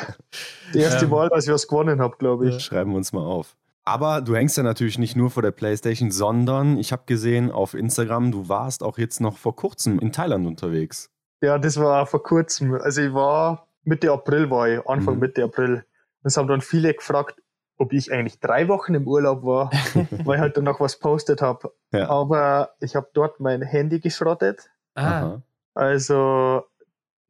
die 0.72 0.78
erste 0.78 1.04
Ähm. 1.04 1.10
Mal, 1.10 1.28
als 1.30 1.46
ich 1.46 1.52
was 1.52 1.66
gewonnen 1.68 2.00
habe, 2.00 2.16
glaube 2.18 2.48
ich. 2.48 2.60
Schreiben 2.62 2.92
wir 2.92 2.96
uns 2.96 3.12
mal 3.12 3.24
auf. 3.24 3.56
Aber 3.84 4.20
du 4.20 4.34
hängst 4.36 4.56
ja 4.56 4.62
natürlich 4.62 4.98
nicht 4.98 5.16
nur 5.16 5.30
vor 5.30 5.42
der 5.42 5.50
Playstation, 5.50 6.10
sondern 6.10 6.78
ich 6.78 6.92
habe 6.92 7.02
gesehen 7.06 7.50
auf 7.50 7.74
Instagram, 7.74 8.30
du 8.32 8.48
warst 8.48 8.82
auch 8.82 8.98
jetzt 8.98 9.20
noch 9.20 9.36
vor 9.38 9.56
kurzem 9.56 9.98
in 9.98 10.12
Thailand 10.12 10.46
unterwegs. 10.46 11.10
Ja, 11.42 11.58
das 11.58 11.78
war 11.78 12.06
vor 12.06 12.22
kurzem. 12.22 12.74
Also 12.74 13.00
ich 13.02 13.12
war 13.14 13.66
Mitte 13.84 14.12
April, 14.12 14.50
war 14.50 14.68
ich, 14.68 14.86
Anfang 14.86 15.14
Mhm. 15.14 15.20
Mitte 15.20 15.42
April. 15.44 15.84
Es 16.22 16.36
haben 16.36 16.48
dann 16.48 16.60
viele 16.60 16.92
gefragt, 16.94 17.40
ob 17.78 17.92
ich 17.92 18.12
eigentlich 18.12 18.40
drei 18.40 18.68
Wochen 18.68 18.94
im 18.94 19.06
Urlaub 19.06 19.42
war, 19.44 19.70
weil 20.24 20.36
ich 20.36 20.40
halt 20.40 20.56
dann 20.56 20.64
noch 20.64 20.80
was 20.80 20.98
postet 20.98 21.40
habe. 21.42 21.72
Ja. 21.92 22.08
Aber 22.10 22.70
ich 22.80 22.96
habe 22.96 23.08
dort 23.14 23.40
mein 23.40 23.62
Handy 23.62 24.00
geschrottet. 24.00 24.68
Ah, 24.94 25.02
Aha. 25.06 25.42
Also 25.74 26.64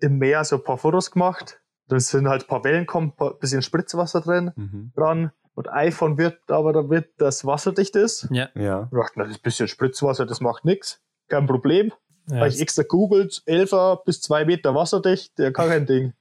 im 0.01 0.19
Meer 0.19 0.45
so 0.45 0.57
ein 0.57 0.65
paar 0.65 0.79
Fotos 0.79 1.11
gemacht. 1.11 1.61
Dann 1.89 2.01
sind 2.01 2.29
halt 2.29 2.43
ein 2.45 2.49
paar 2.49 2.65
Wellen 2.65 2.81
gekommen, 2.87 3.13
ein 3.19 3.31
bisschen 3.41 3.63
Spritzwasser 3.63 4.21
drin 4.21 4.53
Mhm. 4.57 4.93
dran. 4.95 5.33
Und 5.55 5.69
iPhone 5.73 6.19
wird 6.19 6.39
aber 6.51 6.73
damit 6.73 7.11
das 7.19 7.45
wasserdicht 7.45 7.97
ist. 7.97 8.29
ja. 8.31 8.49
Ja. 8.55 8.89
Ich 8.93 8.99
dachte, 8.99 9.13
das 9.21 9.29
ist 9.31 9.37
ein 9.39 9.43
bisschen 9.43 9.69
Spritzwasser, 9.69 10.25
das 10.25 10.41
macht 10.41 10.65
nichts. 10.65 11.01
Kein 11.29 11.47
Problem. 11.47 11.93
ja. 12.29 12.37
Habe 12.37 12.49
ich 12.49 12.61
extra 12.61 12.85
googelt, 12.85 13.43
11 13.47 13.73
bis 14.05 14.21
2 14.23 14.45
Meter 14.45 14.75
wasserdicht, 14.75 15.39
ja, 15.39 15.51
kein 15.51 15.85
Ding. 15.87 16.13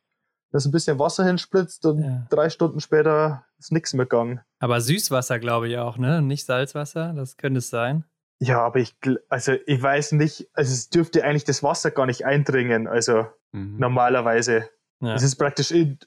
Da 0.51 0.57
ist 0.57 0.65
ein 0.65 0.71
bisschen 0.71 0.97
Wasser 0.99 1.25
hinspritzt 1.25 1.85
und 1.85 2.01
Ja. 2.03 2.25
drei 2.29 2.49
Stunden 2.49 2.79
später 2.79 3.45
ist 3.59 3.71
nichts 3.71 3.93
mehr 3.93 4.05
gegangen. 4.05 4.41
Aber 4.59 4.79
Süßwasser, 4.81 5.39
glaube 5.39 5.67
ich 5.67 5.77
auch, 5.77 5.97
ne? 5.97 6.21
Nicht 6.21 6.45
Salzwasser, 6.45 7.13
das 7.13 7.37
könnte 7.37 7.57
es 7.59 7.69
sein. 7.69 8.05
Ja, 8.39 8.61
aber 8.61 8.79
ich, 8.79 8.95
also 9.29 9.53
ich 9.65 9.81
weiß 9.81 10.11
nicht, 10.13 10.47
also 10.53 10.71
es 10.71 10.89
dürfte 10.89 11.23
eigentlich 11.23 11.43
das 11.43 11.63
Wasser 11.63 11.91
gar 11.91 12.05
nicht 12.05 12.25
eindringen, 12.25 12.87
also 12.87 13.25
Mhm. 13.51 13.77
normalerweise. 13.79 14.69
Ja. 15.01 15.15
Es 15.15 15.23
ist 15.23 15.35
praktisch 15.35 15.71
in, 15.71 15.97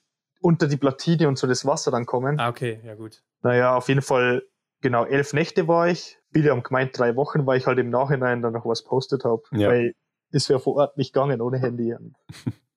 unter 0.41 0.69
die 0.69 0.77
Platine 0.77 1.29
und 1.29 1.39
so 1.39 1.47
das 1.47 1.67
Wasser 1.67 1.91
dann 1.91 2.07
kommen. 2.07 2.39
Ah, 2.41 2.49
okay, 2.49 2.81
ja 2.85 2.95
gut. 2.95 3.23
Naja, 3.43 3.75
auf 3.75 3.89
jeden 3.89 4.03
Fall, 4.03 4.43
genau, 4.81 5.05
elf 5.05 5.33
Nächte 5.33 5.69
war 5.69 5.89
ich. 5.89 6.19
Viele 6.33 6.51
haben 6.53 6.63
gemeint, 6.63 6.97
drei 6.97 7.17
Wochen, 7.17 7.47
weil 7.47 7.59
ich 7.59 7.67
halt 7.67 7.79
im 7.79 7.91
Nachhinein 7.91 8.41
dann 8.43 8.53
noch 8.53 8.65
was 8.65 8.85
postet 8.85 9.25
habe. 9.25 9.43
Ja. 9.53 9.69
Weil 9.69 9.95
ist 10.33 10.49
ja 10.49 10.59
vor 10.61 10.77
Ort 10.77 10.97
nicht 10.97 11.13
gegangen 11.13 11.41
ohne 11.41 11.59
Handy. 11.59 11.95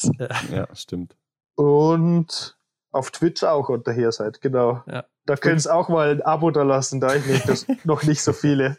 Ja, 0.51 0.67
stimmt. 0.75 1.15
Und 1.55 2.57
auf 2.91 3.11
Twitch 3.11 3.43
auch 3.43 3.69
unter 3.69 3.91
Hierseit, 3.93 4.41
genau. 4.41 4.81
Ja. 4.87 5.05
Da 5.25 5.35
könnt 5.35 5.65
ihr 5.65 5.73
auch 5.75 5.89
mal 5.89 6.11
ein 6.11 6.21
Abo 6.21 6.51
da 6.51 6.63
lassen, 6.63 6.99
da 7.01 7.15
ich 7.15 7.25
nicht, 7.25 7.47
das 7.49 7.65
noch 7.83 8.03
nicht 8.03 8.21
so 8.21 8.33
viele. 8.33 8.77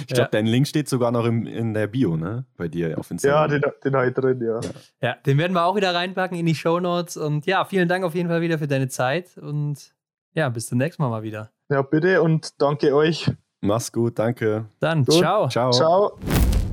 Ich 0.00 0.08
glaube, 0.08 0.22
Ja. 0.22 0.28
dein 0.28 0.46
Link 0.46 0.66
steht 0.68 0.88
sogar 0.88 1.10
noch 1.10 1.24
im, 1.24 1.46
in 1.46 1.72
der 1.72 1.86
Bio, 1.86 2.16
ne? 2.16 2.44
Bei 2.56 2.68
dir 2.68 2.98
auf 2.98 3.08
Ja, 3.08 3.12
Instagram. 3.14 3.50
den, 3.50 3.62
den 3.84 3.96
habe 3.96 4.08
ich 4.08 4.14
drin, 4.14 4.40
ja. 4.42 4.60
ja, 5.00 5.14
den 5.24 5.38
werden 5.38 5.52
wir 5.54 5.64
auch 5.64 5.74
wieder 5.74 5.94
reinpacken 5.94 6.36
in 6.36 6.44
die 6.46 6.54
Shownotes. 6.54 7.16
Und 7.16 7.46
ja, 7.46 7.64
vielen 7.64 7.88
Dank 7.88 8.04
auf 8.04 8.14
jeden 8.14 8.28
Fall 8.28 8.42
wieder 8.42 8.58
für 8.58 8.68
deine 8.68 8.88
Zeit. 8.88 9.38
Und 9.38 9.94
ja, 10.34 10.48
bis 10.50 10.66
zum 10.66 10.78
nächsten 10.78 11.02
Mal 11.02 11.08
mal 11.08 11.22
wieder. 11.22 11.50
Ja, 11.70 11.80
bitte 11.82 12.20
und 12.22 12.60
danke 12.60 12.94
euch. 12.94 13.30
Mach's 13.62 13.90
gut, 13.92 14.18
danke. 14.18 14.66
Dann, 14.80 15.04
Gut. 15.04 15.14
ciao. 15.16 15.48
Ciao. 15.48 15.70
Ciao. 15.70 16.18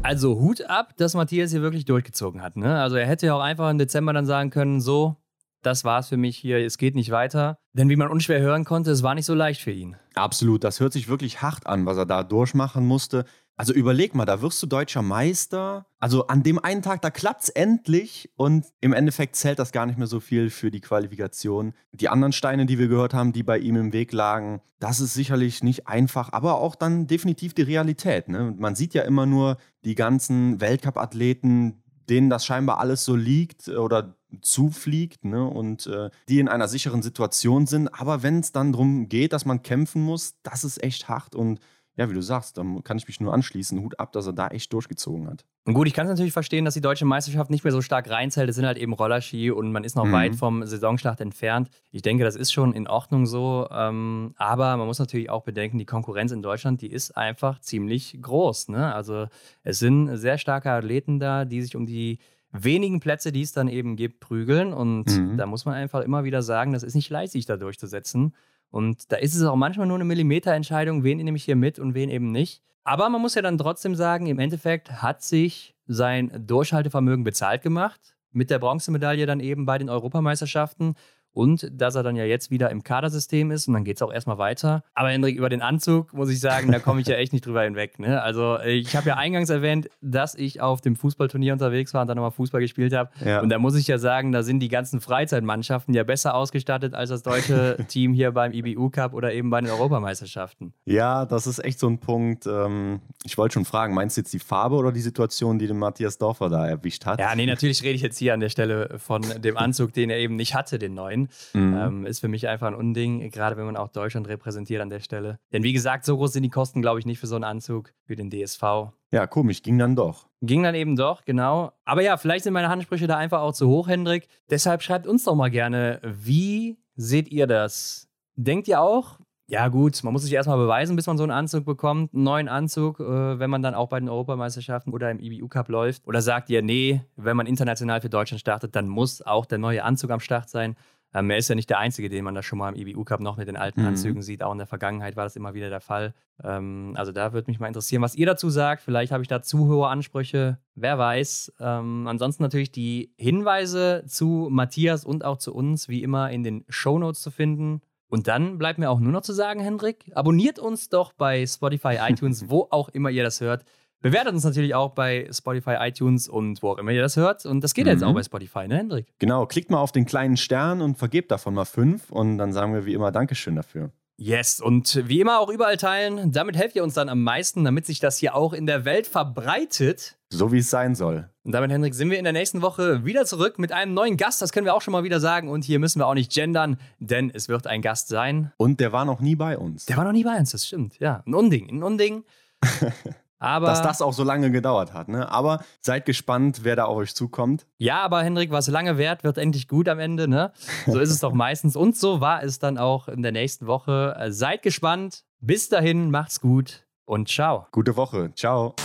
Also 0.08 0.40
Hut 0.40 0.62
ab, 0.62 0.94
dass 0.96 1.16
Matthias 1.16 1.52
hier 1.52 1.62
wirklich 1.62 1.84
durchgezogen 1.84 2.42
hat. 2.42 2.56
Ne? 2.56 2.80
Also 2.80 2.96
er 2.96 3.06
hätte 3.06 3.26
ja 3.26 3.34
auch 3.34 3.42
einfach 3.42 3.70
im 3.70 3.78
Dezember 3.78 4.14
dann 4.14 4.26
sagen 4.26 4.52
können, 4.52 4.80
so, 4.80 5.18
das 5.64 5.84
war's 5.84 6.08
für 6.08 6.16
mich 6.16 6.38
hier, 6.38 6.66
es 6.66 6.78
geht 6.78 6.96
nicht 6.96 7.12
weiter. 7.12 7.58
Denn 7.74 7.90
wie 7.90 7.98
man 7.98 8.08
unschwer 8.08 8.40
hören 8.40 8.64
konnte, 8.64 8.90
es 8.92 9.04
war 9.04 9.16
nicht 9.16 9.26
so 9.26 9.34
leicht 9.34 9.60
für 9.60 9.72
ihn. 9.72 9.98
Absolut, 10.16 10.64
das 10.64 10.80
hört 10.80 10.94
sich 10.94 11.10
wirklich 11.10 11.42
hart 11.42 11.68
an, 11.68 11.86
was 11.86 11.98
er 11.98 12.06
da 12.06 12.24
durchmachen 12.24 12.86
musste. 12.86 13.26
Also 13.60 13.74
überleg 13.74 14.14
mal, 14.14 14.26
da 14.26 14.44
wirst 14.44 14.62
du 14.62 14.68
deutscher 14.68 15.02
Meister. 15.02 15.88
Also 16.00 16.28
an 16.28 16.44
dem 16.44 16.64
einen 16.64 16.84
Tag, 16.84 17.02
da 17.02 17.10
klappt's 17.10 17.50
endlich 17.50 18.30
und 18.38 18.68
im 18.82 18.94
Endeffekt 18.94 19.36
zählt 19.36 19.58
das 19.58 19.72
gar 19.72 19.88
nicht 19.88 19.98
mehr 19.98 20.06
so 20.06 20.20
viel 20.20 20.52
für 20.52 20.70
die 20.70 20.80
Qualifikation. 20.80 21.74
Die 21.92 22.08
anderen 22.08 22.34
Steine, 22.34 22.68
die 22.68 22.78
wir 22.78 22.88
gehört 22.88 23.16
haben, 23.16 23.34
die 23.34 23.42
bei 23.42 23.58
ihm 23.58 23.76
im 23.76 23.94
Weg 23.94 24.14
lagen, 24.14 24.62
das 24.80 25.00
ist 25.00 25.16
sicherlich 25.16 25.64
nicht 25.64 25.88
einfach, 25.88 26.32
aber 26.34 26.60
auch 26.60 26.76
dann 26.76 27.08
definitiv 27.08 27.56
die 27.56 27.64
Realität. 27.64 28.30
Ne? 28.30 28.54
Man 28.56 28.76
sieht 28.76 28.94
ja 28.94 29.02
immer 29.02 29.26
nur 29.26 29.58
die 29.84 29.96
ganzen 29.96 30.62
Weltcup-Athleten, 30.62 31.82
denen 32.10 32.30
das 32.30 32.46
scheinbar 32.46 32.80
alles 32.80 33.06
so 33.06 33.16
liegt 33.16 33.70
oder 33.70 34.16
zufliegt 34.42 35.26
ne? 35.26 35.44
und 35.44 35.88
äh, 35.88 36.12
die 36.30 36.40
in 36.40 36.48
einer 36.48 36.68
sicheren 36.68 37.02
Situation 37.02 37.66
sind. 37.66 37.88
Aber 38.00 38.22
wenn 38.22 38.40
es 38.40 38.52
dann 38.52 38.72
darum 38.72 39.10
geht, 39.10 39.34
dass 39.34 39.46
man 39.46 39.64
kämpfen 39.64 40.04
muss, 40.04 40.36
das 40.44 40.64
ist 40.64 40.84
echt 40.84 41.10
hart 41.10 41.34
und 41.34 41.60
ja, 41.98 42.10
wie 42.10 42.14
du 42.14 42.22
sagst, 42.22 42.58
da 42.58 42.64
kann 42.84 42.98
ich 42.98 43.08
mich 43.08 43.20
nur 43.20 43.34
anschließen. 43.34 43.80
Hut 43.82 44.00
ab, 44.00 44.12
dass 44.14 44.28
er 44.28 44.34
da 44.34 44.48
echt 44.48 44.72
durchgezogen 44.72 45.28
hat. 45.28 45.44
Und 45.66 45.74
gut, 45.74 45.88
ich 45.88 45.94
kann 45.94 46.06
es 46.06 46.12
natürlich 46.12 46.32
verstehen, 46.32 46.64
dass 46.64 46.76
die 46.76 46.82
deutsche 46.82 47.04
Meisterschaft 47.06 47.50
nicht 47.50 47.64
mehr 47.66 47.74
so 47.74 47.82
stark 47.82 48.10
reinzählt. 48.10 48.50
Es 48.50 48.56
sind 48.56 48.66
halt 48.66 48.78
eben 48.78 48.94
Rollerski 48.94 49.52
und 49.52 49.72
man 49.72 49.84
ist 49.84 49.96
noch 49.96 50.06
Mhm. 50.06 50.12
weit 50.14 50.36
vom 50.36 50.64
Saisonstart 50.66 51.20
entfernt. 51.20 51.70
Ich 51.92 52.04
denke, 52.04 52.24
das 52.24 52.36
ist 52.38 52.54
schon 52.54 52.72
in 52.72 52.88
Ordnung 52.88 53.26
so. 53.26 53.68
Ähm, 53.72 54.34
aber 54.38 54.78
man 54.78 54.88
muss 54.88 55.00
natürlich 55.00 55.30
auch 55.30 55.44
bedenken, 55.44 55.78
die 55.80 55.86
Konkurrenz 55.86 56.32
in 56.32 56.42
Deutschland, 56.42 56.82
die 56.82 56.92
ist 56.92 57.18
einfach 57.18 57.60
ziemlich 57.60 58.18
groß. 58.22 58.70
Ne? 58.70 58.94
Also 58.94 59.26
es 59.64 59.80
sind 59.80 60.16
sehr 60.18 60.38
starke 60.38 60.72
Athleten 60.72 61.20
da, 61.20 61.44
die 61.44 61.62
sich 61.62 61.76
um 61.76 61.86
die 61.86 62.20
wenigen 62.54 63.02
Plätze, 63.02 63.32
die 63.34 63.42
es 63.42 63.52
dann 63.52 63.68
eben 63.68 63.98
gibt, 63.98 64.20
prügeln. 64.22 64.72
Und 64.72 65.06
Mhm. 65.08 65.36
da 65.38 65.46
muss 65.48 65.66
man 65.66 65.74
einfach 65.74 66.02
immer 66.02 66.24
wieder 66.24 66.42
sagen, 66.44 66.72
das 66.72 66.84
ist 66.84 66.96
nicht 66.96 67.10
leicht, 67.10 67.34
sich 67.34 67.46
da 67.46 67.58
durchzusetzen. 67.58 68.34
Und 68.70 69.12
da 69.12 69.18
ist 69.18 69.36
es 69.36 69.44
auch 69.44 69.56
manchmal 69.56 69.88
nur 69.88 69.98
eine 69.98 70.06
Millimeterentscheidung, 70.06 71.04
wen 71.04 71.18
nehme 71.18 71.38
ich 71.38 71.46
hier 71.46 71.56
mit 71.56 71.80
und 71.80 71.94
wen 71.94 72.10
eben 72.10 72.32
nicht. 72.32 72.62
Aber 72.84 73.10
man 73.10 73.22
muss 73.22 73.36
ja 73.36 73.42
dann 73.42 73.58
trotzdem 73.58 73.96
sagen, 73.96 74.28
im 74.28 74.40
Endeffekt 74.40 75.02
hat 75.02 75.22
sich 75.22 75.76
sein 75.88 76.46
Durchhaltevermögen 76.46 77.24
bezahlt 77.24 77.62
gemacht 77.62 78.18
mit 78.32 78.50
der 78.50 78.60
Bronzemedaille 78.60 79.26
dann 79.26 79.40
eben 79.40 79.66
bei 79.66 79.78
den 79.78 79.90
Europameisterschaften 79.90 80.96
und 81.38 81.70
dass 81.72 81.94
er 81.94 82.02
dann 82.02 82.16
ja 82.16 82.24
jetzt 82.24 82.50
wieder 82.50 82.72
im 82.72 82.84
Kadersystem 82.84 83.52
ist 83.52 83.68
und 83.68 83.76
dann 83.76 83.84
geht 83.84 83.98
es 83.98 84.02
auch 84.02 84.12
erstmal 84.12 84.40
weiter. 84.40 84.84
Aber 84.96 85.10
Hendrik, 85.10 85.36
über 85.36 85.50
den 85.50 85.62
Anzug 85.62 86.12
muss 86.12 86.32
ich 86.32 86.40
sagen, 86.40 86.72
da 86.72 86.80
komme 86.80 87.00
ich 87.02 87.08
ja 87.08 87.16
echt 87.16 87.32
nicht 87.32 87.46
drüber 87.46 87.62
hinweg. 87.62 88.00
Ne? 88.00 88.20
Also 88.24 88.60
ich 88.62 88.96
habe 88.96 89.10
ja 89.10 89.18
eingangs 89.18 89.52
erwähnt, 89.52 89.88
dass 90.02 90.34
ich 90.34 90.62
auf 90.62 90.82
dem 90.82 90.96
Fußballturnier 90.96 91.54
unterwegs 91.54 91.94
war 91.94 92.02
und 92.02 92.08
dann 92.08 92.16
nochmal 92.16 92.32
Fußball 92.32 92.60
gespielt 92.60 92.92
habe. 92.92 93.12
Ja. 93.24 93.42
Und 93.42 93.50
da 93.50 93.60
muss 93.60 93.76
ich 93.76 93.86
ja 93.86 94.00
sagen, 94.00 94.32
da 94.32 94.42
sind 94.42 94.62
die 94.62 94.68
ganzen 94.68 95.00
Freizeitmannschaften 95.00 95.94
ja 95.94 96.04
besser 96.04 96.34
ausgestattet 96.34 96.96
als 96.96 97.12
das 97.12 97.22
deutsche 97.22 97.78
Team 97.88 98.14
hier 98.14 98.32
beim 98.32 98.52
IBU 98.52 98.90
Cup 98.90 99.14
oder 99.14 99.32
eben 99.32 99.52
bei 99.52 99.62
den 99.62 99.70
Europameisterschaften. 99.70 100.74
Ja, 100.86 101.28
das 101.28 101.46
ist 101.46 101.64
echt 101.64 101.78
so 101.78 101.88
ein 101.88 102.00
Punkt. 102.00 102.48
Ähm, 102.48 103.02
ich 103.24 103.38
wollte 103.38 103.54
schon 103.54 103.66
fragen, 103.66 103.94
meinst 103.94 104.18
du 104.18 104.22
jetzt 104.22 104.34
die 104.34 104.40
Farbe 104.40 104.76
oder 104.76 104.92
die 104.92 105.02
Situation, 105.02 105.60
die 105.60 105.68
den 105.68 105.78
Matthias 105.78 106.18
Dorfer 106.18 106.50
da 106.50 106.68
erwischt 106.68 107.06
hat? 107.06 107.20
Ja, 107.20 107.36
nee, 107.36 107.46
natürlich 107.46 107.84
rede 107.84 107.94
ich 107.94 108.02
jetzt 108.02 108.18
hier 108.18 108.34
an 108.34 108.40
der 108.40 108.50
Stelle 108.50 108.98
von 108.98 109.22
dem 109.22 109.56
Anzug, 109.56 109.94
den 109.94 110.10
er 110.10 110.18
eben 110.18 110.36
nicht 110.36 110.56
hatte, 110.56 110.80
den 110.80 110.96
neuen. 110.96 111.27
Mhm. 111.54 111.78
Ähm, 111.78 112.06
ist 112.06 112.20
für 112.20 112.28
mich 112.28 112.48
einfach 112.48 112.68
ein 112.68 112.76
Unding, 112.76 113.30
gerade 113.32 113.58
wenn 113.58 113.66
man 113.66 113.78
auch 113.78 113.90
Deutschland 113.90 114.28
repräsentiert 114.28 114.82
an 114.82 114.90
der 114.90 115.00
Stelle. 115.00 115.40
Denn 115.54 115.64
wie 115.64 115.74
gesagt, 115.74 116.06
so 116.06 116.18
groß 116.18 116.34
sind 116.34 116.44
die 116.44 116.50
Kosten, 116.50 116.82
glaube 116.82 117.00
ich, 117.00 117.06
nicht 117.06 117.20
für 117.20 117.28
so 117.28 117.36
einen 117.36 117.44
Anzug, 117.44 117.94
für 118.06 118.16
den 118.16 118.30
DSV. 118.30 118.92
Ja, 119.12 119.26
komisch, 119.28 119.64
ging 119.64 119.78
dann 119.78 119.96
doch. 119.96 120.28
Ging 120.42 120.64
dann 120.64 120.76
eben 120.76 120.96
doch, 120.96 121.24
genau. 121.26 121.72
Aber 121.86 122.02
ja, 122.02 122.18
vielleicht 122.18 122.44
sind 122.44 122.54
meine 122.54 122.70
Handsprüche 122.70 123.08
da 123.08 123.18
einfach 123.18 123.42
auch 123.42 123.54
zu 123.54 123.68
hoch, 123.68 123.88
Hendrik. 123.88 124.28
Deshalb 124.50 124.82
schreibt 124.82 125.08
uns 125.08 125.24
doch 125.24 125.36
mal 125.36 125.50
gerne, 125.50 126.02
wie 126.04 126.78
seht 126.96 127.30
ihr 127.30 127.48
das? 127.48 128.08
Denkt 128.36 128.68
ihr 128.68 128.82
auch, 128.82 129.20
ja, 129.50 129.70
gut, 129.70 130.04
man 130.04 130.12
muss 130.12 130.24
sich 130.24 130.34
erstmal 130.34 130.58
beweisen, 130.58 130.98
bis 130.98 131.08
man 131.08 131.18
so 131.18 131.24
einen 131.24 131.32
Anzug 131.32 131.64
bekommt, 131.64 132.14
einen 132.14 132.24
neuen 132.24 132.50
Anzug, 132.50 133.00
äh, 133.00 133.40
wenn 133.40 133.50
man 133.50 133.62
dann 133.62 133.76
auch 133.76 133.88
bei 133.88 133.98
den 133.98 134.10
Europameisterschaften 134.10 134.92
oder 134.92 135.10
im 135.10 135.22
IBU 135.22 135.48
Cup 135.48 135.70
läuft. 135.70 136.06
Oder 136.06 136.22
sagt 136.22 136.50
ihr, 136.50 136.62
nee, 136.62 137.02
wenn 137.16 137.38
man 137.38 137.48
international 137.48 138.02
für 138.02 138.10
Deutschland 138.10 138.42
startet, 138.42 138.76
dann 138.76 138.90
muss 138.90 139.22
auch 139.22 139.46
der 139.46 139.58
neue 139.58 139.86
Anzug 139.86 140.12
am 140.12 140.20
Start 140.20 140.50
sein. 140.50 140.76
Ähm, 141.14 141.30
er 141.30 141.38
ist 141.38 141.48
ja 141.48 141.56
nicht 141.56 141.70
der 141.70 141.80
Einzige, 141.80 142.10
den 142.10 142.24
man 142.24 142.36
da 142.36 142.44
schon 142.44 142.60
mal 142.60 142.74
im 142.74 142.88
IBU 142.88 143.04
Cup 143.04 143.22
noch 143.22 143.38
mit 143.38 143.48
den 143.48 143.58
alten 143.58 143.82
mhm. 143.82 143.88
Anzügen 143.88 144.22
sieht. 144.22 144.44
Auch 144.44 144.52
in 144.52 144.58
der 144.58 144.68
Vergangenheit 144.68 145.16
war 145.16 145.24
das 145.24 145.36
immer 145.36 145.54
wieder 145.54 145.70
der 145.70 145.80
Fall. 145.82 146.14
Ähm, 146.44 146.94
also 146.96 147.12
da 147.12 147.34
würde 147.34 147.50
mich 147.50 147.60
mal 147.60 147.68
interessieren, 147.68 148.02
was 148.02 148.16
ihr 148.16 148.26
dazu 148.26 148.50
sagt. 148.50 148.82
Vielleicht 148.82 149.12
habe 149.12 149.24
ich 149.24 149.28
da 149.28 149.42
zu 149.42 149.68
hohe 149.68 149.88
Ansprüche. 149.88 150.60
Wer 150.76 150.98
weiß. 150.98 151.54
Ähm, 151.60 152.08
ansonsten 152.08 152.44
natürlich 152.44 152.72
die 152.72 153.14
Hinweise 153.18 154.04
zu 154.08 154.48
Matthias 154.52 155.06
und 155.06 155.24
auch 155.24 155.38
zu 155.38 155.54
uns, 155.54 155.90
wie 155.90 156.04
immer, 156.04 156.30
in 156.30 156.44
den 156.44 156.66
Show 156.70 157.00
Notes 157.00 157.22
zu 157.22 157.32
finden. 157.32 157.82
Und 158.10 158.28
dann 158.28 158.58
bleibt 158.58 158.80
mir 158.80 158.90
auch 158.90 159.00
nur 159.00 159.12
noch 159.12 159.22
zu 159.22 159.34
sagen, 159.34 159.60
Hendrik, 159.60 160.12
abonniert 160.14 160.60
uns 160.60 160.90
doch 160.90 161.14
bei 161.14 161.46
Spotify, 161.46 161.98
iTunes, 162.08 162.50
wo 162.50 162.68
auch 162.70 162.90
immer 162.90 163.10
ihr 163.10 163.24
das 163.24 163.42
hört. 163.42 163.64
Bewertet 164.02 164.34
uns 164.34 164.44
natürlich 164.44 164.76
auch 164.76 164.94
bei 164.94 165.28
Spotify, 165.32 165.78
iTunes 165.80 166.30
und 166.30 166.62
wo 166.62 166.72
auch 166.72 166.78
immer 166.78 166.92
ihr 166.92 167.02
das 167.02 167.16
hört. 167.16 167.46
Und 167.46 167.64
das 167.64 167.74
geht 167.74 167.86
mhm. 167.86 167.92
jetzt 167.92 168.04
auch 168.04 168.14
bei 168.14 168.24
Spotify, 168.24 168.68
ne, 168.68 168.78
Hendrik? 168.78 169.08
Genau, 169.20 169.46
klickt 169.46 169.72
mal 169.72 169.80
auf 169.80 169.92
den 169.92 170.06
kleinen 170.06 170.38
Stern 170.38 170.82
und 170.82 170.98
vergebt 170.98 171.32
davon 171.32 171.54
mal 171.54 171.66
fünf. 171.66 172.12
Und 172.12 172.38
dann 172.38 172.54
sagen 172.54 172.74
wir 172.74 172.86
wie 172.86 172.94
immer 172.94 173.12
Dankeschön 173.12 173.56
dafür. 173.56 173.92
Yes, 174.20 174.60
und 174.60 175.08
wie 175.08 175.22
immer 175.22 175.40
auch 175.40 175.50
überall 175.50 175.78
teilen. 175.78 176.32
Damit 176.32 176.58
helft 176.58 176.76
ihr 176.76 176.84
uns 176.84 176.96
dann 176.96 177.08
am 177.08 177.22
meisten, 177.22 177.64
damit 177.64 177.86
sich 177.86 178.00
das 178.00 178.18
hier 178.18 178.36
auch 178.36 178.54
in 178.54 178.66
der 178.66 178.84
Welt 178.84 179.06
verbreitet. 179.06 180.18
So 180.32 180.52
wie 180.52 180.58
es 180.58 180.72
sein 180.72 180.96
soll. 180.96 181.30
Und 181.44 181.52
damit, 181.52 181.72
Hendrik, 181.72 181.94
sind 181.94 182.10
wir 182.10 182.18
in 182.18 182.24
der 182.24 182.34
nächsten 182.34 182.64
Woche 182.64 183.06
wieder 183.06 183.26
zurück 183.26 183.60
mit 183.60 183.72
einem 183.72 183.94
neuen 183.94 184.18
Gast. 184.18 184.42
Das 184.42 184.52
können 184.52 184.66
wir 184.66 184.74
auch 184.74 184.82
schon 184.82 184.92
mal 184.92 185.04
wieder 185.04 185.20
sagen. 185.20 185.50
Und 185.50 185.64
hier 185.64 185.78
müssen 185.78 186.00
wir 186.00 186.08
auch 186.08 186.16
nicht 186.16 186.34
gendern, 186.34 186.80
denn 187.00 187.30
es 187.32 187.48
wird 187.48 187.68
ein 187.68 187.84
Gast 187.84 188.08
sein. 188.08 188.52
Und 188.58 188.80
der 188.80 188.92
war 188.92 189.06
noch 189.06 189.20
nie 189.20 189.36
bei 189.36 189.56
uns. 189.56 189.86
Der 189.86 189.98
war 189.98 190.04
noch 190.04 190.12
nie 190.14 190.24
bei 190.24 190.38
uns, 190.38 190.52
das 190.52 190.66
stimmt. 190.66 191.00
Ja, 191.00 191.24
ein 191.26 191.36
Unding, 191.36 191.70
ein 191.70 191.84
Unding. 191.84 192.24
Aber, 193.40 193.68
Dass 193.68 193.82
das 193.82 194.02
auch 194.02 194.14
so 194.14 194.24
lange 194.24 194.52
gedauert 194.52 194.94
hat. 194.94 195.10
Ne? 195.10 195.32
Aber 195.32 195.64
seid 195.82 196.06
gespannt, 196.06 196.62
wer 196.64 196.76
da 196.76 196.86
auf 196.86 196.98
euch 196.98 197.14
zukommt. 197.14 197.68
Ja, 197.78 198.02
aber 198.02 198.24
Hendrik, 198.24 198.52
was 198.52 198.68
lange 198.68 198.98
währt, 198.98 199.24
wird 199.24 199.38
endlich 199.38 199.68
gut 199.68 199.88
am 199.90 200.00
Ende. 200.00 200.28
Ne? 200.28 200.52
So 200.88 201.00
ist 201.00 201.12
es 201.12 201.20
doch 201.20 201.34
meistens. 201.34 201.76
Und 201.76 201.96
so 201.96 202.20
war 202.20 202.44
es 202.44 202.60
dann 202.60 202.78
auch 202.78 203.08
in 203.08 203.22
der 203.22 203.32
nächsten 203.32 203.68
Woche. 203.68 204.16
Seid 204.30 204.64
gespannt. 204.64 205.24
Bis 205.40 205.70
dahin, 205.70 206.10
macht's 206.10 206.42
gut 206.42 206.88
und 207.06 207.30
ciao. 207.30 207.68
Gute 207.72 207.96
Woche. 207.96 208.32
Ciao. 208.36 208.76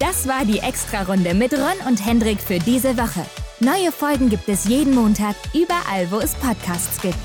Das 0.00 0.26
war 0.26 0.44
die 0.44 0.58
Extra-Runde 0.58 1.34
mit 1.34 1.52
Ron 1.52 1.86
und 1.86 2.04
Hendrik 2.04 2.40
für 2.40 2.58
diese 2.58 2.96
Woche. 2.96 3.24
Neue 3.60 3.92
Folgen 3.92 4.30
gibt 4.30 4.48
es 4.48 4.66
jeden 4.66 4.94
Montag, 4.94 5.36
überall, 5.54 6.10
wo 6.10 6.18
es 6.18 6.34
Podcasts 6.36 7.00
gibt. 7.02 7.18